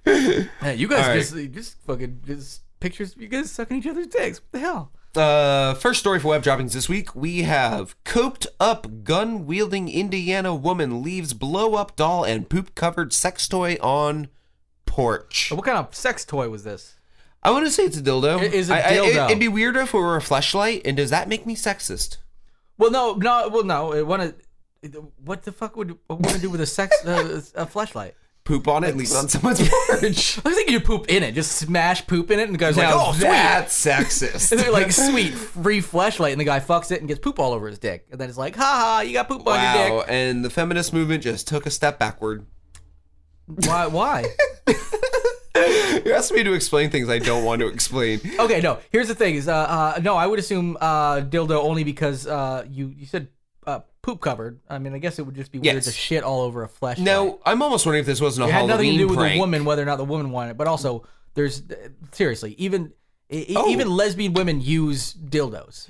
Hey, 0.06 0.76
you 0.76 0.88
guys 0.88 1.08
right. 1.08 1.16
just 1.16 1.54
just 1.54 1.82
fucking 1.86 2.22
just 2.26 2.62
pictures 2.80 3.16
you 3.18 3.28
guys 3.28 3.52
sucking 3.52 3.78
each 3.78 3.88
other's 3.88 4.08
dicks. 4.08 4.40
What 4.40 4.52
the 4.52 4.60
hell? 4.60 4.92
Uh, 5.16 5.74
first 5.76 6.00
story 6.00 6.20
for 6.20 6.30
web 6.30 6.44
droppings 6.44 6.74
this 6.74 6.90
week. 6.90 7.16
We 7.16 7.44
have 7.44 7.96
coped 8.04 8.48
up 8.60 9.04
gun 9.04 9.46
wielding 9.46 9.88
Indiana 9.90 10.54
woman 10.54 11.02
leaves 11.02 11.34
blow 11.34 11.76
up 11.76 11.96
doll 11.96 12.24
and 12.26 12.50
poop 12.50 12.76
covered 12.76 13.14
sex 13.14 13.48
toy 13.48 13.78
on 13.82 14.28
porch. 14.86 15.52
What 15.54 15.66
kind 15.66 15.78
of 15.78 15.96
sex 15.96 16.26
toy 16.26 16.50
was 16.50 16.64
this? 16.64 16.96
I 17.44 17.52
want 17.52 17.66
to 17.66 17.72
say 17.72 17.84
it's 17.84 17.98
a 17.98 18.02
dildo. 18.02 18.42
It 18.42 18.54
is 18.54 18.70
a 18.70 18.76
I- 18.76 18.90
I- 18.90 18.98
dildo. 18.98 19.26
it'd 19.28 19.40
be 19.40 19.48
weirder 19.48 19.82
if 19.82 19.94
it 19.94 19.98
were 19.98 20.18
a 20.18 20.22
fleshlight. 20.22 20.82
And 20.84 20.98
does 20.98 21.12
that 21.12 21.30
make 21.30 21.46
me 21.46 21.56
sexist? 21.56 22.18
Well, 22.78 22.92
no, 22.92 23.14
no, 23.14 23.48
well, 23.50 23.64
no. 23.64 23.94
It 23.94 24.06
wanna, 24.06 24.34
what 25.24 25.44
the 25.44 25.52
fuck 25.52 25.78
would 25.78 25.98
a 26.10 26.16
woman 26.16 26.42
do 26.42 26.50
with 26.50 26.60
a 26.62 26.66
sex 26.66 26.96
uh, 27.06 27.42
a 27.56 27.66
fleshlight? 27.66 28.14
Poop 28.46 28.68
on 28.68 28.84
it 28.84 28.90
and 28.90 29.00
leave 29.00 29.10
it 29.10 29.16
on 29.16 29.28
someone's 29.28 29.60
porch. 29.88 30.40
I 30.46 30.54
think 30.54 30.70
you 30.70 30.80
poop 30.80 31.08
in 31.10 31.24
it. 31.24 31.32
Just 31.32 31.54
smash 31.54 32.06
poop 32.06 32.30
in 32.30 32.40
it, 32.40 32.44
and 32.44 32.54
the 32.54 32.60
guy's 32.60 32.78
like, 32.78 32.88
Now 32.88 33.08
"Oh, 33.08 33.12
sweet." 33.12 33.22
that's 33.22 33.86
sexist. 33.86 34.52
And 34.52 34.62
they're 34.62 34.72
like, 34.72 34.92
"Sweet, 34.92 35.34
free 35.34 35.82
fleshlight," 35.82 36.32
and 36.32 36.40
the 36.40 36.46
guy 36.46 36.60
fucks 36.60 36.92
it 36.92 37.00
and 37.00 37.08
gets 37.08 37.20
poop 37.20 37.40
all 37.40 37.54
over 37.54 37.68
his 37.68 37.80
dick, 37.80 38.06
and 38.12 38.22
then 38.22 38.30
it's 38.30 38.38
like, 38.38 38.56
"Ha 38.56 38.64
ha, 38.64 39.02
you 39.02 39.14
got 39.14 39.28
poop 39.28 39.48
on 39.48 39.56
your 39.56 39.90
wow. 39.90 40.00
dick." 40.02 40.06
And 40.10 40.46
the 40.46 40.52
feminist 40.52 40.94
movement 40.94 41.24
just 41.24 41.48
took 41.48 41.66
a 41.66 41.72
step 41.72 41.98
backward. 41.98 42.46
Why? 43.48 43.88
Why? 43.88 44.26
You're 46.06 46.16
asking 46.16 46.38
me 46.38 46.44
to 46.44 46.54
explain 46.54 46.92
things 46.92 47.10
I 47.10 47.18
don't 47.18 47.46
want 47.46 47.62
to 47.62 47.68
explain. 47.68 48.20
okay, 48.40 48.62
no. 48.62 48.78
Here's 48.92 49.08
the 49.08 49.16
thing: 49.16 49.34
is 49.34 49.48
uh, 49.48 49.56
uh 49.56 50.00
no, 50.04 50.16
I 50.16 50.28
would 50.28 50.38
assume 50.38 50.78
uh 50.80 51.22
dildo 51.22 51.64
only 51.64 51.84
because 51.84 52.28
uh 52.28 52.64
you 52.70 52.94
you 52.96 53.08
said 53.08 53.30
uh 53.66 53.80
poop 54.02 54.22
covered. 54.22 54.60
I 54.70 54.78
mean, 54.80 54.94
I 54.94 55.00
guess 55.00 55.18
it 55.20 55.24
would 55.26 55.36
just 55.36 55.52
be 55.52 55.60
weird 55.60 55.76
Yes. 55.76 55.86
to 55.86 55.92
shit 55.92 56.24
all 56.24 56.42
over 56.42 56.64
a 56.64 56.68
fleshlight. 56.70 57.00
No, 57.00 57.40
I'm 57.46 57.62
almost 57.62 57.86
wondering 57.86 58.02
if 58.02 58.06
this 58.06 58.22
wasn't 58.22 58.46
a 58.46 58.50
it 58.50 58.54
had 58.54 58.68
nothing 58.68 58.92
to 58.92 58.98
do 58.98 59.08
with 59.08 59.18
prank. 59.18 59.34
the 59.36 59.40
woman, 59.40 59.66
whether 59.66 59.82
or 59.82 59.86
not 59.86 59.98
the 59.98 60.06
woman 60.06 60.30
wanted 60.32 60.52
it. 60.52 60.58
But 60.58 60.68
also, 60.68 61.06
there's 61.34 61.64
seriously 62.12 62.56
even. 62.58 62.94
e- 63.32 63.54
Oh. 63.56 63.70
Even 63.70 63.90
lesbian 63.90 64.34
women 64.34 64.62
use 64.62 65.14
dildos. 65.14 65.88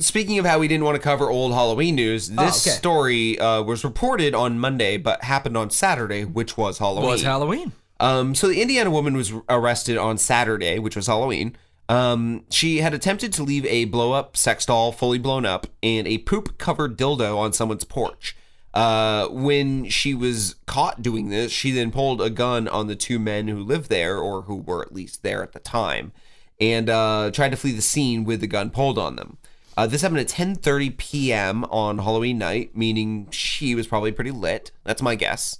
Speaking 0.00 0.38
of 0.38 0.44
how 0.44 0.58
we 0.58 0.68
didn't 0.68 0.84
want 0.84 0.96
to 0.96 1.00
cover 1.02 1.30
old 1.30 1.52
Halloween 1.52 1.94
news, 1.94 2.28
this 2.28 2.38
Oh, 2.38 2.70
okay. 2.70 2.76
story 2.78 3.38
uh, 3.38 3.62
was 3.62 3.84
reported 3.84 4.34
on 4.34 4.58
Monday, 4.58 4.96
but 4.96 5.24
happened 5.24 5.56
on 5.56 5.70
Saturday, 5.70 6.24
which 6.24 6.56
was 6.56 6.78
Halloween. 6.78 7.08
Was 7.10 7.22
Halloween? 7.22 7.72
Um, 7.98 8.34
so 8.34 8.48
the 8.48 8.60
Indiana 8.60 8.90
woman 8.90 9.16
was 9.16 9.32
arrested 9.48 9.96
on 9.96 10.18
Saturday, 10.18 10.78
which 10.78 10.96
was 10.96 11.06
Halloween. 11.06 11.56
Um, 11.90 12.44
she 12.50 12.78
had 12.78 12.94
attempted 12.94 13.32
to 13.32 13.42
leave 13.42 13.66
a 13.66 13.84
blow 13.84 14.12
up 14.12 14.36
sex 14.36 14.64
doll, 14.64 14.92
fully 14.92 15.18
blown 15.18 15.44
up, 15.44 15.66
and 15.82 16.06
a 16.06 16.18
poop 16.18 16.56
covered 16.56 16.96
dildo 16.96 17.36
on 17.36 17.52
someone's 17.52 17.82
porch. 17.82 18.36
Uh, 18.72 19.26
when 19.26 19.88
she 19.88 20.14
was 20.14 20.54
caught 20.66 21.02
doing 21.02 21.30
this, 21.30 21.50
she 21.50 21.72
then 21.72 21.90
pulled 21.90 22.22
a 22.22 22.30
gun 22.30 22.68
on 22.68 22.86
the 22.86 22.94
two 22.94 23.18
men 23.18 23.48
who 23.48 23.58
lived 23.58 23.90
there, 23.90 24.18
or 24.18 24.42
who 24.42 24.54
were 24.54 24.82
at 24.82 24.94
least 24.94 25.24
there 25.24 25.42
at 25.42 25.50
the 25.50 25.58
time, 25.58 26.12
and 26.60 26.88
uh, 26.88 27.28
tried 27.32 27.50
to 27.50 27.56
flee 27.56 27.72
the 27.72 27.82
scene 27.82 28.22
with 28.22 28.40
the 28.40 28.46
gun 28.46 28.70
pulled 28.70 28.96
on 28.96 29.16
them. 29.16 29.38
Uh, 29.76 29.88
this 29.88 30.02
happened 30.02 30.20
at 30.20 30.28
10:30 30.28 30.96
p.m. 30.96 31.64
on 31.64 31.98
Halloween 31.98 32.38
night, 32.38 32.76
meaning 32.76 33.26
she 33.32 33.74
was 33.74 33.88
probably 33.88 34.12
pretty 34.12 34.30
lit. 34.30 34.70
That's 34.84 35.02
my 35.02 35.16
guess. 35.16 35.58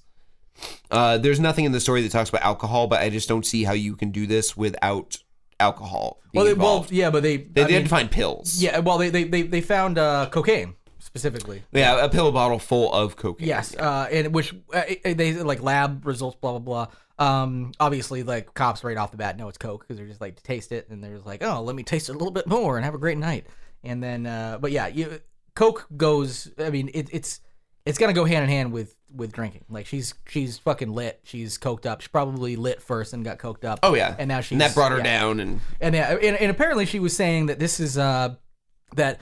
Uh, 0.92 1.18
there's 1.18 1.40
nothing 1.40 1.64
in 1.64 1.72
the 1.72 1.80
story 1.80 2.02
that 2.02 2.12
talks 2.12 2.28
about 2.28 2.42
alcohol, 2.42 2.86
but 2.86 3.00
I 3.00 3.10
just 3.10 3.28
don't 3.28 3.46
see 3.46 3.64
how 3.64 3.72
you 3.72 3.96
can 3.96 4.12
do 4.12 4.28
this 4.28 4.56
without 4.56 5.18
alcohol. 5.60 6.20
Well, 6.34 6.44
they, 6.44 6.54
well, 6.54 6.76
involved. 6.76 6.92
yeah, 6.92 7.10
but 7.10 7.22
they 7.22 7.36
they, 7.36 7.62
I 7.62 7.66
they 7.66 7.72
had 7.74 7.80
mean, 7.80 7.82
to 7.84 7.88
find 7.88 8.10
pills. 8.10 8.60
yeah, 8.62 8.78
well, 8.80 8.98
they 8.98 9.10
they 9.10 9.24
they, 9.24 9.42
they 9.42 9.60
found 9.60 9.98
uh, 9.98 10.28
cocaine 10.30 10.74
specifically. 10.98 11.62
yeah, 11.72 12.04
a 12.04 12.08
pill 12.08 12.30
bottle 12.32 12.58
full 12.58 12.92
of 12.92 13.16
cocaine. 13.16 13.48
Yes, 13.48 13.74
uh, 13.76 14.08
and 14.10 14.34
which 14.34 14.54
uh, 14.74 14.82
it- 14.86 15.16
they 15.16 15.34
like 15.34 15.62
lab 15.62 16.06
results, 16.06 16.36
blah 16.40 16.58
blah 16.58 16.86
blah. 16.86 16.86
Um, 17.24 17.72
obviously, 17.78 18.22
like 18.22 18.54
cops 18.54 18.82
right 18.82 18.96
off 18.96 19.10
the 19.10 19.16
bat 19.18 19.36
know 19.36 19.48
it's 19.48 19.58
coke 19.58 19.82
because 19.82 19.98
they're 19.98 20.06
just 20.06 20.20
like 20.20 20.36
to 20.36 20.42
taste 20.42 20.72
it, 20.72 20.88
and 20.88 21.02
they're 21.04 21.14
just 21.14 21.26
like, 21.26 21.42
oh, 21.44 21.62
let 21.62 21.76
me 21.76 21.82
taste 21.82 22.08
it 22.08 22.12
a 22.12 22.18
little 22.18 22.30
bit 22.32 22.46
more 22.46 22.76
and 22.76 22.84
have 22.84 22.94
a 22.94 22.98
great 22.98 23.18
night. 23.18 23.46
And 23.84 24.02
then, 24.02 24.26
uh, 24.26 24.58
but 24.60 24.72
yeah, 24.72 24.86
you 24.86 25.20
coke 25.54 25.86
goes. 25.96 26.50
I 26.58 26.70
mean, 26.70 26.90
it, 26.94 27.08
it's 27.12 27.40
it's 27.84 27.98
gonna 27.98 28.12
go 28.12 28.24
hand 28.24 28.44
in 28.44 28.50
hand 28.50 28.72
with 28.72 28.94
with 29.14 29.32
drinking. 29.32 29.64
Like 29.68 29.86
she's 29.86 30.14
she's 30.28 30.58
fucking 30.58 30.92
lit. 30.92 31.20
She's 31.24 31.58
coked 31.58 31.86
up. 31.86 32.00
She 32.00 32.08
probably 32.08 32.56
lit 32.56 32.82
first 32.82 33.12
and 33.12 33.24
got 33.24 33.38
coked 33.38 33.64
up. 33.64 33.80
Oh 33.82 33.94
yeah, 33.94 34.14
and 34.18 34.28
now 34.28 34.40
she's 34.40 34.52
and 34.52 34.60
that 34.60 34.74
brought 34.74 34.92
her 34.92 34.98
yeah. 34.98 35.04
down. 35.04 35.40
And 35.40 35.60
And, 35.80 35.94
yeah, 35.94 36.14
and 36.14 36.36
and 36.36 36.50
apparently 36.50 36.86
she 36.86 36.98
was 36.98 37.14
saying 37.14 37.46
that 37.46 37.58
this 37.58 37.80
is 37.80 37.98
uh 37.98 38.34
that 38.96 39.20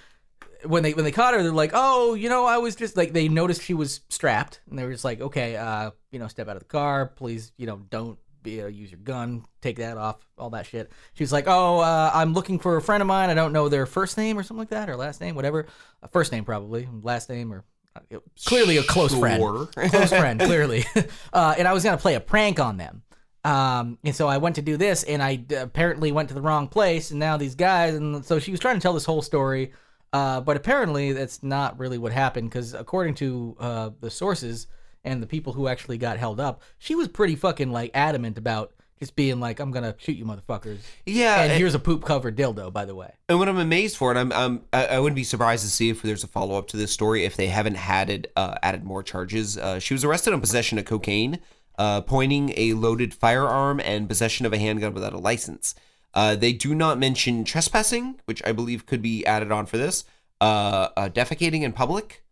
when 0.65 0.83
they 0.83 0.93
when 0.93 1.05
they 1.05 1.13
caught 1.13 1.35
her, 1.35 1.43
they're 1.43 1.53
like, 1.53 1.73
oh, 1.75 2.15
you 2.15 2.29
know, 2.29 2.45
I 2.45 2.59
was 2.59 2.75
just 2.75 2.97
like 2.97 3.13
they 3.13 3.29
noticed 3.29 3.63
she 3.63 3.75
was 3.75 4.01
strapped, 4.09 4.61
and 4.69 4.79
they 4.79 4.85
were 4.85 4.93
just 4.93 5.05
like, 5.05 5.21
okay, 5.21 5.57
uh, 5.57 5.91
you 6.11 6.19
know, 6.19 6.29
step 6.29 6.49
out 6.49 6.57
of 6.57 6.63
the 6.63 6.69
car, 6.69 7.07
please, 7.07 7.53
you 7.57 7.67
know, 7.67 7.77
don't 7.91 8.19
be 8.43 8.63
uh, 8.63 8.67
use 8.67 8.91
your 8.91 9.01
gun, 9.01 9.45
take 9.61 9.77
that 9.77 9.97
off, 9.97 10.17
all 10.37 10.51
that 10.51 10.67
shit. 10.67 10.91
She 11.15 11.23
was 11.23 11.33
like, 11.33 11.45
oh, 11.47 11.81
uh, 11.81 12.11
I'm 12.13 12.33
looking 12.35 12.59
for 12.59 12.77
a 12.77 12.83
friend 12.83 13.01
of 13.01 13.07
mine. 13.07 13.31
I 13.31 13.35
don't 13.35 13.53
know 13.53 13.69
their 13.69 13.87
first 13.87 14.17
name 14.17 14.39
or 14.39 14.43
something 14.43 14.61
like 14.61 14.71
that, 14.71 14.89
or 14.89 14.97
last 14.97 15.21
name, 15.21 15.35
whatever. 15.35 15.67
Uh, 16.03 16.07
first 16.09 16.33
name 16.33 16.45
probably, 16.45 16.89
last 17.03 17.29
name 17.29 17.53
or. 17.53 17.65
Uh, 17.97 18.19
Clearly 18.45 18.77
a 18.77 18.83
close 18.83 19.15
friend, 19.17 19.43
close 19.73 20.11
friend, 20.11 20.41
clearly. 20.41 20.85
Uh, 21.33 21.55
and 21.59 21.69
I 21.69 21.73
was 21.73 21.85
gonna 21.85 21.99
play 21.99 22.15
a 22.15 22.21
prank 22.21 22.59
on 22.59 22.77
them. 22.77 23.03
Um, 23.45 23.99
and 24.05 24.15
so 24.15 24.27
I 24.27 24.39
went 24.39 24.57
to 24.57 24.63
do 24.63 24.77
this, 24.77 25.05
and 25.05 25.23
I 25.23 25.45
apparently 25.57 26.13
went 26.13 26.29
to 26.29 26.35
the 26.35 26.41
wrong 26.41 26.69
place, 26.69 27.11
and 27.11 27.21
now 27.21 27.37
these 27.37 27.55
guys, 27.55 27.95
and 27.95 28.25
so 28.25 28.39
she 28.39 28.51
was 28.51 28.61
trying 28.61 28.75
to 28.77 28.81
tell 28.81 28.93
this 28.93 29.05
whole 29.05 29.23
story, 29.23 29.73
uh, 30.13 30.41
but 30.41 30.57
apparently 30.57 31.13
that's 31.13 31.43
not 31.43 31.79
really 31.79 31.99
what 31.99 32.13
happened, 32.13 32.51
because 32.51 32.75
according 32.75 33.15
to 33.17 33.57
uh, 33.61 33.91
the 34.01 34.11
sources 34.11 34.67
and 35.05 35.23
the 35.23 35.27
people 35.27 35.53
who 35.53 35.69
actually 35.69 35.99
got 35.99 36.19
held 36.19 36.41
up, 36.41 36.63
she 36.79 36.95
was 36.95 37.09
pretty 37.09 37.37
fucking 37.37 37.71
like 37.71 37.91
adamant 37.95 38.37
about 38.39 38.73
just 38.99 39.17
being 39.17 39.41
like, 39.41 39.61
"I'm 39.61 39.71
gonna 39.71 39.95
shoot 39.99 40.17
you, 40.17 40.25
motherfuckers." 40.25 40.79
yeah, 41.07 41.43
and 41.43 41.53
and, 41.53 41.59
here's 41.59 41.75
a 41.75 41.79
poop 41.79 42.05
covered 42.05 42.37
dildo, 42.37 42.73
by 42.73 42.85
the 42.85 42.95
way. 42.95 43.13
and 43.29 43.39
what 43.39 43.49
I'm 43.49 43.59
amazed 43.59 43.97
for, 43.97 44.11
and 44.11 44.19
I'm, 44.19 44.33
I'm 44.33 44.63
I, 44.73 44.99
wouldn't 44.99 45.17
be 45.17 45.25
surprised 45.25 45.65
to 45.65 45.71
see 45.71 45.91
if 45.91 46.03
there's 46.03 46.25
a 46.25 46.29
follow 46.29 46.57
up 46.57 46.69
to 46.69 46.77
this 46.77 46.93
story 46.93 47.25
if 47.25 47.37
they 47.37 47.49
haven't 47.49 47.77
added 47.77 48.29
uh, 48.37 48.57
added 48.63 48.85
more 48.85 49.03
charges. 49.03 49.57
Uh, 49.57 49.79
she 49.79 49.95
was 49.95 50.05
arrested 50.05 50.33
on 50.33 50.41
possession 50.41 50.79
of 50.79 50.85
cocaine, 50.85 51.39
uh, 51.79 52.01
pointing 52.03 52.53
a 52.57 52.75
loaded 52.75 53.15
firearm, 53.15 53.81
and 53.81 54.09
possession 54.09 54.47
of 54.47 54.53
a 54.53 54.59
handgun 54.59 54.95
without 54.95 55.13
a 55.13 55.19
license. 55.19 55.75
Uh, 56.15 56.35
they 56.35 56.53
do 56.53 56.75
not 56.75 56.99
mention 56.99 57.45
trespassing, 57.45 58.21
which 58.25 58.43
I 58.45 58.53
believe 58.53 58.87
could 58.87 59.03
be 59.03 59.25
added 59.27 59.53
on 59.53 59.67
for 59.67 59.77
this. 59.77 60.05
Uh, 60.41 60.89
uh, 60.97 61.09
defecating 61.09 61.63
in 61.63 61.73
public. 61.73 62.23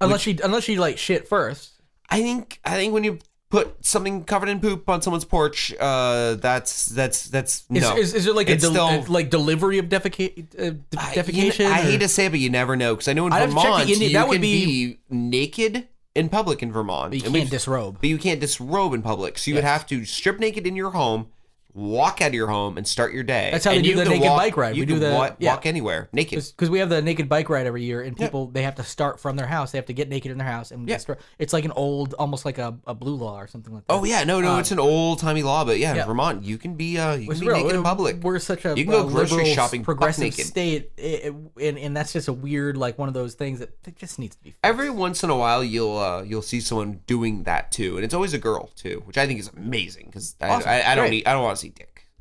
Unless 0.00 0.22
she, 0.22 0.38
unless 0.42 0.64
she 0.64 0.78
like 0.78 0.96
shit 0.98 1.28
first. 1.28 1.80
I 2.08 2.20
think 2.20 2.58
I 2.64 2.74
think 2.74 2.92
when 2.92 3.04
you 3.04 3.18
put 3.50 3.84
something 3.84 4.24
covered 4.24 4.48
in 4.48 4.60
poop 4.60 4.88
on 4.88 5.02
someone's 5.02 5.24
porch, 5.24 5.74
uh, 5.80 6.34
that's 6.36 6.86
that's 6.86 7.24
that's 7.24 7.64
Is, 7.70 7.82
no. 7.82 7.96
is, 7.96 8.14
is 8.14 8.24
there 8.24 8.32
like 8.34 8.48
a 8.48 8.52
It's 8.52 8.62
del- 8.62 8.70
still- 8.72 8.86
uh, 8.86 9.04
like 9.08 9.28
delivery 9.28 9.78
of 9.78 9.86
defeca- 9.86 10.38
uh, 10.58 10.70
de- 10.90 10.98
I- 10.98 11.14
defecation? 11.14 11.58
you 11.58 11.64
know, 11.68 11.74
I 11.74 11.80
or- 11.80 11.82
hate 11.82 12.00
to 12.00 12.08
say 12.08 12.26
it, 12.26 12.30
but 12.30 12.38
you 12.40 12.48
never 12.48 12.76
know 12.76 12.94
because 12.94 13.08
I 13.08 13.12
know 13.12 13.26
in 13.26 13.32
I'd 13.32 13.40
have 13.40 13.50
to 13.50 13.54
check 13.56 13.62
the 13.64 13.68
Vermont 13.70 13.90
Indian- 13.90 14.10
you 14.10 14.16
that 14.16 14.28
would 14.28 14.34
can 14.36 14.42
be- 14.42 14.86
be... 14.86 14.98
naked 15.10 15.88
in 16.14 16.28
public 16.28 16.62
in 16.62 16.72
Vermont. 16.72 17.10
But 17.10 17.18
you 17.18 17.24
And 17.26 17.34
can't 17.34 17.44
we've- 17.44 17.50
disrobe. 17.50 17.96
But 18.00 18.08
you 18.08 18.18
can't 18.18 18.40
disrobe 18.40 18.94
in 18.94 19.02
public, 19.02 19.38
so 19.38 19.50
you 19.50 19.56
would 19.56 19.64
have 19.64 19.86
to 19.88 20.04
strip 20.04 20.38
naked 20.38 20.66
in 20.66 20.76
your 20.76 20.90
home, 20.92 21.26
walk 21.74 22.20
out 22.20 22.28
of 22.28 22.34
your 22.34 22.48
home 22.48 22.76
and 22.78 22.86
start 22.86 23.12
your 23.12 23.22
day. 23.22 23.50
That's 23.52 23.64
how 23.64 23.70
they 23.72 23.82
do 23.82 23.94
the 23.96 24.04
naked 24.04 24.28
walk- 24.28 24.38
bike 24.38 24.56
ride. 24.56 24.76
You 24.76 24.82
We 24.82 24.86
do 24.86 24.98
the- 24.98 25.10
wa- 25.12 25.30
yeah. 25.38 25.52
walk 25.54 25.66
anywhere 25.66 26.08
naked. 26.12 26.44
because 26.44 26.70
we 26.70 26.78
have 26.80 26.88
the 26.88 27.00
naked 27.02 27.28
bike 27.28 27.48
ride 27.48 27.66
every 27.66 27.82
year, 27.84 28.02
and 28.02 28.16
people 28.16 28.46
they 28.48 28.62
have 28.62 28.74
to 28.76 28.82
start 28.84 29.20
from 29.20 29.36
their 29.36 29.46
house. 29.46 29.72
They 29.72 29.78
have 29.78 29.86
to 29.86 29.92
get 29.92 30.08
naked 30.08 30.30
in 30.32 30.38
their 30.38 30.46
house, 30.46 30.70
and 30.70 30.88
Yeah. 30.88 30.96
start, 30.98 31.20
it's 31.38 31.52
like 31.52 31.64
an 31.64 31.72
old, 31.72 32.14
almost 32.14 32.44
like 32.44 32.58
a, 32.58 32.76
a 32.86 32.94
blue 32.94 33.14
law 33.14 33.40
or 33.40 33.46
something 33.46 33.72
like 33.72 33.86
that. 33.86 33.92
Oh 33.92 34.04
yeah, 34.04 34.24
no, 34.24 34.40
no, 34.40 34.58
it's 34.58 34.70
an 34.72 34.78
old 34.80 35.18
timey 35.20 35.42
law, 35.42 35.64
but 35.64 35.78
yeah, 35.78 35.90
Um, 35.90 35.96
yeah. 35.96 36.02
in 36.02 36.08
Vermont, 36.08 36.44
you 36.44 36.58
can 36.58 36.74
be 36.74 36.98
uh, 36.98 37.14
you 37.14 37.28
can 37.28 37.38
be 37.40 37.46
real. 37.48 37.56
naked 37.58 37.74
in 37.76 37.82
public. 37.82 38.22
We're 38.22 38.38
such 38.38 38.64
a 38.64 38.70
You 38.76 38.84
can 38.84 38.92
go 38.92 39.06
uh, 39.06 39.10
grocery 39.10 39.52
shopping 39.54 39.84
progressive 39.84 40.34
state, 40.34 40.90
it, 40.96 41.02
it- 41.26 41.34
and, 41.60 41.78
and 41.78 41.96
that's 41.96 42.12
just 42.12 42.28
a 42.28 42.32
weird, 42.32 42.76
like 42.76 42.98
one 42.98 43.08
of 43.08 43.14
those 43.14 43.34
things 43.34 43.60
that 43.60 43.70
just 43.96 44.18
needs 44.18 44.36
to 44.36 44.42
be. 44.42 44.54
Every 44.64 44.90
once 44.90 45.22
in 45.22 45.30
a 45.30 45.36
while, 45.36 45.62
you'll 45.62 45.96
uh, 45.98 46.22
you'll 46.22 46.42
see 46.42 46.60
someone 46.60 47.00
doing 47.06 47.44
that 47.44 47.70
too, 47.72 47.96
and 47.96 48.04
it's 48.04 48.14
always 48.14 48.34
a 48.34 48.38
girl 48.38 48.70
too, 48.76 49.02
which 49.06 49.16
I 49.18 49.26
think 49.26 49.38
is 49.40 49.50
amazing 49.56 50.06
because 50.06 50.34
I, 50.40 50.48
Awesome. 50.48 50.68
I, 50.68 50.92
I 50.92 50.94
don't 50.94 51.10
need 51.10 51.26
I 51.26 51.32
don't 51.32 51.42
want 51.42 51.56
to 51.56 51.60
see. 51.60 51.69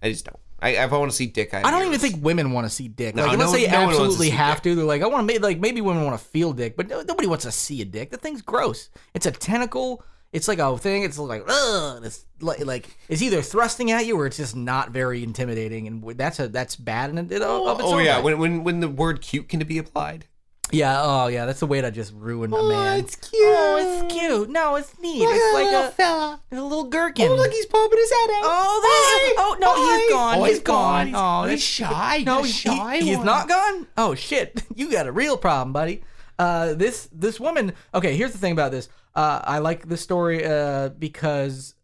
I 0.01 0.09
just 0.09 0.25
don't. 0.25 0.39
I, 0.61 0.71
if 0.71 0.91
I 0.91 0.97
want 0.97 1.09
to 1.09 1.15
see 1.15 1.27
dick, 1.27 1.53
I, 1.53 1.61
I 1.63 1.71
don't 1.71 1.85
even 1.87 1.99
think 1.99 2.21
women 2.23 2.51
want 2.51 2.67
to 2.67 2.69
see 2.69 2.89
dick. 2.89 3.15
No, 3.15 3.23
Like, 3.23 3.33
unless 3.33 3.53
no- 3.53 3.57
they 3.59 3.67
no 3.67 3.77
absolutely 3.89 4.29
have 4.31 4.55
dick. 4.57 4.63
to. 4.63 4.75
They're 4.75 4.85
like, 4.85 5.01
I 5.01 5.07
want 5.07 5.29
to 5.29 5.39
like 5.41 5.59
maybe 5.59 5.79
women 5.81 6.03
want 6.03 6.19
to 6.19 6.25
feel 6.25 6.51
dick, 6.51 6.75
but 6.75 6.89
no, 6.89 7.01
nobody 7.01 7.27
wants 7.27 7.45
to 7.45 7.51
see 7.51 7.81
a 7.81 7.85
dick. 7.85 8.11
The 8.11 8.17
thing's 8.17 8.41
gross. 8.41 8.89
It's 9.13 9.25
a 9.25 9.31
tentacle. 9.31 10.03
It's 10.33 10.47
like 10.47 10.59
a 10.59 10.77
thing. 10.77 11.03
It's 11.03 11.17
like 11.17 11.43
ugh. 11.47 12.03
It's 12.05 12.25
like 12.41 12.63
like 12.65 12.89
it's 13.07 13.21
either 13.21 13.41
thrusting 13.41 13.89
at 13.91 14.05
you 14.05 14.19
or 14.19 14.25
it's 14.27 14.37
just 14.37 14.55
not 14.55 14.91
very 14.91 15.23
intimidating, 15.23 15.87
and 15.87 16.03
that's 16.17 16.39
a 16.39 16.47
that's 16.49 16.75
bad 16.75 17.09
in 17.09 17.17
it. 17.17 17.31
its 17.31 17.43
Oh, 17.43 17.77
oh 17.79 17.97
yeah, 17.99 18.19
when 18.19 18.37
when 18.37 18.63
when 18.63 18.79
the 18.81 18.89
word 18.89 19.21
cute 19.21 19.47
can 19.49 19.59
be 19.61 19.77
applied. 19.77 20.25
Yeah. 20.71 21.01
Oh 21.03 21.27
yeah. 21.27 21.45
That's 21.45 21.59
the 21.59 21.67
way 21.67 21.81
to 21.81 21.91
just 21.91 22.13
ruin 22.13 22.53
a 22.53 22.63
man. 22.63 22.99
it's 22.99 23.15
cute. 23.15 23.41
Oh, 23.45 24.01
it's 24.03 24.13
cute. 24.13 24.49
No, 24.49 24.75
it's 24.75 24.97
neat. 24.99 25.21
it's 25.23 25.53
like 25.53 25.67
a, 25.67 25.91
fella. 25.91 26.41
a 26.51 26.61
little 26.61 26.85
gherkin. 26.85 27.29
Oh, 27.29 27.35
look, 27.35 27.51
he's 27.51 27.65
popping 27.65 27.97
his 27.97 28.11
head 28.11 28.29
out. 28.29 28.43
Oh, 28.43 28.79
there's, 28.83 29.35
oh 29.39 29.57
no, 29.59 29.97
he's 29.99 30.09
gone. 30.11 30.37
Oh, 30.37 30.43
he's 30.43 30.53
he's 30.55 30.63
gone. 30.63 31.11
Oh, 31.15 31.43
He's 31.43 31.51
that's 31.51 31.63
shy. 31.63 32.23
No, 32.25 32.43
He's 32.43 32.61
he- 32.61 32.69
shy 32.69 32.97
he's 32.99 33.19
not 33.19 33.47
gone. 33.47 33.87
Oh 33.97 34.15
shit, 34.15 34.63
you 34.75 34.91
got 34.91 35.07
a 35.07 35.11
real 35.11 35.37
problem, 35.37 35.73
buddy. 35.73 36.03
Uh, 36.37 36.73
this 36.73 37.09
this 37.11 37.39
woman. 37.39 37.73
Okay, 37.93 38.15
here's 38.15 38.31
the 38.31 38.37
thing 38.37 38.53
about 38.53 38.71
this. 38.71 38.89
Uh, 39.15 39.41
I 39.43 39.59
like 39.59 39.87
this 39.89 40.01
story 40.01 40.45
uh, 40.45 40.89
because 40.89 41.75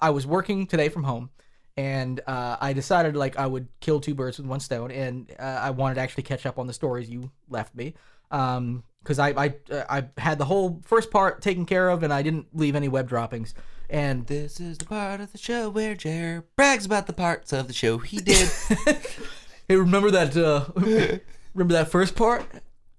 I 0.00 0.10
was 0.10 0.26
working 0.26 0.66
today 0.66 0.88
from 0.90 1.02
home, 1.04 1.30
and 1.76 2.20
uh, 2.26 2.56
I 2.60 2.72
decided 2.72 3.16
like 3.16 3.38
I 3.38 3.46
would 3.46 3.66
kill 3.80 4.00
two 4.00 4.14
birds 4.14 4.38
with 4.38 4.46
one 4.46 4.60
stone, 4.60 4.90
and 4.90 5.32
uh, 5.38 5.42
I 5.42 5.70
wanted 5.70 5.96
to 5.96 6.00
actually 6.02 6.22
catch 6.24 6.46
up 6.46 6.58
on 6.58 6.66
the 6.66 6.72
stories 6.72 7.08
you 7.10 7.30
left 7.48 7.74
me. 7.74 7.94
Um, 8.30 8.82
because 9.02 9.18
I 9.20 9.28
I 9.30 9.54
I 9.70 10.04
had 10.18 10.38
the 10.38 10.44
whole 10.46 10.82
first 10.84 11.10
part 11.12 11.40
taken 11.40 11.64
care 11.64 11.88
of, 11.90 12.02
and 12.02 12.12
I 12.12 12.22
didn't 12.22 12.48
leave 12.52 12.74
any 12.74 12.88
web 12.88 13.08
droppings. 13.08 13.54
And 13.88 14.26
This 14.26 14.58
is 14.58 14.78
the 14.78 14.84
part 14.84 15.20
of 15.20 15.30
the 15.30 15.38
show 15.38 15.68
where 15.70 15.94
Jer 15.94 16.44
brags 16.56 16.84
about 16.86 17.06
the 17.06 17.12
parts 17.12 17.52
of 17.52 17.68
the 17.68 17.72
show 17.72 17.98
he 17.98 18.18
did. 18.18 18.50
Hey, 19.68 19.74
remember 19.74 20.12
that? 20.12 20.36
Uh, 20.36 20.66
remember 21.54 21.74
that 21.74 21.88
first 21.90 22.14
part? 22.14 22.44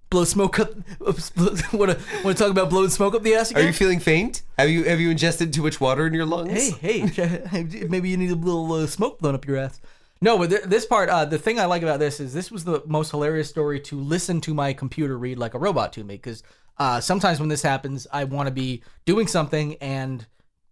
Blow 0.10 0.26
smoke 0.26 0.60
up. 0.60 0.74
Want 1.00 1.18
to 1.18 1.74
want 1.74 1.98
to 2.02 2.34
talk 2.34 2.52
about 2.52 2.70
blowing 2.70 2.90
smoke 2.90 3.16
up 3.16 3.24
the 3.24 3.36
ass 3.36 3.54
Are 3.54 3.62
you 3.62 3.72
feeling 3.72 4.02
faint? 4.02 4.42
Have 4.58 4.70
you 4.70 4.84
have 4.84 5.00
you 5.00 5.10
ingested 5.10 5.54
too 5.54 5.62
much 5.64 5.80
water 5.80 6.08
in 6.08 6.14
your 6.14 6.26
lungs? 6.26 6.76
hey, 6.78 7.00
hey, 7.08 7.64
maybe 7.90 8.10
you 8.10 8.18
need 8.18 8.32
a 8.32 8.36
little 8.36 8.72
uh, 8.74 8.86
smoke 8.88 9.20
blown 9.20 9.36
up 9.36 9.46
your 9.48 9.56
ass. 9.58 9.80
No, 10.22 10.38
but 10.38 10.50
th- 10.50 10.64
this 10.64 10.86
part, 10.86 11.10
uh, 11.10 11.26
the 11.26 11.38
thing 11.38 11.60
I 11.60 11.66
like 11.66 11.84
about 11.84 12.00
this 12.00 12.20
is 12.20 12.34
this 12.34 12.52
was 12.52 12.64
the 12.64 12.82
most 12.86 13.12
hilarious 13.12 13.50
story 13.50 13.80
to 13.82 14.00
listen 14.00 14.42
to 14.42 14.54
my 14.54 14.74
computer 14.74 15.18
read 15.18 15.38
like 15.38 15.54
a 15.54 15.60
robot 15.60 15.94
to 15.94 16.04
me 16.04 16.16
because 16.16 16.44
uh, 16.80 17.00
sometimes 17.00 17.40
when 17.40 17.50
this 17.50 17.62
happens, 17.62 18.08
I 18.12 18.24
want 18.24 18.48
to 18.48 18.54
be 18.54 18.84
doing 19.06 19.28
something 19.28 19.76
and 19.76 20.26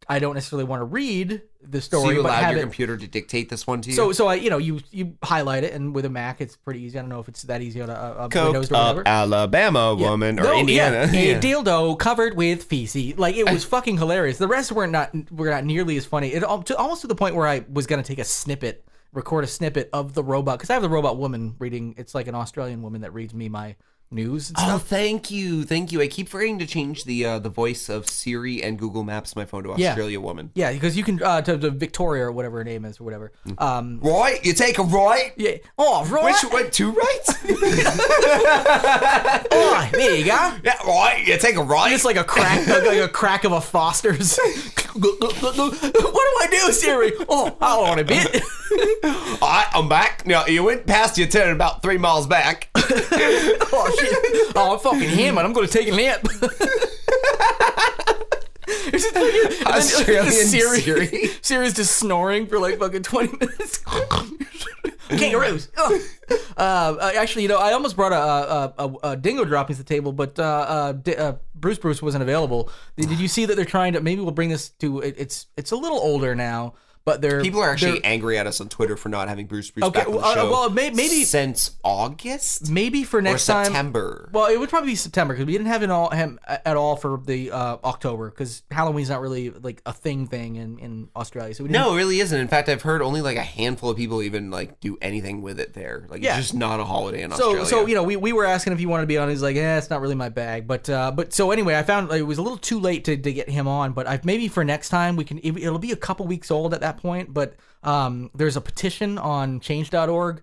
I 0.08 0.20
don't 0.20 0.36
necessarily 0.36 0.66
want 0.66 0.82
to 0.82 0.86
read 0.86 1.41
the 1.64 1.82
story. 1.82 2.04
So 2.04 2.10
you 2.12 2.22
but 2.22 2.30
allowed 2.30 2.43
have 2.43 2.52
your 2.52 2.60
it. 2.60 2.64
computer 2.64 2.96
to 2.96 3.08
dictate 3.08 3.50
this 3.50 3.66
one 3.66 3.82
to 3.82 3.89
you? 3.89 3.96
So, 3.96 4.12
so 4.12 4.28
I, 4.28 4.36
you 4.36 4.52
know, 4.52 4.60
you 4.60 4.80
you 4.91 5.18
highlight 5.24 5.64
it, 5.64 5.74
and 5.74 5.96
with 5.96 6.06
a 6.06 6.10
Mac, 6.12 6.41
it's 6.41 6.56
pretty 6.56 6.82
easy. 6.84 7.00
I 7.00 7.02
don't 7.02 7.10
know 7.10 7.20
if 7.22 7.28
it's 7.28 7.41
that 7.43 7.64
easy 7.64 7.82
on 7.82 7.89
a, 7.89 7.93
a 7.93 8.22
Windows 8.28 8.72
or 8.72 8.76
whatever. 8.76 9.04
Alabama 9.08 9.96
woman 9.96 10.39
or 10.39 10.43
No, 10.43 10.60
Indiana. 10.60 11.10
Yeah, 11.12 11.20
Yeah. 11.22 11.38
a 11.38 11.41
dildo 11.41 11.98
covered 11.98 12.38
with 12.38 12.64
feces. 12.66 13.18
Like 13.18 13.36
it 13.36 13.50
was 13.50 13.64
fucking 13.76 13.98
hilarious. 13.98 14.38
The 14.38 14.48
rest 14.48 14.72
were 14.72 14.86
not 14.86 15.10
were 15.32 15.50
not 15.50 15.66
nearly 15.66 15.98
as 15.98 16.06
funny. 16.06 16.34
It 16.34 16.41
to, 16.41 16.78
almost 16.78 17.02
to 17.02 17.08
the 17.08 17.16
point 17.16 17.36
where 17.36 17.48
I 17.48 17.66
was 17.68 17.88
gonna 17.88 18.04
take 18.04 18.20
a 18.20 18.24
snippet, 18.26 18.86
record 19.16 19.43
a 19.43 19.47
snippet 19.47 19.89
of 19.93 20.13
the 20.13 20.24
robot 20.24 20.57
because 20.59 20.70
I 20.70 20.74
have 20.74 20.84
the 20.84 20.89
robot 20.89 21.18
woman 21.18 21.55
reading. 21.59 21.95
It's 21.97 22.13
like 22.13 22.28
an 22.28 22.36
Australian 22.36 22.82
woman 22.82 23.01
that 23.01 23.13
reads 23.13 23.34
me 23.34 23.49
my 23.49 23.76
news 24.11 24.49
and 24.49 24.57
Oh, 24.59 24.78
thank 24.78 25.32
you, 25.32 25.63
thank 25.63 25.91
you. 25.91 25.99
I 25.99 26.07
keep 26.07 26.30
forgetting 26.30 26.59
to 26.59 26.68
change 26.68 27.05
the 27.05 27.26
uh, 27.26 27.39
the 27.39 27.49
voice 27.49 27.89
of 27.89 28.07
Siri 28.07 28.61
and 28.61 28.78
Google 28.78 29.03
Maps 29.03 29.36
my 29.36 29.45
phone 29.45 29.63
to 29.63 29.74
Yeah. 29.78 29.89
Australia 29.89 30.20
woman. 30.22 30.51
Yeah, 30.53 30.72
because 30.74 30.95
you 30.95 31.03
can 31.03 31.22
uh, 31.24 31.41
to, 31.41 31.57
to 31.57 31.72
Victoria 31.72 32.26
or 32.26 32.32
whatever 32.32 32.59
her 32.59 32.63
name 32.63 32.86
is 32.86 32.99
or 32.99 33.03
whatever. 33.03 33.32
Um, 33.57 33.99
Right, 34.01 34.45
you 34.45 34.53
take 34.53 34.78
a 34.78 34.84
right. 34.84 35.34
yeah. 35.38 35.57
Oh, 35.80 36.05
right. 36.05 36.26
Which 36.26 36.53
went 36.53 36.72
two 36.72 36.91
rights? 36.91 37.34
oh, 39.51 39.89
there 39.91 40.16
you 40.16 40.26
go. 40.26 40.57
yeah, 40.63 40.84
right. 40.86 41.24
You 41.26 41.38
take 41.38 41.55
a 41.55 41.63
right. 41.63 41.91
It's 41.91 42.05
like 42.05 42.18
a 42.18 42.24
crack, 42.24 42.68
like 42.68 42.99
a 42.99 43.07
crack 43.09 43.43
of 43.43 43.51
a 43.53 43.61
Foster's. 43.61 44.38
what 44.96 45.20
do 45.20 46.36
I 46.41 46.48
do, 46.50 46.72
Siri? 46.72 47.12
Oh, 47.28 47.56
hold 47.60 47.89
on 47.89 48.00
a 48.00 48.04
bit. 48.04 48.41
All 49.04 49.50
right, 49.50 49.68
I'm 49.74 49.89
back. 49.89 50.26
Now 50.26 50.46
you 50.46 50.64
went 50.64 50.86
past 50.86 51.18
your 51.18 51.28
turn 51.28 51.54
about 51.54 51.82
three 51.82 51.98
miles 51.98 52.28
back. 52.28 52.70
oh 52.76 53.96
shit! 54.00 54.54
Oh, 54.56 54.74
I'm 54.74 54.80
fucking 54.80 55.10
hammered. 55.10 55.46
I'm 55.46 55.54
going 55.54 55.68
to 55.68 55.72
take 55.74 55.88
a 55.88 55.91
nap. 55.96 56.26
It's 58.96 59.04
just 59.04 59.16
like- 59.16 59.24
and 59.34 59.68
then 59.68 59.76
Australian 59.76 60.32
Siri, 60.32 60.80
Siri. 60.82 61.28
Siri's 61.41 61.74
just 61.74 61.96
snoring 61.98 62.48
for 62.48 62.60
like 62.60 62.80
fucking 62.80 63.04
20 63.04 63.38
minutes. 63.38 63.84
Kangaroos. 65.10 65.70
Ugh. 65.78 66.02
Uh, 66.58 67.12
actually, 67.16 67.43
you 67.43 67.48
know, 67.48 67.60
I 67.60 67.74
almost 67.74 67.96
brought 67.96 68.12
a, 68.12 68.16
a, 68.16 68.74
a, 68.88 69.12
a 69.12 69.16
dingo 69.18 69.46
droppings 69.46 69.78
to 69.78 69.84
the 69.84 69.88
table, 69.88 70.12
but 70.12 70.39
uh, 70.39 70.43
uh, 70.43 70.91
D- 70.93 71.16
uh, 71.16 71.34
Bruce 71.54 71.78
Bruce 71.78 72.02
wasn't 72.02 72.24
available. 72.24 72.70
Did, 72.98 73.10
did 73.10 73.20
you 73.20 73.28
see 73.28 73.46
that 73.46 73.56
they're 73.56 73.66
trying 73.66 73.93
to? 73.93 74.02
Maybe 74.02 74.22
we'll 74.22 74.32
bring 74.32 74.50
this 74.50 74.70
to. 74.70 75.02
It, 75.02 75.16
it's 75.18 75.46
it's 75.58 75.72
a 75.72 75.76
little 75.76 76.00
older 76.00 76.34
now, 76.34 76.74
but 77.06 77.22
they're 77.22 77.41
People 77.41 77.62
are 77.62 77.70
actually 77.70 78.03
angry 78.03 78.38
at 78.38 78.47
us 78.47 78.60
on 78.60 78.68
Twitter 78.70 78.97
for 78.97 79.10
not 79.10 79.30
having 79.30 79.45
Bruce 79.45 79.70
Bruce 79.72 79.86
Okay, 79.86 79.99
back 79.99 80.08
on 80.08 80.14
the 80.14 80.18
well, 80.20 80.47
uh, 80.47 80.49
well, 80.49 80.70
may- 80.70 80.89
maybe- 80.89 81.24
since 81.24 81.78
August 81.84 82.70
maybe 82.70 83.03
for 83.03 83.20
or 83.20 83.22
next 83.22 83.45
time. 83.45 83.66
September. 83.66 84.30
Well, 84.34 84.47
it 84.47 84.60
would 84.60 84.70
probably 84.70 84.89
be 84.91 84.95
September 84.95 85.34
because 85.34 85.45
we 85.45 85.51
didn't 85.53 85.68
have 85.68 85.89
all 85.89 86.10
him 86.10 86.39
at 86.47 86.76
all 86.76 86.95
for 86.95 87.22
the 87.26 87.51
uh, 87.51 87.78
October 87.84 88.30
because 88.30 88.64
Halloween's 88.72 89.10
not 89.10 89.22
really 89.22 89.51
like 89.51 89.82
a 89.86 89.93
thing 89.93 90.28
thing 90.28 90.56
in, 90.56 90.80
in 90.80 91.10
Australia. 91.16 91.53
So 91.53 91.64
we 91.64 91.70
didn't, 91.70 91.82
no, 91.86 91.93
it 91.93 91.97
really 91.97 92.20
isn't. 92.20 92.39
In 92.39 92.47
fact, 92.47 92.70
I've 92.70 92.82
heard 92.82 93.01
only 93.01 93.22
like 93.22 93.38
a 93.38 93.43
handful 93.43 93.89
of 93.91 93.97
people 93.97 94.22
even 94.24 94.49
like 94.51 94.80
do 94.80 94.97
anything 95.01 95.41
with 95.41 95.60
it 95.60 95.74
there. 95.74 96.06
Like 96.10 96.24
Yeah. 96.24 96.38
it's 96.38 96.47
just 96.47 96.53
not 96.56 96.80
a 96.80 96.84
holiday 96.86 97.22
in 97.22 97.32
So 97.32 97.36
Australia. 97.60 97.66
so 97.66 97.86
you 97.86 97.95
know 97.95 98.03
we, 98.03 98.16
we 98.16 98.34
were 98.34 98.45
asking 98.45 98.74
if 98.74 98.80
he 98.80 98.86
wanted 98.88 99.03
to 99.03 99.08
be 99.08 99.18
on. 99.18 99.30
He's 99.30 99.41
like, 99.43 99.56
yeah, 99.56 99.78
it's 99.78 99.89
not 99.89 100.01
really 100.01 100.16
my 100.16 100.30
bag. 100.30 100.68
But 100.68 100.89
uh, 100.89 101.12
but 101.12 101.34
so 101.34 101.51
anyway, 101.51 101.76
I 101.78 101.84
found 101.84 102.10
like, 102.10 102.20
it 102.20 102.24
was 102.24 102.38
a 102.39 102.41
little 102.41 102.58
too 102.58 102.80
late 102.80 103.06
to, 103.06 103.16
to 103.16 103.34
get 103.34 103.49
him 103.49 103.68
on. 103.68 103.93
But 103.93 104.08
I've 104.08 104.26
maybe 104.26 104.47
for 104.47 104.64
next 104.64 104.89
time 104.89 105.16
we 105.16 105.24
can. 105.24 105.38
It, 105.39 105.56
it'll 105.58 105.78
be 105.80 105.91
a 105.91 105.95
couple 105.95 106.26
weeks 106.26 106.49
old 106.49 106.74
at 106.74 106.82
that 106.82 106.95
point. 106.98 107.34
But 107.34 107.56
um, 107.84 108.32
there's 108.34 108.56
a 108.58 108.62
petition 108.62 109.18
on 109.18 109.60
Change.org. 109.60 110.41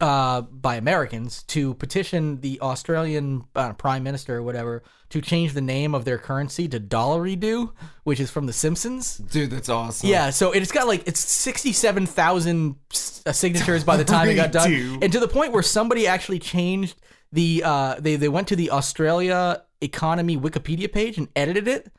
Uh, 0.00 0.40
by 0.40 0.76
Americans 0.76 1.42
to 1.42 1.74
petition 1.74 2.40
the 2.40 2.58
Australian 2.62 3.44
uh, 3.54 3.74
Prime 3.74 4.02
Minister 4.02 4.38
or 4.38 4.42
whatever 4.42 4.82
to 5.10 5.20
change 5.20 5.52
the 5.52 5.60
name 5.60 5.94
of 5.94 6.06
their 6.06 6.16
currency 6.16 6.66
to 6.68 6.80
Dollarydoo, 6.80 7.70
which 8.04 8.18
is 8.18 8.30
from 8.30 8.46
The 8.46 8.52
Simpsons. 8.54 9.18
dude, 9.18 9.50
that's 9.50 9.68
awesome. 9.68 10.08
Yeah, 10.08 10.30
so 10.30 10.52
it's 10.52 10.72
got 10.72 10.86
like 10.86 11.06
it's 11.06 11.20
sixty-seven 11.20 12.06
thousand 12.06 12.76
signatures 12.90 13.84
by 13.84 13.98
the 13.98 14.04
time 14.04 14.26
it 14.30 14.36
got 14.36 14.52
done, 14.52 14.72
and 15.02 15.12
to 15.12 15.20
the 15.20 15.28
point 15.28 15.52
where 15.52 15.62
somebody 15.62 16.06
actually 16.06 16.38
changed 16.38 16.98
the 17.30 17.62
uh, 17.62 17.96
they 17.98 18.16
they 18.16 18.30
went 18.30 18.48
to 18.48 18.56
the 18.56 18.70
Australia 18.70 19.62
economy 19.82 20.38
Wikipedia 20.38 20.90
page 20.90 21.18
and 21.18 21.28
edited 21.36 21.68
it 21.68 21.92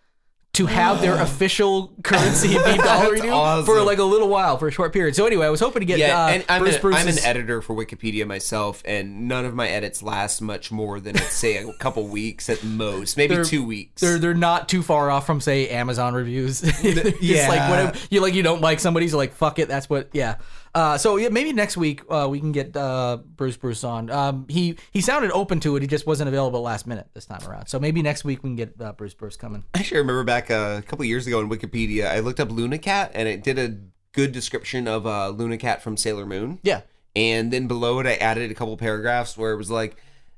to 0.53 0.65
have 0.65 0.99
their 1.01 1.15
official 1.15 1.93
currency 2.03 2.49
be 2.49 2.55
dollar 2.77 3.17
That's 3.17 3.65
for 3.65 3.81
like 3.83 3.99
a 3.99 4.03
little 4.03 4.27
while 4.27 4.57
for 4.57 4.67
a 4.67 4.71
short 4.71 4.91
period. 4.91 5.15
So 5.15 5.25
anyway, 5.25 5.45
I 5.45 5.49
was 5.49 5.61
hoping 5.61 5.79
to 5.79 5.85
get 5.85 5.97
Yeah, 5.99 6.25
uh, 6.25 6.29
and 6.29 6.45
I'm, 6.49 6.61
Bruce 6.61 6.75
an, 6.75 6.93
I'm 6.93 7.07
an 7.07 7.19
editor 7.23 7.61
for 7.61 7.73
Wikipedia 7.73 8.27
myself, 8.27 8.81
and 8.83 9.29
none 9.29 9.45
of 9.45 9.53
my 9.55 9.69
edits 9.69 10.03
last 10.03 10.41
much 10.41 10.69
more 10.69 10.99
than 10.99 11.15
say 11.15 11.55
a 11.57 11.71
couple 11.73 12.05
weeks 12.07 12.49
at 12.49 12.63
most, 12.65 13.15
maybe 13.15 13.35
They're- 13.35 13.45
two 13.45 13.63
weeks. 13.63 14.01
They're 14.01 14.19
they're 14.19 14.33
not 14.33 14.67
too 14.67 14.83
far 14.83 15.09
off 15.09 15.25
from 15.25 15.39
say 15.39 15.69
Amazon 15.69 16.13
reviews. 16.13 16.61
Yeah. 17.21 17.47
like 17.47 17.69
whatever 17.69 17.97
you 18.09 18.19
like 18.21 18.33
you 18.33 18.43
don't 18.43 18.61
like 18.61 18.79
somebody's 18.79 19.13
like 19.13 19.33
fuck 19.33 19.57
it. 19.59 19.67
That's 19.69 19.89
what 19.89 20.09
yeah. 20.11 20.35
Uh, 20.73 20.97
so 20.97 21.17
yeah, 21.17 21.29
maybe 21.29 21.51
next 21.51 21.75
week 21.75 22.01
uh, 22.09 22.27
we 22.29 22.39
can 22.39 22.51
get 22.51 22.75
uh, 22.77 23.17
Bruce 23.35 23.57
Bruce 23.57 23.83
on. 23.83 24.09
Um, 24.09 24.45
he 24.47 24.77
he 24.91 25.01
sounded 25.01 25.31
open 25.31 25.59
to 25.61 25.75
it. 25.75 25.81
He 25.81 25.87
just 25.87 26.07
wasn't 26.07 26.29
available 26.29 26.61
last 26.61 26.87
minute 26.87 27.07
this 27.13 27.25
time 27.25 27.41
around. 27.47 27.67
So 27.67 27.79
maybe 27.79 28.01
next 28.01 28.23
week 28.23 28.43
we 28.43 28.49
can 28.49 28.55
get 28.55 28.81
uh, 28.81 28.93
Bruce 28.93 29.13
Bruce 29.13 29.35
coming. 29.35 29.63
I 29.73 29.79
actually, 29.79 29.99
remember 29.99 30.23
back 30.23 30.49
uh, 30.49 30.77
a 30.79 30.81
couple 30.81 31.03
years 31.05 31.27
ago 31.27 31.39
in 31.41 31.49
Wikipedia, 31.49 32.07
I 32.07 32.19
looked 32.19 32.39
up 32.39 32.49
Lunacat, 32.49 33.11
and 33.13 33.27
it 33.27 33.43
did 33.43 33.59
a 33.59 33.77
good 34.13 34.31
description 34.31 34.87
of 34.87 35.05
uh, 35.05 35.33
Lunacat 35.35 35.81
from 35.81 35.97
Sailor 35.97 36.25
Moon. 36.25 36.59
Yeah. 36.63 36.81
And 37.15 37.51
then 37.51 37.67
below 37.67 37.99
it, 37.99 38.07
I 38.07 38.15
added 38.15 38.51
a 38.51 38.53
couple 38.53 38.75
paragraphs 38.77 39.37
where 39.37 39.51
it 39.51 39.57
was 39.57 39.69
like, 39.69 39.97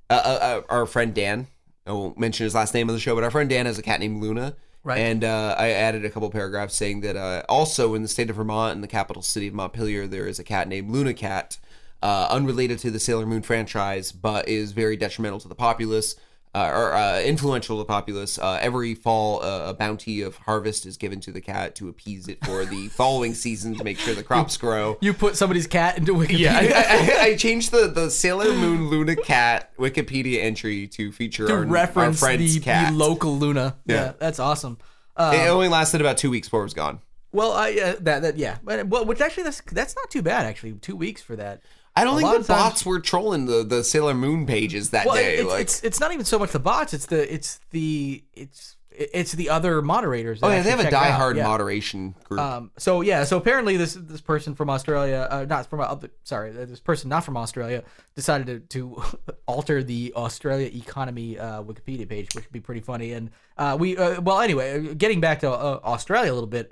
uh, 0.09 0.21
uh, 0.23 0.39
uh, 0.41 0.61
our 0.69 0.85
friend 0.85 1.13
Dan, 1.13 1.47
I 1.85 1.91
won't 1.91 2.17
mention 2.17 2.45
his 2.45 2.55
last 2.55 2.73
name 2.73 2.89
on 2.89 2.95
the 2.95 2.99
show, 2.99 3.13
but 3.15 3.23
our 3.23 3.31
friend 3.31 3.49
Dan 3.49 3.65
has 3.65 3.77
a 3.77 3.83
cat 3.83 3.99
named 3.99 4.21
Luna. 4.21 4.55
Right. 4.83 4.99
And 4.99 5.23
uh, 5.23 5.55
I 5.57 5.69
added 5.69 6.03
a 6.03 6.09
couple 6.09 6.29
paragraphs 6.29 6.75
saying 6.75 7.01
that 7.01 7.15
uh, 7.15 7.43
also 7.47 7.95
in 7.95 8.01
the 8.01 8.07
state 8.09 8.29
of 8.29 8.35
Vermont, 8.35 8.75
in 8.75 8.81
the 8.81 8.87
capital 8.87 9.21
city 9.21 9.47
of 9.47 9.53
Montpelier, 9.53 10.07
there 10.07 10.27
is 10.27 10.39
a 10.39 10.43
cat 10.43 10.67
named 10.67 10.91
Luna 10.91 11.13
Cat, 11.13 11.57
uh, 12.01 12.27
unrelated 12.29 12.79
to 12.79 12.91
the 12.91 12.99
Sailor 12.99 13.25
Moon 13.25 13.41
franchise, 13.41 14.11
but 14.11 14.49
is 14.49 14.73
very 14.73 14.97
detrimental 14.97 15.39
to 15.39 15.47
the 15.47 15.55
populace. 15.55 16.17
Uh, 16.55 16.69
or 16.71 16.93
uh, 16.93 17.19
influential 17.21 17.77
to 17.77 17.79
the 17.79 17.85
populace. 17.85 18.37
Uh, 18.37 18.59
every 18.61 18.93
fall, 18.93 19.41
uh, 19.43 19.69
a 19.69 19.73
bounty 19.73 20.21
of 20.21 20.35
harvest 20.35 20.85
is 20.85 20.97
given 20.97 21.19
to 21.19 21.31
the 21.31 21.41
cat 21.41 21.73
to 21.73 21.89
appease 21.89 22.27
it 22.27 22.37
for 22.45 22.63
the 22.63 22.87
following 22.91 23.33
season 23.33 23.73
to 23.75 23.83
make 23.83 23.97
sure 23.97 24.13
the 24.13 24.21
crops 24.21 24.55
grow. 24.55 24.95
You 25.01 25.13
put 25.15 25.35
somebody's 25.35 25.65
cat 25.65 25.97
into 25.97 26.13
Wikipedia. 26.13 26.37
Yeah, 26.39 26.85
I, 26.87 27.21
I, 27.21 27.23
I 27.29 27.35
changed 27.37 27.71
the, 27.71 27.87
the 27.87 28.11
Sailor 28.11 28.53
Moon 28.53 28.87
Luna 28.89 29.15
Cat 29.15 29.75
Wikipedia 29.77 30.43
entry 30.43 30.85
to 30.89 31.11
feature 31.11 31.47
to 31.47 31.53
our, 31.53 31.65
reference 31.65 32.21
our 32.21 32.27
friend's 32.29 32.53
the, 32.53 32.59
cat. 32.59 32.91
the 32.91 32.97
local 32.99 33.35
Luna. 33.35 33.75
Yeah, 33.87 33.95
Yeah. 33.95 34.13
that's 34.19 34.37
awesome. 34.37 34.77
Uh, 35.17 35.31
it 35.35 35.47
only 35.47 35.69
lasted 35.69 36.01
about 36.01 36.17
two 36.17 36.29
weeks 36.29 36.47
before 36.47 36.59
it 36.61 36.65
was 36.65 36.75
gone. 36.75 36.99
well, 37.31 37.53
I 37.53 37.71
uh, 37.71 37.95
that 38.01 38.21
that 38.21 38.37
yeah, 38.37 38.59
but 38.63 38.85
well, 38.87 39.05
which 39.05 39.21
actually 39.21 39.43
that's 39.45 39.61
that's 39.71 39.95
not 39.95 40.11
too 40.11 40.21
bad 40.21 40.45
actually. 40.45 40.73
Two 40.73 40.95
weeks 40.95 41.21
for 41.23 41.35
that. 41.35 41.61
I 41.95 42.03
don't 42.03 42.15
A 42.15 42.17
think 42.21 42.29
the 42.31 42.39
of 42.39 42.47
times- 42.47 42.63
bots 42.71 42.85
were 42.85 42.99
trolling 42.99 43.45
the, 43.45 43.63
the 43.63 43.83
Sailor 43.83 44.13
Moon 44.15 44.45
pages 44.45 44.89
that 44.91 45.05
Well, 45.05 45.15
day. 45.15 45.35
it's, 45.37 45.49
like, 45.49 45.61
it's 45.61 45.83
it's 45.83 45.99
not 45.99 46.11
even 46.11 46.25
so 46.25 46.39
much 46.39 46.51
the 46.51 46.59
bots. 46.59 46.93
It's 46.93 47.05
the 47.05 47.31
it's 47.33 47.59
the 47.71 48.23
it's 48.33 48.77
it's 48.95 49.31
the 49.31 49.49
other 49.49 49.81
moderators. 49.81 50.39
that 50.41 50.45
oh 50.47 50.49
yeah, 50.49 50.61
they 50.61 50.69
have 50.69 50.79
a 50.79 50.83
diehard 50.83 51.35
Yeah. 51.35 51.47
moderation 51.47 52.13
group. 52.25 52.39
Um, 52.39 52.71
so 52.77 53.01
yeah, 53.01 53.23
so 53.23 53.37
apparently 53.37 53.75
this 53.77 53.93
this 53.99 54.21
person 54.21 54.53
from 54.55 54.69
Australia, 54.69 55.27
uh, 55.31 55.45
not 55.49 55.67
from 55.67 55.81
uh, 55.81 55.95
sorry, 56.23 56.51
this 56.51 56.79
person 56.79 57.09
not 57.09 57.23
from 57.25 57.35
Australia, 57.37 57.83
decided 58.15 58.69
to, 58.69 58.79
to 58.95 59.03
alter 59.47 59.83
the 59.83 60.13
Australia 60.15 60.69
economy 60.73 61.37
uh, 61.39 61.61
Wikipedia 61.63 62.07
page, 62.09 62.33
which 62.35 62.45
would 62.45 62.51
be 62.53 62.59
pretty 62.59 62.81
funny. 62.81 63.13
And 63.13 63.31
uh, 63.57 63.77
we, 63.79 63.97
uh, 63.97 64.21
well, 64.21 64.41
anyway, 64.41 64.89
uh, 64.89 64.93
getting 64.95 65.19
back 65.21 65.39
to 65.41 65.49
uh, 65.51 65.79
Australia 65.83 66.31
a 66.31 66.35
little 66.35 66.47
bit, 66.47 66.71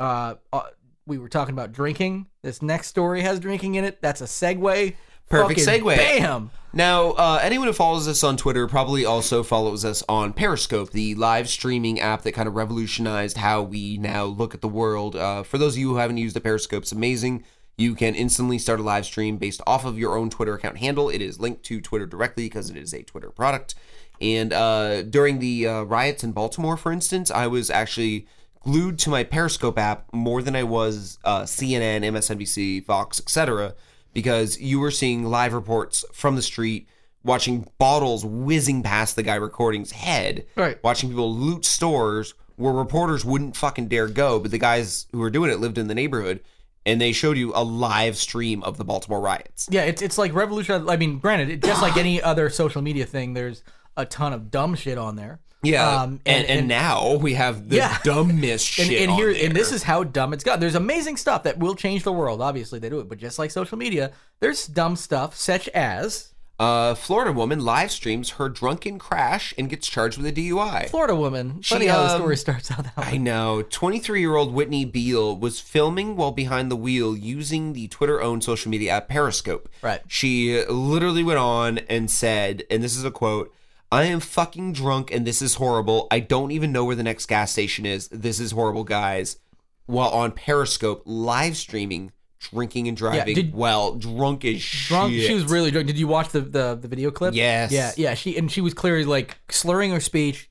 uh, 0.00 0.34
uh, 0.52 0.62
we 1.10 1.18
were 1.18 1.28
talking 1.28 1.52
about 1.52 1.72
drinking. 1.72 2.26
This 2.40 2.62
next 2.62 2.86
story 2.86 3.20
has 3.22 3.40
drinking 3.40 3.74
in 3.74 3.84
it. 3.84 4.00
That's 4.00 4.20
a 4.20 4.24
segue. 4.24 4.94
Perfect 5.28 5.60
Fucking 5.60 5.82
segue. 5.82 5.96
Bam. 5.96 6.50
Now, 6.72 7.10
uh, 7.10 7.40
anyone 7.42 7.66
who 7.66 7.72
follows 7.72 8.06
us 8.06 8.22
on 8.22 8.36
Twitter 8.36 8.68
probably 8.68 9.04
also 9.04 9.42
follows 9.42 9.84
us 9.84 10.04
on 10.08 10.32
Periscope, 10.32 10.92
the 10.92 11.16
live 11.16 11.48
streaming 11.48 12.00
app 12.00 12.22
that 12.22 12.32
kind 12.32 12.48
of 12.48 12.54
revolutionized 12.54 13.36
how 13.36 13.60
we 13.62 13.98
now 13.98 14.24
look 14.24 14.54
at 14.54 14.60
the 14.60 14.68
world. 14.68 15.16
Uh, 15.16 15.42
for 15.42 15.58
those 15.58 15.74
of 15.74 15.80
you 15.80 15.90
who 15.90 15.96
haven't 15.96 16.16
used 16.16 16.36
the 16.36 16.40
Periscope, 16.40 16.84
it's 16.84 16.92
amazing. 16.92 17.44
You 17.76 17.94
can 17.96 18.14
instantly 18.14 18.58
start 18.58 18.78
a 18.78 18.84
live 18.84 19.04
stream 19.04 19.36
based 19.36 19.60
off 19.66 19.84
of 19.84 19.98
your 19.98 20.16
own 20.16 20.30
Twitter 20.30 20.54
account 20.54 20.78
handle. 20.78 21.08
It 21.08 21.20
is 21.20 21.40
linked 21.40 21.64
to 21.64 21.80
Twitter 21.80 22.06
directly 22.06 22.44
because 22.44 22.70
it 22.70 22.76
is 22.76 22.94
a 22.94 23.02
Twitter 23.02 23.30
product. 23.30 23.74
And 24.20 24.52
uh, 24.52 25.02
during 25.02 25.40
the 25.40 25.66
uh, 25.66 25.82
riots 25.82 26.22
in 26.22 26.32
Baltimore, 26.32 26.76
for 26.76 26.92
instance, 26.92 27.30
I 27.30 27.48
was 27.48 27.70
actually 27.70 28.26
glued 28.60 28.98
to 29.00 29.10
my 29.10 29.24
Periscope 29.24 29.78
app 29.78 30.12
more 30.12 30.42
than 30.42 30.54
I 30.54 30.62
was 30.62 31.18
uh, 31.24 31.42
CNN, 31.42 32.02
MSNBC, 32.02 32.84
Fox, 32.84 33.18
etc 33.20 33.74
because 34.12 34.60
you 34.60 34.80
were 34.80 34.90
seeing 34.90 35.24
live 35.24 35.52
reports 35.52 36.04
from 36.12 36.36
the 36.36 36.42
street, 36.42 36.88
watching 37.22 37.66
bottles 37.78 38.24
whizzing 38.24 38.82
past 38.82 39.16
the 39.16 39.22
guy 39.22 39.34
recording's 39.36 39.92
head, 39.92 40.46
Right. 40.56 40.82
watching 40.82 41.10
people 41.10 41.34
loot 41.34 41.64
stores 41.64 42.34
where 42.56 42.72
reporters 42.72 43.24
wouldn't 43.24 43.56
fucking 43.56 43.88
dare 43.88 44.08
go, 44.08 44.38
but 44.38 44.50
the 44.50 44.58
guys 44.58 45.06
who 45.12 45.18
were 45.18 45.30
doing 45.30 45.50
it 45.50 45.60
lived 45.60 45.78
in 45.78 45.86
the 45.88 45.94
neighborhood, 45.94 46.40
and 46.84 47.00
they 47.00 47.12
showed 47.12 47.38
you 47.38 47.52
a 47.54 47.62
live 47.62 48.16
stream 48.16 48.62
of 48.64 48.76
the 48.78 48.84
Baltimore 48.84 49.20
riots. 49.20 49.68
Yeah, 49.70 49.82
it's 49.82 50.02
it's 50.02 50.18
like 50.18 50.34
revolution. 50.34 50.88
I 50.88 50.96
mean, 50.96 51.18
granted, 51.18 51.50
it, 51.50 51.62
just 51.62 51.80
like 51.82 51.96
any 51.96 52.20
other 52.20 52.50
social 52.50 52.82
media 52.82 53.06
thing, 53.06 53.34
there's 53.34 53.62
a 53.96 54.04
ton 54.04 54.32
of 54.32 54.50
dumb 54.50 54.74
shit 54.74 54.98
on 54.98 55.16
there. 55.16 55.40
Yeah, 55.62 56.02
Um, 56.02 56.20
and, 56.24 56.46
and, 56.46 56.68
now 56.68 57.16
we 57.16 57.34
have 57.34 57.68
the 57.68 57.76
Yeah. 57.76 57.98
dumbest 58.04 58.78
and, 58.78 58.88
shit 58.88 59.02
and 59.02 59.12
here 59.12 59.30
and 59.30 59.54
this 59.54 59.72
is 59.72 59.82
how 59.82 60.04
dumb 60.04 60.32
it's 60.32 60.42
got. 60.44 60.58
There's 60.58 60.74
amazing 60.74 61.18
stuff 61.18 61.42
that 61.42 61.58
will 61.58 61.74
change 61.74 62.02
the 62.02 62.12
world. 62.12 62.40
Obviously, 62.40 62.78
they 62.78 62.88
do 62.88 63.00
it, 63.00 63.08
but 63.08 63.18
just 63.18 63.38
like 63.38 63.50
social 63.50 63.76
media, 63.76 64.12
there's 64.40 64.66
dumb 64.66 64.96
stuff 64.96 65.36
such 65.36 65.68
as 65.68 66.32
a 66.58 66.94
Florida 66.94 67.32
woman 67.32 67.60
live 67.64 67.90
streams 67.90 68.30
her 68.32 68.48
drunken 68.48 68.98
crash 68.98 69.54
and 69.56 69.68
gets 69.70 69.88
charged 69.88 70.18
with 70.18 70.26
a 70.26 70.32
DUI. 70.32 70.88
Florida 70.90 71.16
woman. 71.16 71.62
She, 71.62 71.74
Funny 71.74 71.86
how 71.86 72.04
the 72.04 72.14
um, 72.14 72.20
story 72.20 72.36
starts 72.36 72.70
out 72.70 72.84
that 72.84 72.96
way. 72.96 73.04
I 73.14 73.16
know. 73.16 73.62
23 73.62 74.20
year 74.20 74.36
old 74.36 74.52
Whitney 74.52 74.84
Beall 74.84 75.36
was 75.36 75.58
filming 75.58 76.16
while 76.16 76.32
behind 76.32 76.70
the 76.70 76.76
wheel 76.76 77.16
using 77.16 77.72
the 77.72 77.88
Twitter 77.88 78.20
owned 78.20 78.44
social 78.44 78.70
media 78.70 78.92
app 78.92 79.08
Periscope. 79.08 79.70
Right. 79.80 80.00
She 80.06 80.62
literally 80.66 81.22
went 81.22 81.38
on 81.38 81.78
and 81.88 82.10
said, 82.10 82.64
and 82.70 82.82
this 82.82 82.94
is 82.94 83.04
a 83.04 83.10
quote 83.10 83.54
I 83.92 84.04
am 84.04 84.20
fucking 84.20 84.72
drunk 84.72 85.10
and 85.10 85.26
this 85.26 85.42
is 85.42 85.54
horrible. 85.54 86.06
I 86.10 86.20
don't 86.20 86.52
even 86.52 86.72
know 86.72 86.84
where 86.84 86.96
the 86.96 87.02
next 87.02 87.26
gas 87.26 87.50
station 87.50 87.84
is. 87.86 88.08
This 88.08 88.38
is 88.38 88.52
horrible, 88.52 88.84
guys. 88.84 89.38
While 89.86 90.10
on 90.10 90.30
Periscope 90.32 91.02
live 91.04 91.56
streaming, 91.56 92.12
drinking 92.38 92.86
and 92.88 92.96
driving. 92.96 93.34
did- 93.34 93.54
well, 93.54 93.94
drunk 93.96 94.44
as 94.44 94.62
Drunk. 94.62 95.12
shit. 95.12 95.26
She 95.26 95.34
was 95.34 95.44
really 95.46 95.70
drunk. 95.72 95.88
Did 95.88 95.98
you 95.98 96.06
watch 96.06 96.28
the, 96.28 96.40
the 96.40 96.78
the 96.80 96.88
video 96.88 97.10
clip? 97.10 97.34
Yes. 97.34 97.72
Yeah, 97.72 97.92
yeah. 97.96 98.14
She 98.14 98.36
and 98.36 98.50
she 98.50 98.60
was 98.60 98.74
clearly 98.74 99.04
like 99.04 99.38
slurring 99.50 99.90
her 99.90 99.98
speech, 100.00 100.48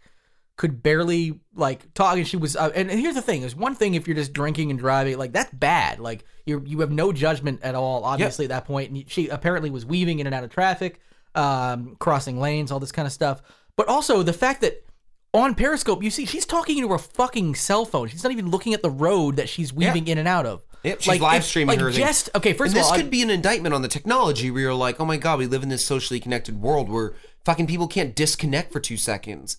could 0.57 0.83
barely 0.83 1.39
like 1.55 1.93
talk, 1.93 2.17
and 2.17 2.27
she 2.27 2.35
was. 2.35 2.57
Uh, 2.57 2.71
and, 2.75 2.91
and 2.91 2.99
here's 2.99 3.15
the 3.15 3.21
thing: 3.21 3.43
is 3.43 3.55
one 3.55 3.75
thing 3.75 3.93
if 3.93 4.07
you're 4.07 4.15
just 4.15 4.33
drinking 4.33 4.69
and 4.71 4.77
driving, 4.79 5.17
like 5.17 5.31
that's 5.31 5.53
bad. 5.53 5.99
Like 5.99 6.25
you 6.45 6.61
you 6.65 6.81
have 6.81 6.91
no 6.91 7.13
judgment 7.13 7.61
at 7.63 7.75
all. 7.75 8.03
Obviously, 8.03 8.45
at 8.45 8.49
that 8.49 8.65
point, 8.65 8.91
and 8.91 9.09
she 9.09 9.29
apparently 9.29 9.69
was 9.69 9.85
weaving 9.85 10.19
in 10.19 10.27
and 10.27 10.35
out 10.35 10.43
of 10.43 10.49
traffic, 10.49 10.99
um, 11.35 11.95
crossing 11.99 12.39
lanes, 12.39 12.71
all 12.71 12.79
this 12.79 12.91
kind 12.91 13.05
of 13.05 13.11
stuff. 13.11 13.41
But 13.75 13.87
also 13.87 14.23
the 14.23 14.33
fact 14.33 14.61
that. 14.61 14.83
On 15.31 15.53
Periscope, 15.53 16.01
you 16.01 16.09
see 16.09 16.25
she's 16.25 16.43
talking 16.43 16.79
into 16.79 16.89
her 16.89 16.97
fucking 16.97 17.53
cell 17.53 17.85
phone. 17.85 18.07
She's 18.07 18.23
not 18.23 18.31
even 18.31 18.49
looking 18.49 18.73
at 18.73 18.81
the 18.81 18.89
road 18.89 19.35
that 19.35 19.47
she's 19.47 19.71
weaving 19.71 20.07
in 20.07 20.17
and 20.17 20.27
out 20.27 20.47
of. 20.47 20.63
Yep, 20.81 21.01
she's 21.01 21.07
Like, 21.07 21.21
live 21.21 21.43
streaming 21.43 21.67
like 21.75 21.79
her 21.81 21.91
thing. 21.91 22.03
Just 22.03 22.31
okay. 22.33 22.53
First 22.53 22.71
and 22.71 22.77
of 22.79 22.83
this 22.83 22.87
all, 22.87 22.93
I- 22.93 22.97
could 22.97 23.11
be 23.11 23.21
an 23.21 23.29
indictment 23.29 23.75
on 23.75 23.83
the 23.83 23.87
technology 23.87 24.49
where 24.49 24.63
you're 24.63 24.73
like, 24.73 24.99
oh 24.99 25.05
my 25.05 25.17
god, 25.17 25.37
we 25.37 25.45
live 25.45 25.61
in 25.61 25.69
this 25.69 25.85
socially 25.85 26.19
connected 26.19 26.59
world 26.59 26.89
where 26.89 27.13
fucking 27.45 27.67
people 27.67 27.87
can't 27.87 28.15
disconnect 28.15 28.73
for 28.73 28.79
two 28.79 28.97
seconds. 28.97 29.57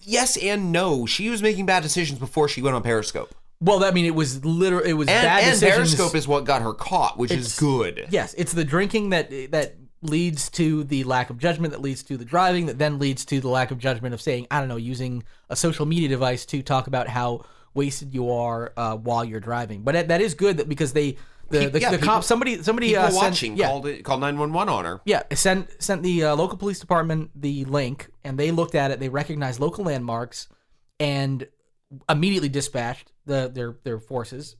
Yes 0.00 0.38
and 0.38 0.72
no. 0.72 1.04
She 1.04 1.28
was 1.28 1.42
making 1.42 1.66
bad 1.66 1.82
decisions 1.82 2.18
before 2.18 2.48
she 2.48 2.62
went 2.62 2.74
on 2.74 2.82
Periscope. 2.82 3.34
Well, 3.60 3.84
I 3.84 3.90
mean, 3.90 4.06
it 4.06 4.14
was 4.14 4.46
literal. 4.46 4.82
It 4.82 4.94
was 4.94 5.08
And, 5.08 5.22
bad 5.26 5.42
and 5.42 5.52
decisions. 5.60 5.94
Periscope 5.94 6.14
is 6.16 6.26
what 6.26 6.44
got 6.44 6.62
her 6.62 6.72
caught, 6.72 7.18
which 7.18 7.32
is 7.32 7.58
good. 7.58 8.06
yes, 8.08 8.34
it's 8.38 8.52
the 8.54 8.64
drinking 8.64 9.10
that 9.10 9.30
that 9.50 9.76
leads 10.06 10.48
to 10.50 10.84
the 10.84 11.04
lack 11.04 11.30
of 11.30 11.38
judgment, 11.38 11.72
that 11.72 11.80
leads 11.82 12.02
to 12.04 12.16
the 12.16 12.24
driving, 12.24 12.66
that 12.66 12.78
then 12.78 12.98
leads 12.98 13.24
to 13.26 13.40
the 13.40 13.48
lack 13.48 13.70
of 13.70 13.78
judgment 13.78 14.14
of 14.14 14.20
saying, 14.20 14.46
I 14.50 14.60
don't 14.60 14.68
know, 14.68 14.76
using 14.76 15.22
a 15.50 15.56
social 15.56 15.86
media 15.86 16.08
device 16.08 16.46
to 16.46 16.62
talk 16.62 16.86
about 16.86 17.08
how 17.08 17.44
wasted 17.74 18.14
you 18.14 18.30
are 18.30 18.72
uh, 18.76 18.96
while 18.96 19.24
you're 19.24 19.40
driving. 19.40 19.82
But 19.82 19.92
that, 19.92 20.08
that 20.08 20.20
is 20.20 20.34
good 20.34 20.56
that 20.56 20.68
because 20.68 20.92
they 20.92 21.16
the 21.50 21.66
the, 21.68 21.80
yeah, 21.80 21.90
the 21.90 21.98
people- 21.98 22.14
cop 22.14 22.24
somebody 22.24 22.62
somebody 22.62 22.96
uh, 22.96 23.04
sent- 23.10 23.14
watching 23.14 23.56
yeah, 23.56 23.66
called 23.68 23.86
it 23.86 24.02
called 24.02 24.20
nine 24.20 24.36
one 24.38 24.52
one 24.52 24.68
on 24.68 24.84
her. 24.84 25.00
yeah, 25.04 25.22
sent 25.34 25.70
sent 25.80 26.02
the 26.02 26.24
uh, 26.24 26.34
local 26.36 26.58
police 26.58 26.80
department 26.80 27.30
the 27.34 27.64
link, 27.66 28.08
and 28.24 28.36
they 28.38 28.50
looked 28.50 28.74
at 28.74 28.90
it. 28.90 28.98
They 28.98 29.08
recognized 29.08 29.60
local 29.60 29.84
landmarks, 29.84 30.48
and 30.98 31.46
immediately 32.08 32.48
dispatched 32.48 33.12
the 33.26 33.48
their 33.54 33.76
their 33.84 34.00
forces, 34.00 34.56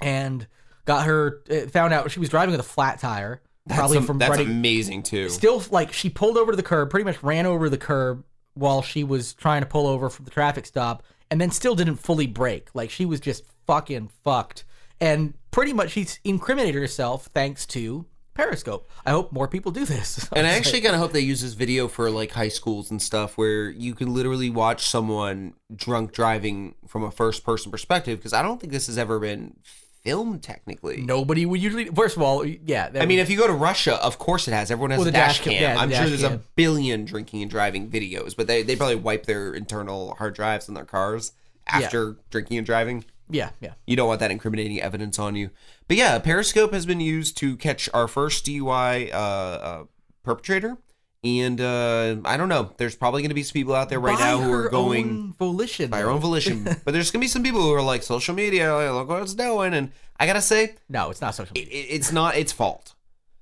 and 0.00 0.46
got 0.84 1.06
her. 1.06 1.42
uh, 1.50 1.66
Found 1.70 1.92
out 1.92 2.10
she 2.12 2.20
was 2.20 2.28
driving 2.28 2.52
with 2.52 2.60
a 2.60 2.64
flat 2.64 3.00
tire, 3.00 3.42
probably 3.70 3.98
That's, 3.98 4.06
from 4.06 4.18
that's 4.18 4.30
running. 4.30 4.48
amazing 4.48 5.02
too. 5.02 5.28
Still, 5.28 5.62
like 5.70 5.92
she 5.92 6.10
pulled 6.10 6.36
over 6.36 6.52
to 6.52 6.56
the 6.56 6.62
curb, 6.62 6.90
pretty 6.90 7.04
much 7.04 7.22
ran 7.22 7.46
over 7.46 7.68
the 7.68 7.78
curb 7.78 8.24
while 8.54 8.82
she 8.82 9.04
was 9.04 9.32
trying 9.34 9.62
to 9.62 9.66
pull 9.66 9.86
over 9.86 10.10
from 10.10 10.24
the 10.24 10.30
traffic 10.30 10.66
stop, 10.66 11.02
and 11.30 11.40
then 11.40 11.50
still 11.50 11.74
didn't 11.74 11.96
fully 11.96 12.26
brake. 12.26 12.68
Like 12.74 12.90
she 12.90 13.06
was 13.06 13.20
just 13.20 13.44
fucking 13.66 14.10
fucked, 14.24 14.64
and 15.00 15.34
pretty 15.50 15.72
much 15.72 15.90
she's 15.90 16.20
incriminated 16.24 16.80
herself 16.80 17.26
thanks 17.26 17.66
to 17.66 18.06
Periscope. 18.34 18.88
I 19.04 19.10
hope 19.10 19.32
more 19.32 19.48
people 19.48 19.72
do 19.72 19.84
this. 19.84 20.28
And 20.36 20.46
I 20.46 20.50
actually 20.50 20.80
kind 20.80 20.94
of 20.94 21.00
hope 21.00 21.12
they 21.12 21.20
use 21.20 21.42
this 21.42 21.54
video 21.54 21.88
for 21.88 22.10
like 22.10 22.30
high 22.32 22.48
schools 22.48 22.90
and 22.90 23.02
stuff 23.02 23.36
where 23.36 23.68
you 23.68 23.94
can 23.94 24.14
literally 24.14 24.48
watch 24.48 24.86
someone 24.86 25.54
drunk 25.74 26.12
driving 26.12 26.74
from 26.86 27.02
a 27.02 27.10
first 27.10 27.44
person 27.44 27.70
perspective 27.70 28.18
because 28.18 28.32
I 28.32 28.42
don't 28.42 28.60
think 28.60 28.72
this 28.72 28.86
has 28.86 28.96
ever 28.96 29.18
been 29.18 29.56
filmed 30.02 30.42
technically. 30.42 30.98
Nobody 30.98 31.44
would 31.46 31.60
usually. 31.62 31.86
First 31.86 32.16
of 32.16 32.22
all, 32.22 32.44
yeah. 32.44 32.90
I 32.94 33.06
mean, 33.06 33.18
if 33.18 33.28
you 33.30 33.36
go 33.38 33.46
to 33.46 33.52
Russia, 33.52 34.02
of 34.02 34.18
course 34.18 34.48
it 34.48 34.52
has. 34.52 34.70
Everyone 34.70 34.90
has 34.90 34.98
Well, 34.98 35.08
a 35.08 35.10
the 35.10 35.16
dash, 35.16 35.38
dash 35.38 35.44
cam- 35.44 35.52
cam. 35.54 35.62
yeah, 35.62 35.74
the 35.74 35.80
I'm 35.80 35.88
dash 35.90 35.98
sure 36.00 36.08
there's 36.08 36.22
a 36.22 36.28
cam. 36.30 36.42
billion 36.56 37.04
drinking 37.04 37.42
and 37.42 37.50
driving 37.50 37.90
videos, 37.90 38.36
but 38.36 38.46
they, 38.46 38.62
they 38.62 38.76
probably 38.76 38.96
wipe 38.96 39.26
their 39.26 39.52
internal 39.54 40.14
hard 40.16 40.34
drives 40.34 40.68
in 40.68 40.74
their 40.74 40.84
cars 40.84 41.32
after 41.66 42.16
drinking 42.30 42.58
and 42.58 42.66
driving. 42.66 43.04
yeah, 43.28 43.50
yeah. 43.60 43.74
You 43.86 43.94
don't 43.96 44.08
want 44.08 44.20
that 44.20 44.30
incriminating 44.30 44.80
evidence 44.80 45.18
on 45.18 45.36
you. 45.36 45.50
But 45.86 45.96
yeah, 45.96 46.18
Periscope 46.18 46.72
has 46.72 46.86
been 46.86 47.00
used 47.00 47.36
to 47.38 47.56
catch 47.56 47.88
our 47.94 48.08
first 48.08 48.44
DUI 48.46 49.12
uh, 49.12 49.16
uh, 49.16 49.84
perpetrator. 50.24 50.78
And 51.22 51.60
uh, 51.60 52.16
I 52.24 52.36
don't 52.38 52.48
know. 52.48 52.72
There's 52.78 52.96
probably 52.96 53.20
going 53.22 53.28
to 53.28 53.34
be 53.34 53.42
some 53.42 53.52
people 53.52 53.74
out 53.74 53.90
there 53.90 54.00
right 54.00 54.18
By 54.18 54.24
now 54.24 54.38
who 54.38 54.52
are 54.52 54.70
going 54.70 55.08
own 55.10 55.32
volition. 55.38 55.90
by 55.90 55.98
their 55.98 56.06
though. 56.06 56.14
own 56.14 56.20
volition. 56.20 56.64
but 56.84 56.92
there's 56.92 57.10
going 57.10 57.20
to 57.20 57.24
be 57.24 57.28
some 57.28 57.42
people 57.42 57.60
who 57.60 57.72
are 57.74 57.82
like, 57.82 58.02
social 58.02 58.34
media, 58.34 58.72
like, 58.74 58.90
look 58.90 59.08
what 59.08 59.22
it's 59.22 59.34
doing. 59.34 59.74
And 59.74 59.92
I 60.18 60.26
got 60.26 60.32
to 60.34 60.40
say, 60.40 60.76
No, 60.88 61.10
it's 61.10 61.20
not 61.20 61.34
social 61.34 61.54
it- 61.56 61.60
it's 61.68 62.10
not 62.10 62.36
its 62.36 62.52
fault. 62.52 62.94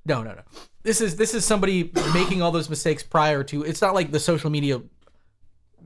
No, 0.05 0.23
no, 0.25 0.33
no. 0.33 0.43
This 0.83 1.01
is 1.01 1.17
this 1.17 1.35
is 1.35 1.45
somebody 1.45 1.91
making 2.15 2.41
all 2.43 2.51
those 2.51 2.69
mistakes 2.71 3.03
prior 3.03 3.45
to. 3.45 3.63
It's 3.63 3.83
not 3.83 3.95
like 3.95 4.11
the 4.11 4.21
social 4.21 4.49
media 4.51 4.81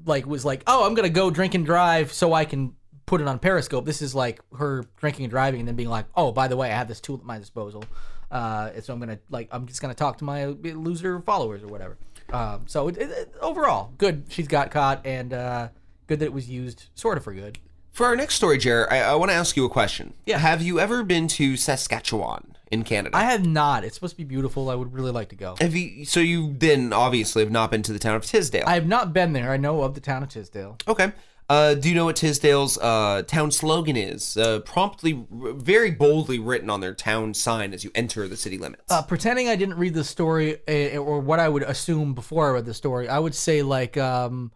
like 0.07 0.27
was 0.27 0.45
like, 0.45 0.63
oh, 0.67 0.87
I'm 0.87 0.95
gonna 0.95 1.09
go 1.11 1.31
drink 1.31 1.55
and 1.55 1.65
drive 1.67 2.13
so 2.13 2.33
I 2.33 2.45
can 2.45 2.75
put 3.07 3.21
it 3.21 3.27
on 3.29 3.39
Periscope. 3.39 3.85
This 3.85 4.01
is 4.01 4.15
like 4.15 4.41
her 4.57 4.85
drinking 4.97 5.25
and 5.25 5.31
driving 5.31 5.61
and 5.61 5.69
then 5.69 5.75
being 5.77 5.89
like, 5.89 6.07
oh, 6.15 6.33
by 6.33 6.49
the 6.49 6.57
way, 6.57 6.71
I 6.71 6.75
have 6.77 6.89
this 6.89 7.01
tool 7.01 7.17
at 7.19 7.25
my 7.25 7.39
disposal. 7.39 7.85
Uh, 8.33 8.81
so 8.81 8.95
I'm 8.95 8.99
gonna 8.99 9.19
like 9.31 9.49
I'm 9.53 9.67
just 9.67 9.83
gonna 9.83 9.95
talk 9.95 10.19
to 10.19 10.25
my 10.25 10.47
loser 10.47 11.21
followers 11.21 11.63
or 11.63 11.69
whatever. 11.69 11.99
Um, 12.33 12.63
so 12.67 12.89
it, 12.89 12.97
it, 12.97 13.35
overall, 13.43 13.93
good. 13.99 14.25
She's 14.31 14.49
got 14.49 14.71
caught 14.71 15.05
and 15.05 15.35
uh, 15.35 15.69
good 16.07 16.19
that 16.21 16.27
it 16.27 16.33
was 16.33 16.49
used 16.49 16.87
sort 16.95 17.19
of 17.19 17.25
for 17.25 17.35
good. 17.35 17.59
For 17.93 18.07
our 18.07 18.17
next 18.17 18.37
story, 18.37 18.57
Jared, 18.57 18.91
I, 18.91 19.01
I 19.01 19.15
want 19.17 19.31
to 19.31 19.35
ask 19.35 19.55
you 19.55 19.67
a 19.67 19.69
question. 19.69 20.15
Yeah. 20.25 20.39
Have 20.39 20.63
you 20.63 20.81
ever 20.81 21.05
been 21.05 21.29
to 21.29 21.59
Saskatchewan 21.59 22.57
in 22.71 22.85
Canada? 22.85 23.15
I 23.15 23.25
have 23.25 23.45
not. 23.47 23.85
It's 23.85 23.97
supposed 23.97 24.15
to 24.15 24.17
be 24.17 24.25
beautiful. 24.25 24.71
I 24.71 24.75
would 24.75 24.95
really 24.95 25.11
like 25.13 25.29
to 25.29 25.37
go. 25.37 25.57
have 25.61 25.77
you? 25.77 26.07
So 26.07 26.19
you've 26.21 26.59
been 26.59 26.95
obviously 26.95 27.43
have 27.43 27.53
not 27.53 27.71
been 27.71 27.83
to 27.83 27.93
the 27.93 27.99
town 27.99 28.17
of 28.17 28.25
Tisdale. 28.25 28.65
I 28.67 28.75
have 28.75 28.87
not 28.87 29.13
been 29.13 29.35
there. 29.35 29.51
I 29.51 29.59
know 29.59 29.83
of 29.83 29.93
the 29.95 30.01
town 30.01 30.23
of 30.23 30.31
Tisdale. 30.31 30.79
Okay. 30.89 31.13
Uh, 31.49 31.75
do 31.75 31.89
you 31.89 31.95
know 31.95 32.07
what 32.07 32.17
Tisdale's 32.17 32.79
uh, 32.79 33.23
town 33.27 33.51
slogan 33.51 33.97
is? 33.97 34.37
Uh, 34.37 34.61
promptly, 34.61 35.25
very 35.31 35.91
boldly 35.91 36.39
written 36.39 36.71
on 36.71 36.81
their 36.81 36.95
town 36.95 37.35
sign 37.35 37.75
as 37.75 37.85
you 37.85 37.91
enter 37.95 38.27
the 38.27 38.37
city 38.37 38.57
limits. 38.59 38.91
Uh, 38.91 39.03
pretending 39.03 39.49
I 39.49 39.57
didn't 39.57 39.77
read 39.77 39.95
the 39.95 40.05
story 40.05 40.57
uh, 40.67 40.97
or 40.99 41.21
what 41.21 41.41
I 41.41 41.49
would 41.49 41.63
assume 41.63 42.15
before 42.15 42.49
I 42.49 42.53
read 42.53 42.65
the 42.65 42.75
story, 42.75 43.09
I 43.09 43.19
would 43.19 43.35
say 43.35 43.63
like, 43.63 43.97
um, 43.99 44.53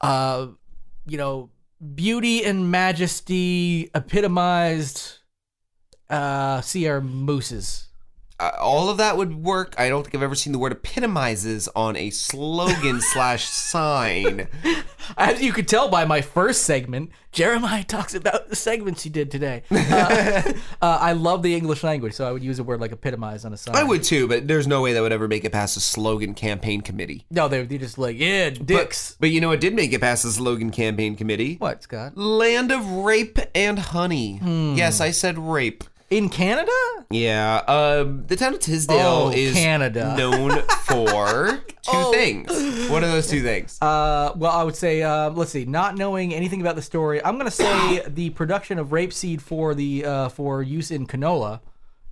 uh, 0.00 0.48
you 1.06 1.18
know, 1.18 1.50
beauty 1.94 2.44
and 2.44 2.70
majesty 2.70 3.90
epitomized. 3.94 5.14
Uh, 6.10 6.62
our 6.86 7.00
mooses. 7.02 7.87
Uh, 8.40 8.52
all 8.60 8.88
of 8.88 8.98
that 8.98 9.16
would 9.16 9.42
work. 9.42 9.74
I 9.76 9.88
don't 9.88 10.04
think 10.04 10.14
I've 10.14 10.22
ever 10.22 10.36
seen 10.36 10.52
the 10.52 10.60
word 10.60 10.70
epitomizes 10.70 11.68
on 11.74 11.96
a 11.96 12.10
slogan 12.10 13.00
slash 13.12 13.44
sign. 13.44 14.46
As 15.16 15.42
you 15.42 15.52
could 15.52 15.66
tell 15.66 15.88
by 15.88 16.04
my 16.04 16.20
first 16.20 16.62
segment, 16.62 17.10
Jeremiah 17.32 17.82
talks 17.82 18.14
about 18.14 18.48
the 18.48 18.54
segments 18.54 19.02
he 19.02 19.10
did 19.10 19.30
today. 19.30 19.62
Uh, 19.88 20.42
uh, 20.82 20.98
I 21.00 21.12
love 21.12 21.42
the 21.42 21.54
English 21.54 21.82
language, 21.82 22.12
so 22.12 22.28
I 22.28 22.30
would 22.32 22.42
use 22.42 22.58
a 22.58 22.64
word 22.64 22.80
like 22.80 22.92
epitomize 22.92 23.44
on 23.44 23.52
a 23.52 23.56
sign. 23.56 23.74
I 23.74 23.84
would 23.84 24.02
too, 24.02 24.28
but 24.28 24.46
there's 24.46 24.66
no 24.66 24.82
way 24.82 24.92
that 24.92 25.00
would 25.00 25.12
ever 25.12 25.26
make 25.26 25.44
it 25.44 25.52
past 25.52 25.76
a 25.76 25.80
slogan 25.80 26.34
campaign 26.34 26.82
committee. 26.82 27.24
No, 27.30 27.48
they're, 27.48 27.64
they're 27.64 27.78
just 27.78 27.96
like, 27.96 28.18
yeah, 28.18 28.50
dicks. 28.50 29.16
But 29.18 29.30
you 29.30 29.40
know 29.40 29.48
what 29.48 29.60
did 29.60 29.74
make 29.74 29.92
it 29.92 30.00
past 30.00 30.24
the 30.24 30.30
slogan 30.30 30.70
campaign 30.70 31.16
committee? 31.16 31.56
what, 31.56 31.82
Scott? 31.82 32.16
Land 32.16 32.70
of 32.70 32.86
rape 32.86 33.38
and 33.54 33.78
honey. 33.78 34.40
Yes, 34.76 35.00
I 35.00 35.10
said 35.10 35.38
rape. 35.38 35.84
In 36.10 36.30
Canada? 36.30 36.72
Yeah. 37.10 37.56
Um, 37.68 38.24
the 38.26 38.34
town 38.36 38.54
of 38.54 38.60
Tisdale 38.60 38.98
Oh, 39.26 39.30
is 39.30 39.54
Canada. 39.54 40.14
known 40.18 40.62
for 40.86 41.60
two 41.82 42.10
things. 42.12 42.88
What 42.88 43.04
are 43.04 43.08
those 43.08 43.28
two 43.28 43.42
things? 43.42 43.76
Uh, 43.82 44.32
well, 44.36 44.52
I 44.52 44.62
would 44.62 44.76
say, 44.76 45.02
uh, 45.02 45.28
let's 45.30 45.50
see, 45.50 45.66
not 45.66 45.96
knowing 45.98 46.32
anything 46.32 46.62
about 46.62 46.76
the 46.76 46.82
story, 46.82 47.22
I'm 47.22 47.36
gonna 47.36 47.50
say 47.50 48.02
the 48.08 48.30
production 48.30 48.78
of 48.78 48.88
rapeseed 48.88 49.42
for 49.42 49.74
the 49.74 50.04
uh, 50.06 50.28
for 50.30 50.62
use 50.62 50.90
in 50.90 51.06
canola 51.06 51.60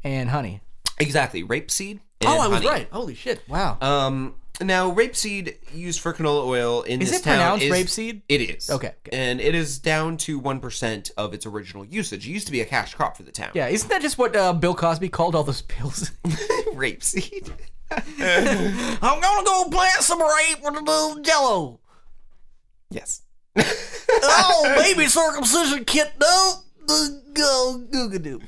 and 0.05 0.29
honey. 0.29 0.61
exactly. 0.99 1.43
Rapeseed. 1.43 2.01
oh, 2.27 2.39
I 2.39 2.49
was 2.49 2.65
right. 2.65 2.89
Holy 2.93 3.15
shit! 3.15 3.43
Wow. 3.49 3.79
Um, 3.81 4.35
now 4.61 4.91
rapeseed 4.91 5.57
used 5.75 6.01
for 6.01 6.13
canola 6.13 6.47
oil 6.47 6.83
in 6.83 7.01
this 7.01 7.11
town 7.11 7.11
Is 7.11 7.11
this 7.11 7.21
it 7.21 7.25
town 7.25 7.59
pronounced 7.59 7.65
is, 7.65 7.73
rapeseed? 7.73 8.23
It 8.29 8.41
is. 8.41 8.71
Okay, 8.71 8.95
okay. 9.07 9.17
And 9.17 9.41
it 9.41 9.55
is 9.55 9.79
down 9.79 10.17
to 10.19 10.39
one 10.39 10.61
percent 10.61 11.11
of 11.17 11.35
its 11.35 11.47
original 11.47 11.85
usage. 11.85 12.27
It 12.27 12.31
used 12.31 12.47
to 12.47 12.53
be 12.53 12.61
a 12.61 12.65
cash 12.65 12.95
crop 12.95 13.17
for 13.17 13.23
the 13.23 13.33
town. 13.33 13.51
yeah, 13.55 13.69
isn't 13.69 13.89
that 13.89 14.03
just 14.03 14.19
what 14.19 14.35
uh, 14.35 14.53
Bill 14.53 14.75
Cosby 14.75 15.09
called 15.09 15.35
all 15.35 15.45
those 15.45 15.63
pills? 15.63 16.11
rapeseed. 16.75 17.51
I'm 17.91 19.21
gonna 19.21 19.45
go 19.45 19.69
plant 19.71 20.01
some 20.03 20.21
rape 20.21 20.63
with 20.63 20.75
a 20.75 20.81
little 20.81 21.21
jello. 21.23 21.81
Yes. 22.91 23.23
Oh, 23.59 24.75
baby 24.77 25.07
circumcision 25.07 25.85
kit, 25.85 26.13
no. 26.21 26.53
Go, 27.33 27.85
googadoo. 27.91 28.43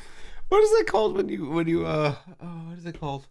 What 0.48 0.62
is 0.62 0.70
that 0.78 0.86
called 0.86 1.16
when 1.16 1.28
you 1.28 1.50
when 1.50 1.66
you 1.68 1.86
uh 1.86 2.14
oh, 2.40 2.46
what 2.68 2.78
is 2.78 2.86
it 2.86 2.98
called? 2.98 3.26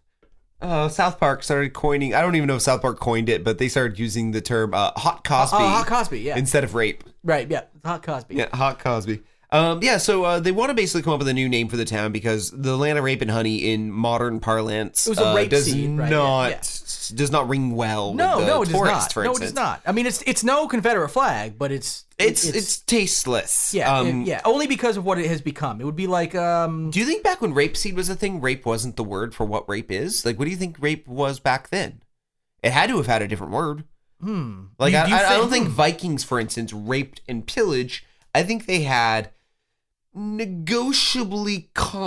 Uh, 0.60 0.88
South 0.88 1.20
Park 1.20 1.44
started 1.44 1.72
coining. 1.72 2.14
I 2.14 2.20
don't 2.20 2.34
even 2.34 2.48
know 2.48 2.56
if 2.56 2.62
South 2.62 2.82
Park 2.82 2.98
coined 2.98 3.28
it, 3.28 3.44
but 3.44 3.58
they 3.58 3.68
started 3.68 3.98
using 3.98 4.32
the 4.32 4.40
term 4.40 4.74
uh, 4.74 4.90
"hot 4.96 5.22
Cosby" 5.24 5.56
Oh, 5.56 5.68
hot 5.68 5.86
Cosby, 5.86 6.20
yeah. 6.20 6.36
instead 6.36 6.64
of 6.64 6.74
rape. 6.74 7.04
Right, 7.22 7.48
yeah, 7.48 7.64
hot 7.84 8.02
Cosby. 8.02 8.34
Yeah, 8.34 8.54
hot 8.56 8.78
Cosby. 8.80 9.20
Um, 9.50 9.80
yeah, 9.82 9.96
so 9.96 10.24
uh, 10.24 10.40
they 10.40 10.52
want 10.52 10.68
to 10.70 10.74
basically 10.74 11.02
come 11.02 11.14
up 11.14 11.20
with 11.20 11.28
a 11.28 11.32
new 11.34 11.48
name 11.48 11.68
for 11.68 11.78
the 11.78 11.86
town 11.86 12.12
because 12.12 12.50
the 12.50 12.76
land 12.76 12.98
of 12.98 13.04
rape 13.04 13.22
and 13.22 13.30
honey, 13.30 13.72
in 13.72 13.90
modern 13.90 14.40
parlance, 14.40 15.06
It 15.06 15.10
was 15.10 15.18
a 15.18 15.28
uh, 15.28 15.34
rape 15.34 15.48
does 15.48 15.64
seed, 15.64 15.98
right, 15.98 16.10
not 16.10 16.50
yeah, 16.50 17.16
does 17.16 17.30
not 17.30 17.48
ring 17.48 17.74
well. 17.74 18.12
No, 18.12 18.36
with 18.36 18.46
the 18.46 18.52
no, 18.52 18.62
it 18.62 18.66
does 18.66 18.74
not. 19.16 19.24
No, 19.24 19.32
it 19.36 19.40
does 19.40 19.54
not. 19.54 19.80
I 19.86 19.92
mean, 19.92 20.04
it's 20.06 20.20
it's 20.26 20.44
no 20.44 20.68
Confederate 20.68 21.08
flag, 21.08 21.58
but 21.58 21.72
it's 21.72 22.04
It's, 22.18 22.44
it's 22.44 22.80
tasteless. 22.80 23.72
yeah 23.72 23.90
Um, 23.98 24.22
yeah 24.24 24.42
only 24.44 24.66
because 24.66 24.98
of 24.98 25.06
what 25.06 25.18
it 25.18 25.26
has 25.28 25.40
become. 25.40 25.80
It 25.80 25.84
would 25.84 25.96
be 25.96 26.06
like 26.06 26.34
um 26.34 26.90
Do 26.90 27.00
you 27.00 27.06
think 27.06 27.22
back 27.22 27.40
when 27.40 27.54
rape 27.54 27.74
seed 27.76 27.96
was 27.96 28.10
a 28.10 28.14
thing, 28.16 28.42
rape 28.42 28.66
wasn't 28.66 28.96
the 28.96 29.04
word 29.04 29.34
for 29.34 29.46
what 29.46 29.66
rape 29.66 29.90
is? 29.90 30.26
Like, 30.26 30.38
what 30.38 30.44
do 30.44 30.50
you 30.50 30.58
think 30.58 30.76
rape 30.78 31.08
was 31.08 31.40
back 31.40 31.70
then? 31.70 32.02
It 32.62 32.72
had 32.72 32.90
to 32.90 32.98
have 32.98 33.06
had 33.06 33.22
a 33.22 33.28
different 33.28 33.52
word. 33.54 33.84
hmm. 34.20 34.64
Like, 34.78 34.92
Do 34.92 34.98
I, 34.98 35.06
do 35.08 35.14
I, 35.14 35.18
I 35.28 35.36
don't 35.38 35.48
think- 35.48 35.64
think 35.68 35.74
Vikings, 35.74 36.22
for 36.22 36.38
instance, 36.38 36.70
raped 36.74 37.22
and 37.26 37.46
pillage. 37.46 38.04
I 38.34 38.42
think 38.42 38.66
they 38.66 38.82
had 38.82 39.30
negotiably 40.14 41.70
co- 41.74 41.98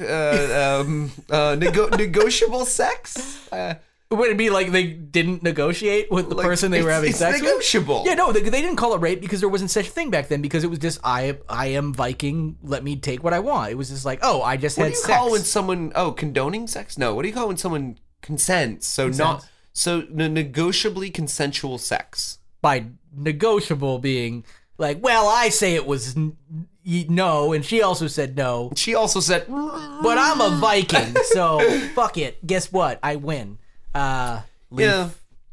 uh, 0.00 0.80
um, 0.80 1.10
uh, 1.30 1.56
nego- 1.58 1.88
negotiable 1.96 2.64
sex. 2.66 3.48
Uh, 3.52 3.74
Would 4.10 4.30
it 4.30 4.36
be 4.38 4.50
like 4.50 4.70
they 4.70 4.84
didn't 4.86 5.42
negotiate 5.42 6.10
with 6.10 6.28
the 6.28 6.36
like, 6.36 6.46
person 6.46 6.70
they 6.70 6.82
were 6.82 6.90
having 6.92 7.10
it's 7.10 7.18
sex 7.18 7.40
with? 7.40 7.50
negotiable. 7.50 8.04
Yeah, 8.06 8.14
no, 8.14 8.32
they, 8.32 8.40
they 8.40 8.62
didn't 8.62 8.76
call 8.76 8.94
it 8.94 9.00
rape 9.00 9.20
because 9.20 9.40
there 9.40 9.48
wasn't 9.48 9.70
such 9.70 9.88
a 9.88 9.90
thing 9.90 10.10
back 10.10 10.28
then. 10.28 10.40
Because 10.42 10.62
it 10.64 10.70
was 10.70 10.78
just 10.78 11.00
I 11.02 11.38
I 11.48 11.66
am 11.68 11.92
Viking. 11.92 12.56
Let 12.62 12.84
me 12.84 12.96
take 12.96 13.24
what 13.24 13.32
I 13.32 13.40
want. 13.40 13.70
It 13.72 13.74
was 13.76 13.88
just 13.90 14.04
like 14.04 14.20
oh 14.22 14.42
I 14.42 14.56
just 14.56 14.78
What 14.78 14.84
had 14.84 14.92
do 14.92 14.98
you 14.98 15.02
sex. 15.04 15.16
call 15.18 15.30
when 15.32 15.42
someone 15.42 15.92
oh 15.96 16.12
condoning 16.12 16.66
sex? 16.68 16.96
No. 16.98 17.14
What 17.14 17.22
do 17.22 17.28
you 17.28 17.34
call 17.34 17.48
when 17.48 17.56
someone 17.56 17.98
consents? 18.22 18.86
So 18.86 19.08
not 19.08 19.46
so 19.72 20.04
ne- 20.10 20.28
negotiably 20.28 21.10
consensual 21.10 21.76
sex. 21.78 22.38
by 22.62 22.86
negotiable 23.12 23.98
being 23.98 24.44
like 24.78 25.02
well 25.02 25.28
I 25.28 25.48
say 25.48 25.74
it 25.74 25.86
was 25.86 26.16
n- 26.16 26.36
no 26.84 27.52
and 27.52 27.64
she 27.64 27.82
also 27.82 28.06
said 28.06 28.36
no 28.36 28.72
She 28.76 28.94
also 28.94 29.20
said, 29.20 29.46
but 29.48 30.18
I'm 30.18 30.40
a 30.40 30.56
Viking 30.60 31.14
so 31.24 31.58
fuck 31.94 32.16
it. 32.18 32.46
Guess 32.46 32.70
what? 32.72 32.98
I 33.02 33.16
win. 33.16 33.58
Uh, 33.94 34.42
leaf. 34.70 34.84
yeah. 34.86 35.08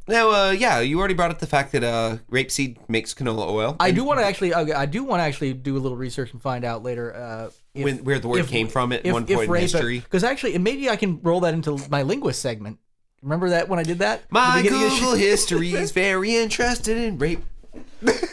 Now, 0.06 0.32
uh, 0.32 0.52
yeah, 0.52 0.82
you 0.82 1.00
already 1.00 1.14
brought 1.14 1.32
up 1.32 1.40
the 1.40 1.48
fact 1.48 1.72
that 1.72 1.82
uh, 1.84 2.18
rapeseed 2.30 2.78
makes 2.90 3.14
canola 3.14 3.50
oil. 3.50 3.78
I 3.80 3.92
do 3.92 4.04
want 4.04 4.20
to 4.20 4.26
actually. 4.26 4.54
okay, 4.54 4.74
I 4.74 4.86
do 4.86 5.06
want 5.06 5.22
to 5.22 5.24
actually 5.24 5.54
do 5.54 5.78
a 5.78 5.80
little 5.80 5.96
research 5.98 6.34
and 6.34 6.42
find 6.42 6.66
out 6.66 6.84
later 6.84 7.16
uh, 7.16 7.50
if, 7.74 7.86
When- 7.86 8.04
where 8.04 8.20
the 8.20 8.28
word 8.28 8.46
came 8.48 8.68
from 8.68 8.92
at 8.92 9.06
one 9.06 9.26
point 9.26 9.50
in 9.50 9.56
history. 9.56 10.00
Because 10.00 10.26
actually, 10.26 10.58
maybe 10.58 10.90
I 10.90 10.98
can 10.98 11.22
roll 11.22 11.40
that 11.42 11.54
into 11.54 11.80
my 11.90 12.02
linguist 12.02 12.42
segment. 12.42 12.80
Remember 13.22 13.50
that 13.52 13.70
when 13.70 13.80
I 13.80 13.84
did 13.84 14.00
that? 14.00 14.30
My 14.30 14.58
The 14.58 14.64
beginning 14.64 14.86
of 14.88 14.92
the 14.92 15.00
Google 15.00 15.16
history 15.16 15.72
is 15.72 15.92
very 16.06 16.36
interested 16.36 16.98
in 16.98 17.18
rape. 17.18 17.42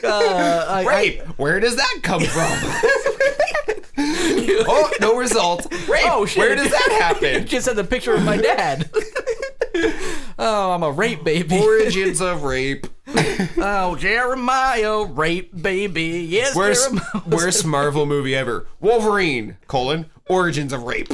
Uh, 0.03 0.67
I- 0.69 0.85
Rape. 0.87 1.23
Where 1.39 1.61
does 1.61 1.77
that 1.77 2.01
come 2.03 2.23
from? 2.23 2.51
oh, 4.69 4.91
no 5.01 5.17
result. 5.17 5.67
Rape. 5.89 6.05
Oh, 6.07 6.27
shit. 6.27 6.39
Where 6.39 6.55
does 6.57 6.71
that 6.71 6.89
I 6.91 7.05
happen? 7.05 7.47
just 7.49 7.67
had 7.67 7.77
the 7.77 7.85
picture 7.85 8.15
of 8.15 8.23
my 8.23 8.37
dad. 8.37 8.91
oh, 10.39 10.73
I'm 10.73 10.83
a 10.83 10.91
rape 10.91 11.23
baby. 11.25 11.59
Origins 11.59 12.21
of 12.21 12.43
rape. 12.43 12.87
Oh, 13.59 13.97
Jeremiah, 13.97 15.05
rape 15.05 15.61
baby. 15.61 16.27
Yes, 16.29 16.55
Worst, 16.57 16.85
Jeremiah. 16.91 17.23
worst 17.29 17.65
Marvel 17.67 18.07
movie 18.07 18.35
ever. 18.35 18.67
Wolverine, 18.81 19.57
colon, 19.67 20.07
origins 20.29 20.73
of 20.73 20.83
rape. 20.85 21.09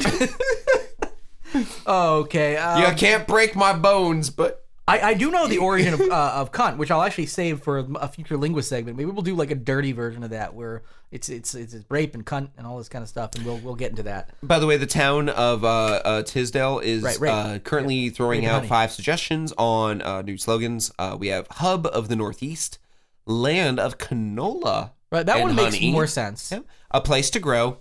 Okay. 1.87 2.57
Um, 2.57 2.83
you 2.83 2.97
can't 2.97 3.27
break 3.27 3.57
my 3.57 3.73
bones, 3.73 4.31
but 4.31 4.66
I, 4.89 5.01
I 5.01 5.15
do 5.15 5.31
know 5.33 5.47
the 5.49 5.59
origin 5.69 5.95
of, 5.95 6.01
uh, 6.01 6.33
of 6.37 6.53
cunt, 6.53 6.77
which 6.77 6.91
I'll 6.93 7.03
actually 7.03 7.27
save 7.27 7.61
for 7.63 7.79
a 7.97 8.07
future 8.09 8.37
linguist 8.37 8.69
segment. 8.69 8.97
Maybe 8.97 9.11
we'll 9.11 9.23
do 9.23 9.35
like 9.35 9.51
a 9.51 9.57
dirty 9.57 9.91
version 9.93 10.23
of 10.23 10.31
that, 10.31 10.55
where 10.55 10.83
it's 11.11 11.29
it's 11.29 11.55
it's, 11.55 11.75
it's 11.75 11.85
rape 11.91 12.15
and 12.15 12.25
cunt 12.25 12.51
and 12.57 12.67
all 12.67 12.79
this 12.79 12.89
kind 12.89 13.03
of 13.03 13.09
stuff, 13.09 13.35
and 13.35 13.45
we'll 13.45 13.59
we'll 13.59 13.75
get 13.75 13.91
into 13.91 14.05
that. 14.05 14.31
By 14.43 14.59
the 14.61 14.67
way, 14.67 14.77
the 14.77 14.87
town 14.87 15.29
of 15.29 15.65
uh, 15.65 15.67
uh, 16.05 16.23
Tisdale 16.23 16.79
is 16.79 17.03
Right, 17.03 17.19
right. 17.19 17.31
uh, 17.33 17.59
currently 17.59 18.11
throwing 18.11 18.43
Rape 18.43 18.51
out 18.51 18.55
honey. 18.59 18.69
five 18.69 18.93
suggestions 18.93 19.53
on 19.59 20.03
uh, 20.03 20.23
new 20.23 20.39
slogans. 20.39 20.93
Uh, 20.99 21.17
we 21.19 21.29
have 21.29 21.49
Hub 21.53 21.87
of 21.89 22.09
the 22.09 22.15
Northeast, 22.17 22.79
Land 23.27 23.81
of 23.81 23.99
Canola. 23.99 24.93
Right, 25.11 25.27
that 25.27 25.41
one 25.43 25.55
makes 25.57 25.75
honey. 25.75 25.91
more 25.93 26.07
sense. 26.07 26.51
Yeah. 26.53 26.61
A 26.93 27.01
place 27.01 27.31
to 27.31 27.41
grow, 27.41 27.79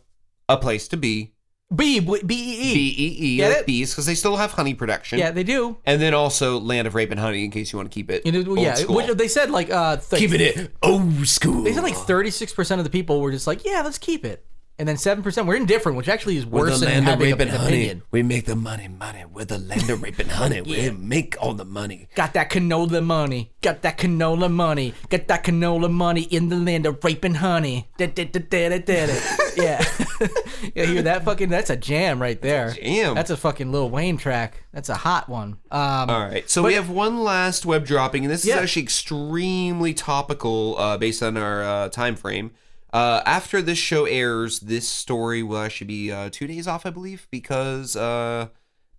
a 0.50 0.58
place 0.58 0.88
to 0.88 0.98
be. 0.98 1.34
B 1.74 2.00
B 2.00 2.14
E 2.14 2.18
E. 2.22 2.74
B 2.74 2.96
E 2.98 3.08
E, 3.34 3.38
Get 3.38 3.50
like 3.50 3.58
it? 3.60 3.66
bees, 3.66 3.92
because 3.92 4.06
they 4.06 4.14
still 4.16 4.36
have 4.38 4.52
honey 4.52 4.74
production. 4.76 5.18
Yeah, 5.18 5.32
they 5.32 5.44
do. 5.44 5.78
And 5.86 6.00
then 6.02 6.14
also 6.14 6.60
Land 6.60 6.88
of 6.88 6.94
Rape 6.94 7.10
and 7.12 7.20
Honey, 7.20 7.44
in 7.44 7.52
case 7.52 7.74
you 7.74 7.78
want 7.78 7.90
to 7.92 7.94
keep 7.94 8.12
it 8.12 8.24
know, 8.26 8.44
old 8.52 8.60
yeah, 8.60 8.76
school. 8.76 8.96
which 8.96 9.08
they 9.18 9.28
said 9.28 9.50
like 9.50 9.72
uh, 9.72 9.98
th- 9.98 10.20
Keeping 10.20 10.42
it 10.42 10.72
old 10.84 11.28
school. 11.28 11.64
They 11.64 11.74
said 11.74 11.84
like 11.84 11.96
thirty 11.96 12.30
six 12.30 12.54
percent 12.54 12.80
of 12.80 12.86
the 12.86 12.92
people 12.92 13.20
were 13.20 13.32
just 13.32 13.48
like, 13.48 13.66
yeah, 13.66 13.82
let's 13.84 13.98
keep 13.98 14.24
it. 14.24 14.46
And 14.78 14.88
then 14.88 14.98
seven 14.98 15.24
percent 15.24 15.48
we're 15.48 15.56
indifferent, 15.56 15.98
which 15.98 16.10
actually 16.10 16.38
is 16.38 16.46
worse 16.46 16.80
than 16.80 16.90
land 16.90 17.00
of 17.06 17.12
having 17.12 17.28
raping 17.32 17.50
an 17.50 17.56
honey. 17.56 17.66
opinion. 17.76 18.02
We 18.12 18.24
make 18.24 18.46
the 18.46 18.56
money, 18.56 18.88
money. 18.88 19.24
We're 19.32 19.46
the 19.46 19.58
land 19.58 19.90
of 19.90 20.02
raping 20.02 20.28
honey. 20.40 20.62
We 20.62 20.90
make 20.92 21.36
all 21.42 21.54
the 21.54 21.66
money. 21.66 22.08
Got 22.16 22.34
that 22.34 22.50
canola 22.50 23.04
money. 23.04 23.52
Got 23.62 23.82
that 23.84 23.98
canola 23.98 24.52
money. 24.52 24.94
Got 25.10 25.28
that 25.28 25.44
canola 25.44 25.92
money 25.92 26.24
in 26.24 26.50
the 26.50 26.58
land 26.58 26.86
of 26.86 27.04
raping 27.04 27.36
honey. 27.36 27.88
Da, 27.98 28.08
da, 28.08 28.26
da, 28.26 28.40
da, 28.40 28.70
da, 28.70 28.80
da, 28.80 29.06
da. 29.08 29.14
yeah. 29.58 29.86
yeah, 30.76 30.86
hear 30.86 31.02
that 31.04 31.24
fucking 31.26 31.50
that's 31.50 31.70
a 31.70 31.76
jam 31.78 32.22
right 32.22 32.42
there. 32.42 32.72
jam. 32.72 33.16
That's 33.16 33.30
a 33.30 33.38
fucking 33.38 33.72
Lil 33.72 33.90
Wayne 33.90 34.18
track. 34.18 34.64
That's 34.74 34.90
a 34.90 34.96
hot 34.96 35.30
one. 35.30 35.58
Um 35.72 36.10
All 36.10 36.20
right, 36.20 36.50
so 36.50 36.64
we 36.64 36.74
have 36.74 36.90
one 36.90 37.24
last 37.24 37.66
web 37.66 37.86
dropping, 37.86 38.24
and 38.26 38.32
this 38.34 38.46
Yeah. 38.46 38.56
is 38.58 38.62
actually 38.64 38.84
extremely 38.84 39.94
topical 39.94 40.78
uh, 40.78 40.98
based 40.98 41.24
on 41.24 41.38
our 41.38 41.64
uh, 41.64 41.90
time 41.90 42.16
frame. 42.16 42.52
Uh, 42.96 43.22
after 43.26 43.62
this 43.62 43.78
show 43.78 44.06
airs, 44.06 44.62
this 44.62 44.88
story 44.88 45.44
will 45.44 45.58
actually 45.58 45.88
be 45.88 46.12
uh, 46.14 46.30
two 46.32 46.48
days 46.48 46.66
off, 46.66 46.86
I 46.86 46.92
believe, 46.92 47.28
because 47.30 47.98
uh, 47.98 48.48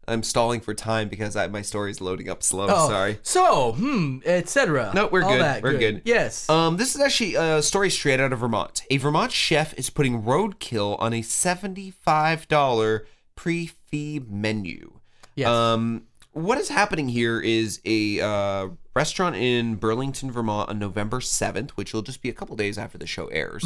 I'm 0.06 0.22
stalling 0.22 0.60
for 0.60 0.74
time 0.74 1.08
because 1.08 1.34
I, 1.34 1.46
my 1.46 1.62
story 1.62 1.92
is 1.92 2.02
loading 2.02 2.28
up 2.28 2.42
slow. 2.42 2.66
oh, 2.68 2.88
Sorry. 2.90 3.18
So, 3.22 3.72
hmm, 3.72 4.18
etc. 4.26 4.92
No, 4.94 5.06
we're 5.06 5.22
All 5.22 5.30
good. 5.38 5.62
We're 5.62 5.78
good. 5.78 6.02
Yes. 6.04 6.46
Um, 6.50 6.76
this 6.76 6.94
is 6.94 7.00
actually 7.00 7.36
a 7.36 7.62
story 7.62 7.88
straight 7.88 8.20
out 8.20 8.34
of 8.34 8.40
Vermont. 8.40 8.82
A 8.90 8.98
Vermont 8.98 9.32
chef 9.32 9.72
is 9.78 9.88
putting 9.88 10.22
roadkill 10.22 11.00
on 11.00 11.14
a 11.14 11.22
seventy-five 11.22 12.48
dollar 12.48 13.06
prix 13.34 13.70
fixe 13.90 14.26
menu. 14.28 15.00
yes. 15.36 15.48
Um, 15.48 16.02
what 16.36 16.58
is 16.58 16.68
happening 16.68 17.08
here 17.08 17.40
is 17.40 17.80
a 17.86 18.20
uh, 18.20 18.68
restaurant 18.94 19.36
in 19.36 19.76
Burlington, 19.76 20.30
Vermont, 20.30 20.68
on 20.68 20.78
November 20.78 21.20
seventh, 21.22 21.70
which 21.78 21.94
will 21.94 22.02
just 22.02 22.20
be 22.20 22.28
a 22.28 22.32
couple 22.34 22.54
days 22.56 22.76
after 22.76 22.98
the 22.98 23.06
show 23.06 23.26
airs. 23.28 23.64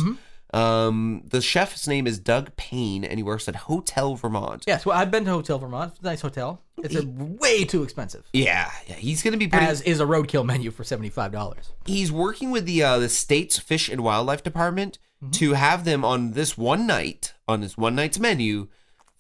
Um, 0.53 1.23
the 1.29 1.41
chef's 1.41 1.87
name 1.87 2.07
is 2.07 2.19
Doug 2.19 2.55
Paine, 2.57 3.05
and 3.05 3.19
he 3.19 3.23
works 3.23 3.49
at 3.49 3.55
Hotel 3.57 4.15
Vermont. 4.15 4.65
yes, 4.67 4.87
well 4.87 4.97
I've 4.97 5.11
been 5.11 5.25
to 5.25 5.31
Hotel 5.33 5.59
Vermont. 5.59 5.93
It's 5.93 6.01
a 6.01 6.05
nice 6.05 6.21
hotel. 6.21 6.63
It's 6.79 6.95
a 6.95 7.05
way 7.07 7.65
too 7.65 7.83
expensive. 7.83 8.25
Yeah, 8.33 8.71
yeah, 8.87 8.95
he's 8.95 9.23
gonna 9.23 9.37
be 9.37 9.49
putting. 9.49 9.67
As 9.69 9.83
is 9.83 10.01
a 10.01 10.05
roadkill 10.05 10.47
menu 10.47 10.71
for 10.71 10.83
seventy 10.85 11.11
five 11.11 11.33
dollars. 11.33 11.73
he's 11.87 12.11
working 12.13 12.51
with 12.51 12.67
the 12.67 12.83
uh, 12.83 12.99
the 12.99 13.09
state's 13.09 13.59
fish 13.59 13.89
and 13.89 14.03
wildlife 14.03 14.43
department 14.43 14.99
to 15.33 15.53
have 15.53 15.85
them 15.85 16.05
on 16.05 16.33
this 16.33 16.57
one 16.57 16.87
night 16.87 17.35
on 17.47 17.61
this 17.61 17.77
one 17.77 17.95
night's 17.95 18.19
menu 18.19 18.69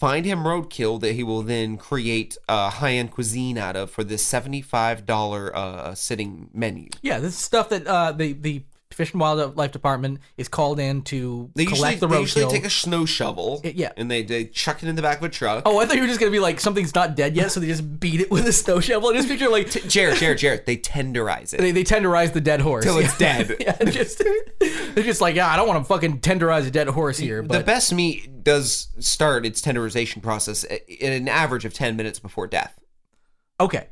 find 0.01 0.25
him 0.25 0.41
roadkill 0.41 0.99
that 1.01 1.13
he 1.13 1.23
will 1.23 1.43
then 1.43 1.77
create 1.77 2.37
uh, 2.49 2.71
high-end 2.71 3.11
cuisine 3.13 3.59
out 3.59 3.77
of 3.77 3.91
for 3.91 4.03
this 4.03 4.27
$75 4.29 5.55
uh, 5.55 5.95
sitting 5.95 6.49
menu. 6.55 6.89
Yeah, 7.03 7.21
this 7.21 7.35
is 7.35 7.39
stuff 7.39 7.69
that 7.69 7.87
uh, 7.87 8.13
the 8.13 8.33
the 8.33 8.63
Fish 8.93 9.13
and 9.13 9.21
Wildlife 9.21 9.71
Department 9.71 10.19
is 10.37 10.49
called 10.49 10.81
in 10.81 11.03
to 11.03 11.49
they 11.55 11.63
usually, 11.63 11.77
collect 11.79 12.01
the 12.01 12.09
they 12.09 12.21
usually 12.21 12.45
roadkill. 12.45 12.51
take 12.51 12.65
a 12.65 12.71
snow 12.71 13.05
shovel 13.07 13.61
It- 13.63 13.77
yeah. 13.77 13.93
and 13.97 14.11
they, 14.11 14.23
they 14.25 14.47
chuck 14.47 14.83
it 14.83 14.89
in 14.89 14.97
the 14.97 15.03
back 15.03 15.19
of 15.19 15.25
a 15.25 15.29
truck 15.29 15.63
Oh, 15.65 15.79
I 15.79 15.87
thought 15.87 15.95
you 15.95 16.03
were 16.03 16.09
just 16.09 16.19
gonna 16.19 16.33
be 16.33 16.41
like 16.41 16.59
something's 16.61 16.93
not 16.95 17.15
dead 17.15 17.37
yet, 17.37 17.53
so 17.53 17.61
they 17.61 17.69
just 17.69 18.01
beat 18.01 18.21
it 18.21 18.31
with 18.33 18.47
a 18.49 18.53
snow 18.53 18.81
shovel. 18.81 19.11
I 19.11 19.13
just 19.15 19.29
picture 19.29 19.49
like 19.49 19.71
jared 19.89 20.19
jared 20.19 20.39
jared 20.39 20.67
they 20.67 20.77
tenderize 20.77 21.55
it 21.55 21.61
they, 21.61 21.71
they 21.71 21.85
tenderize 21.85 22.33
the 22.33 22.41
dead 22.41 22.61
horse 22.61 22.85
till 22.85 22.99
it's 22.99 23.19
Yeah. 23.21 23.43
dead 23.45 23.57
yeah, 23.61 23.85
just 23.91 24.23
they're 24.59 25.05
just 25.05 25.21
like, 25.21 25.37
yeah, 25.37 25.49
I 25.49 25.57
don't 25.57 25.69
want 25.69 25.81
to 25.83 25.89
fucking 25.89 26.21
tenderize 26.21 26.67
a 26.67 26.71
dead 26.71 26.89
horse 26.89 27.17
here, 27.19 27.43
But. 27.43 27.59
the 27.59 27.65
best 27.65 27.95
meat 27.95 28.43
does 28.43 28.89
start 28.99 29.47
its 29.47 29.61
tenderization 29.63 30.21
process 30.23 30.65
at 30.65 30.81
an 31.01 31.29
average 31.29 31.65
of 31.65 31.73
10 31.75 31.97
minutes 31.97 32.19
before 32.19 32.47
death 32.49 32.77
okay. 33.61 33.87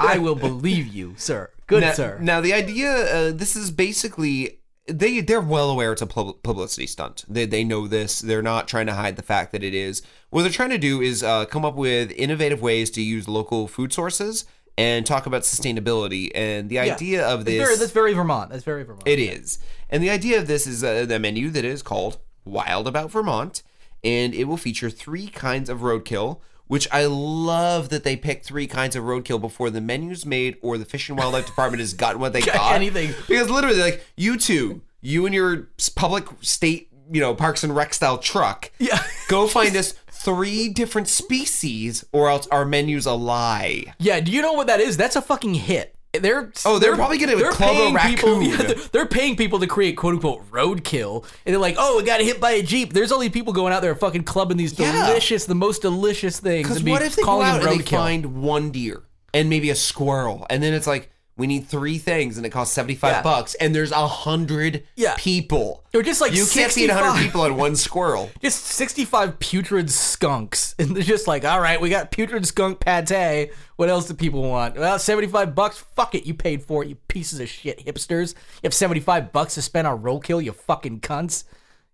I 0.00 0.18
will 0.18 0.34
believe 0.34 0.86
you, 0.88 1.14
sir. 1.16 1.50
Good 1.66 1.80
now, 1.82 1.92
sir. 1.92 2.18
Now 2.20 2.40
the 2.40 2.52
idea, 2.52 2.90
uh, 2.92 3.32
this 3.32 3.56
is 3.56 3.70
basically 3.70 4.58
they 4.86 5.20
they're 5.20 5.40
well 5.40 5.70
aware 5.70 5.92
it's 5.92 6.02
a 6.02 6.06
pub- 6.06 6.42
publicity 6.42 6.86
stunt. 6.86 7.24
They 7.28 7.46
they 7.46 7.64
know 7.64 7.86
this. 7.88 8.20
They're 8.20 8.42
not 8.42 8.68
trying 8.68 8.86
to 8.86 8.94
hide 8.94 9.16
the 9.16 9.22
fact 9.22 9.52
that 9.52 9.62
it 9.64 9.74
is. 9.74 10.02
What 10.30 10.42
they're 10.42 10.50
trying 10.50 10.70
to 10.70 10.78
do 10.78 11.00
is 11.00 11.22
uh, 11.22 11.46
come 11.46 11.64
up 11.64 11.74
with 11.76 12.10
innovative 12.12 12.60
ways 12.60 12.90
to 12.92 13.02
use 13.02 13.26
local 13.28 13.66
food 13.68 13.92
sources 13.92 14.44
and 14.76 15.06
talk 15.06 15.24
about 15.26 15.42
sustainability. 15.42 16.30
And 16.34 16.68
the 16.68 16.74
Yeah. 16.76 16.82
idea 16.94 17.26
of 17.26 17.44
this, 17.44 17.62
very, 17.62 17.76
that's 17.76 17.92
very 17.92 18.12
Vermont. 18.12 18.50
That's 18.50 18.64
very 18.64 18.82
Vermont. 18.82 19.06
it 19.06 19.18
is. 19.20 19.58
And 19.88 20.02
the 20.02 20.10
idea 20.10 20.38
of 20.38 20.48
this 20.48 20.66
is 20.66 20.82
uh, 20.84 21.06
the 21.06 21.18
menu 21.18 21.48
that 21.50 21.64
is 21.64 21.82
called 21.82 22.18
Wild 22.44 22.86
About 22.88 23.10
Vermont, 23.12 23.62
and 24.02 24.34
it 24.34 24.44
will 24.44 24.56
feature 24.58 24.90
three 24.90 25.28
kinds 25.28 25.70
of 25.70 25.78
roadkill. 25.80 26.40
Which 26.66 26.88
I 26.90 27.04
love 27.06 27.90
that 27.90 28.04
they 28.04 28.16
picked 28.16 28.46
three 28.46 28.66
kinds 28.66 28.96
of 28.96 29.04
roadkill 29.04 29.40
before 29.40 29.68
the 29.70 29.80
menu's 29.82 30.24
made 30.24 30.56
or 30.62 30.78
the 30.78 30.84
Fish 30.86 31.08
and 31.10 31.18
Wildlife 31.18 31.46
Department 31.46 31.80
has 31.80 31.92
gotten 31.92 32.20
what 32.20 32.32
they 32.32 32.40
got. 32.42 32.74
anything. 32.74 33.12
Because 33.28 33.50
literally, 33.50 33.78
like 33.80 34.02
you 34.16 34.38
two, 34.38 34.80
you 35.02 35.26
and 35.26 35.34
your 35.34 35.68
public 35.94 36.24
state, 36.40 36.88
you 37.12 37.20
know, 37.20 37.34
Parks 37.34 37.64
and 37.64 37.76
Rec 37.76 37.92
style 37.92 38.16
truck, 38.16 38.70
Yeah. 38.78 39.02
go 39.28 39.46
find 39.46 39.76
us 39.76 39.92
three 40.10 40.70
different 40.70 41.06
species, 41.06 42.02
or 42.12 42.30
else 42.30 42.46
our 42.46 42.64
menu's 42.64 43.04
a 43.04 43.12
lie. 43.12 43.92
Yeah, 43.98 44.20
do 44.20 44.32
you 44.32 44.40
know 44.40 44.54
what 44.54 44.66
that 44.68 44.80
is? 44.80 44.96
That's 44.96 45.16
a 45.16 45.22
fucking 45.22 45.54
hit. 45.54 45.93
They're 46.22 46.52
Oh, 46.64 46.78
they're 46.78 46.94
probably 46.96 47.18
gonna 47.18 47.36
they're 47.36 47.52
paying 47.52 47.96
people. 47.96 48.42
yeah, 48.42 48.56
they're, 48.56 48.74
they're 48.92 49.06
paying 49.06 49.36
people 49.36 49.58
to 49.60 49.66
create 49.66 49.96
quote 49.96 50.14
unquote 50.14 50.50
roadkill, 50.50 51.24
and 51.44 51.52
they're 51.54 51.60
like, 51.60 51.76
oh, 51.78 51.96
we 51.98 52.02
got 52.04 52.20
hit 52.20 52.40
by 52.40 52.52
a 52.52 52.62
jeep. 52.62 52.92
There's 52.92 53.12
all 53.12 53.18
these 53.20 53.30
people 53.30 53.52
going 53.52 53.72
out 53.72 53.82
there 53.82 53.94
fucking 53.94 54.24
clubbing 54.24 54.56
these 54.56 54.78
Yeah. 54.78 55.06
delicious, 55.08 55.44
the 55.46 55.54
most 55.54 55.82
delicious 55.82 56.40
things. 56.40 56.64
Because 56.68 56.76
and 56.78 56.84
be 56.86 56.90
what 56.92 57.02
if 57.02 57.16
they 57.16 57.22
go 57.22 57.26
calling 57.26 57.46
out 57.46 57.62
and 57.62 57.70
they 57.80 57.82
roadkill. 57.84 57.88
find 57.98 58.42
one 58.42 58.70
deer 58.70 59.02
and 59.32 59.48
maybe 59.50 59.70
a 59.70 59.74
squirrel, 59.74 60.46
and 60.50 60.62
then 60.62 60.72
it's 60.74 60.86
like 60.86 61.10
we 61.36 61.46
need 61.48 61.66
three 61.66 61.98
things, 61.98 62.36
and 62.36 62.46
it 62.46 62.50
costs 62.50 62.74
seventy 62.74 62.94
five 62.94 63.12
Yeah. 63.12 63.22
bucks, 63.22 63.54
and 63.56 63.74
there's 63.74 63.90
a 63.90 64.06
hundred 64.06 64.84
Yeah. 64.94 65.14
people. 65.18 65.82
Or 65.92 66.02
just 66.02 66.20
like 66.20 66.32
you 66.32 66.46
can't 66.46 66.70
feed 66.72 66.90
a 66.90 66.94
hundred 66.94 67.22
people 67.22 67.40
on 67.42 67.56
one 67.56 67.74
squirrel. 67.76 68.30
just 68.42 68.64
65 68.64 69.38
putrid 69.38 69.90
skunks, 69.90 70.74
and 70.78 70.94
they're 70.94 71.02
just 71.02 71.26
like, 71.26 71.44
all 71.44 71.60
right, 71.60 71.80
we 71.80 71.90
got 71.90 72.10
putrid 72.10 72.46
skunk 72.46 72.80
pate. 72.80 73.50
What 73.76 73.88
else 73.88 74.06
do 74.06 74.14
people 74.14 74.42
want? 74.42 74.76
Well, 74.76 74.98
75 74.98 75.54
bucks. 75.54 75.78
Fuck 75.96 76.14
it, 76.14 76.24
you 76.24 76.34
paid 76.34 76.62
for 76.62 76.82
it, 76.84 76.88
you 76.88 76.94
pieces 77.08 77.40
of 77.40 77.48
shit 77.48 77.84
hipsters. 77.84 78.34
You 78.62 78.68
have 78.68 78.74
75 78.74 79.32
bucks 79.32 79.54
to 79.54 79.62
spend 79.62 79.86
on 79.88 80.02
roadkill, 80.02 80.42
you 80.42 80.52
fucking 80.52 81.00
cunts. 81.00 81.44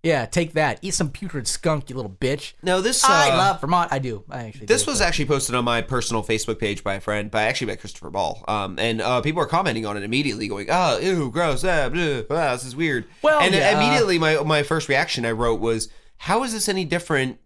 Yeah, 0.03 0.25
take 0.25 0.55
that. 0.55 0.79
Eat 0.81 0.95
some 0.95 1.11
putrid 1.11 1.47
skunk, 1.47 1.91
you 1.91 1.97
little 1.97 2.11
bitch. 2.11 2.55
No, 2.63 2.81
this 2.81 3.05
I 3.05 3.31
uh, 3.31 3.37
love 3.37 3.61
Vermont. 3.61 3.93
I 3.93 3.99
do. 3.99 4.25
I 4.31 4.45
actually. 4.45 4.67
This 4.67 4.85
do. 4.85 4.91
was 4.91 5.01
actually 5.01 5.27
posted 5.27 5.55
on 5.55 5.65
my 5.65 5.83
personal 5.83 6.23
Facebook 6.23 6.59
page 6.59 6.83
by 6.83 6.95
a 6.95 7.01
friend, 7.01 7.31
by 7.31 7.43
actually 7.43 7.67
by 7.67 7.77
Christopher 7.77 8.09
Ball. 8.09 8.43
Um, 8.49 8.79
and 8.79 9.03
uh, 9.03 9.21
people 9.21 9.43
are 9.43 9.47
commenting 9.47 9.85
on 9.85 9.99
it 9.99 10.03
immediately, 10.03 10.49
going, 10.49 10.69
"Oh, 10.71 10.99
ew, 10.99 11.31
gross, 11.31 11.65
ah, 11.65 11.91
bleh, 11.91 12.25
ah, 12.31 12.55
this 12.55 12.65
is 12.65 12.75
weird." 12.75 13.05
Well, 13.21 13.41
and 13.41 13.55
yeah. 13.55 13.79
immediately 13.79 14.19
my 14.19 14.37
my 14.43 14.63
first 14.63 14.89
reaction 14.89 15.27
I 15.27 15.33
wrote 15.33 15.61
was, 15.61 15.91
"How 16.17 16.45
is 16.45 16.55
this 16.55 16.69
any 16.69 16.87
different 16.87 17.39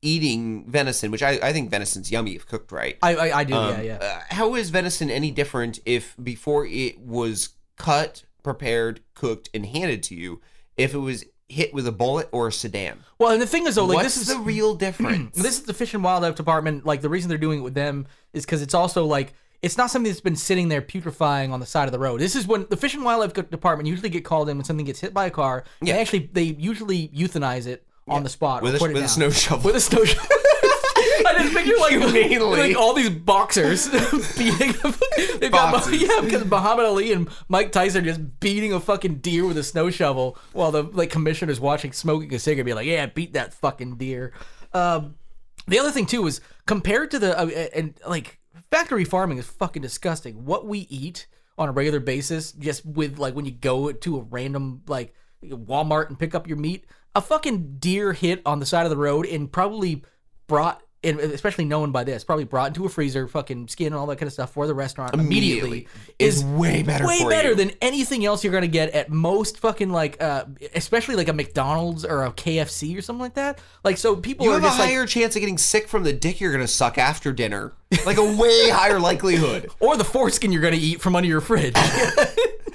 eating 0.00 0.64
venison? 0.70 1.10
Which 1.10 1.22
I, 1.22 1.38
I 1.42 1.52
think 1.52 1.70
venison's 1.70 2.10
yummy 2.10 2.34
if 2.34 2.46
cooked 2.46 2.72
right. 2.72 2.96
I, 3.02 3.14
I, 3.14 3.38
I 3.40 3.44
do. 3.44 3.54
Um, 3.54 3.74
yeah, 3.74 3.82
yeah. 3.82 3.98
uh, 4.00 4.34
how 4.34 4.54
is 4.54 4.70
venison 4.70 5.10
any 5.10 5.30
different 5.30 5.80
if 5.84 6.16
before 6.22 6.64
it 6.66 6.98
was 6.98 7.50
cut, 7.76 8.24
prepared, 8.42 9.00
cooked, 9.14 9.50
and 9.52 9.66
handed 9.66 10.02
to 10.04 10.14
you, 10.14 10.40
if 10.78 10.94
it 10.94 10.98
was 10.98 11.24
hit 11.50 11.74
with 11.74 11.86
a 11.86 11.92
bullet 11.92 12.28
or 12.32 12.48
a 12.48 12.52
sedan? 12.52 13.00
well, 13.18 13.30
and 13.30 13.42
the 13.42 13.46
thing 13.46 13.66
is, 13.66 13.74
though, 13.74 13.84
like 13.84 13.96
What's 13.96 14.14
this 14.16 14.28
is 14.28 14.34
the 14.34 14.40
real 14.40 14.74
difference? 14.74 15.36
This 15.42 15.58
is 15.58 15.62
the 15.64 15.74
Fish 15.74 15.94
and 15.94 16.02
Wildlife 16.04 16.34
Department. 16.36 16.86
Like 16.86 17.00
the 17.00 17.08
reason 17.08 17.28
they're 17.28 17.38
doing 17.38 17.60
it 17.60 17.62
with 17.62 17.74
them 17.74 18.06
is 18.32 18.44
because 18.44 18.62
it's 18.62 18.74
also 18.74 19.04
like 19.04 19.34
it's 19.62 19.76
not 19.76 19.90
something 19.90 20.10
that's 20.10 20.22
been 20.22 20.36
sitting 20.36 20.68
there 20.68 20.80
putrefying 20.80 21.52
on 21.52 21.60
the 21.60 21.66
side 21.66 21.86
of 21.86 21.92
the 21.92 21.98
road. 21.98 22.20
This 22.20 22.34
is 22.34 22.46
when 22.46 22.66
the 22.70 22.76
Fish 22.76 22.94
and 22.94 23.04
Wildlife 23.04 23.34
Department 23.50 23.88
usually 23.88 24.08
get 24.08 24.24
called 24.24 24.48
in 24.48 24.56
when 24.56 24.64
something 24.64 24.86
gets 24.86 25.00
hit 25.00 25.12
by 25.12 25.26
a 25.26 25.30
car. 25.30 25.64
Yeah. 25.82 25.94
They 25.94 26.00
actually 26.00 26.30
they 26.32 26.42
usually 26.44 27.08
euthanize 27.08 27.66
it 27.66 27.86
on 28.08 28.22
the 28.22 28.28
spot 28.30 28.62
With 28.62 28.74
a- 28.76 28.78
with 28.92 28.96
a 28.96 29.08
snow 29.08 29.30
shovel. 29.30 29.66
With 29.66 29.76
a 29.76 29.80
snow 29.80 30.04
shovel. 30.04 30.36
Just 31.42 31.54
picture 31.56 31.76
like, 31.78 31.92
Humanely. 31.92 32.58
like 32.58 32.76
all 32.76 32.94
these 32.94 33.10
boxers 33.10 33.88
beating. 34.38 34.74
They've 35.38 35.50
got 35.50 35.92
yeah, 35.92 36.20
because 36.20 36.44
Muhammad 36.44 36.86
Ali 36.86 37.12
and 37.12 37.28
Mike 37.48 37.72
Tyson 37.72 38.02
are 38.02 38.06
just 38.06 38.40
beating 38.40 38.72
a 38.72 38.80
fucking 38.80 39.16
deer 39.16 39.46
with 39.46 39.58
a 39.58 39.64
snow 39.64 39.90
shovel 39.90 40.38
while 40.52 40.70
the 40.70 40.82
like 40.82 41.10
commissioner's 41.10 41.60
watching 41.60 41.92
smoking 41.92 42.32
a 42.34 42.38
cigarette, 42.38 42.66
be 42.66 42.74
like, 42.74 42.86
"Yeah, 42.86 43.06
beat 43.06 43.32
that 43.34 43.54
fucking 43.54 43.96
deer." 43.96 44.32
Um, 44.72 45.16
the 45.66 45.78
other 45.78 45.90
thing 45.90 46.06
too 46.06 46.26
is 46.26 46.40
compared 46.66 47.10
to 47.12 47.18
the 47.18 47.38
uh, 47.38 47.46
and 47.74 47.94
like 48.06 48.38
factory 48.70 49.04
farming 49.04 49.38
is 49.38 49.46
fucking 49.46 49.82
disgusting. 49.82 50.44
What 50.44 50.66
we 50.66 50.80
eat 50.90 51.26
on 51.58 51.68
a 51.68 51.72
regular 51.72 52.00
basis, 52.00 52.52
just 52.52 52.84
with 52.86 53.18
like 53.18 53.34
when 53.34 53.44
you 53.44 53.52
go 53.52 53.92
to 53.92 54.18
a 54.18 54.22
random 54.22 54.82
like 54.86 55.14
Walmart 55.44 56.08
and 56.08 56.18
pick 56.18 56.34
up 56.34 56.48
your 56.48 56.56
meat, 56.56 56.86
a 57.14 57.20
fucking 57.20 57.76
deer 57.78 58.12
hit 58.12 58.42
on 58.46 58.60
the 58.60 58.66
side 58.66 58.84
of 58.86 58.90
the 58.90 58.96
road 58.96 59.26
and 59.26 59.50
probably 59.50 60.02
brought. 60.46 60.82
And 61.02 61.18
especially 61.18 61.64
known 61.64 61.92
by 61.92 62.04
this, 62.04 62.24
probably 62.24 62.44
brought 62.44 62.68
into 62.68 62.84
a 62.84 62.88
freezer, 62.90 63.26
fucking 63.26 63.68
skin 63.68 63.86
and 63.86 63.96
all 63.96 64.06
that 64.08 64.16
kind 64.16 64.26
of 64.26 64.34
stuff 64.34 64.52
for 64.52 64.66
the 64.66 64.74
restaurant 64.74 65.14
immediately, 65.14 65.86
Immediately. 65.86 65.88
is 66.18 66.44
way 66.44 66.82
better 66.82 67.06
way 67.06 67.24
better 67.26 67.48
you. 67.50 67.54
than 67.54 67.70
anything 67.80 68.26
else 68.26 68.44
you're 68.44 68.52
gonna 68.52 68.66
get 68.66 68.90
at 68.90 69.08
most 69.10 69.58
fucking 69.60 69.88
like, 69.90 70.22
uh, 70.22 70.44
especially 70.74 71.16
like 71.16 71.28
a 71.28 71.32
McDonald's 71.32 72.04
or 72.04 72.24
a 72.24 72.32
KFC 72.32 72.98
or 72.98 73.00
something 73.00 73.20
like 73.22 73.32
that. 73.34 73.60
Like, 73.82 73.96
so 73.96 74.14
people 74.14 74.44
You 74.44 74.52
are 74.52 74.54
have 74.56 74.64
a 74.64 74.66
just 74.66 74.78
like, 74.78 74.90
higher 74.90 75.06
chance 75.06 75.34
of 75.36 75.40
getting 75.40 75.56
sick 75.56 75.88
from 75.88 76.02
the 76.04 76.12
dick 76.12 76.38
you're 76.38 76.52
gonna 76.52 76.68
suck 76.68 76.98
after 76.98 77.32
dinner. 77.32 77.72
Like 78.04 78.18
a 78.18 78.36
way 78.36 78.68
higher 78.70 79.00
likelihood. 79.00 79.70
or 79.80 79.96
the 79.96 80.04
foreskin 80.04 80.52
you're 80.52 80.60
gonna 80.62 80.76
eat 80.78 81.00
from 81.00 81.16
under 81.16 81.28
your 81.28 81.40
fridge. 81.40 81.74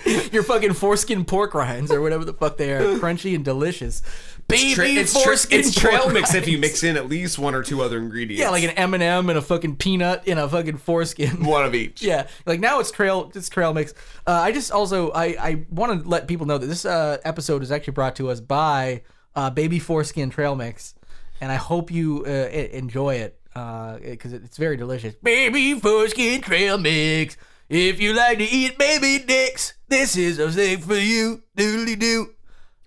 your 0.31 0.43
fucking 0.43 0.73
foreskin 0.73 1.25
pork 1.25 1.53
rinds 1.53 1.91
or 1.91 1.99
whatever 2.01 2.23
the 2.25 2.33
fuck 2.33 2.57
they 2.57 2.71
are, 2.73 2.81
crunchy 2.99 3.33
and 3.35 3.43
delicious. 3.45 4.01
Baby 4.47 4.73
Tra- 4.75 4.87
it's, 4.87 5.11
tra- 5.11 5.21
foreskin 5.23 5.59
it's 5.59 5.73
trail 5.73 6.01
pork 6.01 6.13
mix 6.13 6.35
if 6.35 6.47
you 6.47 6.59
mix 6.59 6.83
in 6.83 6.97
at 6.97 7.09
least 7.09 7.39
one 7.39 7.55
or 7.55 7.63
two 7.63 7.81
other 7.81 7.97
ingredients. 7.97 8.39
Yeah, 8.39 8.49
like 8.51 8.63
an 8.63 8.71
M 8.71 8.93
and 8.93 9.01
m 9.01 9.29
and 9.29 9.39
a 9.39 9.41
fucking 9.41 9.77
peanut 9.77 10.27
in 10.27 10.37
a 10.37 10.47
fucking 10.47 10.77
foreskin. 10.77 11.43
one 11.43 11.65
of 11.65 11.73
each. 11.73 12.01
Yeah, 12.05 12.27
like 12.45 12.59
now 12.59 12.79
it's 12.79 12.91
trail. 12.91 13.31
It's 13.33 13.49
trail 13.49 13.73
mix. 13.73 13.93
Uh, 14.27 14.31
I 14.33 14.51
just 14.51 14.71
also 14.71 15.11
I 15.11 15.25
I 15.39 15.65
want 15.71 16.03
to 16.03 16.07
let 16.07 16.27
people 16.27 16.45
know 16.45 16.59
that 16.59 16.67
this 16.67 16.85
uh, 16.85 17.17
episode 17.25 17.63
is 17.63 17.71
actually 17.71 17.93
brought 17.93 18.15
to 18.17 18.29
us 18.29 18.39
by 18.39 19.01
uh, 19.35 19.49
Baby 19.49 19.79
Foreskin 19.79 20.29
Trail 20.29 20.55
Mix, 20.55 20.93
and 21.41 21.51
I 21.51 21.55
hope 21.55 21.89
you 21.89 22.23
uh, 22.27 22.29
enjoy 22.29 23.15
it 23.15 23.39
because 23.53 24.33
it, 24.33 24.43
it's 24.43 24.57
very 24.57 24.77
delicious. 24.77 25.15
Baby 25.15 25.79
Foreskin 25.79 26.41
Trail 26.41 26.77
Mix. 26.77 27.35
If 27.67 27.99
you 27.99 28.13
like 28.13 28.37
to 28.37 28.43
eat 28.43 28.77
baby 28.77 29.25
dicks, 29.25 29.73
this 29.87 30.15
is 30.15 30.37
a 30.37 30.51
thing 30.51 30.81
for 30.81 30.95
you. 30.95 31.41
Doodly 31.57 31.97
doo. 31.97 32.35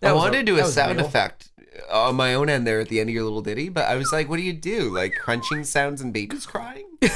I 0.00 0.12
wanted 0.12 0.38
to 0.38 0.42
do 0.44 0.58
a 0.58 0.64
sound 0.64 0.98
real. 0.98 1.06
effect 1.06 1.47
on 1.90 2.16
my 2.16 2.34
own 2.34 2.48
end 2.48 2.66
there 2.66 2.80
at 2.80 2.88
the 2.88 3.00
end 3.00 3.08
of 3.10 3.14
your 3.14 3.24
little 3.24 3.42
ditty, 3.42 3.68
but 3.68 3.84
I 3.86 3.96
was 3.96 4.12
like, 4.12 4.28
what 4.28 4.36
do 4.36 4.42
you 4.42 4.52
do? 4.52 4.90
Like 4.90 5.14
crunching 5.14 5.64
sounds 5.64 6.00
and 6.00 6.12
babies 6.12 6.46
crying? 6.46 6.86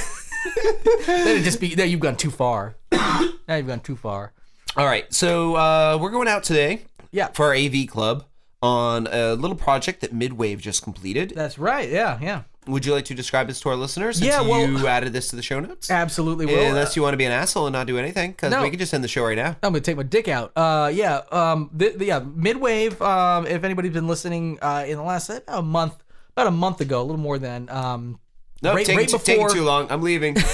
It 0.45 1.45
just 1.45 1.61
be 1.61 1.75
then 1.77 1.89
you've 1.89 2.01
gone 2.01 2.17
too 2.17 2.31
far. 2.31 2.75
now 2.93 3.31
you've 3.57 3.67
gone 3.69 3.81
too 3.81 3.97
far. 3.97 4.33
All 4.77 4.87
right, 4.87 5.13
so 5.13 5.55
uh, 5.55 5.99
we're 6.01 6.11
going 6.11 6.27
out 6.29 6.43
today 6.43 6.83
Yeah, 7.13 7.29
for 7.29 7.47
our 7.47 7.55
AV 7.55 7.87
club 7.87 8.25
on 8.61 9.07
a 9.11 9.35
little 9.35 9.57
project 9.57 10.01
that 10.01 10.13
Midwave 10.15 10.59
just 10.59 10.83
completed. 10.83 11.33
that's 11.37 11.59
right. 11.59 11.89
Yeah, 11.89 12.19
yeah. 12.21 12.43
Would 12.69 12.87
you 12.87 12.93
like 12.93 13.07
to 13.07 13.15
describe 13.15 13.49
this 13.49 13.59
to 13.63 13.71
our 13.71 13.77
listeners? 13.77 14.19
Since 14.19 14.29
Yeah, 14.29 14.41
well- 14.43 14.67
you 14.69 14.87
added 14.87 15.13
this 15.13 15.29
to 15.29 15.37
the 15.37 15.43
show 15.43 15.59
notes. 15.59 15.91
Absolutely. 15.91 16.47
Will. 16.47 16.61
Unless 16.69 16.95
you 16.95 17.03
want 17.03 17.13
to 17.15 17.17
be 17.17 17.25
an 17.25 17.33
asshole 17.33 17.67
and 17.67 17.73
not 17.73 17.89
do 17.89 17.99
anything, 17.99 18.31
because 18.31 18.53
No. 18.53 18.63
we 18.63 18.71
can 18.71 18.79
just 18.79 18.95
end 18.95 19.03
the 19.03 19.09
show 19.09 19.25
right 19.25 19.37
now. 19.37 19.57
I'm 19.65 19.73
gonna 19.73 19.81
take 19.81 19.97
my 19.97 20.05
dick 20.05 20.29
out. 20.29 20.53
Uh, 20.57 20.89
yeah. 20.95 21.23
Um, 21.33 21.71
th- 21.77 21.99
th- 21.99 22.07
yeah. 22.09 22.21
Midwave. 22.21 23.01
Um, 23.01 23.47
if 23.49 23.65
anybody's 23.65 23.93
been 23.93 24.07
listening, 24.07 24.59
uh, 24.63 24.85
in 24.87 24.97
the 24.97 25.03
last 25.03 25.29
uh, 25.29 25.41
a 25.49 25.61
month, 25.63 25.95
about 26.37 26.47
a 26.47 26.53
month 26.53 26.81
ago, 26.81 27.01
a 27.01 27.05
little 27.05 27.21
more 27.21 27.39
than 27.39 27.69
um. 27.69 28.21
No, 28.63 28.75
right, 28.75 28.87
taking, 28.87 28.99
right 28.99 29.09
too- 29.09 29.19
taking 29.19 29.43
before- 29.45 29.57
too 29.57 29.65
long. 29.65 29.89
I'm 29.91 30.03
leaving. 30.03 30.37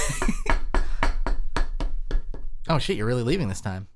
Oh 2.71 2.77
shit! 2.77 2.97
You're 2.97 3.07
really 3.07 3.23
leaving 3.23 3.47
this 3.47 3.61
time. 3.61 3.87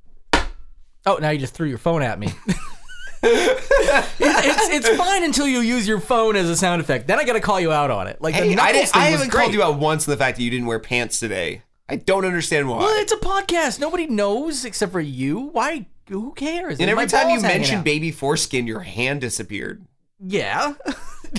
Oh, 1.05 1.17
now 1.21 1.29
you 1.29 1.37
just 1.37 1.53
threw 1.53 1.67
your 1.67 1.77
phone 1.77 2.01
at 2.01 2.17
me. 2.17 2.29
it's, 3.23 4.87
it's 4.87 4.97
fine 4.97 5.23
until 5.23 5.47
you 5.47 5.59
use 5.59 5.87
your 5.87 5.99
phone 5.99 6.35
as 6.35 6.49
a 6.49 6.55
sound 6.55 6.81
effect. 6.81 7.07
Then 7.07 7.19
I 7.19 7.23
gotta 7.23 7.39
call 7.39 7.59
you 7.59 7.71
out 7.71 7.89
on 7.91 8.07
it. 8.07 8.21
Like 8.21 8.35
the 8.35 8.41
I, 8.41 8.53
knuckles 8.53 8.73
didn't, 8.73 8.87
thing 8.89 9.01
I 9.01 9.05
was 9.11 9.13
haven't 9.19 9.29
great. 9.31 9.41
called 9.43 9.53
you 9.53 9.63
out 9.63 9.79
once 9.79 10.07
on 10.07 10.11
the 10.11 10.17
fact 10.17 10.37
that 10.37 10.43
you 10.43 10.49
didn't 10.49 10.65
wear 10.67 10.79
pants 10.79 11.19
today. 11.19 11.61
I 11.89 11.95
don't 11.97 12.25
understand 12.25 12.69
why. 12.69 12.79
Well, 12.79 13.01
it's 13.01 13.11
a 13.11 13.17
podcast. 13.17 13.79
Nobody 13.79 14.07
knows 14.07 14.65
except 14.65 14.91
for 14.91 15.01
you. 15.01 15.39
Why? 15.39 15.85
Who 16.09 16.33
cares? 16.33 16.79
and 16.79 16.89
every 16.89 17.03
My 17.03 17.07
time 17.07 17.29
you 17.29 17.35
balls 17.35 17.43
hanging 17.43 17.57
mention 17.59 17.77
out. 17.79 17.85
baby 17.85 18.11
foreskin, 18.11 18.67
your 18.67 18.81
hand 18.81 19.21
disappeared. 19.21 19.85
yeah, 20.19 20.73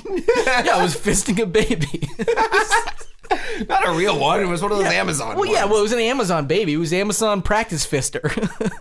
yeah, 0.07 0.75
I 0.75 0.83
was 0.83 0.97
fisting 0.97 1.41
a 1.43 1.47
baby. 1.47 2.09
Not 3.69 3.87
a 3.89 3.93
real 3.93 4.19
one. 4.19 4.41
It 4.41 4.47
was 4.47 4.63
one 4.63 4.71
of 4.73 4.79
those 4.79 4.87
Amazon. 4.93 5.37
Well, 5.37 5.47
yeah, 5.47 5.61
ones. 5.63 5.71
well, 5.71 5.81
it 5.81 5.83
was 5.83 5.93
an 5.93 5.99
Amazon 6.01 6.47
baby. 6.47 6.75
It 6.75 6.79
was 6.79 6.93
Amazon 6.93 7.43
practice 7.43 7.87
fister. 7.87 8.23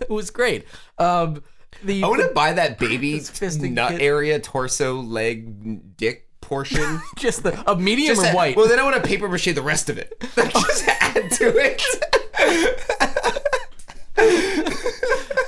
it 0.02 0.10
was 0.10 0.30
great. 0.30 0.66
Um, 0.98 1.42
the 1.82 2.02
I 2.02 2.08
want 2.08 2.22
to 2.22 2.28
buy 2.28 2.52
that 2.52 2.78
baby 2.78 3.20
nut 3.40 3.92
kid. 3.92 4.02
area, 4.02 4.40
torso, 4.40 5.00
leg, 5.00 5.96
dick 5.96 6.28
portion. 6.40 7.00
just 7.16 7.42
the 7.42 7.70
a 7.70 7.76
medium 7.76 8.16
Just 8.16 8.32
or 8.32 8.36
white. 8.36 8.56
Well, 8.56 8.68
then 8.68 8.78
I 8.78 8.84
want 8.84 8.96
to 8.96 9.02
paper 9.02 9.28
mache 9.28 9.54
the 9.54 9.62
rest 9.62 9.90
of 9.90 9.98
it. 9.98 10.14
just 10.36 10.88
add 10.88 11.30
to 11.32 11.54
it. 11.56 11.82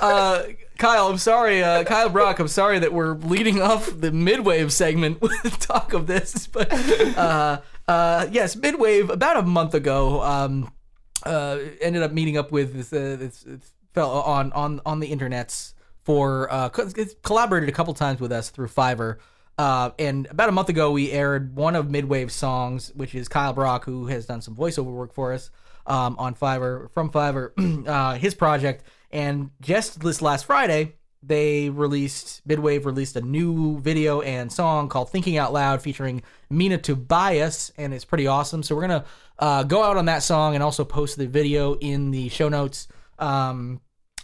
uh, 0.01 0.43
Kyle, 0.77 1.07
I'm 1.07 1.17
sorry. 1.17 1.63
Uh, 1.63 1.83
Kyle 1.83 2.09
Brock, 2.09 2.39
I'm 2.39 2.47
sorry 2.47 2.79
that 2.79 2.93
we're 2.93 3.15
leading 3.15 3.61
off 3.61 3.85
the 3.87 4.11
midwave 4.11 4.71
segment 4.71 5.21
with 5.21 5.59
talk 5.59 5.93
of 5.93 6.07
this, 6.07 6.47
but 6.47 6.71
uh, 7.17 7.61
uh, 7.87 8.27
yes, 8.31 8.55
midwave 8.55 9.09
about 9.09 9.37
a 9.37 9.41
month 9.43 9.73
ago. 9.73 10.21
Um, 10.21 10.71
uh, 11.23 11.57
ended 11.81 12.03
up 12.03 12.11
meeting 12.11 12.37
up 12.37 12.51
with 12.51 12.73
this, 12.73 12.93
uh, 12.93 13.17
this, 13.17 13.41
this 13.41 13.71
fellow 13.93 14.21
on 14.21 14.51
on 14.53 14.79
on 14.85 14.99
the 14.99 15.11
internets 15.11 15.73
for 16.07 16.49
uh, 16.53 16.69
collaborated 17.21 17.67
a 17.67 17.71
couple 17.73 17.93
times 17.93 18.21
with 18.21 18.31
us 18.31 18.49
through 18.49 18.69
Fiverr. 18.69 19.17
Uh, 19.57 19.89
and 19.99 20.25
about 20.27 20.47
a 20.47 20.53
month 20.53 20.69
ago, 20.69 20.89
we 20.91 21.11
aired 21.11 21.53
one 21.53 21.75
of 21.75 21.87
Midwave's 21.87 22.33
songs, 22.33 22.93
which 22.95 23.13
is 23.13 23.27
Kyle 23.27 23.51
Brock, 23.51 23.83
who 23.83 24.07
has 24.07 24.25
done 24.25 24.41
some 24.41 24.55
voiceover 24.55 24.85
work 24.85 25.13
for 25.13 25.33
us 25.33 25.49
um, 25.85 26.15
on 26.17 26.33
Fiverr 26.33 26.89
from 26.91 27.11
Fiverr, 27.11 27.51
uh, 27.89 28.13
his 28.13 28.35
project. 28.35 28.85
And 29.11 29.51
just 29.59 29.99
this 29.99 30.21
last 30.21 30.45
Friday, 30.45 30.93
they 31.21 31.69
released 31.69 32.47
Midwave 32.47 32.85
released 32.85 33.17
a 33.17 33.21
new 33.21 33.81
video 33.81 34.21
and 34.21 34.49
song 34.49 34.87
called 34.87 35.09
"Thinking 35.09 35.37
Out 35.37 35.51
Loud" 35.51 35.81
featuring 35.81 36.23
Mina 36.49 36.77
Tobias, 36.77 37.73
and 37.75 37.93
it's 37.93 38.05
pretty 38.05 38.27
awesome. 38.27 38.63
So 38.63 38.75
we're 38.75 38.87
gonna 38.87 39.05
uh, 39.39 39.63
go 39.63 39.83
out 39.83 39.97
on 39.97 40.05
that 40.05 40.23
song 40.23 40.55
and 40.55 40.63
also 40.63 40.85
post 40.85 41.17
the 41.17 41.27
video 41.27 41.73
in 41.75 42.11
the 42.11 42.29
show 42.29 42.47
notes. 42.47 42.87
Um, 43.19 43.81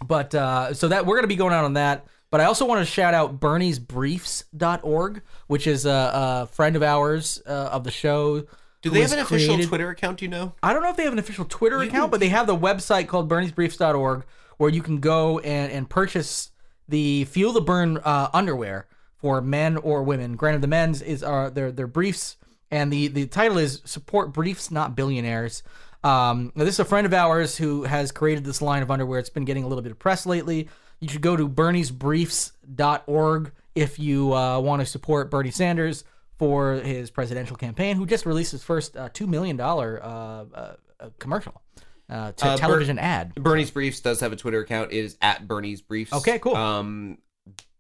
but 0.08 0.36
uh, 0.36 0.74
so 0.74 0.88
that 0.90 1.06
we're 1.06 1.16
gonna 1.16 1.28
be 1.28 1.36
going 1.36 1.54
out 1.54 1.66
on 1.66 1.74
that. 1.74 2.06
But 2.32 2.42
I 2.42 2.46
also 2.46 2.66
want 2.66 2.80
to 2.80 2.92
shout 2.92 3.14
out 3.14 3.40
Bernie'sBriefs.org, 3.40 5.22
which 5.46 5.68
is 5.68 5.86
a, 5.86 6.12
a 6.14 6.48
friend 6.48 6.76
of 6.76 6.82
ours 6.82 7.40
uh, 7.46 7.70
of 7.72 7.84
the 7.84 7.92
show. 7.92 8.46
Do 8.82 8.90
they 8.90 9.02
have 9.02 9.14
an 9.14 9.20
official 9.20 9.60
Twitter 9.60 9.90
account? 9.90 10.18
Do 10.18 10.26
you 10.26 10.32
know? 10.32 10.54
I 10.64 10.74
don't 10.74 10.82
know 10.82 10.90
if 10.90 10.98
they 10.98 11.04
have 11.04 11.14
an 11.14 11.20
official 11.20 11.46
Twitter 11.46 11.80
account, 11.82 12.10
but 12.10 12.20
they 12.20 12.30
have 12.30 12.48
the 12.48 12.58
website 12.58 13.08
called 13.08 13.30
Bernie'sBriefs.org 13.30 14.26
where 14.58 14.70
you 14.70 14.82
can 14.82 15.00
go 15.00 15.40
and, 15.40 15.72
and 15.72 15.90
purchase 15.90 16.52
the 16.88 17.26
Feel 17.26 17.54
the 17.54 17.62
Burn 17.62 17.98
uh, 17.98 18.30
underwear 18.34 18.88
for 19.18 19.42
men 19.42 19.78
or 19.78 20.04
women. 20.04 20.36
Granted, 20.36 20.62
the 20.62 20.68
men's 20.68 21.02
is 21.02 21.24
uh, 21.24 21.50
their 21.50 21.72
their 21.72 21.88
briefs, 21.88 22.38
and 22.72 22.92
the 22.92 23.08
the 23.08 23.26
title 23.26 23.58
is 23.58 23.82
"Support 23.86 24.34
Briefs, 24.34 24.72
Not 24.72 24.96
Billionaires." 24.96 25.64
Um, 26.04 26.52
now 26.56 26.66
this 26.66 26.76
is 26.76 26.80
a 26.80 26.86
friend 26.86 27.06
of 27.06 27.14
ours 27.14 27.58
who 27.58 27.84
has 27.84 28.12
created 28.12 28.44
this 28.44 28.62
line 28.62 28.84
of 28.84 28.92
underwear. 28.92 29.20
It's 29.20 29.30
been 29.30 29.46
getting 29.46 29.64
a 29.64 29.68
little 29.68 29.82
bit 29.82 29.92
of 29.92 30.00
press 30.00 30.26
lately. 30.26 30.70
You 31.00 31.08
should 31.10 31.22
go 31.22 31.36
to 31.36 31.48
berniesbriefs.org 31.48 33.52
if 33.76 34.00
you 34.00 34.34
uh, 34.34 34.60
want 34.60 34.82
to 34.82 34.86
support 34.86 35.32
Bernie 35.32 35.52
Sanders 35.52 36.04
for 36.38 36.74
his 36.76 37.10
presidential 37.10 37.56
campaign, 37.56 37.96
who 37.96 38.06
just 38.06 38.26
released 38.26 38.52
his 38.52 38.64
first 38.64 38.96
uh, 38.98 39.10
$2 39.10 39.28
million 39.28 39.60
uh, 39.60 40.46
uh, 40.54 40.74
commercial 41.20 41.62
uh, 42.10 42.32
to 42.34 42.46
Uh, 42.46 42.56
Ber- 42.56 42.60
television 42.60 43.00
ad. 43.00 43.34
Bernie's 43.36 43.72
Briefs 43.72 44.00
does 44.02 44.20
have 44.20 44.32
a 44.32 44.36
Twitter 44.36 44.60
account. 44.60 44.92
It 44.92 44.98
is 45.06 45.18
at 45.22 45.48
Bernie's 45.48 45.82
Briefs. 45.82 46.14
Okay, 46.14 46.40
cool. 46.40 46.56
Um, 46.56 47.18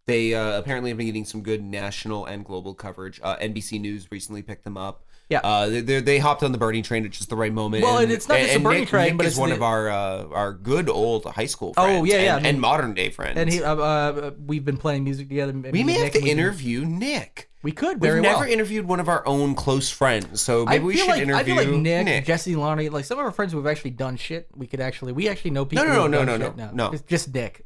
they 0.06 0.34
uh, 0.34 0.58
apparently 0.60 0.90
have 0.91 0.98
been 0.98 1.06
getting 1.08 1.26
some 1.26 1.41
good 1.44 1.64
national 1.64 2.26
and 2.26 2.44
global 2.44 2.74
coverage. 2.74 3.20
Uh, 3.24 3.38
NBC 3.38 3.80
News 3.80 4.08
recently 4.12 4.41
picked 4.41 4.64
them 4.66 4.78
up. 4.78 5.06
Yeah. 5.34 5.40
uh, 5.44 5.70
they, 5.70 5.82
they 6.00 6.20
hopped 6.20 6.44
on 6.44 6.52
the 6.52 6.58
Bernie 6.58 6.82
train 6.82 7.06
at 7.06 7.12
just 7.12 7.30
the 7.30 7.36
right 7.36 7.52
moment. 7.54 7.84
Well, 7.84 7.98
and, 7.98 8.12
it's 8.12 8.28
not 8.28 8.38
just 8.38 8.50
the 8.50 8.56
and 8.56 8.64
Bernie 8.64 8.80
Nick, 8.82 8.90
train, 8.90 9.06
Nick 9.10 9.18
but 9.18 9.26
is 9.26 9.34
it's 9.34 9.40
one 9.40 9.50
the- 9.50 9.56
of 9.56 9.64
our 9.64 9.90
uh, 9.90 10.26
our 10.32 10.54
good 10.54 10.90
old 10.90 11.26
high 11.26 11.46
school 11.46 11.74
Oh, 11.78 11.84
friends. 11.84 12.08
yeah, 12.08 12.16
yeah, 12.16 12.22
and, 12.22 12.32
I 12.32 12.36
mean- 12.38 12.46
and 12.48 12.62
modern 12.62 12.94
day 12.94 13.10
friends. 13.10 13.38
And 13.38 13.52
he, 13.52 13.62
uh, 13.64 13.76
uh, 13.76 14.32
we've 14.46 14.64
been 14.66 14.78
playing 14.78 15.04
music 15.04 15.28
together. 15.30 15.54
we 15.54 15.84
may 15.84 15.94
have 15.94 16.12
to 16.14 16.24
interview 16.24 16.86
Nick. 16.86 17.50
We 17.64 17.72
could 17.72 18.02
We've 18.02 18.12
very 18.12 18.22
never 18.22 18.40
well. 18.42 18.50
interviewed 18.52 18.86
one 18.86 19.00
of 19.00 19.08
our 19.08 19.26
own 19.26 19.56
close 19.56 19.90
friends, 19.90 20.42
so 20.42 20.66
maybe 20.66 20.84
we 20.84 20.98
should 20.98 21.08
like, 21.08 21.22
interview 21.22 21.36
I 21.36 21.44
feel 21.46 21.56
like 21.74 21.82
Nick, 21.82 22.06
Nick. 22.06 22.26
Jesse, 22.26 22.56
Lonnie, 22.58 22.90
like 22.90 23.06
some 23.06 23.18
of 23.20 23.24
our 23.26 23.32
friends 23.32 23.54
who 23.54 23.58
have 23.58 23.68
actually 23.68 23.92
done 23.92 24.18
shit. 24.18 24.50
We 24.54 24.68
could 24.68 24.82
actually, 24.82 25.14
we 25.14 25.30
actually 25.30 25.52
know 25.52 25.64
people. 25.64 25.86
no, 25.86 26.08
no, 26.08 26.24
no, 26.26 26.36
no, 26.38 26.46
shit. 26.48 26.58
no, 26.58 26.70
no. 26.74 26.92
It's 26.92 27.04
just 27.04 27.34
Nick. 27.34 27.66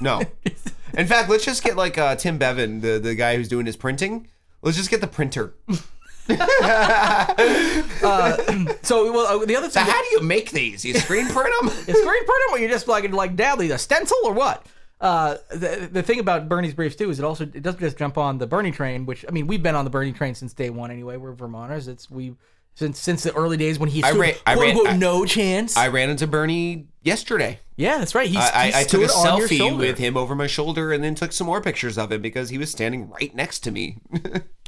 No. 0.00 0.22
In 0.96 1.06
fact, 1.06 1.28
let's 1.28 1.44
just 1.44 1.62
get 1.62 1.76
like 1.76 1.98
uh, 1.98 2.16
Tim 2.16 2.38
Bevan, 2.38 2.80
the, 2.80 2.98
the 2.98 3.14
guy 3.14 3.36
who's 3.36 3.48
doing 3.48 3.66
his 3.66 3.76
printing. 3.76 4.28
Let's 4.62 4.76
just 4.78 4.88
get 4.90 5.00
the 5.02 5.06
printer. 5.08 5.54
So, 8.82 9.12
well, 9.12 9.42
uh, 9.42 9.46
the 9.46 9.56
other 9.56 9.70
So 9.70 9.80
thing. 9.80 9.90
how 9.90 10.02
do 10.02 10.08
you 10.12 10.20
make 10.20 10.50
these? 10.50 10.84
You 10.84 10.94
screen 10.94 11.26
print 11.28 11.50
them? 11.60 11.68
you 11.86 11.94
screen 11.94 12.04
print 12.04 12.26
them, 12.26 12.54
or 12.54 12.58
you 12.58 12.68
just 12.68 12.88
like 12.88 13.10
like 13.12 13.36
dab 13.36 13.58
these 13.58 13.70
a 13.70 13.78
stencil 13.78 14.16
or 14.24 14.32
what? 14.34 14.66
Uh, 15.00 15.36
the, 15.50 15.88
the 15.90 16.02
thing 16.02 16.20
about 16.20 16.48
Bernie's 16.48 16.74
briefs 16.74 16.96
too 16.96 17.10
is 17.10 17.18
it 17.18 17.24
also 17.24 17.44
it 17.44 17.62
doesn't 17.62 17.80
just 17.80 17.96
jump 17.98 18.16
on 18.18 18.38
the 18.38 18.46
Bernie 18.46 18.70
train, 18.70 19.06
which 19.06 19.24
I 19.28 19.32
mean 19.32 19.46
we've 19.46 19.62
been 19.62 19.74
on 19.74 19.84
the 19.84 19.90
Bernie 19.90 20.12
train 20.12 20.34
since 20.34 20.52
day 20.52 20.70
one 20.70 20.90
anyway. 20.90 21.16
We're 21.16 21.32
Vermonters. 21.32 21.88
It's 21.88 22.10
we 22.10 22.34
since 22.74 22.98
since 22.98 23.22
the 23.22 23.34
early 23.34 23.56
days 23.56 23.78
when 23.78 23.88
he 23.88 24.02
I 24.02 24.10
stood 24.10 24.20
ran- 24.20 24.34
I 24.46 24.54
quote 24.54 24.62
ran- 24.66 24.76
unquote 24.76 24.94
I- 24.94 24.96
no 24.96 25.24
chance. 25.24 25.76
I 25.76 25.88
ran 25.88 26.10
into 26.10 26.26
Bernie 26.26 26.86
yesterday. 27.02 27.60
yeah, 27.76 27.98
that's 27.98 28.14
right. 28.14 28.28
He's, 28.28 28.36
I, 28.38 28.66
he 28.66 28.72
I, 28.72 28.80
I 28.80 28.84
took 28.84 29.02
a 29.02 29.08
stood 29.08 29.28
on 29.28 29.38
your 29.38 29.48
selfie 29.48 29.78
with 29.78 29.98
him 29.98 30.16
over 30.16 30.34
my 30.34 30.46
shoulder 30.46 30.92
and 30.92 31.02
then 31.04 31.14
took 31.14 31.32
some 31.32 31.46
more 31.46 31.60
pictures 31.60 31.98
of 31.98 32.10
him 32.12 32.22
because 32.22 32.50
he 32.50 32.58
was 32.58 32.70
standing 32.70 33.08
right 33.10 33.34
next 33.34 33.60
to 33.60 33.70
me. 33.70 33.98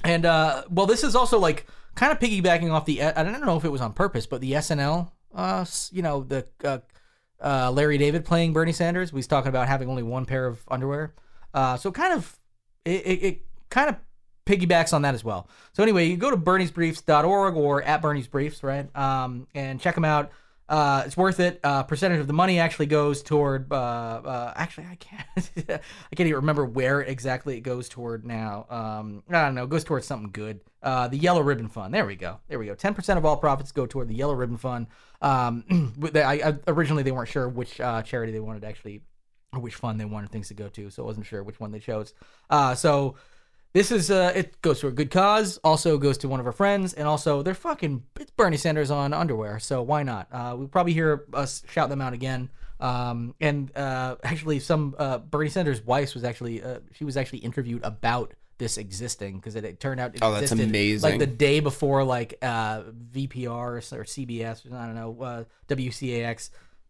And 0.05 0.25
uh, 0.25 0.65
well, 0.71 0.87
this 0.87 1.05
is 1.05 1.15
also 1.15 1.39
like 1.39 1.67
kind 1.95 2.13
of 2.13 2.19
piggybacking 2.19 2.71
off 2.71 2.85
the. 2.85 3.03
I 3.03 3.23
don't 3.23 3.45
know 3.45 3.57
if 3.57 3.65
it 3.65 3.73
was 3.73 3.81
on 3.81 3.93
purpose, 3.93 4.27
but 4.27 4.41
the 4.41 4.53
SNL, 4.53 5.11
uh, 5.35 5.65
you 5.91 6.03
know, 6.03 6.23
the 6.23 6.47
uh, 6.65 6.79
uh, 7.41 7.71
Larry 7.71 7.99
David 7.99 8.25
playing 8.25 8.53
Bernie 8.53 8.73
Sanders. 8.73 9.11
He's 9.11 9.27
talking 9.27 9.49
about 9.49 9.69
having 9.69 9.89
only 9.89 10.03
one 10.03 10.27
pair 10.27 10.47
of 10.47 10.63
underwear. 10.69 11.15
Uh, 11.53 11.77
so 11.77 11.91
kind 11.91 12.13
of 12.13 12.39
it, 12.85 13.07
it, 13.07 13.23
it 13.23 13.47
kind 13.71 13.89
of 13.89 13.97
piggybacks 14.47 14.93
on 14.93 15.03
that 15.03 15.15
as 15.15 15.25
well. 15.25 15.49
So 15.73 15.83
anyway, 15.83 16.07
you 16.07 16.17
go 16.17 16.31
to 16.31 16.37
berniesbriefs.org 16.37 17.57
or 17.57 17.83
at 17.83 18.01
Bernie's 18.01 18.29
Briefs, 18.29 18.63
right? 18.63 18.95
Um, 18.97 19.47
and 19.55 19.81
check 19.81 19.95
them 19.95 20.05
out. 20.05 20.31
Uh, 20.69 21.05
it's 21.07 21.17
worth 21.17 21.39
it. 21.39 21.61
Uh, 21.63 21.83
percentage 21.85 22.19
of 22.19 22.27
the 22.27 22.33
money 22.33 22.59
actually 22.59 22.87
goes 22.87 23.23
toward. 23.23 23.73
Uh, 23.73 23.77
uh, 23.77 24.53
actually, 24.57 24.87
I 24.91 24.97
can't. 24.97 25.51
I 25.69 26.17
can't 26.17 26.27
even 26.27 26.35
remember 26.35 26.65
where 26.65 27.01
exactly 27.01 27.57
it 27.57 27.61
goes 27.61 27.89
toward 27.89 28.25
now. 28.25 28.67
Um, 28.69 29.23
I 29.29 29.45
don't 29.45 29.55
know. 29.55 29.65
It 29.65 29.71
goes 29.71 29.85
towards 29.85 30.07
something 30.07 30.31
good. 30.31 30.61
Uh, 30.83 31.09
the 31.09 31.19
Yellow 31.19 31.43
Ribbon 31.43 31.69
Fund. 31.69 31.95
There 31.95 32.07
we 32.07 32.17
go. 32.17 32.41
There 32.49 32.59
we 32.59 32.67
go. 32.67 32.75
Ten 32.75 32.95
percent 32.95 33.19
of 33.19 33.25
all 33.25 33.37
profits 33.37 33.71
go 33.71 33.87
toward 33.87 34.09
the 34.09 34.15
Yellow 34.15 34.35
Ribbon 34.35 34.57
Fund. 34.57 34.89
Um, 35.23 35.95
they, 35.99 36.23
I, 36.23 36.57
originally 36.67 37.05
they 37.05 37.13
weren't 37.13 37.29
sure 37.29 37.49
which 37.49 37.81
uh, 37.81 38.03
charity 38.03 38.33
they 38.33 38.41
wanted 38.41 38.63
to 38.63 38.69
actually, 38.69 39.03
or 39.53 39.61
which 39.61 39.77
fund 39.77 40.01
they 40.01 40.05
wanted 40.05 40.31
things 40.31 40.49
to 40.49 40.55
go 40.55 40.69
to, 40.69 40.91
so 40.91 41.05
I 41.05 41.07
wasn't 41.07 41.27
sure 41.27 41.45
which 41.45 41.61
one 41.61 41.71
they 41.71 41.79
chose. 41.79 42.13
Uh, 42.51 42.75
so 42.75 43.15
this 43.77 43.93
is 43.93 44.11
uh, 44.11 44.33
it 44.35 44.63
goes 44.63 44.81
to 44.81 44.87
a 44.87 44.91
good 44.91 45.11
cause. 45.11 45.59
Also 45.63 45.99
goes 45.99 46.17
to 46.19 46.29
one 46.29 46.41
of 46.41 46.47
our 46.47 46.53
friends, 46.53 46.95
and 46.95 47.07
also 47.07 47.43
they're 47.43 47.53
fucking 47.53 48.03
it's 48.19 48.31
Bernie 48.31 48.57
Sanders 48.57 48.91
on 48.91 49.13
underwear, 49.13 49.59
so 49.59 49.83
why 49.83 50.03
not? 50.03 50.29
Uh, 50.33 50.55
we'll 50.57 50.67
probably 50.67 50.95
hear 50.95 51.27
us 51.35 51.63
shout 51.69 51.91
them 51.91 52.01
out 52.01 52.15
again. 52.15 52.49
Um, 52.81 53.35
and 53.39 53.71
uh, 53.77 54.17
actually, 54.23 54.61
some 54.61 54.95
uh, 54.99 55.19
Bernie 55.19 55.51
Sanders' 55.51 55.85
wife 55.85 56.15
was 56.15 56.25
actually 56.25 56.63
uh, 56.63 56.79
she 56.93 57.05
was 57.05 57.19
actually 57.19 57.41
interviewed 57.41 57.85
about 57.85 58.33
this 58.57 58.79
existing 58.79 59.37
because 59.37 59.57
it, 59.57 59.67
it 59.67 59.79
turned 59.79 60.01
out 60.01 60.15
it 60.15 60.21
Oh, 60.23 60.33
that's 60.33 60.53
amazing. 60.53 61.11
Like 61.11 61.21
the 61.21 61.27
day 61.27 61.61
before, 61.61 62.03
like 62.03 62.39
uh, 62.41 62.81
VPR 63.13 63.47
or, 63.51 63.77
or 63.77 64.05
CBS, 64.05 64.73
I 64.73 64.87
don't 64.87 64.95
know, 64.95 65.17
uh, 65.21 65.45
WCAX 65.69 66.49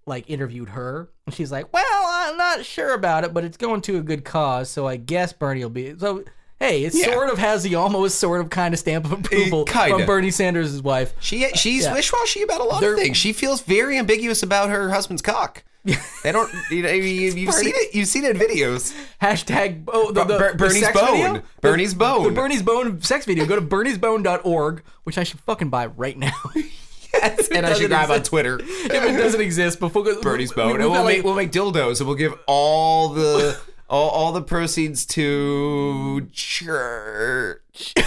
like 0.08 0.30
interviewed 0.30 0.68
her 0.68 1.10
and 1.26 1.34
she's 1.34 1.50
like 1.50 1.72
well 1.72 2.04
i'm 2.06 2.36
not 2.36 2.64
sure 2.64 2.94
about 2.94 3.24
it 3.24 3.34
but 3.34 3.42
it's 3.42 3.56
going 3.56 3.80
to 3.80 3.98
a 3.98 4.00
good 4.00 4.24
cause 4.24 4.70
so 4.70 4.86
i 4.86 4.94
guess 4.94 5.32
bernie 5.32 5.64
will 5.64 5.68
be 5.68 5.98
so 5.98 6.22
hey 6.59 6.85
it 6.85 6.95
Yeah. 6.95 7.12
sort 7.12 7.28
of 7.31 7.39
has 7.39 7.62
the 7.62 7.74
almost 7.74 8.19
sort 8.19 8.41
of 8.41 8.51
kind 8.51 8.73
of 8.74 8.81
stamp 8.81 9.05
of 9.05 9.12
approval 9.12 9.66
from 9.66 10.07
bernie 10.07 10.31
sanders' 10.31 10.81
wife 10.83 11.12
She 11.20 11.47
she's 11.55 11.85
Yeah. 11.85 11.93
wishy-washy 11.95 12.43
about 12.43 12.61
a 12.61 12.65
lot 12.65 12.81
They're- 12.81 12.95
of 12.95 12.99
things. 13.01 13.16
She 13.16 13.33
feels 13.33 13.61
very 13.61 13.99
ambiguous 13.99 14.43
about 14.43 14.70
her 14.70 14.91
husband's 14.91 15.23
cock. 15.23 15.62
They 16.24 16.33
don't. 16.33 16.51
You 16.70 16.83
know, 16.83 16.91
you, 16.91 17.03
you've 17.05 17.55
seen 17.55 17.73
it. 17.77 17.95
You've 17.95 18.09
seen 18.09 18.24
it 18.24 18.35
in 18.35 18.39
videos. 18.43 18.93
hashtag 19.23 19.85
oh 19.87 20.11
the, 20.11 20.24
the, 20.24 20.37
Ber- 20.39 20.55
Bernie's 20.55 20.81
sex 20.85 20.99
bone. 21.01 21.16
video? 21.16 21.43
Bernie's 21.61 21.93
the, 21.93 21.99
bone. 21.99 22.24
the 22.24 22.31
bernie's 22.31 22.62
bone 22.62 23.01
sex 23.03 23.24
video 23.24 23.47
go 23.47 23.55
to 23.55 23.62
berniesbone.org 23.62 24.83
which 25.05 25.16
i 25.19 25.23
should 25.23 25.39
fucking 25.41 25.69
buy 25.70 25.87
right 25.87 26.19
now 26.19 26.33
Yes, 27.15 27.49
and 27.49 27.65
I 27.65 27.73
should 27.74 27.89
grab 27.89 28.11
on. 28.11 28.23
Twitter. 28.24 28.59
if 28.61 28.91
it 28.93 29.16
doesn't 29.16 29.41
exist 29.41 29.78
before 29.81 30.03
Bernie's 30.23 30.55
we- 30.55 30.62
bone, 30.62 30.66
we- 30.69 30.74
and 30.74 30.83
we've 30.83 30.91
we'll 30.91 31.01
got, 31.03 31.07
make 31.07 31.24
we'll 31.24 31.35
make 31.35 31.51
dildos, 31.53 32.01
and 32.01 32.07
we'll 32.09 32.16
give 32.16 32.35
all 32.47 33.11
the 33.11 33.59
all, 33.88 34.08
all 34.10 34.32
the 34.32 34.42
proceeds 34.42 35.04
to 35.06 36.28
church. 36.32 37.92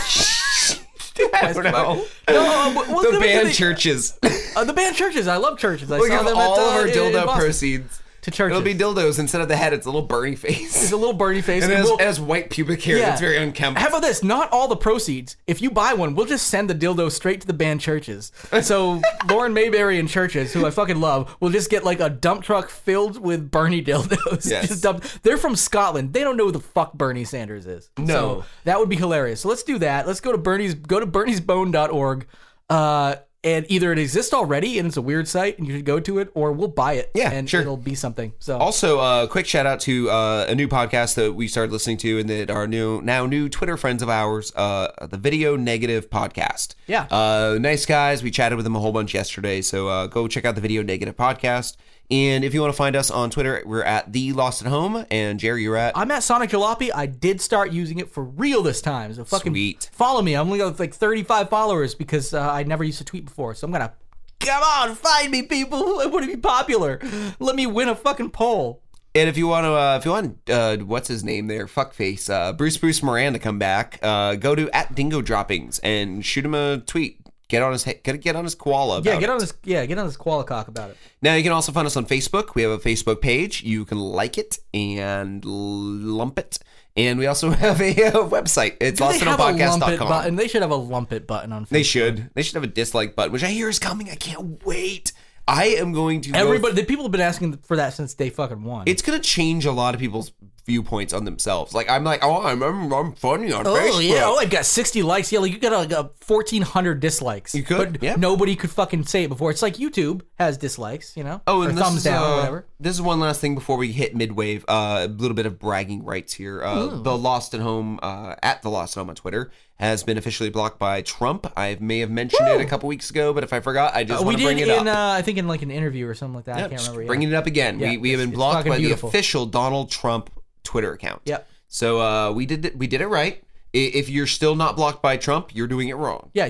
I 1.34 1.52
don't 1.54 1.64
know. 1.66 1.72
no, 1.72 2.06
well, 2.30 2.74
well, 2.96 3.12
The 3.12 3.20
band 3.20 3.50
Chvrches. 3.50 4.18
uh, 4.56 4.64
the 4.64 4.72
band 4.74 4.96
Chvrches 4.96 5.28
i 5.28 5.36
love 5.36 5.60
Chvrches 5.60 5.92
i 5.94 6.00
We'll 6.00 6.08
saw 6.08 6.24
them 6.24 6.38
all 6.38 6.56
at, 6.58 6.62
of 6.62 6.68
uh, 6.74 6.78
our 6.78 6.88
in 6.88 6.94
dildo 6.94 7.26
Boston. 7.26 7.44
proceeds 7.44 7.99
to 8.22 8.32
churches 8.32 8.58
It'll 8.58 8.64
be 8.66 8.76
dildos 8.76 9.20
instead 9.20 9.42
of 9.42 9.48
the 9.48 9.56
head. 9.56 9.74
It's 9.74 9.86
a 9.86 9.90
little 9.90 10.08
Bernie 10.08 10.36
face. 10.36 10.84
It's 10.84 10.92
a 10.92 10.98
little 10.98 11.14
birdie 11.14 11.42
face. 11.42 11.64
and 11.64 11.72
it 11.72 11.78
has, 11.78 11.86
we'll- 11.86 11.98
it 11.98 12.02
has 12.04 12.20
white 12.20 12.50
pubic 12.50 12.82
hair 12.84 12.98
that's 13.00 13.22
very 13.22 13.38
unkempt. 13.38 13.80
How 13.80 13.88
about 13.88 14.02
this? 14.02 14.24
Not 14.24 14.52
all 14.52 14.68
the 14.68 14.76
proceeds. 14.76 15.38
If 15.48 15.62
you 15.62 15.70
buy 15.72 15.94
one, 15.94 16.16
we'll 16.16 16.26
just 16.26 16.48
send 16.48 16.70
the 16.70 16.76
dildo 16.76 17.12
straight 17.12 17.42
to 17.42 17.48
the 17.48 17.54
band 17.54 17.80
Chvrches. 17.82 18.32
So 18.64 19.02
Lauren 19.30 19.54
Mayberry 19.54 20.00
and 20.00 20.10
Chvrches, 20.10 20.52
who 20.52 20.66
I 20.66 20.72
fucking 20.72 21.00
love, 21.00 21.36
will 21.40 21.50
just 21.50 21.70
get 21.70 21.84
like 21.84 22.00
a 22.00 22.10
dump 22.10 22.44
truck 22.44 22.70
filled 22.70 23.20
with 23.22 23.50
Bernie 23.52 23.84
dildos. 23.84 24.50
Yes. 24.50 24.82
They're 25.22 25.38
from 25.38 25.56
Scotland. 25.56 26.14
They 26.14 26.22
don't 26.24 26.36
know 26.38 26.46
who 26.46 26.52
the 26.52 26.60
fuck 26.60 26.94
Bernie 26.94 27.24
Sanders 27.24 27.66
is. 27.68 27.90
No. 27.98 28.06
So 28.42 28.46
that 28.64 28.80
would 28.80 28.90
be 28.90 28.96
hilarious. 28.96 29.42
So 29.42 29.50
let's 29.50 29.64
do 29.64 29.78
that. 29.80 30.08
Let's 30.08 30.20
go 30.22 30.32
to 30.32 30.38
Bernie's 30.38 30.74
go 30.76 31.00
to 31.00 31.06
berniesbone.org. 31.08 32.26
Uh 32.70 33.16
and 33.44 33.66
either 33.70 33.92
it 33.92 34.00
exists 34.00 34.34
already 34.34 34.80
and 34.80 34.88
it's 34.88 34.98
a 34.98 35.02
weird 35.02 35.28
site 35.28 35.58
and 35.58 35.68
you 35.68 35.76
should 35.76 35.86
go 35.86 36.00
to 36.00 36.20
it, 36.20 36.30
or 36.34 36.52
we'll 36.52 36.68
buy 36.68 36.94
it. 36.94 37.12
Yeah, 37.16 37.32
and 37.32 37.50
sure. 37.50 37.62
it'll 37.62 37.78
be 37.78 37.96
something. 37.96 38.34
So 38.40 38.58
Also, 38.58 39.00
uh, 39.00 39.28
quick 39.28 39.46
shout 39.46 39.66
out 39.66 39.80
to 39.82 40.10
uh, 40.10 40.46
a 40.50 40.56
new 40.56 40.68
podcast 40.68 41.16
that 41.16 41.34
we 41.34 41.48
started 41.48 41.72
listening 41.72 41.98
to, 41.98 42.20
and 42.20 42.30
that 42.30 42.52
our 42.52 42.68
new 42.68 43.02
now 43.02 43.26
new 43.26 43.48
Twitter 43.50 43.78
friends 43.78 44.02
of 44.02 44.10
ours, 44.10 44.52
uh, 44.56 44.90
the 45.08 45.18
Video 45.18 45.56
Negative 45.56 46.10
Podcast. 46.10 46.76
Yeah. 46.88 47.08
uh, 47.12 47.58
nice 47.60 47.86
guys. 47.86 48.24
We 48.24 48.32
chatted 48.32 48.58
with 48.58 48.66
them 48.66 48.76
a 48.76 48.80
whole 48.80 48.92
bunch 48.92 49.14
yesterday, 49.14 49.62
so 49.62 49.88
uh, 49.88 50.08
go 50.08 50.28
check 50.28 50.46
out 50.46 50.56
the 50.56 50.62
Video 50.62 50.84
Negative 50.84 51.16
Podcast. 51.16 51.78
And 52.12 52.44
if 52.44 52.56
you 52.56 52.62
want 52.62 52.74
to 52.74 52.78
find 52.78 52.96
us 52.96 53.12
on 53.12 53.30
Twitter, 53.30 53.62
we're 53.66 53.84
at 53.84 54.12
the 54.12 54.34
Lost 54.34 54.62
and 54.64 54.72
Known, 54.72 55.06
and 55.12 55.40
Jerry, 55.40 55.62
you're 55.62 55.76
at. 55.76 55.96
I'm 55.96 56.10
at 56.10 56.24
Sonic 56.24 56.50
Jalopy. 56.50 56.90
I 56.94 57.06
did 57.06 57.40
start 57.40 57.72
using 57.72 58.00
it 58.00 58.10
for 58.10 58.24
real 58.24 58.64
this 58.64 58.82
time. 58.82 59.14
So 59.14 59.24
fucking 59.24 59.54
Sweet. 59.54 59.90
follow 59.94 60.24
me. 60.24 60.34
I'm 60.34 60.48
only 60.48 60.58
got 60.58 60.80
like 60.80 60.94
35 60.94 61.50
followers 61.50 61.94
because 61.94 62.34
uh, 62.34 62.42
I 62.42 62.64
never 62.64 62.84
used 62.84 62.98
to 62.98 63.06
tweet 63.06 63.26
before. 63.26 63.54
So 63.54 63.66
I'm 63.66 63.72
gonna 63.72 63.94
come 64.40 64.64
on, 64.64 64.96
find 64.96 65.32
me, 65.32 65.44
people. 65.44 66.00
I 66.00 66.08
want 66.08 66.26
to 66.26 66.32
be 66.32 66.38
popular. 66.38 67.00
Let 67.40 67.56
me 67.56 67.68
win 67.68 67.90
a 67.90 67.96
fucking 67.96 68.32
poll. 68.32 68.82
And 69.16 69.28
if 69.28 69.38
you 69.38 69.48
want 69.48 69.66
to, 69.66 69.72
uh, 69.72 69.98
if 69.98 70.06
you 70.06 70.12
want, 70.12 70.50
uh, 70.50 70.78
what's 70.78 71.08
his 71.08 71.24
name 71.24 71.48
there? 71.48 71.66
Fuckface, 71.66 72.30
uh, 72.30 72.54
Bruce 72.54 72.78
Bruce 72.78 73.02
Moran 73.04 73.34
to 73.34 73.40
come 73.40 73.60
back. 73.60 74.00
Uh, 74.02 74.36
go 74.36 74.56
to 74.56 74.70
at 74.72 74.96
Dingo 74.96 75.22
Droppings 75.22 75.80
and 75.80 76.26
shoot 76.26 76.46
him 76.46 76.56
a 76.56 76.80
tweet. 76.80 77.20
Get 77.50 77.64
on 77.64 77.72
his 77.72 77.84
get 77.84 78.22
get 78.22 78.36
on 78.36 78.44
his 78.44 78.54
koala. 78.54 79.02
Yeah, 79.02 79.16
get 79.16 79.24
it. 79.24 79.30
on 79.32 79.40
this. 79.40 79.54
Yeah, 79.64 79.84
get 79.88 79.98
on 79.98 80.06
this 80.06 80.16
Qualicock 80.16 80.68
about 80.68 80.92
it. 80.92 80.98
Now 81.22 81.34
you 81.34 81.42
can 81.42 81.52
also 81.52 81.72
find 81.72 81.88
us 81.88 81.98
on 81.98 82.06
Facebook. 82.06 82.54
We 82.54 82.62
have 82.62 82.72
a 82.72 82.78
Facebook 82.78 83.22
page. 83.22 83.64
You 83.64 83.86
can 83.86 83.98
like 83.98 84.38
it 84.38 84.60
and 84.72 85.44
lump 85.44 86.38
it. 86.38 86.60
And 86.96 87.18
we 87.18 87.26
also 87.26 87.50
have 87.66 87.82
a, 87.82 87.90
uh 87.90 88.12
website. 88.30 88.78
It's 88.80 89.00
Do 89.00 89.08
they 89.08 89.18
have 89.20 89.40
a 89.40 89.44
lump 89.44 89.60
it 89.60 89.64
lostandpodcast.com. 89.64 90.08
button? 90.08 90.36
They 90.36 90.48
should 90.48 90.62
have 90.62 90.70
a 90.70 90.76
lump 90.76 91.12
it 91.12 91.26
button 91.26 91.52
on. 91.52 91.66
Facebook. 91.66 91.70
They 91.70 91.84
should. 91.84 92.30
They 92.36 92.44
should 92.44 92.54
have 92.56 92.64
a 92.64 92.68
dislike 92.68 93.16
button, 93.16 93.32
which 93.32 93.44
I 93.44 93.48
hear 93.48 93.68
is 93.68 93.80
coming. 93.80 94.12
I 94.12 94.16
can't 94.16 94.64
wait. 94.64 95.12
I 95.50 95.66
am 95.80 95.92
going 95.92 96.22
to. 96.22 96.36
Everybody, 96.36 96.76
the 96.76 96.86
people 96.86 97.06
have 97.06 97.12
been 97.12 97.22
asking 97.22 97.58
for 97.58 97.78
that 97.78 97.94
since 97.94 98.14
day 98.14 98.30
fucking 98.30 98.64
one. 98.64 98.84
it's 98.88 99.02
going 99.02 99.20
to 99.20 99.28
change 99.28 99.66
a 99.66 99.72
lot 99.72 99.96
of 99.96 100.00
people's 100.00 100.32
viewpoints 100.66 101.14
on 101.14 101.26
themselves. 101.26 101.74
Like 101.74 101.90
I'm 101.90 102.04
like, 102.04 102.24
oh, 102.24 102.44
I'm 102.44 102.62
I'm, 102.62 102.94
I'm 102.94 103.14
funny 103.14 103.52
on 103.52 103.66
Oh 103.66 103.74
Facebook. 103.74 104.08
yeah! 104.08 104.26
Oh, 104.26 104.36
I 104.36 104.46
got 104.46 104.66
sixty 104.66 105.02
likes. 105.02 105.32
Yeah, 105.32 105.40
like 105.40 105.52
you 105.52 105.58
got 105.58 105.72
like 105.72 105.92
a 105.92 106.12
fourteen 106.22 106.62
hundred 106.62 107.00
dislikes. 107.00 107.56
You 107.56 107.64
could, 107.64 107.94
but 107.94 108.04
yeah. 108.04 108.16
nobody 108.16 108.56
could 108.56 108.70
fucking 108.70 109.06
say 109.06 109.24
it 109.24 109.30
before. 109.30 109.50
It's 109.50 109.64
like 109.64 109.76
YouTube 109.78 110.22
has 110.38 110.58
dislikes, 110.58 111.18
you 111.18 111.24
know. 111.24 111.42
Oh, 111.48 111.64
and 111.64 111.76
this 111.76 111.84
thumbs 111.84 111.98
is, 111.98 112.04
down 112.04 112.24
uh, 112.24 112.28
or 112.28 112.36
whatever. 112.38 112.66
This 112.80 112.96
is 112.96 113.02
one 113.02 113.20
last 113.20 113.42
thing 113.42 113.56
before 113.56 113.78
we 113.78 113.92
hit 113.92 114.16
midwave. 114.16 114.64
Uh, 114.68 115.00
a 115.02 115.08
little 115.08 115.36
bit 115.36 115.48
of 115.48 115.58
bragging 115.58 116.06
rights 116.06 116.34
here. 116.34 116.64
Uh, 116.64 117.02
the 117.02 117.18
Lost 117.18 117.56
and 117.56 117.64
Known 117.64 118.00
uh, 118.04 118.36
at 118.44 118.62
the 118.62 118.70
Lost 118.70 118.96
and 118.96 119.02
Known 119.06 119.10
on 119.10 119.16
Twitter 119.16 119.52
has 119.80 120.04
been 120.04 120.18
officially 120.18 120.50
blocked 120.50 120.78
by 120.78 121.02
Trump. 121.02 121.52
I 121.56 121.78
may 121.80 122.00
have 122.00 122.12
mentioned 122.12 122.48
it 122.50 122.60
a 122.60 122.66
couple 122.66 122.90
weeks 122.90 123.10
ago, 123.10 123.34
but 123.34 123.44
if 123.46 123.54
I 123.54 123.62
forgot, 123.62 123.96
I 123.96 124.04
just 124.04 124.20
Uh, 124.20 124.24
we 124.24 124.26
want 124.26 124.38
to 124.38 124.44
did 124.44 124.48
bring 124.48 124.60
it 124.60 124.68
in, 124.68 124.88
up. 124.88 124.96
uh, 124.98 125.12
I 125.18 125.22
think 125.22 125.38
in 125.38 125.48
like 125.48 125.62
an 125.62 125.72
interview 125.72 126.08
or 126.08 126.14
something 126.14 126.36
like 126.36 126.46
that. 126.46 126.58
I 126.58 126.68
can't 126.68 126.82
remember. 126.82 127.02
yeah. 127.04 127.08
Bringing 127.08 127.30
it 127.30 127.36
up 127.36 127.46
again. 127.48 127.80
We 127.80 127.98
we 127.98 128.12
have 128.12 128.20
been 128.20 128.32
blocked 128.32 128.68
by 128.68 128.78
beautiful. 128.78 129.10
the 129.10 129.18
official 129.18 129.46
Donald 129.46 129.90
Trump 129.90 130.30
Twitter 130.64 130.92
account. 130.94 131.22
Yep. 131.26 131.48
So 131.70 132.02
uh, 132.02 132.32
we 132.32 132.46
did 132.46 132.66
it, 132.66 132.78
we 132.78 132.88
did 132.88 133.00
it 133.02 133.08
right. 133.08 133.42
If 133.72 134.10
you're 134.10 134.26
still 134.26 134.56
not 134.56 134.76
blocked 134.76 135.04
by 135.04 135.16
Trump, 135.16 135.54
you're 135.56 135.68
doing 135.68 135.90
it 135.90 135.94
wrong. 135.96 136.32
Yeah, 136.34 136.50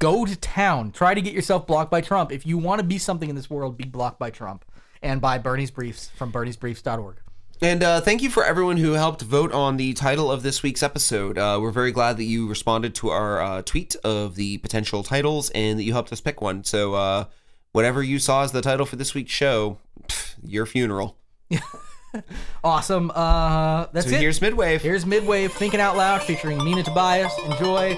go 0.00 0.26
to 0.26 0.34
town. 0.34 0.90
Try 0.90 1.14
to 1.14 1.20
get 1.22 1.32
yourself 1.32 1.64
blocked 1.66 1.92
by 1.92 2.00
Trump. 2.00 2.32
If 2.32 2.44
you 2.44 2.58
want 2.58 2.80
to 2.80 2.84
be 2.84 2.98
something 2.98 3.30
in 3.30 3.36
this 3.36 3.48
world, 3.48 3.76
be 3.76 3.84
blocked 3.84 4.18
by 4.18 4.30
Trump 4.30 4.64
and 5.00 5.20
by 5.20 5.38
Bernie's 5.38 5.70
Briefs 5.70 6.10
from 6.16 6.32
berniesbriefs.org. 6.32 7.18
And 7.62 7.82
uh, 7.82 8.00
thank 8.02 8.22
you 8.22 8.28
for 8.30 8.44
everyone 8.44 8.76
who 8.76 8.92
helped 8.92 9.22
vote 9.22 9.50
on 9.52 9.76
the 9.78 9.94
title 9.94 10.30
of 10.30 10.42
this 10.42 10.62
week's 10.62 10.82
episode. 10.82 11.38
Uh, 11.38 11.58
we're 11.60 11.70
very 11.70 11.90
glad 11.90 12.18
that 12.18 12.24
you 12.24 12.46
responded 12.48 12.94
to 12.96 13.08
our 13.08 13.40
uh, 13.40 13.62
tweet 13.62 13.96
of 14.04 14.34
the 14.36 14.58
potential 14.58 15.02
titles 15.02 15.48
and 15.50 15.78
that 15.78 15.84
you 15.84 15.92
helped 15.92 16.12
us 16.12 16.20
pick 16.20 16.42
one. 16.42 16.64
So, 16.64 16.94
uh, 16.94 17.24
whatever 17.72 18.02
you 18.02 18.18
saw 18.18 18.42
as 18.42 18.52
the 18.52 18.60
title 18.62 18.84
for 18.86 18.96
this 18.96 19.14
week's 19.14 19.32
show, 19.32 19.78
pff, 20.06 20.34
your 20.44 20.66
funeral. 20.66 21.16
Awesome. 22.64 23.10
Uh, 23.14 23.88
that's 23.92 24.08
So 24.08 24.14
it. 24.14 24.20
here's 24.22 24.40
Midwave. 24.40 24.80
Here's 24.80 25.04
Midwave 25.04 25.50
Thinking 25.50 25.80
Out 25.80 25.98
Loud 25.98 26.22
featuring 26.22 26.56
Nina 26.64 26.82
Tobias. 26.82 27.32
Enjoy. 27.44 27.94